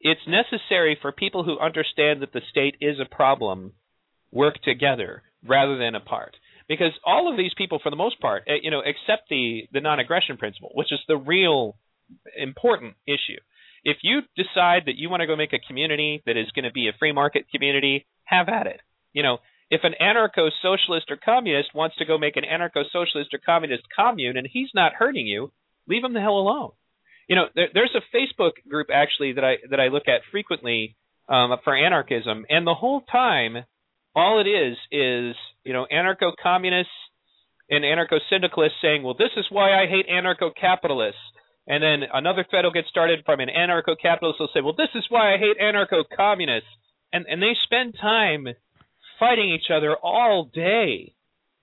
it's 0.00 0.20
necessary 0.26 0.96
for 1.02 1.10
people 1.10 1.42
who 1.44 1.58
understand 1.58 2.22
that 2.22 2.32
the 2.32 2.40
state 2.50 2.76
is 2.80 2.96
a 3.00 3.14
problem 3.14 3.72
work 4.30 4.62
together 4.62 5.22
rather 5.44 5.76
than 5.76 5.96
apart. 5.96 6.36
Because 6.70 6.92
all 7.04 7.28
of 7.28 7.36
these 7.36 7.50
people, 7.58 7.80
for 7.82 7.90
the 7.90 7.96
most 7.96 8.20
part, 8.20 8.44
eh, 8.46 8.62
you 8.62 8.70
know, 8.70 8.78
accept 8.78 9.28
the 9.28 9.66
the 9.72 9.80
non-aggression 9.80 10.36
principle, 10.36 10.70
which 10.74 10.92
is 10.92 11.00
the 11.08 11.16
real 11.16 11.76
important 12.38 12.94
issue. 13.08 13.40
If 13.82 13.96
you 14.02 14.20
decide 14.36 14.82
that 14.86 14.94
you 14.96 15.10
want 15.10 15.22
to 15.22 15.26
go 15.26 15.34
make 15.34 15.52
a 15.52 15.66
community 15.66 16.22
that 16.26 16.36
is 16.36 16.46
going 16.54 16.64
to 16.64 16.70
be 16.70 16.86
a 16.86 16.96
free 16.96 17.10
market 17.10 17.46
community, 17.52 18.06
have 18.24 18.48
at 18.48 18.68
it. 18.68 18.80
You 19.12 19.24
know, 19.24 19.38
if 19.68 19.80
an 19.82 19.94
anarcho 20.00 20.50
socialist 20.62 21.10
or 21.10 21.16
communist 21.16 21.74
wants 21.74 21.96
to 21.96 22.04
go 22.04 22.18
make 22.18 22.36
an 22.36 22.44
anarcho 22.44 22.84
socialist 22.92 23.34
or 23.34 23.40
communist 23.44 23.82
commune 23.96 24.36
and 24.36 24.46
he's 24.48 24.70
not 24.72 24.92
hurting 24.92 25.26
you, 25.26 25.50
leave 25.88 26.04
him 26.04 26.12
the 26.12 26.20
hell 26.20 26.38
alone. 26.38 26.70
You 27.26 27.34
know, 27.34 27.46
there, 27.56 27.68
there's 27.74 27.96
a 27.96 28.16
Facebook 28.16 28.52
group 28.68 28.88
actually 28.92 29.32
that 29.32 29.44
I 29.44 29.56
that 29.70 29.80
I 29.80 29.88
look 29.88 30.06
at 30.06 30.22
frequently 30.30 30.94
um, 31.28 31.50
for 31.64 31.74
anarchism, 31.76 32.46
and 32.48 32.64
the 32.64 32.74
whole 32.74 33.00
time, 33.00 33.64
all 34.14 34.40
it 34.40 34.48
is 34.48 34.76
is 34.90 35.36
you 35.64 35.72
know 35.72 35.86
anarcho 35.92 36.32
communists 36.42 36.92
and 37.70 37.84
anarcho 37.84 38.18
syndicalists 38.28 38.78
saying, 38.82 39.02
well, 39.02 39.14
this 39.14 39.30
is 39.36 39.46
why 39.48 39.80
I 39.80 39.86
hate 39.86 40.08
anarcho 40.08 40.50
capitalists. 40.60 41.20
And 41.68 41.82
then 41.82 42.08
another 42.12 42.44
thread 42.48 42.64
will 42.64 42.72
get 42.72 42.86
started 42.90 43.22
from 43.24 43.38
an 43.38 43.48
anarcho 43.48 43.94
capitalist 44.00 44.40
will 44.40 44.48
say, 44.52 44.60
well, 44.60 44.74
this 44.76 44.88
is 44.96 45.04
why 45.08 45.34
I 45.34 45.38
hate 45.38 45.58
anarcho 45.62 46.02
communists. 46.14 46.68
And 47.12 47.26
and 47.28 47.40
they 47.40 47.54
spend 47.64 47.94
time 48.00 48.48
fighting 49.18 49.50
each 49.50 49.70
other 49.72 49.94
all 49.96 50.50
day. 50.52 51.14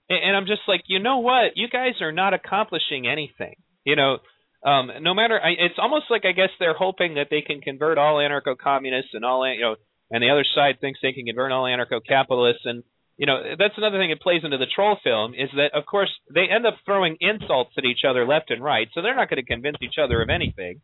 And 0.09 0.37
I'm 0.37 0.45
just 0.45 0.61
like, 0.69 0.83
you 0.87 0.99
know 0.99 1.17
what? 1.17 1.55
You 1.57 1.67
guys 1.67 2.01
are 2.01 2.13
not 2.13 2.33
accomplishing 2.33 3.07
anything. 3.07 3.55
You 3.83 3.97
know, 3.97 4.17
um, 4.63 4.89
no 5.01 5.13
matter, 5.13 5.37
I, 5.41 5.49
it's 5.59 5.75
almost 5.77 6.05
like 6.09 6.23
I 6.23 6.31
guess 6.31 6.49
they're 6.59 6.73
hoping 6.73 7.15
that 7.15 7.27
they 7.29 7.41
can 7.41 7.59
convert 7.59 7.97
all 7.97 8.15
anarcho-communists 8.15 9.11
and 9.13 9.25
all, 9.25 9.45
you 9.53 9.59
know, 9.59 9.75
and 10.11 10.23
the 10.23 10.29
other 10.29 10.45
side 10.55 10.79
thinks 10.79 10.99
they 11.01 11.13
can 11.13 11.25
convert 11.25 11.51
all 11.51 11.65
anarcho-capitalists. 11.65 12.65
And 12.65 12.83
you 13.17 13.25
know, 13.25 13.41
that's 13.57 13.73
another 13.77 13.97
thing 13.97 14.11
that 14.11 14.21
plays 14.21 14.41
into 14.43 14.57
the 14.57 14.67
troll 14.73 14.97
film 15.03 15.33
is 15.33 15.49
that, 15.55 15.73
of 15.73 15.85
course, 15.85 16.11
they 16.33 16.45
end 16.53 16.67
up 16.67 16.75
throwing 16.85 17.17
insults 17.19 17.71
at 17.77 17.83
each 17.83 18.05
other 18.07 18.27
left 18.27 18.51
and 18.51 18.63
right, 18.63 18.87
so 18.93 19.01
they're 19.01 19.15
not 19.15 19.29
going 19.29 19.43
to 19.43 19.45
convince 19.45 19.77
each 19.81 19.97
other 20.01 20.21
of 20.21 20.29
anything. 20.29 20.81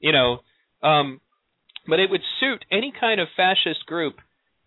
You 0.00 0.12
know, 0.12 0.38
um, 0.82 1.20
but 1.86 2.00
it 2.00 2.10
would 2.10 2.22
suit 2.40 2.64
any 2.70 2.92
kind 2.98 3.20
of 3.20 3.28
fascist 3.36 3.86
group 3.86 4.14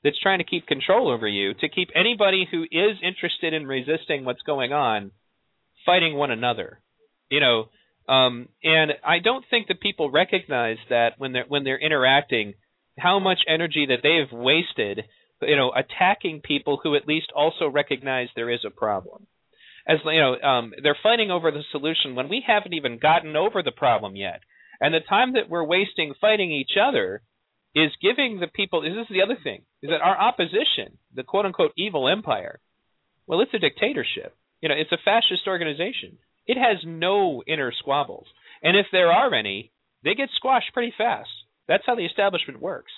that's 0.04 0.20
trying 0.20 0.40
to 0.40 0.46
keep 0.46 0.68
control 0.68 1.10
over 1.12 1.28
you 1.28 1.54
to 1.56 1.70
keep 1.70 1.90
anybody 1.96 2.48
who 2.50 2.64
is 2.64 2.98
interested 3.02 3.54
in 3.54 3.66
resisting 3.66 4.26
what's 4.26 4.42
going 4.42 4.74
on 4.74 5.12
fighting 5.86 6.16
one 6.16 6.32
another. 6.32 6.80
You 7.30 7.40
know, 7.40 8.14
um, 8.14 8.50
and 8.64 8.92
I 9.06 9.20
don't 9.20 9.46
think 9.50 9.68
that 9.68 9.82
people 9.82 10.12
recognize 10.12 10.78
that 10.90 11.14
when 11.18 11.34
they're 11.34 11.46
when 11.48 11.64
they're 11.64 11.80
interacting, 11.80 12.54
how 12.98 13.20
much 13.20 13.40
energy 13.48 13.88
that 13.88 14.00
they've 14.04 14.32
wasted, 14.38 15.06
you 15.42 15.56
know, 15.56 15.72
attacking 15.76 16.42
people 16.42 16.80
who 16.82 16.96
at 16.96 17.08
least 17.08 17.32
also 17.36 17.68
recognize 17.68 18.28
there 18.36 18.52
is 18.52 18.66
a 18.66 18.70
problem. 18.70 19.28
As 19.88 19.98
you 20.06 20.20
know, 20.20 20.40
um, 20.40 20.74
they're 20.82 20.98
fighting 21.04 21.30
over 21.30 21.52
the 21.52 21.64
solution 21.72 22.16
when 22.16 22.30
we 22.30 22.44
haven't 22.46 22.74
even 22.74 23.00
gotten 23.00 23.36
over 23.36 23.62
the 23.62 23.72
problem 23.72 24.16
yet. 24.16 24.40
And 24.80 24.94
the 24.94 25.00
time 25.02 25.34
that 25.34 25.50
we're 25.50 25.66
wasting 25.66 26.14
fighting 26.20 26.52
each 26.52 26.78
other 26.82 27.22
is 27.76 27.92
giving 28.02 28.40
the 28.40 28.48
people. 28.48 28.84
Is 28.84 28.94
this 28.94 29.04
is 29.10 29.16
the 29.16 29.24
other 29.24 29.38
thing: 29.44 29.64
is 29.82 29.90
that 29.90 30.02
our 30.02 30.18
opposition, 30.18 30.98
the 31.14 31.24
quote 31.24 31.46
unquote 31.46 31.74
evil 31.78 32.08
empire, 32.08 32.60
well, 33.28 33.42
it's 33.42 33.54
a 33.54 33.60
dictatorship. 33.60 34.36
You 34.62 34.70
know, 34.70 34.76
it's 34.76 34.92
a 34.92 35.04
fascist 35.04 35.48
organization. 35.48 36.18
It 36.46 36.58
has 36.58 36.78
no 36.86 37.44
inner 37.48 37.74
squabbles, 37.78 38.28
and 38.62 38.78
if 38.78 38.86
there 38.92 39.12
are 39.12 39.34
any, 39.34 39.72
they 40.04 40.16
get 40.16 40.30
squashed 40.36 40.74
pretty 40.74 40.94
fast. 40.98 41.30
That's 41.68 41.84
how 41.86 41.96
the 41.96 42.06
establishment 42.06 42.62
works. 42.62 42.92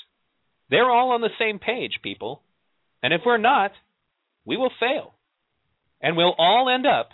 They're 0.70 0.90
all 0.90 1.12
on 1.12 1.22
the 1.22 1.30
same 1.40 1.60
page, 1.60 2.00
people. 2.02 2.42
And 3.04 3.14
if 3.14 3.22
we're 3.26 3.38
not, 3.38 3.72
we 4.46 4.58
will 4.58 4.72
fail. 4.80 5.14
And 6.02 6.18
we'll 6.18 6.36
all 6.38 6.70
end 6.70 6.86
up 6.88 7.10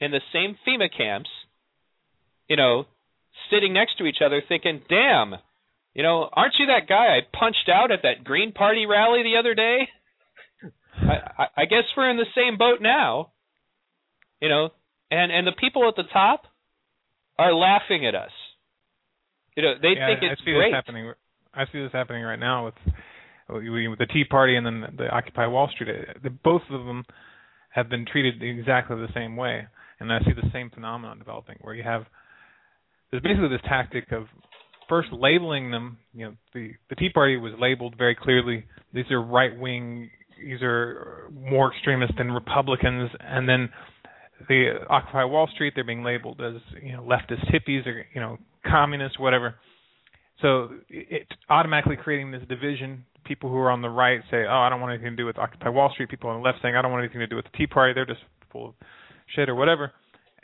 in 0.00 0.10
the 0.10 0.20
same 0.32 0.56
FEMA 0.66 0.88
camps, 0.96 1.30
you 2.48 2.56
know, 2.56 2.86
sitting 3.50 3.72
next 3.72 3.98
to 3.98 4.04
each 4.04 4.18
other 4.24 4.42
thinking, 4.46 4.82
damn, 4.88 5.34
you 5.94 6.02
know, 6.02 6.28
aren't 6.32 6.54
you 6.58 6.66
that 6.66 6.88
guy 6.88 7.16
I 7.16 7.20
punched 7.38 7.68
out 7.72 7.90
at 7.90 8.02
that 8.02 8.24
Green 8.24 8.52
Party 8.52 8.86
rally 8.86 9.22
the 9.22 9.38
other 9.38 9.54
day? 9.54 9.88
I, 11.02 11.42
I, 11.42 11.46
I 11.58 11.64
guess 11.66 11.84
we're 11.96 12.10
in 12.10 12.16
the 12.16 12.26
same 12.34 12.56
boat 12.58 12.80
now. 12.80 13.32
You 14.40 14.48
know, 14.48 14.70
and 15.10 15.30
and 15.30 15.46
the 15.46 15.52
people 15.52 15.88
at 15.88 15.94
the 15.94 16.10
top 16.12 16.44
are 17.38 17.54
laughing 17.54 18.06
at 18.06 18.14
us. 18.14 18.32
You 19.56 19.62
know, 19.62 19.74
they 19.80 19.94
yeah, 19.96 20.06
think 20.06 20.22
I, 20.22 20.32
it's 20.32 20.40
I 20.40 20.44
see 20.44 20.52
great. 20.52 20.70
This 20.70 20.74
happening. 20.74 21.12
I 21.54 21.64
see 21.66 21.82
this 21.82 21.92
happening 21.92 22.22
right 22.22 22.38
now 22.38 22.66
with 22.66 22.74
with 23.48 23.98
the 23.98 24.06
Tea 24.06 24.24
Party 24.24 24.56
and 24.56 24.64
then 24.64 24.94
the 24.96 25.08
Occupy 25.08 25.46
Wall 25.46 25.68
Street. 25.74 25.88
Both 26.42 26.62
of 26.70 26.86
them 26.86 27.04
have 27.70 27.88
been 27.88 28.06
treated 28.06 28.42
exactly 28.42 28.96
the 28.96 29.12
same 29.14 29.36
way, 29.36 29.66
and 30.00 30.12
I 30.12 30.20
see 30.20 30.32
the 30.32 30.48
same 30.52 30.70
phenomenon 30.70 31.18
developing 31.18 31.58
where 31.60 31.74
you 31.74 31.82
have 31.82 32.06
there's 33.10 33.22
basically 33.22 33.48
this 33.48 33.60
tactic 33.68 34.10
of 34.10 34.24
first 34.88 35.08
labeling 35.12 35.70
them, 35.70 35.98
you 36.12 36.26
know, 36.26 36.34
the 36.54 36.72
the 36.88 36.96
Tea 36.96 37.10
Party 37.10 37.36
was 37.36 37.52
labeled 37.58 37.94
very 37.96 38.16
clearly. 38.16 38.64
These 38.92 39.10
are 39.10 39.22
right 39.22 39.56
wing. 39.56 40.10
These 40.42 40.62
are 40.62 41.30
more 41.32 41.72
extremist 41.72 42.14
than 42.18 42.32
Republicans, 42.32 43.10
and 43.20 43.48
then 43.48 43.68
the 44.48 44.78
Occupy 44.88 45.24
Wall 45.24 45.48
Street. 45.54 45.74
They're 45.74 45.84
being 45.84 46.02
labeled 46.02 46.40
as 46.40 46.60
you 46.82 46.92
know 46.92 47.02
leftist 47.02 47.48
hippies 47.52 47.86
or 47.86 48.04
you 48.12 48.20
know 48.20 48.38
communists, 48.72 49.18
whatever. 49.18 49.54
So 50.40 50.70
it's 50.88 51.30
automatically 51.48 51.96
creating 51.96 52.32
this 52.32 52.42
division. 52.48 53.04
People 53.24 53.50
who 53.50 53.56
are 53.58 53.70
on 53.70 53.82
the 53.82 53.90
right 53.90 54.20
say, 54.30 54.44
"Oh, 54.48 54.58
I 54.58 54.68
don't 54.68 54.80
want 54.80 54.94
anything 54.94 55.12
to 55.12 55.16
do 55.16 55.26
with 55.26 55.38
Occupy 55.38 55.68
Wall 55.68 55.90
Street." 55.92 56.08
People 56.08 56.30
on 56.30 56.40
the 56.40 56.44
left 56.44 56.58
saying, 56.62 56.74
"I 56.74 56.82
don't 56.82 56.90
want 56.90 57.04
anything 57.04 57.20
to 57.20 57.26
do 57.28 57.36
with 57.36 57.44
the 57.44 57.56
Tea 57.56 57.68
Party. 57.68 57.92
They're 57.92 58.06
just 58.06 58.24
full 58.50 58.70
of 58.70 58.74
shit 59.26 59.48
or 59.48 59.54
whatever." 59.54 59.92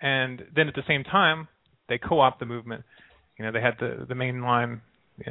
And 0.01 0.45
then 0.55 0.69
at 0.69 0.75
the 0.75 0.85
same 0.87 1.03
time, 1.03 1.49
they 1.89 1.99
co-opt 1.99 2.39
the 2.39 2.47
movement 2.47 2.85
you 3.39 3.45
know, 3.45 3.53
they 3.53 3.61
had 3.61 3.75
the 3.79 4.05
the 4.09 4.15
mainline 4.15 4.81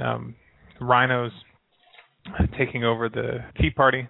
um, 0.02 0.36
RINOs 0.82 1.32
taking 2.58 2.84
over 2.84 3.10
the 3.10 3.40
Tea 3.60 3.70
Party, 3.70 4.08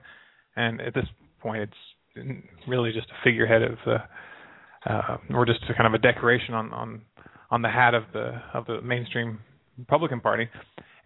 and 0.55 0.79
at 0.81 0.93
this 0.93 1.05
point, 1.41 1.63
it's 1.63 2.25
really 2.67 2.91
just 2.91 3.07
a 3.09 3.23
figurehead 3.23 3.63
of 3.63 3.77
the, 3.85 4.91
uh, 4.91 5.17
or 5.31 5.45
just 5.45 5.59
a 5.69 5.73
kind 5.73 5.87
of 5.87 5.93
a 5.93 5.97
decoration 5.97 6.53
on 6.53 6.71
on 6.73 7.01
on 7.49 7.61
the 7.61 7.69
hat 7.69 7.93
of 7.93 8.03
the 8.13 8.41
of 8.53 8.65
the 8.65 8.81
mainstream 8.81 9.39
Republican 9.77 10.19
Party. 10.19 10.47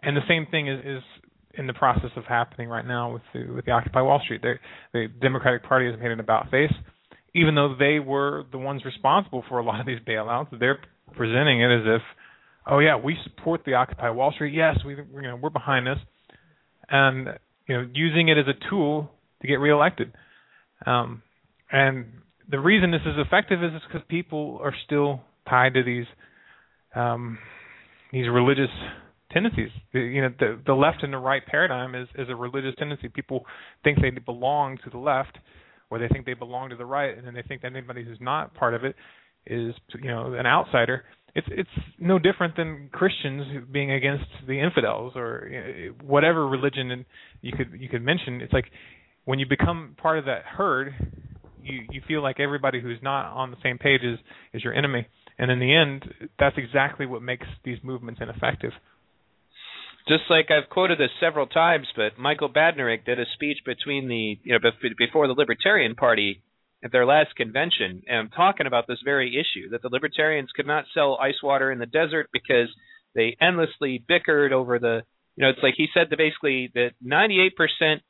And 0.01 0.17
the 0.17 0.21
same 0.27 0.47
thing 0.49 0.67
is, 0.67 0.79
is 0.83 1.03
in 1.53 1.67
the 1.67 1.73
process 1.73 2.09
of 2.15 2.23
happening 2.25 2.69
right 2.69 2.85
now 2.85 3.13
with 3.13 3.21
the 3.33 3.51
with 3.53 3.65
the 3.65 3.71
Occupy 3.71 4.01
Wall 4.01 4.21
Street. 4.23 4.41
They're, 4.41 4.59
the 4.93 5.07
Democratic 5.21 5.63
Party 5.63 5.89
has 5.89 5.99
made 5.99 6.11
an 6.11 6.19
about 6.19 6.49
face, 6.49 6.73
even 7.35 7.55
though 7.55 7.75
they 7.77 7.99
were 7.99 8.45
the 8.51 8.57
ones 8.57 8.83
responsible 8.85 9.43
for 9.47 9.59
a 9.59 9.63
lot 9.63 9.79
of 9.79 9.85
these 9.85 9.99
bailouts. 10.07 10.57
They're 10.59 10.79
presenting 11.15 11.61
it 11.61 11.71
as 11.71 11.83
if 11.85 12.01
oh 12.67 12.79
yeah, 12.79 12.95
we 12.97 13.15
support 13.23 13.61
the 13.65 13.75
Occupy 13.75 14.09
Wall 14.09 14.31
Street. 14.33 14.53
Yes, 14.53 14.77
we 14.85 14.95
you 14.95 15.21
know 15.21 15.37
we're 15.41 15.49
behind 15.49 15.87
this, 15.87 15.97
and 16.89 17.27
you 17.67 17.77
know 17.77 17.87
using 17.93 18.29
it 18.29 18.37
as 18.37 18.45
a 18.47 18.69
tool 18.69 19.11
to 19.41 19.47
get 19.47 19.55
reelected. 19.55 20.13
Um, 20.85 21.21
and 21.71 22.05
the 22.49 22.59
reason 22.59 22.91
this 22.91 23.01
is 23.05 23.15
effective 23.17 23.63
is 23.63 23.71
because 23.87 24.05
people 24.09 24.59
are 24.63 24.73
still 24.85 25.21
tied 25.47 25.73
to 25.75 25.83
these 25.83 26.05
um, 26.95 27.37
these 28.11 28.27
religious 28.27 28.69
tendencies. 29.31 29.69
The, 29.93 29.99
you 29.99 30.21
know, 30.21 30.29
the 30.39 30.59
the 30.65 30.73
left 30.73 31.03
and 31.03 31.13
the 31.13 31.17
right 31.17 31.45
paradigm 31.45 31.95
is 31.95 32.07
is 32.15 32.27
a 32.29 32.35
religious 32.35 32.75
tendency. 32.77 33.07
People 33.09 33.45
think 33.83 33.99
they 34.01 34.09
belong 34.11 34.77
to 34.83 34.89
the 34.89 34.97
left, 34.97 35.37
or 35.89 35.99
they 35.99 36.07
think 36.07 36.25
they 36.25 36.33
belong 36.33 36.69
to 36.69 36.75
the 36.75 36.85
right, 36.85 37.17
and 37.17 37.25
then 37.25 37.33
they 37.33 37.43
think 37.43 37.61
that 37.61 37.71
anybody 37.71 38.03
who's 38.03 38.19
not 38.19 38.53
part 38.53 38.73
of 38.73 38.83
it 38.83 38.95
is 39.47 39.73
you 39.99 40.09
know 40.09 40.33
an 40.33 40.45
outsider 40.45 41.03
it's 41.35 41.47
it's 41.49 41.69
no 41.99 42.19
different 42.19 42.55
than 42.55 42.89
Christians 42.91 43.65
being 43.71 43.91
against 43.91 44.25
the 44.47 44.59
infidels 44.59 45.13
or 45.15 45.49
whatever 46.03 46.47
religion 46.47 47.05
you 47.41 47.53
could 47.53 47.79
you 47.79 47.87
could 47.89 48.03
mention. 48.03 48.41
It's 48.41 48.53
like 48.53 48.65
when 49.25 49.39
you 49.39 49.45
become 49.47 49.95
part 50.01 50.19
of 50.19 50.25
that 50.25 50.43
herd, 50.43 50.93
you 51.61 51.81
you 51.89 52.01
feel 52.07 52.21
like 52.21 52.39
everybody 52.39 52.81
who's 52.81 52.99
not 53.01 53.31
on 53.33 53.51
the 53.51 53.57
same 53.63 53.77
page 53.77 54.01
is 54.03 54.19
is 54.53 54.63
your 54.63 54.73
enemy, 54.73 55.07
and 55.41 55.49
in 55.49 55.59
the 55.59 55.75
end, 55.75 56.05
that's 56.37 56.55
exactly 56.57 57.07
what 57.07 57.23
makes 57.23 57.47
these 57.65 57.79
movements 57.81 58.21
ineffective. 58.21 58.73
Just 60.07 60.23
like 60.29 60.51
I've 60.51 60.69
quoted 60.69 60.99
this 60.99 61.09
several 61.19 61.47
times, 61.47 61.87
but 61.95 62.17
Michael 62.17 62.47
Badnarik 62.47 63.05
did 63.05 63.19
a 63.19 63.25
speech 63.33 63.57
between 63.65 64.07
the 64.07 64.37
you 64.43 64.53
know 64.53 64.59
before 64.97 65.25
the 65.25 65.33
Libertarian 65.33 65.95
Party 65.95 66.43
at 66.83 66.91
their 66.91 67.07
last 67.07 67.35
convention, 67.35 68.03
and 68.07 68.31
talking 68.35 68.67
about 68.67 68.85
this 68.87 68.99
very 69.03 69.35
issue 69.35 69.69
that 69.71 69.81
the 69.81 69.89
Libertarians 69.91 70.49
could 70.55 70.67
not 70.67 70.85
sell 70.93 71.17
ice 71.19 71.41
water 71.43 71.71
in 71.71 71.79
the 71.79 71.87
desert 71.87 72.29
because 72.31 72.69
they 73.15 73.35
endlessly 73.41 74.03
bickered 74.07 74.53
over 74.53 74.77
the 74.77 75.01
you 75.35 75.43
know 75.43 75.49
it's 75.49 75.63
like 75.63 75.73
he 75.75 75.87
said 75.91 76.07
that 76.11 76.17
basically 76.17 76.71
that 76.75 76.91
98% 77.03 78.01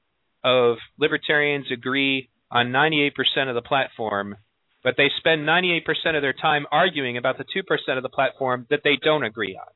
of 0.44 0.78
libertarians 1.00 1.68
agree 1.72 2.30
on 2.52 2.68
98% 2.68 3.12
of 3.48 3.56
the 3.56 3.62
platform, 3.62 4.36
but 4.84 4.96
they 4.98 5.10
spend 5.18 5.48
98% 5.48 5.82
of 6.16 6.22
their 6.22 6.34
time 6.34 6.66
arguing 6.72 7.18
about 7.18 7.38
the 7.38 7.46
2% 7.46 7.98
of 7.98 8.04
the 8.04 8.10
platform 8.10 8.66
that 8.70 8.82
they 8.84 8.98
don't 9.02 9.24
agree 9.24 9.58
on. 9.58 9.68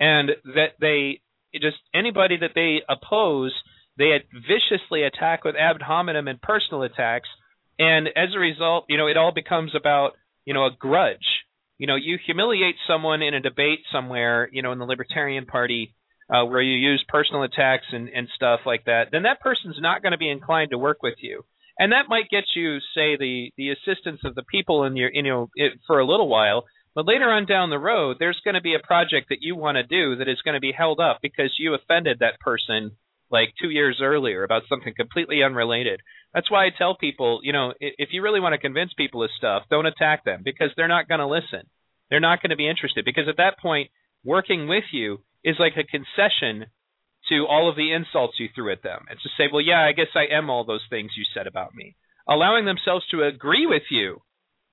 And 0.00 0.30
that 0.54 0.72
they 0.80 1.20
just 1.60 1.76
anybody 1.94 2.36
that 2.38 2.50
they 2.54 2.78
oppose, 2.88 3.52
they 3.96 4.10
viciously 4.32 5.02
attack 5.04 5.44
with 5.44 5.54
ad 5.56 5.80
hominem 5.82 6.28
and 6.28 6.40
personal 6.40 6.82
attacks, 6.82 7.28
and 7.78 8.08
as 8.08 8.30
a 8.34 8.38
result, 8.38 8.86
you 8.88 8.96
know, 8.96 9.06
it 9.06 9.16
all 9.16 9.32
becomes 9.32 9.72
about 9.74 10.12
you 10.44 10.54
know 10.54 10.66
a 10.66 10.70
grudge. 10.76 11.26
You 11.78 11.86
know, 11.86 11.96
you 11.96 12.18
humiliate 12.24 12.76
someone 12.88 13.22
in 13.22 13.34
a 13.34 13.40
debate 13.40 13.80
somewhere, 13.92 14.48
you 14.52 14.62
know, 14.62 14.72
in 14.72 14.78
the 14.78 14.84
Libertarian 14.84 15.44
Party, 15.44 15.94
uh, 16.30 16.44
where 16.44 16.62
you 16.62 16.76
use 16.76 17.04
personal 17.08 17.42
attacks 17.42 17.84
and, 17.92 18.08
and 18.08 18.28
stuff 18.34 18.60
like 18.64 18.84
that, 18.84 19.08
then 19.10 19.24
that 19.24 19.40
person's 19.40 19.76
not 19.80 20.00
going 20.00 20.12
to 20.12 20.18
be 20.18 20.30
inclined 20.30 20.70
to 20.70 20.78
work 20.78 21.02
with 21.02 21.14
you. 21.20 21.44
And 21.78 21.92
that 21.92 22.08
might 22.08 22.30
get 22.30 22.44
you, 22.54 22.78
say, 22.94 23.16
the 23.16 23.50
the 23.56 23.70
assistance 23.70 24.20
of 24.24 24.34
the 24.34 24.44
people 24.44 24.84
in 24.84 24.96
your, 24.96 25.10
you 25.12 25.22
know, 25.22 25.50
it, 25.54 25.72
for 25.86 25.98
a 25.98 26.06
little 26.06 26.28
while. 26.28 26.64
But 26.94 27.06
later 27.06 27.28
on 27.30 27.46
down 27.46 27.70
the 27.70 27.78
road, 27.78 28.18
there's 28.20 28.40
going 28.44 28.54
to 28.54 28.60
be 28.60 28.74
a 28.74 28.86
project 28.86 29.30
that 29.30 29.42
you 29.42 29.56
want 29.56 29.76
to 29.76 29.82
do 29.82 30.16
that 30.16 30.28
is 30.28 30.42
going 30.44 30.54
to 30.54 30.60
be 30.60 30.72
held 30.72 31.00
up 31.00 31.18
because 31.20 31.52
you 31.58 31.74
offended 31.74 32.18
that 32.20 32.38
person 32.38 32.92
like 33.30 33.52
two 33.60 33.70
years 33.70 34.00
earlier 34.00 34.44
about 34.44 34.62
something 34.68 34.94
completely 34.96 35.42
unrelated. 35.42 36.00
That's 36.32 36.50
why 36.50 36.66
I 36.66 36.70
tell 36.76 36.96
people, 36.96 37.40
you 37.42 37.52
know, 37.52 37.72
if 37.80 38.10
you 38.12 38.22
really 38.22 38.38
want 38.38 38.52
to 38.52 38.58
convince 38.58 38.92
people 38.94 39.24
of 39.24 39.30
stuff, 39.36 39.64
don't 39.70 39.86
attack 39.86 40.24
them 40.24 40.42
because 40.44 40.70
they're 40.76 40.86
not 40.86 41.08
going 41.08 41.20
to 41.20 41.26
listen. 41.26 41.68
They're 42.10 42.20
not 42.20 42.40
going 42.40 42.50
to 42.50 42.56
be 42.56 42.68
interested 42.68 43.04
because 43.04 43.28
at 43.28 43.38
that 43.38 43.58
point, 43.60 43.90
working 44.24 44.68
with 44.68 44.84
you 44.92 45.18
is 45.42 45.56
like 45.58 45.74
a 45.76 45.84
concession 45.84 46.66
to 47.28 47.46
all 47.46 47.68
of 47.68 47.76
the 47.76 47.92
insults 47.92 48.38
you 48.38 48.48
threw 48.54 48.72
at 48.72 48.82
them. 48.82 49.06
and 49.08 49.18
to 49.20 49.28
say, 49.36 49.48
well, 49.52 49.62
yeah, 49.62 49.80
I 49.80 49.92
guess 49.92 50.14
I 50.14 50.34
am 50.34 50.50
all 50.50 50.64
those 50.64 50.84
things 50.90 51.12
you 51.16 51.24
said 51.34 51.46
about 51.46 51.74
me. 51.74 51.96
Allowing 52.28 52.64
themselves 52.64 53.06
to 53.10 53.22
agree 53.22 53.66
with 53.66 53.84
you 53.90 54.20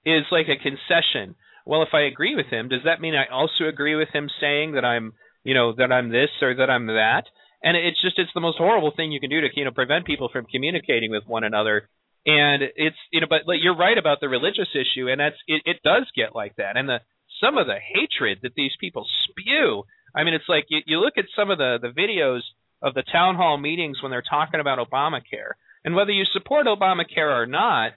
is 0.06 0.24
like 0.32 0.48
a 0.48 0.62
concession 0.62 1.36
well, 1.66 1.84
if 1.84 1.94
I 1.94 2.02
agree 2.02 2.36
with 2.36 2.48
him, 2.48 2.70
does 2.70 2.82
that 2.86 3.02
mean 3.02 3.16
I 3.16 3.32
also 3.32 3.66
agree 3.68 3.96
with 3.96 4.10
him 4.10 4.30
saying 4.40 4.74
that 4.74 4.86
I'm, 4.86 5.14
you 5.44 5.54
know, 5.54 5.74
that 5.74 5.92
I'm 5.92 6.10
this 6.10 6.30
or 6.42 6.56
that 6.56 6.70
I'm 6.70 6.88
that? 6.88 7.24
And 7.64 7.78
it's 7.78 8.02
just 8.02 8.18
it's 8.18 8.34
the 8.34 8.42
most 8.42 8.58
horrible 8.58 8.92
thing 8.96 9.12
you 9.12 9.20
can 9.20 9.30
do 9.30 9.42
to 9.42 9.48
you 9.54 9.66
know 9.66 9.72
prevent 9.72 10.06
people 10.06 10.30
from 10.32 10.46
communicating 10.46 11.12
with 11.12 11.28
one 11.28 11.44
another. 11.44 11.90
And 12.26 12.64
it's 12.76 12.98
you 13.12 13.22
know, 13.22 13.28
but 13.30 13.46
you're 13.62 13.78
right 13.78 13.98
about 13.98 14.20
the 14.20 14.30
religious 14.30 14.70
issue, 14.74 15.08
and 15.10 15.20
that's 15.20 15.36
it, 15.48 15.62
it 15.66 15.78
does 15.84 16.08
get 16.16 16.36
like 16.36 16.56
that. 16.56 16.76
And 16.76 16.90
the 16.90 17.00
some 17.40 17.58
of 17.58 17.68
the 17.68 17.78
hatred 17.78 18.40
that 18.42 18.56
these 18.56 18.74
people 18.80 19.06
spew. 19.30 19.84
I 20.16 20.24
mean, 20.24 20.34
it's 20.34 20.50
like 20.50 20.66
you, 20.70 20.80
you 20.86 21.00
look 21.00 21.18
at 21.18 21.26
some 21.36 21.50
of 21.50 21.58
the 21.58 21.78
the 21.82 21.90
videos 21.90 22.42
of 22.82 22.94
the 22.94 23.04
town 23.04 23.36
hall 23.36 23.58
meetings 23.58 24.02
when 24.02 24.12
they're 24.12 24.24
talking 24.28 24.60
about 24.60 24.80
Obamacare, 24.80 25.54
and 25.86 25.96
whether 25.96 26.12
you 26.12 26.26
support 26.26 26.68
Obamacare 26.68 27.36
or 27.36 27.46
not, 27.46 27.94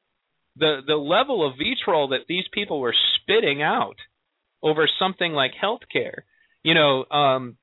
the 0.56 0.80
the 0.86 0.96
level 0.96 1.46
of 1.46 1.58
vitriol 1.58 2.08
that 2.08 2.26
these 2.28 2.44
people 2.52 2.80
were 2.80 2.94
spitting 3.16 3.62
out 3.62 3.96
over 4.62 4.88
something 4.98 5.32
like 5.32 5.52
healthcare, 5.62 6.22
you 6.62 6.74
know, 6.74 7.04
um, 7.10 7.56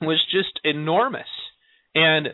was 0.00 0.22
just 0.30 0.60
enormous. 0.64 1.28
And 1.94 2.28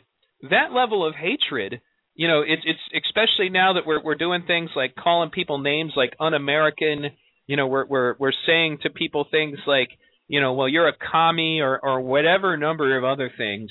that 0.50 0.72
level 0.72 1.06
of 1.06 1.14
hatred, 1.14 1.80
you 2.14 2.28
know, 2.28 2.42
it's 2.42 2.62
it's 2.64 3.06
especially 3.06 3.50
now 3.50 3.74
that 3.74 3.86
we're 3.86 4.02
we're 4.02 4.14
doing 4.14 4.44
things 4.46 4.70
like 4.74 4.94
calling 4.94 5.30
people 5.30 5.58
names 5.58 5.92
like 5.96 6.14
un-American. 6.18 7.10
You 7.46 7.56
know, 7.56 7.66
we're 7.66 7.86
we're 7.86 8.14
we're 8.18 8.32
saying 8.46 8.78
to 8.82 8.90
people 8.90 9.26
things 9.30 9.58
like, 9.66 9.90
you 10.30 10.40
know, 10.40 10.54
well, 10.54 10.68
you're 10.68 10.88
a 10.88 10.96
commie 10.96 11.60
or 11.60 11.78
or 11.78 12.00
whatever 12.00 12.56
number 12.56 12.96
of 12.96 13.04
other 13.04 13.30
things 13.36 13.70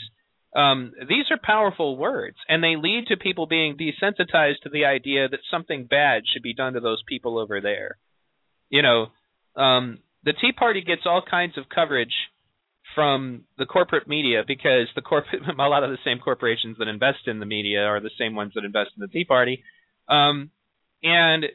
um, 0.55 0.93
these 1.07 1.25
are 1.29 1.39
powerful 1.41 1.95
words, 1.95 2.37
and 2.47 2.63
they 2.63 2.75
lead 2.75 3.07
to 3.07 3.17
people 3.17 3.45
being 3.45 3.77
desensitized 3.77 4.61
to 4.63 4.69
the 4.69 4.85
idea 4.85 5.29
that 5.29 5.39
something 5.51 5.85
bad 5.85 6.23
should 6.25 6.41
be 6.41 6.55
done 6.55 6.73
to 6.73 6.79
those 6.79 7.03
people 7.07 7.37
over 7.37 7.61
there. 7.61 7.97
You 8.69 8.81
know, 8.81 9.07
um, 9.55 9.99
the 10.23 10.33
Tea 10.33 10.51
Party 10.51 10.81
gets 10.81 11.03
all 11.05 11.21
kinds 11.21 11.57
of 11.57 11.69
coverage 11.69 12.13
from 12.95 13.43
the 13.59 13.67
corporate 13.67 14.07
media 14.07 14.43
because 14.45 14.87
the 14.95 15.01
corporate 15.01 15.43
a 15.59 15.61
lot 15.61 15.83
of 15.83 15.91
the 15.91 15.99
same 16.03 16.17
corporations 16.17 16.77
that 16.79 16.87
invest 16.87 17.27
in 17.27 17.39
the 17.39 17.45
media 17.45 17.83
are 17.83 17.99
the 17.99 18.09
same 18.17 18.33
ones 18.33 18.53
that 18.55 18.65
invest 18.65 18.91
in 18.97 19.01
the 19.01 19.07
Tea 19.07 19.25
Party, 19.25 19.63
um, 20.07 20.49
and 21.03 21.45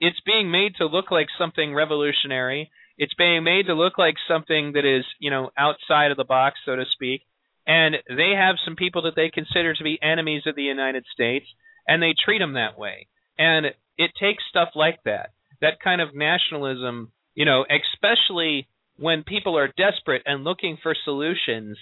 it's 0.00 0.20
being 0.24 0.50
made 0.50 0.76
to 0.76 0.86
look 0.86 1.10
like 1.10 1.26
something 1.38 1.74
revolutionary. 1.74 2.70
It's 2.98 3.14
being 3.14 3.44
made 3.44 3.66
to 3.66 3.74
look 3.74 3.96
like 3.96 4.16
something 4.26 4.72
that 4.72 4.84
is, 4.84 5.04
you 5.18 5.30
know, 5.30 5.50
outside 5.56 6.10
of 6.10 6.16
the 6.16 6.24
box, 6.24 6.58
so 6.66 6.76
to 6.76 6.84
speak 6.92 7.22
and 7.68 7.96
they 8.08 8.32
have 8.34 8.56
some 8.64 8.76
people 8.76 9.02
that 9.02 9.14
they 9.14 9.28
consider 9.28 9.74
to 9.74 9.84
be 9.84 9.98
enemies 10.02 10.42
of 10.46 10.56
the 10.56 10.62
United 10.62 11.04
States, 11.12 11.44
and 11.86 12.02
they 12.02 12.14
treat 12.24 12.38
them 12.38 12.54
that 12.54 12.78
way. 12.78 13.06
And 13.38 13.66
it 13.98 14.10
takes 14.18 14.42
stuff 14.48 14.70
like 14.74 15.00
that, 15.04 15.32
that 15.60 15.78
kind 15.84 16.00
of 16.00 16.14
nationalism, 16.14 17.12
you 17.34 17.44
know, 17.44 17.66
especially 17.68 18.66
when 18.96 19.22
people 19.22 19.58
are 19.58 19.68
desperate 19.68 20.22
and 20.24 20.44
looking 20.44 20.78
for 20.82 20.96
solutions. 21.04 21.76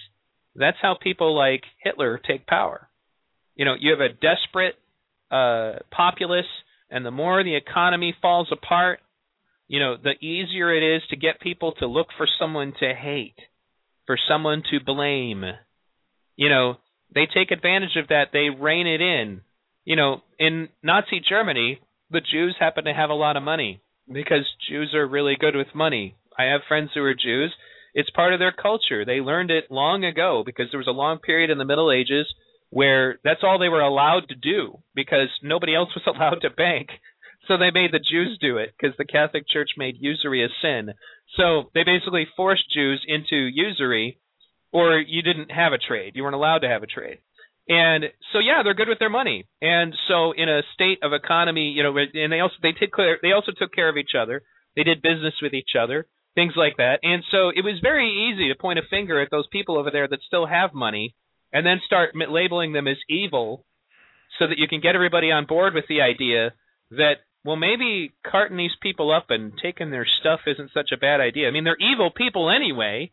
That's 0.55 0.77
how 0.81 0.97
people 1.01 1.35
like 1.35 1.63
Hitler 1.81 2.19
take 2.19 2.45
power. 2.45 2.89
You 3.55 3.63
know, 3.63 3.75
you 3.79 3.91
have 3.91 4.01
a 4.01 4.09
desperate 4.09 4.75
uh, 5.31 5.79
populace, 5.89 6.45
and 6.91 7.05
the 7.05 7.11
more 7.11 7.41
the 7.43 7.55
economy 7.55 8.13
falls 8.21 8.49
apart, 8.51 8.99
you 9.67 9.79
know, 9.79 9.95
the 10.01 10.13
easier 10.25 10.73
it 10.73 10.95
is 10.95 11.01
to 11.09 11.15
get 11.17 11.41
people 11.41 11.73
to 11.79 11.87
look 11.87 12.07
for 12.17 12.27
someone 12.39 12.73
to 12.79 12.93
hate, 12.93 13.37
for 14.05 14.17
someone 14.27 14.63
to 14.71 14.79
blame, 14.83 15.43
you 16.37 16.49
know, 16.49 16.77
they 17.13 17.25
take 17.25 17.51
advantage 17.51 17.95
of 17.97 18.09
that. 18.09 18.27
They 18.31 18.49
rein 18.49 18.87
it 18.87 19.01
in. 19.01 19.41
You 19.85 19.95
know, 19.95 20.21
in 20.39 20.69
Nazi 20.83 21.21
Germany, 21.27 21.79
the 22.11 22.21
Jews 22.21 22.55
happen 22.59 22.85
to 22.85 22.93
have 22.93 23.09
a 23.09 23.15
lot 23.15 23.37
of 23.37 23.43
money 23.43 23.81
because 24.11 24.45
Jews 24.69 24.93
are 24.93 25.07
really 25.07 25.35
good 25.39 25.55
with 25.55 25.67
money. 25.75 26.15
I 26.37 26.45
have 26.45 26.61
friends 26.67 26.91
who 26.93 27.03
are 27.03 27.13
Jews. 27.13 27.53
It's 27.93 28.09
part 28.11 28.33
of 28.33 28.39
their 28.39 28.51
culture. 28.51 29.05
They 29.05 29.19
learned 29.19 29.49
it 29.49 29.71
long 29.71 30.03
ago 30.03 30.43
because 30.45 30.67
there 30.71 30.77
was 30.77 30.87
a 30.87 30.91
long 30.91 31.19
period 31.19 31.49
in 31.49 31.57
the 31.57 31.65
Middle 31.65 31.91
Ages 31.91 32.27
where 32.69 33.19
that's 33.23 33.39
all 33.43 33.57
they 33.57 33.69
were 33.69 33.81
allowed 33.81 34.27
to 34.29 34.35
do 34.35 34.77
because 34.93 35.29
nobody 35.41 35.73
else 35.73 35.89
was 35.95 36.03
allowed 36.15 36.41
to 36.41 36.49
bank. 36.49 36.89
So 37.47 37.57
they 37.57 37.71
made 37.71 37.91
the 37.91 37.99
Jews 37.99 38.37
do 38.41 38.57
it 38.57 38.73
because 38.77 38.95
the 38.97 39.05
Catholic 39.05 39.47
Church 39.47 39.69
made 39.77 39.95
usury 39.99 40.43
a 40.43 40.49
sin. 40.61 40.93
So 41.37 41.69
they 41.73 41.83
basically 41.83 42.27
forced 42.35 42.71
Jews 42.73 43.03
into 43.07 43.35
usury 43.35 44.19
or 44.71 44.99
you 44.99 45.21
didn't 45.21 45.51
have 45.51 45.73
a 45.73 45.77
trade. 45.77 46.13
You 46.15 46.23
weren't 46.23 46.35
allowed 46.35 46.59
to 46.59 46.69
have 46.69 46.83
a 46.83 46.87
trade. 46.87 47.19
And 47.69 48.05
so 48.31 48.39
yeah, 48.39 48.63
they're 48.63 48.73
good 48.73 48.87
with 48.87 48.99
their 48.99 49.09
money. 49.09 49.45
And 49.61 49.93
so 50.07 50.31
in 50.31 50.49
a 50.49 50.61
state 50.73 50.99
of 51.03 51.13
economy, 51.13 51.73
you 51.75 51.83
know, 51.83 51.97
and 51.97 52.31
they 52.31 52.39
also 52.39 52.55
they 52.61 52.71
took 52.71 52.93
care, 52.95 53.17
they 53.21 53.31
also 53.31 53.51
took 53.57 53.73
care 53.73 53.89
of 53.89 53.97
each 53.97 54.11
other. 54.19 54.43
They 54.75 54.83
did 54.83 55.01
business 55.01 55.33
with 55.41 55.53
each 55.53 55.71
other, 55.79 56.07
things 56.35 56.53
like 56.55 56.77
that. 56.77 56.99
And 57.03 57.23
so 57.31 57.49
it 57.49 57.63
was 57.63 57.79
very 57.81 58.31
easy 58.31 58.49
to 58.49 58.55
point 58.59 58.79
a 58.79 58.83
finger 58.89 59.21
at 59.21 59.31
those 59.31 59.47
people 59.51 59.77
over 59.77 59.91
there 59.91 60.07
that 60.07 60.19
still 60.27 60.45
have 60.45 60.73
money 60.73 61.15
and 61.51 61.65
then 61.65 61.81
start 61.85 62.11
labeling 62.15 62.73
them 62.73 62.87
as 62.87 62.97
evil 63.09 63.65
so 64.39 64.47
that 64.47 64.57
you 64.57 64.67
can 64.67 64.81
get 64.81 64.95
everybody 64.95 65.31
on 65.31 65.45
board 65.45 65.73
with 65.73 65.85
the 65.89 66.01
idea 66.01 66.53
that 66.91 67.15
well 67.43 67.55
maybe 67.55 68.13
carting 68.29 68.57
these 68.57 68.75
people 68.81 69.11
up 69.11 69.27
and 69.29 69.53
taking 69.61 69.91
their 69.91 70.05
stuff 70.19 70.41
isn't 70.47 70.71
such 70.73 70.91
a 70.93 70.97
bad 70.97 71.19
idea. 71.21 71.47
I 71.47 71.51
mean, 71.51 71.63
they're 71.63 71.77
evil 71.77 72.11
people 72.11 72.49
anyway 72.49 73.11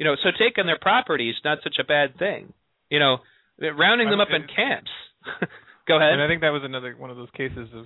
you 0.00 0.06
know, 0.06 0.16
so 0.16 0.30
taking 0.30 0.64
their 0.64 0.78
property 0.78 1.28
is 1.28 1.36
not 1.44 1.58
such 1.62 1.76
a 1.78 1.84
bad 1.84 2.18
thing. 2.18 2.54
You 2.88 2.98
know, 2.98 3.18
rounding 3.60 4.08
them 4.08 4.18
up 4.18 4.28
in 4.34 4.46
camps. 4.48 4.90
Go 5.86 5.98
ahead. 5.98 6.14
And 6.14 6.22
I 6.22 6.26
think 6.26 6.40
that 6.40 6.54
was 6.54 6.62
another 6.64 6.96
one 6.98 7.10
of 7.10 7.18
those 7.18 7.28
cases 7.36 7.68
of 7.74 7.84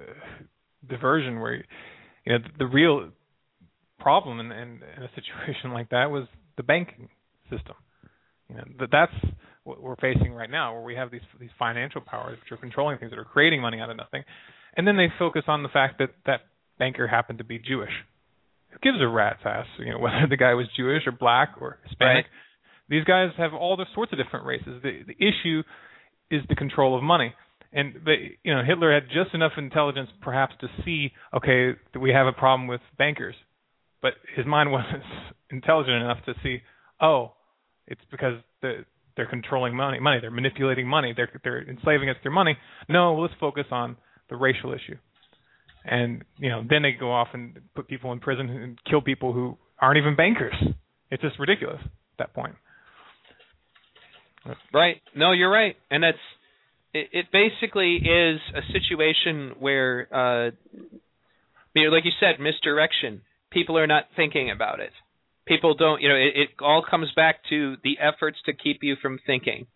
uh, 0.00 0.12
diversion 0.90 1.38
where, 1.38 1.64
you 2.24 2.32
know, 2.32 2.38
the 2.58 2.66
real 2.66 3.10
problem 4.00 4.40
in, 4.40 4.50
in, 4.50 4.80
in 4.96 5.02
a 5.04 5.10
situation 5.14 5.72
like 5.72 5.90
that 5.90 6.10
was 6.10 6.24
the 6.56 6.64
banking 6.64 7.08
system. 7.48 7.76
You 8.48 8.56
know, 8.56 8.64
that 8.80 8.88
that's 8.90 9.34
what 9.62 9.80
we're 9.80 9.94
facing 9.96 10.32
right 10.32 10.50
now, 10.50 10.74
where 10.74 10.82
we 10.82 10.96
have 10.96 11.12
these 11.12 11.20
these 11.38 11.50
financial 11.60 12.00
powers 12.00 12.40
which 12.40 12.50
are 12.50 12.60
controlling 12.60 12.98
things 12.98 13.12
that 13.12 13.20
are 13.20 13.24
creating 13.24 13.62
money 13.62 13.78
out 13.78 13.88
of 13.88 13.96
nothing, 13.96 14.24
and 14.76 14.86
then 14.86 14.96
they 14.96 15.08
focus 15.18 15.44
on 15.46 15.62
the 15.62 15.68
fact 15.68 15.98
that 15.98 16.10
that 16.26 16.40
banker 16.78 17.06
happened 17.06 17.38
to 17.38 17.44
be 17.44 17.58
Jewish 17.58 17.92
who 18.72 18.78
gives 18.82 19.00
a 19.02 19.06
rat's 19.06 19.40
ass? 19.44 19.66
You 19.78 19.92
know, 19.92 19.98
whether 20.00 20.26
the 20.28 20.36
guy 20.36 20.54
was 20.54 20.66
Jewish 20.76 21.06
or 21.06 21.12
black 21.12 21.54
or 21.60 21.78
Hispanic. 21.84 22.24
Right. 22.24 22.26
These 22.88 23.04
guys 23.04 23.30
have 23.38 23.54
all 23.54 23.76
the 23.76 23.86
sorts 23.94 24.12
of 24.12 24.18
different 24.18 24.46
races. 24.46 24.82
The 24.82 25.02
the 25.06 25.16
issue 25.16 25.62
is 26.30 26.42
the 26.48 26.56
control 26.56 26.96
of 26.96 27.02
money. 27.02 27.34
and 27.72 27.94
the, 28.04 28.16
you 28.42 28.54
know 28.54 28.62
Hitler 28.64 28.92
had 28.92 29.04
just 29.08 29.34
enough 29.34 29.52
intelligence 29.56 30.08
perhaps 30.20 30.54
to 30.60 30.68
see 30.84 31.12
okay 31.34 31.72
we 31.98 32.10
have 32.10 32.26
a 32.26 32.32
problem 32.32 32.68
with 32.68 32.80
bankers, 32.98 33.34
but 34.00 34.14
his 34.34 34.46
mind 34.46 34.72
wasn't 34.78 35.02
intelligent 35.50 35.96
enough 36.02 36.24
to 36.26 36.34
see 36.42 36.62
oh 37.00 37.32
it's 37.86 38.00
because 38.10 38.34
the 38.62 38.84
they're 39.16 39.26
controlling 39.26 39.76
money 39.76 40.00
money 40.00 40.18
they're 40.20 40.30
manipulating 40.30 40.86
money 40.86 41.12
they're 41.14 41.28
they're 41.44 41.68
enslaving 41.68 42.08
us 42.08 42.16
through 42.22 42.34
money 42.34 42.56
no 42.88 43.14
let's 43.14 43.34
focus 43.38 43.66
on 43.70 43.94
the 44.28 44.36
racial 44.36 44.72
issue. 44.72 44.96
And 45.84 46.22
you 46.38 46.48
know 46.48 46.62
then 46.68 46.82
they 46.82 46.92
go 46.92 47.12
off 47.12 47.28
and 47.32 47.58
put 47.74 47.88
people 47.88 48.12
in 48.12 48.20
prison 48.20 48.48
and 48.48 48.78
kill 48.88 49.02
people 49.02 49.32
who 49.32 49.56
aren't 49.80 49.98
even 49.98 50.14
bankers. 50.14 50.54
It's 51.10 51.22
just 51.22 51.38
ridiculous 51.38 51.80
at 51.82 51.90
that 52.18 52.34
point. 52.34 52.54
Right. 54.72 55.00
No 55.14 55.32
you're 55.32 55.50
right. 55.50 55.76
And 55.90 56.02
that's 56.02 56.18
it, 56.94 57.08
it 57.12 57.26
basically 57.32 57.96
is 57.96 58.40
a 58.54 58.62
situation 58.72 59.56
where 59.58 60.08
uh 60.12 60.50
you 61.74 61.84
know, 61.84 61.94
like 61.94 62.04
you 62.04 62.12
said 62.20 62.40
misdirection. 62.40 63.22
People 63.50 63.76
are 63.76 63.86
not 63.86 64.04
thinking 64.16 64.50
about 64.50 64.80
it. 64.80 64.92
People 65.46 65.74
don't 65.74 66.00
you 66.00 66.08
know 66.08 66.16
it, 66.16 66.32
it 66.36 66.48
all 66.60 66.84
comes 66.88 67.08
back 67.16 67.40
to 67.50 67.76
the 67.82 67.98
efforts 67.98 68.38
to 68.46 68.52
keep 68.52 68.82
you 68.82 68.94
from 69.00 69.18
thinking 69.26 69.66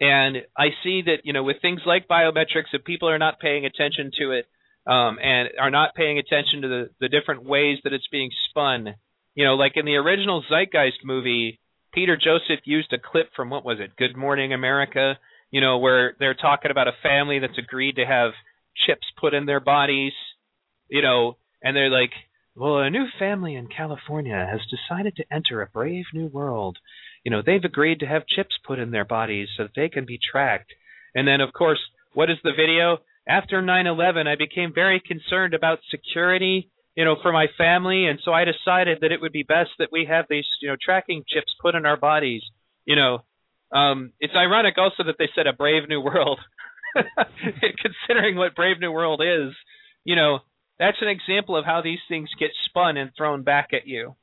and 0.00 0.38
i 0.56 0.68
see 0.82 1.02
that 1.02 1.18
you 1.24 1.32
know 1.32 1.42
with 1.42 1.56
things 1.62 1.80
like 1.86 2.08
biometrics 2.08 2.72
if 2.72 2.84
people 2.84 3.08
are 3.08 3.18
not 3.18 3.40
paying 3.40 3.64
attention 3.64 4.10
to 4.18 4.32
it 4.32 4.46
um, 4.86 5.18
and 5.22 5.48
are 5.58 5.70
not 5.70 5.94
paying 5.94 6.18
attention 6.18 6.60
to 6.60 6.68
the, 6.68 6.90
the 7.00 7.08
different 7.08 7.42
ways 7.42 7.78
that 7.84 7.92
it's 7.92 8.08
being 8.10 8.30
spun 8.50 8.94
you 9.34 9.44
know 9.44 9.54
like 9.54 9.72
in 9.76 9.86
the 9.86 9.96
original 9.96 10.42
zeitgeist 10.50 11.04
movie 11.04 11.60
peter 11.92 12.16
joseph 12.16 12.64
used 12.64 12.92
a 12.92 12.98
clip 12.98 13.30
from 13.36 13.50
what 13.50 13.64
was 13.64 13.78
it 13.80 13.96
good 13.96 14.16
morning 14.16 14.52
america 14.52 15.18
you 15.50 15.60
know 15.60 15.78
where 15.78 16.14
they're 16.18 16.34
talking 16.34 16.70
about 16.70 16.88
a 16.88 16.92
family 17.02 17.38
that's 17.38 17.58
agreed 17.58 17.96
to 17.96 18.04
have 18.04 18.32
chips 18.86 19.06
put 19.20 19.34
in 19.34 19.46
their 19.46 19.60
bodies 19.60 20.12
you 20.88 21.02
know 21.02 21.36
and 21.62 21.76
they're 21.76 21.90
like 21.90 22.10
well, 22.56 22.78
a 22.78 22.90
new 22.90 23.06
family 23.18 23.56
in 23.56 23.66
California 23.66 24.46
has 24.48 24.60
decided 24.70 25.16
to 25.16 25.24
enter 25.30 25.60
a 25.60 25.66
brave 25.66 26.04
new 26.12 26.26
world. 26.28 26.78
You 27.24 27.30
know, 27.30 27.42
they've 27.44 27.64
agreed 27.64 28.00
to 28.00 28.06
have 28.06 28.26
chips 28.26 28.54
put 28.66 28.78
in 28.78 28.90
their 28.90 29.04
bodies 29.04 29.48
so 29.56 29.64
that 29.64 29.72
they 29.74 29.88
can 29.88 30.04
be 30.04 30.18
tracked. 30.18 30.72
And 31.14 31.26
then, 31.26 31.40
of 31.40 31.52
course, 31.52 31.80
what 32.12 32.30
is 32.30 32.36
the 32.44 32.52
video? 32.56 32.98
After 33.26 33.62
9/11, 33.62 34.26
I 34.26 34.36
became 34.36 34.72
very 34.74 35.00
concerned 35.00 35.54
about 35.54 35.80
security, 35.90 36.70
you 36.94 37.04
know, 37.04 37.16
for 37.22 37.32
my 37.32 37.46
family, 37.56 38.06
and 38.06 38.20
so 38.22 38.32
I 38.32 38.44
decided 38.44 39.00
that 39.00 39.12
it 39.12 39.20
would 39.20 39.32
be 39.32 39.42
best 39.42 39.70
that 39.78 39.90
we 39.90 40.04
have 40.04 40.26
these, 40.28 40.46
you 40.60 40.68
know, 40.68 40.76
tracking 40.80 41.24
chips 41.26 41.54
put 41.60 41.74
in 41.74 41.86
our 41.86 41.96
bodies. 41.96 42.42
You 42.84 42.96
know, 42.96 43.24
um, 43.72 44.12
it's 44.20 44.34
ironic 44.36 44.76
also 44.76 45.04
that 45.04 45.16
they 45.18 45.30
said 45.34 45.46
a 45.46 45.54
brave 45.54 45.88
new 45.88 46.00
world, 46.00 46.38
considering 46.94 48.36
what 48.36 48.54
brave 48.54 48.78
new 48.78 48.92
world 48.92 49.22
is. 49.24 49.54
You 50.04 50.16
know, 50.16 50.40
that's 50.78 51.00
an 51.00 51.08
example 51.08 51.56
of 51.56 51.64
how 51.64 51.80
these 51.80 52.00
things 52.08 52.28
get 52.38 52.50
spun 52.66 52.96
and 52.98 53.10
thrown 53.16 53.42
back 53.42 53.70
at 53.72 53.86
you. 53.86 54.14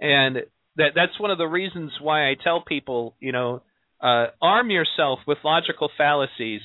And 0.00 0.42
that 0.78 0.92
that's 0.94 1.18
one 1.20 1.30
of 1.30 1.38
the 1.38 1.46
reasons 1.46 1.92
why 2.00 2.30
I 2.30 2.34
tell 2.42 2.62
people, 2.66 3.14
you 3.20 3.32
know, 3.32 3.62
uh, 4.00 4.26
arm 4.40 4.70
yourself 4.70 5.18
with 5.26 5.38
logical 5.44 5.90
fallacies. 5.98 6.60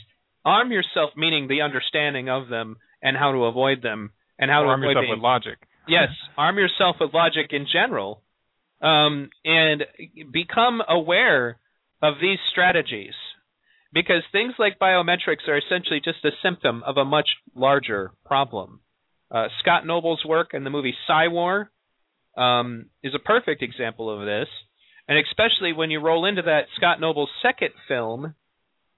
Arm 0.45 0.71
yourself 0.71 1.11
meaning 1.17 1.47
the 1.47 1.61
understanding 1.61 2.29
of 2.29 2.47
them 2.47 2.77
and 3.01 3.17
how 3.17 3.31
to 3.31 3.45
avoid 3.45 3.81
them 3.81 4.11
and 4.39 4.51
how 4.51 4.65
arm 4.65 4.81
to 4.81 4.87
avoid 4.87 5.01
yourself 5.01 5.17
with 5.17 5.23
logic. 5.23 5.57
yes, 5.87 6.09
arm 6.37 6.57
yourself 6.57 6.97
with 6.99 7.13
logic 7.13 7.47
in 7.51 7.65
general, 7.71 8.21
um, 8.81 9.29
and 9.43 9.83
become 10.31 10.81
aware 10.87 11.57
of 12.01 12.15
these 12.21 12.39
strategies 12.51 13.13
because 13.93 14.23
things 14.31 14.53
like 14.59 14.79
biometrics 14.79 15.47
are 15.47 15.57
essentially 15.57 16.01
just 16.03 16.23
a 16.25 16.31
symptom 16.43 16.83
of 16.85 16.97
a 16.97 17.05
much 17.05 17.29
larger 17.55 18.11
problem. 18.25 18.81
Uh, 19.31 19.47
Scott 19.61 19.85
Noble's 19.85 20.23
work 20.25 20.49
in 20.53 20.63
the 20.63 20.69
movie 20.69 20.93
Psywar 21.09 21.67
um, 22.37 22.87
is 23.03 23.13
a 23.15 23.19
perfect 23.19 23.61
example 23.61 24.09
of 24.09 24.25
this, 24.25 24.47
and 25.07 25.17
especially 25.19 25.73
when 25.73 25.91
you 25.91 25.99
roll 25.99 26.25
into 26.25 26.41
that 26.43 26.65
Scott 26.77 26.99
Noble's 26.99 27.29
second 27.41 27.71
film, 27.87 28.35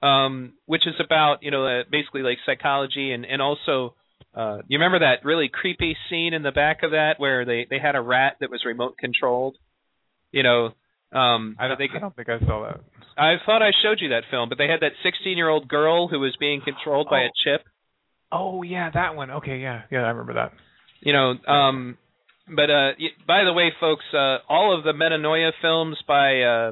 um, 0.01 0.53
which 0.65 0.85
is 0.87 0.95
about 1.03 1.43
you 1.43 1.51
know 1.51 1.65
uh, 1.65 1.83
basically 1.91 2.21
like 2.21 2.37
psychology 2.45 3.11
and 3.11 3.25
and 3.25 3.41
also 3.41 3.95
uh, 4.33 4.57
you 4.67 4.77
remember 4.77 4.99
that 4.99 5.23
really 5.25 5.49
creepy 5.51 5.95
scene 6.09 6.33
in 6.33 6.43
the 6.43 6.51
back 6.51 6.83
of 6.83 6.91
that 6.91 7.13
where 7.19 7.45
they 7.45 7.65
they 7.69 7.79
had 7.79 7.95
a 7.95 8.01
rat 8.01 8.37
that 8.39 8.49
was 8.51 8.63
remote 8.65 8.97
controlled, 8.97 9.57
you 10.31 10.43
know. 10.43 10.71
Um, 11.11 11.55
I 11.57 11.69
don't, 11.69 11.77
think, 11.77 11.91
I 11.95 11.99
don't 11.99 12.13
think 12.15 12.27
I 12.27 12.39
saw 12.39 12.63
that. 12.67 12.81
I 13.17 13.35
thought 13.45 13.61
I 13.61 13.71
showed 13.81 13.99
you 14.01 14.09
that 14.09 14.23
film, 14.29 14.49
but 14.49 14.57
they 14.57 14.67
had 14.67 14.81
that 14.81 14.91
16 15.01 15.37
year 15.37 15.47
old 15.47 15.69
girl 15.69 16.09
who 16.09 16.19
was 16.19 16.35
being 16.37 16.59
controlled 16.61 17.07
by 17.09 17.21
Oh. 17.21 17.27
a 17.27 17.29
chip. 17.43 17.65
Oh 18.33 18.63
yeah, 18.63 18.89
that 18.93 19.15
one. 19.15 19.31
Okay, 19.31 19.59
yeah, 19.59 19.83
yeah, 19.89 19.99
I 19.99 20.09
remember 20.09 20.33
that. 20.33 20.51
you 20.99 21.13
know 21.13 21.35
um 21.47 21.97
but 22.47 22.69
uh 22.69 22.91
by 23.27 23.43
the 23.43 23.53
way 23.53 23.71
folks 23.79 24.05
uh 24.13 24.37
all 24.47 24.77
of 24.77 24.83
the 24.83 24.91
metanoia 24.91 25.51
films 25.61 25.97
by 26.07 26.41
uh 26.41 26.71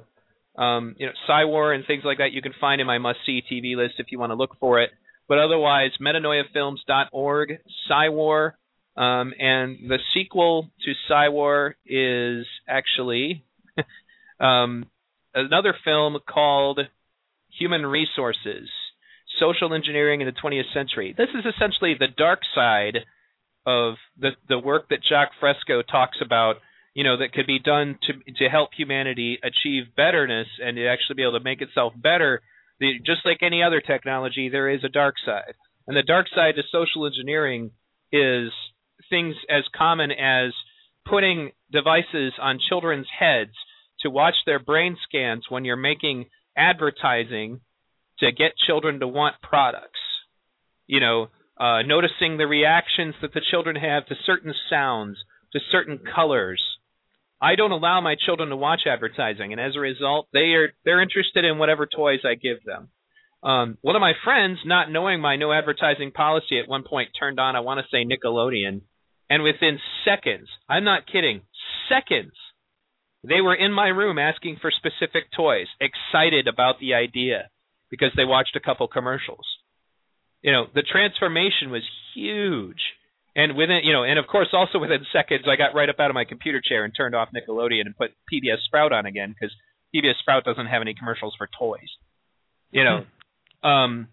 um 0.62 0.96
you 0.98 1.08
know 1.08 1.14
Psywar 1.28 1.74
and 1.74 1.86
things 1.86 2.04
like 2.06 2.20
that 2.20 2.32
you 2.32 2.42
can 2.42 2.54
find 2.60 2.80
in 2.80 2.88
my 2.88 2.98
must 2.98 3.20
see 3.26 3.42
tv 3.42 3.76
list 3.76 3.96
if 3.98 4.08
you 4.12 4.20
want 4.20 4.32
to 4.32 4.36
look 4.36 4.58
for 4.60 4.82
it. 4.82 4.92
But 5.28 5.40
otherwise 5.40 5.92
metanoiafilms.org 6.02 7.60
Psywar 7.90 8.52
um 8.96 9.34
and 9.40 9.90
the 9.90 10.00
sequel 10.14 10.70
to 10.86 10.94
Psywar 11.10 11.74
is 11.86 12.46
actually 12.68 13.44
um 14.40 14.86
another 15.34 15.74
film 15.84 16.18
called 16.28 16.80
human 17.50 17.86
resources 17.86 18.70
social 19.40 19.74
engineering 19.74 20.22
in 20.22 20.28
the 20.28 20.34
20th 20.34 20.72
century. 20.74 21.14
This 21.18 21.30
is 21.30 21.44
essentially 21.46 21.96
the 21.98 22.08
dark 22.08 22.42
side 22.54 23.00
of 23.66 23.96
the 24.20 24.32
the 24.48 24.60
work 24.60 24.90
that 24.90 25.00
Jacques 25.08 25.34
Fresco 25.40 25.82
talks 25.82 26.18
about, 26.24 26.56
you 26.94 27.04
know, 27.04 27.18
that 27.18 27.34
could 27.34 27.48
be 27.48 27.60
done 27.60 27.98
to 28.04 28.14
to 28.38 28.50
help 28.50 28.72
humanity 28.76 29.40
achieve 29.44 29.96
betterness 29.96 30.48
and 30.64 30.78
to 30.78 30.88
actually 30.88 31.16
be 31.16 31.24
able 31.24 31.38
to 31.38 31.44
make 31.44 31.62
itself 31.62 31.94
better. 31.96 32.42
The, 32.80 32.94
just 33.06 33.26
like 33.26 33.38
any 33.42 33.64
other 33.64 33.82
technology, 33.82 34.50
there 34.50 34.70
is 34.70 34.84
a 34.84 34.90
dark 34.90 35.16
side, 35.26 35.54
and 35.88 35.96
the 35.96 36.04
dark 36.04 36.28
side 36.34 36.56
to 36.56 36.64
social 36.72 37.06
engineering 37.06 37.72
is 38.12 38.52
things 39.10 39.36
as 39.50 39.64
common 39.76 40.12
as 40.12 40.54
putting 41.06 41.52
devices 41.72 42.34
on 42.42 42.60
children's 42.70 43.08
heads 43.18 43.52
to 44.02 44.10
watch 44.10 44.36
their 44.46 44.60
brain 44.60 44.98
scans 45.08 45.46
when 45.50 45.66
you're 45.66 45.76
making 45.76 46.26
advertising 46.58 47.60
to 48.20 48.32
get 48.32 48.52
children 48.68 49.00
to 49.00 49.08
want 49.08 49.36
products. 49.42 50.00
You 50.88 51.00
know, 51.00 51.30
uh, 51.58 51.82
noticing 51.84 52.38
the 52.38 52.48
reactions 52.48 53.16
that 53.22 53.34
the 53.34 53.42
children 53.52 53.76
have 53.76 54.06
to 54.08 54.16
certain 54.26 54.54
sounds, 54.70 55.18
to 55.54 55.60
certain 55.72 56.00
colors. 56.16 56.62
I 57.42 57.56
don't 57.56 57.72
allow 57.72 58.02
my 58.02 58.16
children 58.16 58.50
to 58.50 58.56
watch 58.56 58.82
advertising, 58.88 59.52
and 59.52 59.62
as 59.62 59.76
a 59.76 59.80
result, 59.80 60.28
they 60.34 60.54
are 60.54 60.74
they're 60.86 61.02
interested 61.02 61.46
in 61.46 61.58
whatever 61.58 61.86
toys 61.86 62.22
I 62.26 62.36
give 62.36 62.64
them. 62.64 62.90
Um, 63.44 63.78
one 63.82 63.96
of 63.96 64.00
my 64.00 64.14
friends, 64.24 64.60
not 64.66 64.90
knowing 64.90 65.20
my 65.20 65.36
no 65.36 65.52
advertising 65.52 66.12
policy, 66.12 66.60
at 66.60 66.70
one 66.70 66.84
point 66.84 67.10
turned 67.20 67.40
on 67.40 67.56
I 67.56 67.60
want 67.60 67.80
to 67.80 67.90
say 67.92 68.06
Nickelodeon, 68.06 68.82
and 69.30 69.44
within 69.44 69.80
seconds, 70.06 70.48
I'm 70.70 70.86
not 70.86 71.06
kidding, 71.06 71.42
seconds, 71.90 72.34
they 73.24 73.42
were 73.42 73.56
in 73.56 73.74
my 73.74 73.88
room 73.88 74.18
asking 74.18 74.58
for 74.62 74.72
specific 74.72 75.26
toys, 75.36 75.68
excited 75.80 76.48
about 76.48 76.80
the 76.80 76.94
idea 76.94 77.50
because 77.90 78.12
they 78.16 78.26
watched 78.26 78.56
a 78.56 78.62
couple 78.62 78.88
commercials 78.88 79.46
you 80.44 80.52
know 80.52 80.68
the 80.76 80.84
transformation 80.84 81.72
was 81.72 81.82
huge. 82.14 82.82
And 83.36 83.58
within 83.58 83.80
you 83.84 83.94
know 83.94 84.04
and 84.04 84.20
of 84.20 84.28
course 84.28 84.50
also 84.54 84.78
within 84.78 85.00
seconds 85.12 85.46
i 85.50 85.56
got 85.56 85.74
right 85.74 85.90
up 85.90 86.00
out 86.00 86.12
of 86.12 86.14
my 86.14 86.24
computer 86.24 86.62
chair 86.62 86.86
and 86.86 86.94
turned 86.96 87.16
off 87.16 87.30
nickelodeon 87.34 87.88
and 87.88 87.98
put 87.98 88.12
pbs 88.32 88.62
sprout 88.66 88.94
on 88.94 89.08
again 89.08 89.34
because 89.34 89.52
pbs 89.90 90.20
sprout 90.20 90.44
doesn't 90.46 90.68
have 90.68 90.84
any 90.84 90.94
commercials 90.94 91.34
for 91.36 91.50
toys 91.58 91.90
you 92.70 92.84
know? 92.84 93.06
Um 93.68 94.10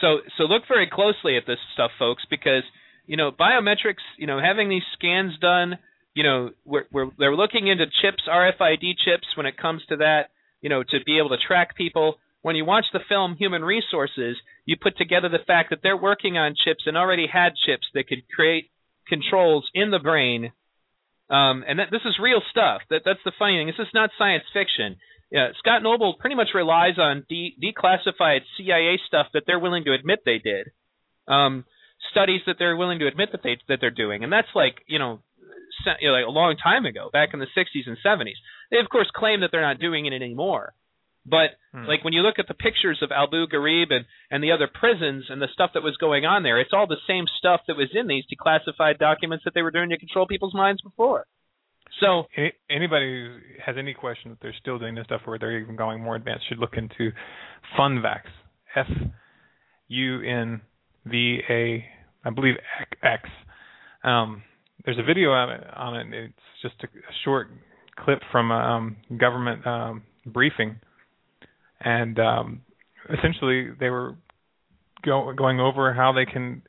so 0.00 0.18
so 0.36 0.42
look 0.42 0.64
very 0.66 0.88
closely 0.92 1.36
at 1.36 1.44
this 1.46 1.58
stuff 1.74 1.92
folks 2.00 2.24
because 2.28 2.64
you 3.06 3.16
know 3.16 3.30
biometrics 3.30 4.02
you 4.18 4.26
know 4.26 4.40
having 4.40 4.68
these 4.68 4.82
scans 4.94 5.38
done 5.38 5.78
you 6.14 6.24
know 6.24 6.50
we're, 6.64 6.86
we're 6.90 7.10
they're 7.16 7.36
looking 7.36 7.68
into 7.68 7.84
chips 8.02 8.24
rfid 8.28 8.96
chips 9.04 9.28
when 9.36 9.46
it 9.46 9.56
comes 9.56 9.82
to 9.88 9.98
that 9.98 10.30
you 10.62 10.68
know 10.68 10.82
to 10.82 10.98
be 11.06 11.18
able 11.18 11.28
to 11.28 11.36
track 11.36 11.76
people 11.76 12.16
when 12.44 12.56
you 12.56 12.64
watch 12.66 12.84
the 12.92 13.00
film 13.08 13.36
Human 13.36 13.64
Resources, 13.64 14.36
you 14.66 14.76
put 14.76 14.98
together 14.98 15.30
the 15.30 15.46
fact 15.46 15.70
that 15.70 15.78
they're 15.82 15.96
working 15.96 16.36
on 16.36 16.54
chips 16.54 16.84
and 16.84 16.94
already 16.94 17.26
had 17.26 17.56
chips 17.56 17.86
that 17.94 18.06
could 18.06 18.28
create 18.36 18.68
controls 19.08 19.66
in 19.72 19.90
the 19.90 19.98
brain. 19.98 20.52
Um, 21.30 21.64
and 21.66 21.78
that, 21.78 21.88
this 21.90 22.02
is 22.04 22.18
real 22.20 22.42
stuff. 22.50 22.82
That 22.90 23.00
that's 23.02 23.24
the 23.24 23.32
funny 23.38 23.56
thing. 23.56 23.68
This 23.68 23.86
is 23.86 23.94
not 23.94 24.10
science 24.18 24.44
fiction. 24.52 24.96
Yeah, 25.32 25.56
Scott 25.58 25.82
Noble 25.82 26.16
pretty 26.20 26.36
much 26.36 26.48
relies 26.54 26.98
on 26.98 27.24
de- 27.30 27.56
declassified 27.64 28.40
CIA 28.58 29.00
stuff 29.08 29.28
that 29.32 29.44
they're 29.46 29.58
willing 29.58 29.84
to 29.84 29.94
admit 29.94 30.20
they 30.26 30.36
did. 30.36 30.68
Um, 31.26 31.64
studies 32.10 32.42
that 32.46 32.56
they're 32.58 32.76
willing 32.76 32.98
to 32.98 33.06
admit 33.06 33.30
that 33.32 33.42
they 33.42 33.56
that 33.68 33.78
they're 33.80 33.90
doing, 33.90 34.22
and 34.22 34.30
that's 34.30 34.52
like 34.54 34.84
you 34.86 34.98
know, 34.98 35.20
se- 35.82 35.96
you 36.02 36.08
know, 36.08 36.14
like 36.14 36.26
a 36.26 36.30
long 36.30 36.56
time 36.62 36.84
ago, 36.84 37.08
back 37.10 37.30
in 37.32 37.40
the 37.40 37.48
60s 37.56 37.86
and 37.88 37.96
70s. 38.04 38.36
They 38.70 38.80
of 38.80 38.90
course 38.90 39.08
claim 39.16 39.40
that 39.40 39.48
they're 39.50 39.62
not 39.62 39.80
doing 39.80 40.04
it 40.04 40.12
anymore. 40.12 40.74
But 41.26 41.56
hmm. 41.72 41.84
like 41.84 42.04
when 42.04 42.12
you 42.12 42.20
look 42.20 42.38
at 42.38 42.48
the 42.48 42.54
pictures 42.54 42.98
of 43.02 43.10
Abu 43.10 43.46
Ghraib 43.46 43.90
and 43.90 44.04
and 44.30 44.42
the 44.42 44.52
other 44.52 44.68
prisons 44.72 45.26
and 45.28 45.40
the 45.40 45.48
stuff 45.52 45.70
that 45.74 45.82
was 45.82 45.96
going 45.96 46.24
on 46.24 46.42
there, 46.42 46.60
it's 46.60 46.72
all 46.72 46.86
the 46.86 47.00
same 47.06 47.24
stuff 47.38 47.60
that 47.68 47.76
was 47.76 47.88
in 47.94 48.06
these 48.06 48.24
declassified 48.26 48.98
documents 48.98 49.44
that 49.44 49.54
they 49.54 49.62
were 49.62 49.70
doing 49.70 49.90
to 49.90 49.98
control 49.98 50.26
people's 50.26 50.54
minds 50.54 50.82
before. 50.82 51.26
So 52.00 52.24
anybody 52.68 53.06
who 53.06 53.38
has 53.64 53.76
any 53.78 53.94
question 53.94 54.30
that 54.30 54.38
they're 54.42 54.54
still 54.60 54.78
doing 54.78 54.96
this 54.96 55.04
stuff 55.04 55.22
or 55.26 55.38
they're 55.38 55.60
even 55.60 55.76
going 55.76 56.02
more 56.02 56.16
advanced 56.16 56.48
should 56.48 56.58
look 56.58 56.74
into 56.76 57.12
Funvax. 57.78 58.22
F 58.74 58.88
U 59.88 60.20
N 60.22 60.60
V 61.06 61.40
A 61.48 61.84
I 62.24 62.30
believe 62.30 62.54
X. 63.02 63.28
Um, 64.02 64.42
there's 64.84 64.98
a 64.98 65.02
video 65.02 65.30
on 65.30 65.50
it, 65.50 65.64
on 65.76 65.96
it. 65.96 66.06
It's 66.12 66.62
just 66.62 66.74
a, 66.82 66.86
a 66.86 67.14
short 67.24 67.48
clip 67.98 68.20
from 68.32 68.50
a 68.50 68.54
um, 68.54 68.96
government 69.18 69.66
um, 69.66 70.02
briefing, 70.26 70.76
and 71.80 72.18
um, 72.18 72.62
essentially 73.12 73.70
they 73.78 73.90
were 73.90 74.16
go, 75.04 75.32
going 75.36 75.60
over 75.60 75.92
how 75.92 76.12
they 76.12 76.24
can 76.24 76.62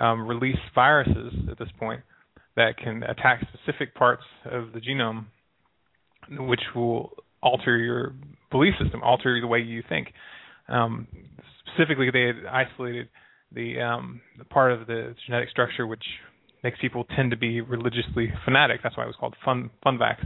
um, 0.00 0.26
release 0.26 0.58
viruses 0.74 1.32
at 1.50 1.58
this 1.58 1.68
point 1.78 2.00
that 2.56 2.76
can 2.76 3.02
attack 3.04 3.46
specific 3.52 3.94
parts 3.94 4.22
of 4.44 4.72
the 4.72 4.80
genome, 4.80 5.26
which 6.30 6.60
will 6.74 7.12
alter 7.42 7.76
your 7.76 8.14
belief 8.50 8.74
system, 8.82 9.02
alter 9.02 9.40
the 9.40 9.46
way 9.46 9.60
you 9.60 9.82
think. 9.88 10.12
Um, 10.68 11.06
specifically, 11.66 12.10
they 12.12 12.26
had 12.26 12.46
isolated 12.50 13.08
the, 13.52 13.80
um, 13.80 14.20
the 14.36 14.44
part 14.44 14.72
of 14.72 14.86
the 14.86 15.14
genetic 15.26 15.48
structure 15.50 15.86
which 15.86 16.02
makes 16.64 16.78
people 16.80 17.04
tend 17.16 17.30
to 17.30 17.36
be 17.36 17.60
religiously 17.60 18.32
fanatic. 18.44 18.80
That's 18.82 18.96
why 18.96 19.04
it 19.04 19.06
was 19.06 19.16
called 19.18 19.36
fun 19.44 19.70
funvax. 19.86 20.16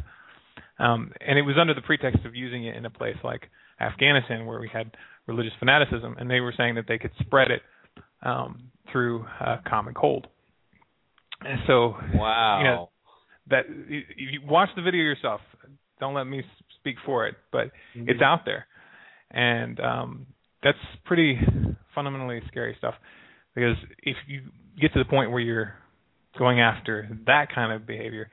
Um, 0.79 1.13
and 1.21 1.39
it 1.39 1.43
was 1.43 1.57
under 1.61 1.75
the 1.75 1.83
pretext 1.83 2.25
of 2.25 2.35
using 2.35 2.65
it 2.65 2.77
in 2.77 2.87
a 2.87 2.91
place 2.91 3.17
like 3.23 3.51
Afghanistan 3.81 4.47
where 4.47 4.61
we 4.61 4.71
had 4.73 4.91
religious 5.27 5.53
fanaticism, 5.59 6.17
and 6.19 6.31
they 6.31 6.41
were 6.41 6.55
saying 6.57 6.75
that 6.77 6.85
they 6.89 6.99
could 6.99 7.13
spread 7.21 7.51
it 7.51 7.63
um, 8.23 8.71
through 8.91 9.25
uh, 9.41 9.59
common 9.69 9.95
cold. 9.95 10.27
And 11.41 11.61
so, 11.67 11.95
wow, 12.15 12.59
you 12.59 12.65
know, 12.65 12.91
that 13.51 13.65
you, 13.89 14.03
you 14.17 14.41
watch 14.45 14.69
the 14.77 14.83
video 14.83 15.03
yourself. 15.03 15.41
Don't 15.99 16.15
let 16.15 16.25
me 16.25 16.43
speak 16.79 16.97
for 17.05 17.27
it, 17.27 17.35
but 17.51 17.67
mm-hmm. 17.97 18.09
it's 18.09 18.23
out 18.23 18.41
there, 18.45 18.67
and 19.31 19.79
um, 19.81 20.27
that's 20.63 20.79
pretty 21.05 21.39
fundamentally 21.95 22.41
scary 22.49 22.75
stuff. 22.79 22.95
Because 23.55 23.77
if 24.03 24.17
you 24.27 24.43
get 24.81 24.93
to 24.95 24.99
the 24.99 25.05
point 25.05 25.31
where 25.31 25.41
you're 25.41 25.75
going 26.39 26.61
after 26.61 27.09
that 27.27 27.49
kind 27.55 27.73
of 27.73 27.87
behavior, 27.87 28.31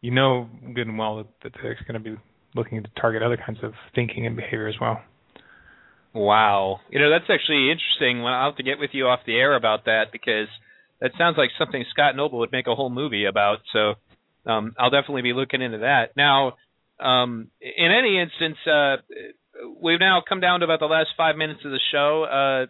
you 0.00 0.10
know 0.10 0.48
good 0.74 0.86
and 0.86 0.98
well 0.98 1.18
that, 1.18 1.26
that 1.42 1.52
they're 1.62 1.78
going 1.86 2.02
to 2.02 2.10
be 2.10 2.16
looking 2.54 2.82
to 2.82 2.88
target 3.00 3.22
other 3.22 3.36
kinds 3.36 3.58
of 3.62 3.72
thinking 3.94 4.26
and 4.26 4.36
behavior 4.36 4.68
as 4.68 4.76
well. 4.80 5.00
Wow, 6.14 6.80
you 6.90 6.98
know 6.98 7.10
that's 7.10 7.30
actually 7.30 7.70
interesting. 7.70 8.22
Well, 8.22 8.32
I'll 8.32 8.50
have 8.50 8.56
to 8.56 8.62
get 8.62 8.78
with 8.78 8.90
you 8.92 9.06
off 9.06 9.20
the 9.26 9.36
air 9.36 9.54
about 9.54 9.84
that 9.84 10.06
because 10.10 10.48
that 11.00 11.12
sounds 11.18 11.36
like 11.36 11.50
something 11.58 11.84
Scott 11.90 12.16
Noble 12.16 12.38
would 12.40 12.52
make 12.52 12.66
a 12.66 12.74
whole 12.74 12.90
movie 12.90 13.26
about. 13.26 13.58
So 13.72 13.94
um, 14.50 14.74
I'll 14.78 14.90
definitely 14.90 15.22
be 15.22 15.32
looking 15.32 15.62
into 15.62 15.78
that. 15.78 16.16
Now, 16.16 16.54
um, 16.98 17.48
in 17.60 17.92
any 17.92 18.20
instance, 18.20 18.56
uh, 18.66 18.96
we've 19.80 20.00
now 20.00 20.22
come 20.26 20.40
down 20.40 20.60
to 20.60 20.64
about 20.64 20.80
the 20.80 20.86
last 20.86 21.10
five 21.16 21.36
minutes 21.36 21.60
of 21.64 21.70
the 21.70 21.80
show. 21.92 22.24
Uh, 22.24 22.66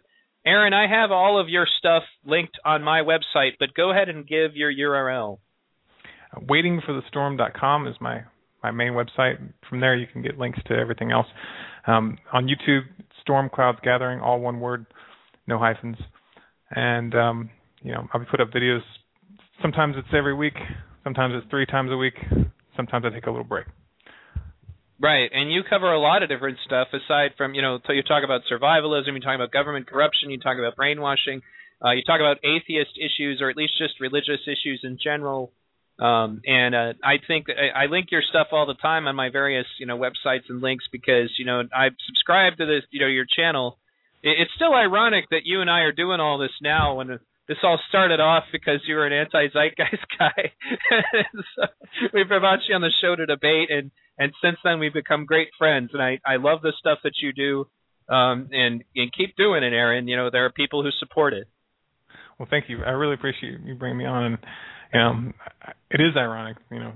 Aaron, 0.46 0.72
I 0.72 0.88
have 0.88 1.10
all 1.10 1.40
of 1.40 1.48
your 1.48 1.66
stuff 1.78 2.02
linked 2.24 2.58
on 2.64 2.82
my 2.82 3.02
website, 3.02 3.52
but 3.58 3.74
go 3.74 3.90
ahead 3.90 4.08
and 4.08 4.26
give 4.26 4.56
your 4.56 4.72
URL. 4.72 5.38
Waitingforthestorm.com 6.36 7.86
is 7.86 7.96
my 8.00 8.24
my 8.62 8.70
main 8.70 8.92
website. 8.92 9.36
From 9.68 9.80
there, 9.80 9.96
you 9.96 10.06
can 10.12 10.22
get 10.22 10.38
links 10.38 10.58
to 10.68 10.74
everything 10.74 11.12
else. 11.12 11.26
Um, 11.86 12.18
on 12.32 12.46
YouTube, 12.46 12.82
Storm 13.22 13.50
Clouds 13.52 13.78
Gathering, 13.82 14.20
all 14.20 14.40
one 14.40 14.60
word, 14.60 14.86
no 15.46 15.58
hyphens. 15.58 15.96
And 16.70 17.14
um, 17.14 17.50
you 17.82 17.92
know, 17.92 18.06
I'll 18.12 18.24
put 18.24 18.40
up 18.40 18.50
videos. 18.50 18.80
Sometimes 19.62 19.94
it's 19.96 20.08
every 20.16 20.34
week. 20.34 20.54
Sometimes 21.04 21.34
it's 21.36 21.48
three 21.50 21.66
times 21.66 21.90
a 21.90 21.96
week. 21.96 22.14
Sometimes 22.76 23.04
I 23.04 23.10
take 23.10 23.26
a 23.26 23.30
little 23.30 23.44
break. 23.44 23.66
Right, 25.00 25.30
and 25.32 25.52
you 25.52 25.62
cover 25.62 25.92
a 25.92 26.00
lot 26.00 26.24
of 26.24 26.28
different 26.28 26.58
stuff 26.66 26.88
aside 26.92 27.30
from 27.36 27.54
you 27.54 27.62
know. 27.62 27.78
So 27.86 27.92
you 27.92 28.02
talk 28.02 28.24
about 28.24 28.42
survivalism, 28.50 29.14
you 29.14 29.20
talk 29.20 29.36
about 29.36 29.52
government 29.52 29.86
corruption, 29.86 30.30
you 30.30 30.38
talk 30.38 30.58
about 30.58 30.74
brainwashing, 30.74 31.40
uh, 31.84 31.92
you 31.92 32.02
talk 32.02 32.18
about 32.18 32.38
atheist 32.42 32.98
issues 32.98 33.38
or 33.40 33.48
at 33.48 33.56
least 33.56 33.78
just 33.78 34.00
religious 34.00 34.40
issues 34.46 34.80
in 34.82 34.98
general. 35.02 35.52
Um, 35.98 36.42
and 36.46 36.74
uh, 36.74 36.92
I 37.02 37.16
think 37.26 37.46
I, 37.50 37.84
I 37.84 37.86
link 37.86 38.08
your 38.12 38.22
stuff 38.22 38.48
all 38.52 38.66
the 38.66 38.74
time 38.74 39.08
on 39.08 39.16
my 39.16 39.30
various 39.30 39.66
you 39.80 39.86
know 39.86 39.98
websites 39.98 40.48
and 40.48 40.60
links 40.60 40.84
because 40.92 41.30
you 41.38 41.44
know 41.44 41.62
I 41.74 41.88
subscribe 42.06 42.56
to 42.58 42.66
this 42.66 42.84
you 42.90 43.00
know 43.00 43.08
your 43.08 43.26
channel. 43.26 43.78
It, 44.22 44.36
it's 44.40 44.50
still 44.54 44.74
ironic 44.74 45.24
that 45.30 45.44
you 45.44 45.60
and 45.60 45.68
I 45.68 45.80
are 45.80 45.92
doing 45.92 46.20
all 46.20 46.38
this 46.38 46.52
now 46.62 46.96
when 46.96 47.18
this 47.48 47.58
all 47.64 47.80
started 47.88 48.20
off 48.20 48.44
because 48.52 48.80
you 48.86 48.94
were 48.94 49.06
an 49.06 49.12
anti-zeitgeist 49.12 50.06
guy. 50.18 50.52
so 51.56 51.64
we've 52.12 52.28
brought 52.28 52.60
you 52.68 52.74
on 52.76 52.82
the 52.82 52.92
show 53.00 53.16
to 53.16 53.26
debate, 53.26 53.70
and 53.70 53.90
and 54.18 54.32
since 54.42 54.58
then 54.62 54.78
we've 54.78 54.94
become 54.94 55.24
great 55.24 55.48
friends. 55.58 55.90
And 55.94 56.02
I 56.02 56.20
I 56.24 56.36
love 56.36 56.62
the 56.62 56.74
stuff 56.78 56.98
that 57.02 57.14
you 57.20 57.32
do, 57.32 57.66
um, 58.14 58.50
and 58.52 58.84
and 58.94 59.12
keep 59.12 59.34
doing 59.36 59.64
it, 59.64 59.72
Aaron. 59.72 60.06
You 60.06 60.16
know 60.16 60.30
there 60.30 60.44
are 60.44 60.52
people 60.52 60.84
who 60.84 60.90
support 61.00 61.32
it. 61.32 61.48
Well, 62.38 62.46
thank 62.48 62.68
you. 62.68 62.84
I 62.84 62.90
really 62.90 63.14
appreciate 63.14 63.58
you 63.64 63.74
bringing 63.74 63.98
me 63.98 64.06
on, 64.06 64.24
and 64.24 64.38
know, 64.94 65.32
it 65.90 66.00
is 66.00 66.16
ironic, 66.16 66.56
you 66.70 66.78
know, 66.78 66.92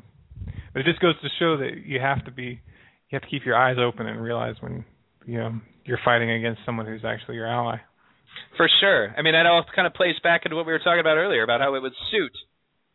but 0.73 0.81
it 0.81 0.85
just 0.85 1.01
goes 1.01 1.15
to 1.21 1.29
show 1.39 1.59
that 1.59 1.85
you 1.85 2.01
have 2.01 2.25
to 2.25 2.31
be, 2.31 2.61
you 3.11 3.13
have 3.13 3.23
to 3.23 3.29
keep 3.29 3.45
your 3.45 3.57
eyes 3.57 3.77
open 3.79 4.07
and 4.07 4.23
realize 4.23 4.57
when 4.61 4.85
you 5.27 5.39
know 5.39 5.61
you're 5.85 6.01
fighting 6.05 6.31
against 6.31 6.61
someone 6.65 6.87
who's 6.87 7.05
actually 7.05 7.37
your 7.37 7.47
ally. 7.47 7.77
For 8.57 8.69
sure. 8.81 9.15
I 9.17 9.23
mean, 9.23 9.35
that 9.35 9.47
all 9.47 9.65
kind 9.75 9.87
of 9.87 9.95
plays 9.95 10.17
back 10.23 10.43
into 10.45 10.57
what 10.57 10.67
we 10.67 10.73
were 10.73 10.79
talking 10.79 11.01
about 11.01 11.17
earlier 11.17 11.43
about 11.43 11.61
how 11.61 11.75
it 11.75 11.83
would 11.83 11.93
suit 12.11 12.33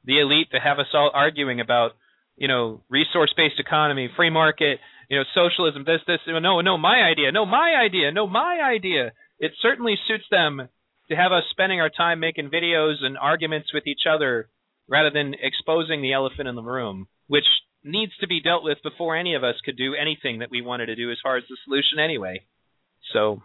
the 0.05 0.19
elite 0.19 0.47
to 0.51 0.59
have 0.59 0.79
us 0.79 0.87
all 0.93 1.11
arguing 1.13 1.59
about, 1.59 1.91
you 2.37 2.47
know, 2.47 2.81
resource-based 2.89 3.59
economy, 3.59 4.09
free 4.15 4.29
market, 4.29 4.79
you 5.09 5.17
know, 5.17 5.23
socialism, 5.35 5.83
this, 5.85 6.01
this. 6.07 6.19
No, 6.27 6.61
no, 6.61 6.77
my 6.77 7.01
idea. 7.01 7.31
No, 7.31 7.45
my 7.45 7.75
idea. 7.75 8.11
No, 8.11 8.27
my 8.27 8.59
idea. 8.63 9.11
It 9.39 9.51
certainly 9.61 9.95
suits 10.07 10.25
them 10.31 10.69
to 11.09 11.15
have 11.15 11.31
us 11.31 11.43
spending 11.51 11.81
our 11.81 11.89
time 11.89 12.19
making 12.19 12.49
videos 12.49 12.95
and 13.01 13.17
arguments 13.17 13.69
with 13.73 13.87
each 13.87 14.01
other 14.09 14.49
rather 14.87 15.11
than 15.11 15.35
exposing 15.41 16.01
the 16.01 16.13
elephant 16.13 16.47
in 16.47 16.55
the 16.55 16.61
room, 16.61 17.07
which 17.27 17.45
needs 17.83 18.11
to 18.19 18.27
be 18.27 18.41
dealt 18.41 18.63
with 18.63 18.77
before 18.83 19.15
any 19.15 19.35
of 19.35 19.43
us 19.43 19.55
could 19.63 19.77
do 19.77 19.93
anything 19.95 20.39
that 20.39 20.51
we 20.51 20.61
wanted 20.61 20.87
to 20.87 20.95
do 20.95 21.11
as 21.11 21.17
far 21.21 21.37
as 21.37 21.43
the 21.49 21.57
solution 21.65 21.99
anyway. 21.99 22.45
So, 23.13 23.41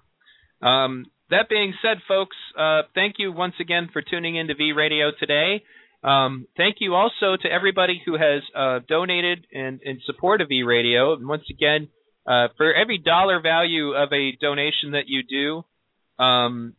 um, 0.60 1.06
that 1.30 1.48
being 1.48 1.72
said, 1.82 1.98
folks, 2.06 2.36
uh, 2.58 2.82
thank 2.94 3.16
you 3.18 3.32
once 3.32 3.54
again 3.60 3.88
for 3.92 4.02
tuning 4.02 4.36
in 4.36 4.48
to 4.48 4.54
V 4.54 4.72
Radio 4.72 5.10
today. 5.18 5.62
Um, 6.04 6.46
thank 6.56 6.76
you 6.80 6.94
also 6.94 7.36
to 7.40 7.48
everybody 7.50 8.02
who 8.04 8.14
has 8.14 8.42
uh, 8.54 8.80
donated 8.88 9.46
in, 9.52 9.80
in 9.82 10.00
support 10.04 10.40
of 10.40 10.48
V 10.48 10.62
Radio. 10.62 11.14
And 11.14 11.28
once 11.28 11.44
again, 11.48 11.88
uh, 12.26 12.48
for 12.56 12.72
every 12.74 12.98
dollar 12.98 13.40
value 13.40 13.94
of 13.94 14.12
a 14.12 14.32
donation 14.40 14.92
that 14.92 15.04
you 15.06 15.22
do, 15.22 16.22
um, 16.22 16.74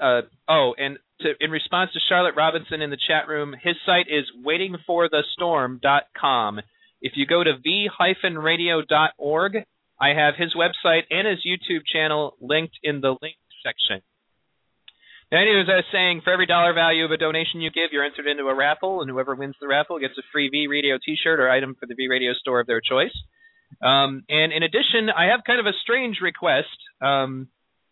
uh, 0.00 0.22
oh, 0.48 0.74
and 0.78 0.98
to, 1.22 1.32
in 1.40 1.50
response 1.50 1.90
to 1.92 2.00
Charlotte 2.08 2.36
Robinson 2.36 2.82
in 2.82 2.90
the 2.90 2.98
chat 3.08 3.26
room, 3.28 3.54
his 3.60 3.76
site 3.86 4.06
is 4.08 4.24
waitingforthestorm.com. 4.44 6.60
If 7.00 7.12
you 7.16 7.26
go 7.26 7.42
to 7.42 7.54
v-radio.org, 7.62 9.56
I 10.00 10.08
have 10.08 10.34
his 10.36 10.54
website 10.54 11.04
and 11.10 11.26
his 11.26 11.38
YouTube 11.46 11.86
channel 11.90 12.36
linked 12.40 12.78
in 12.82 13.00
the 13.00 13.16
link 13.20 13.36
section. 13.64 14.02
Now, 15.30 15.40
Anyways, 15.40 15.68
I 15.70 15.76
was 15.76 15.84
saying, 15.92 16.22
for 16.24 16.32
every 16.32 16.46
dollar 16.46 16.72
value 16.74 17.04
of 17.04 17.12
a 17.12 17.16
donation 17.16 17.60
you 17.60 17.70
give, 17.70 17.92
you're 17.92 18.04
entered 18.04 18.26
into 18.26 18.42
a 18.44 18.54
raffle, 18.54 19.00
and 19.00 19.08
whoever 19.08 19.36
wins 19.36 19.54
the 19.60 19.68
raffle 19.68 20.00
gets 20.00 20.18
a 20.18 20.22
free 20.32 20.48
V 20.48 20.66
Radio 20.66 20.98
T-shirt 20.98 21.38
or 21.38 21.48
item 21.48 21.76
for 21.78 21.86
the 21.86 21.94
V 21.94 22.08
Radio 22.08 22.32
store 22.34 22.58
of 22.60 22.66
their 22.66 22.80
choice. 22.80 23.14
Um, 23.80 24.24
and 24.28 24.52
in 24.52 24.64
addition, 24.64 25.08
I 25.16 25.26
have 25.30 25.44
kind 25.46 25.60
of 25.60 25.66
a 25.66 25.72
strange 25.82 26.18
request 26.20 26.66
um, 27.00 27.46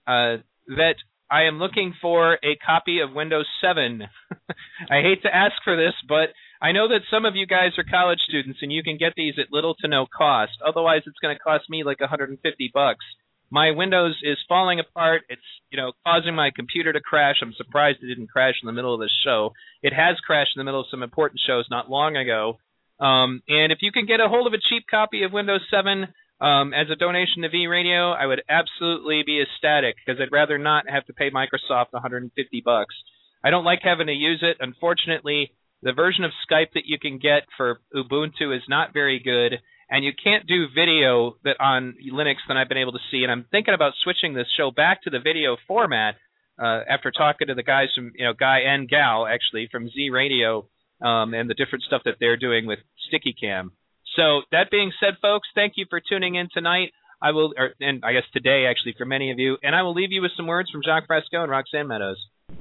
uh, 0.07 0.39
that 0.67 0.97
I 1.31 1.45
am 1.45 1.59
looking 1.59 1.95
for 2.01 2.35
a 2.35 2.57
copy 2.65 3.01
of 3.01 3.13
Windows 3.15 3.47
7. 3.61 4.03
I 4.91 5.03
hate 5.03 5.23
to 5.23 5.35
ask 5.35 5.55
for 5.65 5.77
this, 5.77 5.95
but 6.09 6.31
I 6.61 6.73
know 6.73 6.89
that 6.89 7.09
some 7.11 7.25
of 7.25 7.37
you 7.37 7.47
guys 7.47 7.73
are 7.79 7.85
college 7.85 8.21
students, 8.27 8.61
and 8.63 8.73
you 8.73 8.83
can 8.83 8.97
get 8.97 9.13
these 9.17 9.35
at 9.39 9.53
little 9.53 9.75
to 9.81 9.89
no 9.89 10.07
cost. 10.07 10.53
Otherwise, 10.67 11.03
it's 11.07 11.19
going 11.21 11.37
to 11.37 11.43
cost 11.43 11.69
me 11.69 11.85
like 11.85 12.01
150 12.01 12.71
bucks 12.73 13.05
my 13.51 13.71
Windows 13.71 14.17
is 14.23 14.37
falling 14.49 14.81
apart. 14.81 15.23
It's 15.29 15.41
you 15.71 15.79
know 15.79 15.93
causing 16.07 16.35
my 16.35 16.51
computer 16.55 16.93
to 16.93 17.01
crash. 17.01 17.37
I'm 17.43 17.55
surprised 17.57 17.99
it 18.03 18.09
didn't 18.09 18.31
crash 18.31 18.55
in 18.63 18.67
the 18.67 18.73
middle 18.73 18.95
of 18.95 19.01
this 19.01 19.15
show. 19.25 19.53
It 19.83 19.93
has 19.93 20.17
crashed 20.27 20.53
in 20.57 20.61
the 20.61 20.65
middle 20.65 20.81
of 20.81 20.87
some 20.91 21.03
important 21.03 21.41
shows 21.47 21.67
not 21.71 21.91
long 21.91 22.17
ago. 22.17 22.59
Um, 23.01 23.43
and 23.49 23.73
if 23.73 23.79
you 23.81 23.93
can 23.93 24.07
get 24.07 24.21
a 24.21 24.29
hold 24.29 24.47
of 24.47 24.53
a 24.53 24.63
cheap 24.69 24.85
copy 24.91 25.23
of 25.23 25.33
Windows 25.33 25.61
7 25.71 26.09
um, 26.41 26.73
as 26.73 26.87
a 26.91 26.97
donation 26.97 27.43
to 27.43 27.49
V 27.49 27.67
Radio, 27.67 28.13
I 28.13 28.27
would 28.27 28.43
absolutely 28.49 29.23
be 29.25 29.43
ecstatic 29.43 29.97
because 29.97 30.21
I'd 30.21 30.33
rather 30.33 30.59
not 30.59 30.89
have 30.89 31.05
to 31.07 31.13
pay 31.13 31.31
Microsoft 31.31 31.93
150 31.93 32.63
bucks. 32.65 32.95
I 33.43 33.51
don't 33.51 33.65
like 33.65 33.81
having 33.83 34.07
to 34.07 34.13
use 34.13 34.43
it. 34.43 34.57
Unfortunately, 34.61 35.53
the 35.83 35.93
version 35.93 36.25
of 36.25 36.33
Skype 36.51 36.73
that 36.75 36.87
you 36.87 36.99
can 36.99 37.19
get 37.19 37.43
for 37.57 37.81
Ubuntu 37.95 38.57
is 38.57 38.63
not 38.69 38.93
very 38.93 39.21
good 39.21 39.59
and 39.91 40.05
you 40.05 40.13
can't 40.13 40.47
do 40.47 40.67
video 40.75 41.37
that 41.45 41.57
on 41.61 41.95
Linux 42.13 42.37
that 42.47 42.57
I've 42.57 42.69
been 42.69 42.79
able 42.79 42.93
to 42.93 42.99
see. 43.11 43.23
And 43.23 43.33
I'm 43.33 43.47
thinking 43.51 43.75
about 43.75 43.95
switching 44.03 44.35
this 44.35 44.47
show 44.57 44.71
back 44.71 45.03
to 45.03 45.11
the 45.11 45.19
video 45.19 45.57
format 45.67 46.17
uh, 46.59 46.81
after 46.89 47.11
talking 47.11 47.49
to 47.49 47.55
the 47.55 47.63
guys 47.63 47.89
from 47.95 48.13
you 48.15 48.25
know 48.25 48.35
Guy 48.39 48.61
and 48.67 48.89
Gal 48.89 49.27
actually 49.27 49.69
from 49.71 49.89
Z 49.89 50.11
Radio 50.11 50.69
um, 51.03 51.33
and 51.33 51.49
the 51.49 51.55
different 51.55 51.85
stuff 51.85 52.03
that 52.05 52.17
they're 52.21 52.37
doing 52.37 52.67
with 52.67 52.81
StickyCam. 53.09 53.71
So 54.17 54.43
that 54.53 54.71
being 54.71 54.93
said, 55.01 55.15
folks, 55.21 55.49
thank 55.55 55.75
you 55.77 55.87
for 55.89 56.01
tuning 56.01 56.35
in 56.35 56.49
tonight. 56.53 56.93
I 57.21 57.33
will, 57.33 57.53
or, 57.57 57.71
and 57.81 58.05
I 58.05 58.13
guess 58.13 58.23
today 58.33 58.67
actually 58.71 58.95
for 58.97 59.05
many 59.05 59.33
of 59.33 59.39
you, 59.39 59.57
and 59.63 59.75
I 59.75 59.83
will 59.83 59.95
leave 59.95 60.13
you 60.13 60.23
with 60.23 60.31
some 60.37 60.47
words 60.47 60.71
from 60.71 60.83
Jacques 60.85 61.07
Fresco 61.07 61.43
and 61.43 61.51
Roxanne 61.51 61.89
Meadows. 61.89 62.17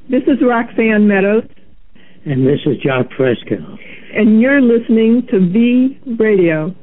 This 0.09 0.23
is 0.23 0.37
Roxanne 0.41 1.07
Meadows. 1.07 1.43
And 2.25 2.45
this 2.45 2.59
is 2.65 2.81
Jacques 2.83 3.11
Fresco. 3.15 3.55
And 4.13 4.41
you're 4.41 4.61
listening 4.61 5.27
to 5.31 5.39
V 5.39 5.99
Radio. 6.19 6.75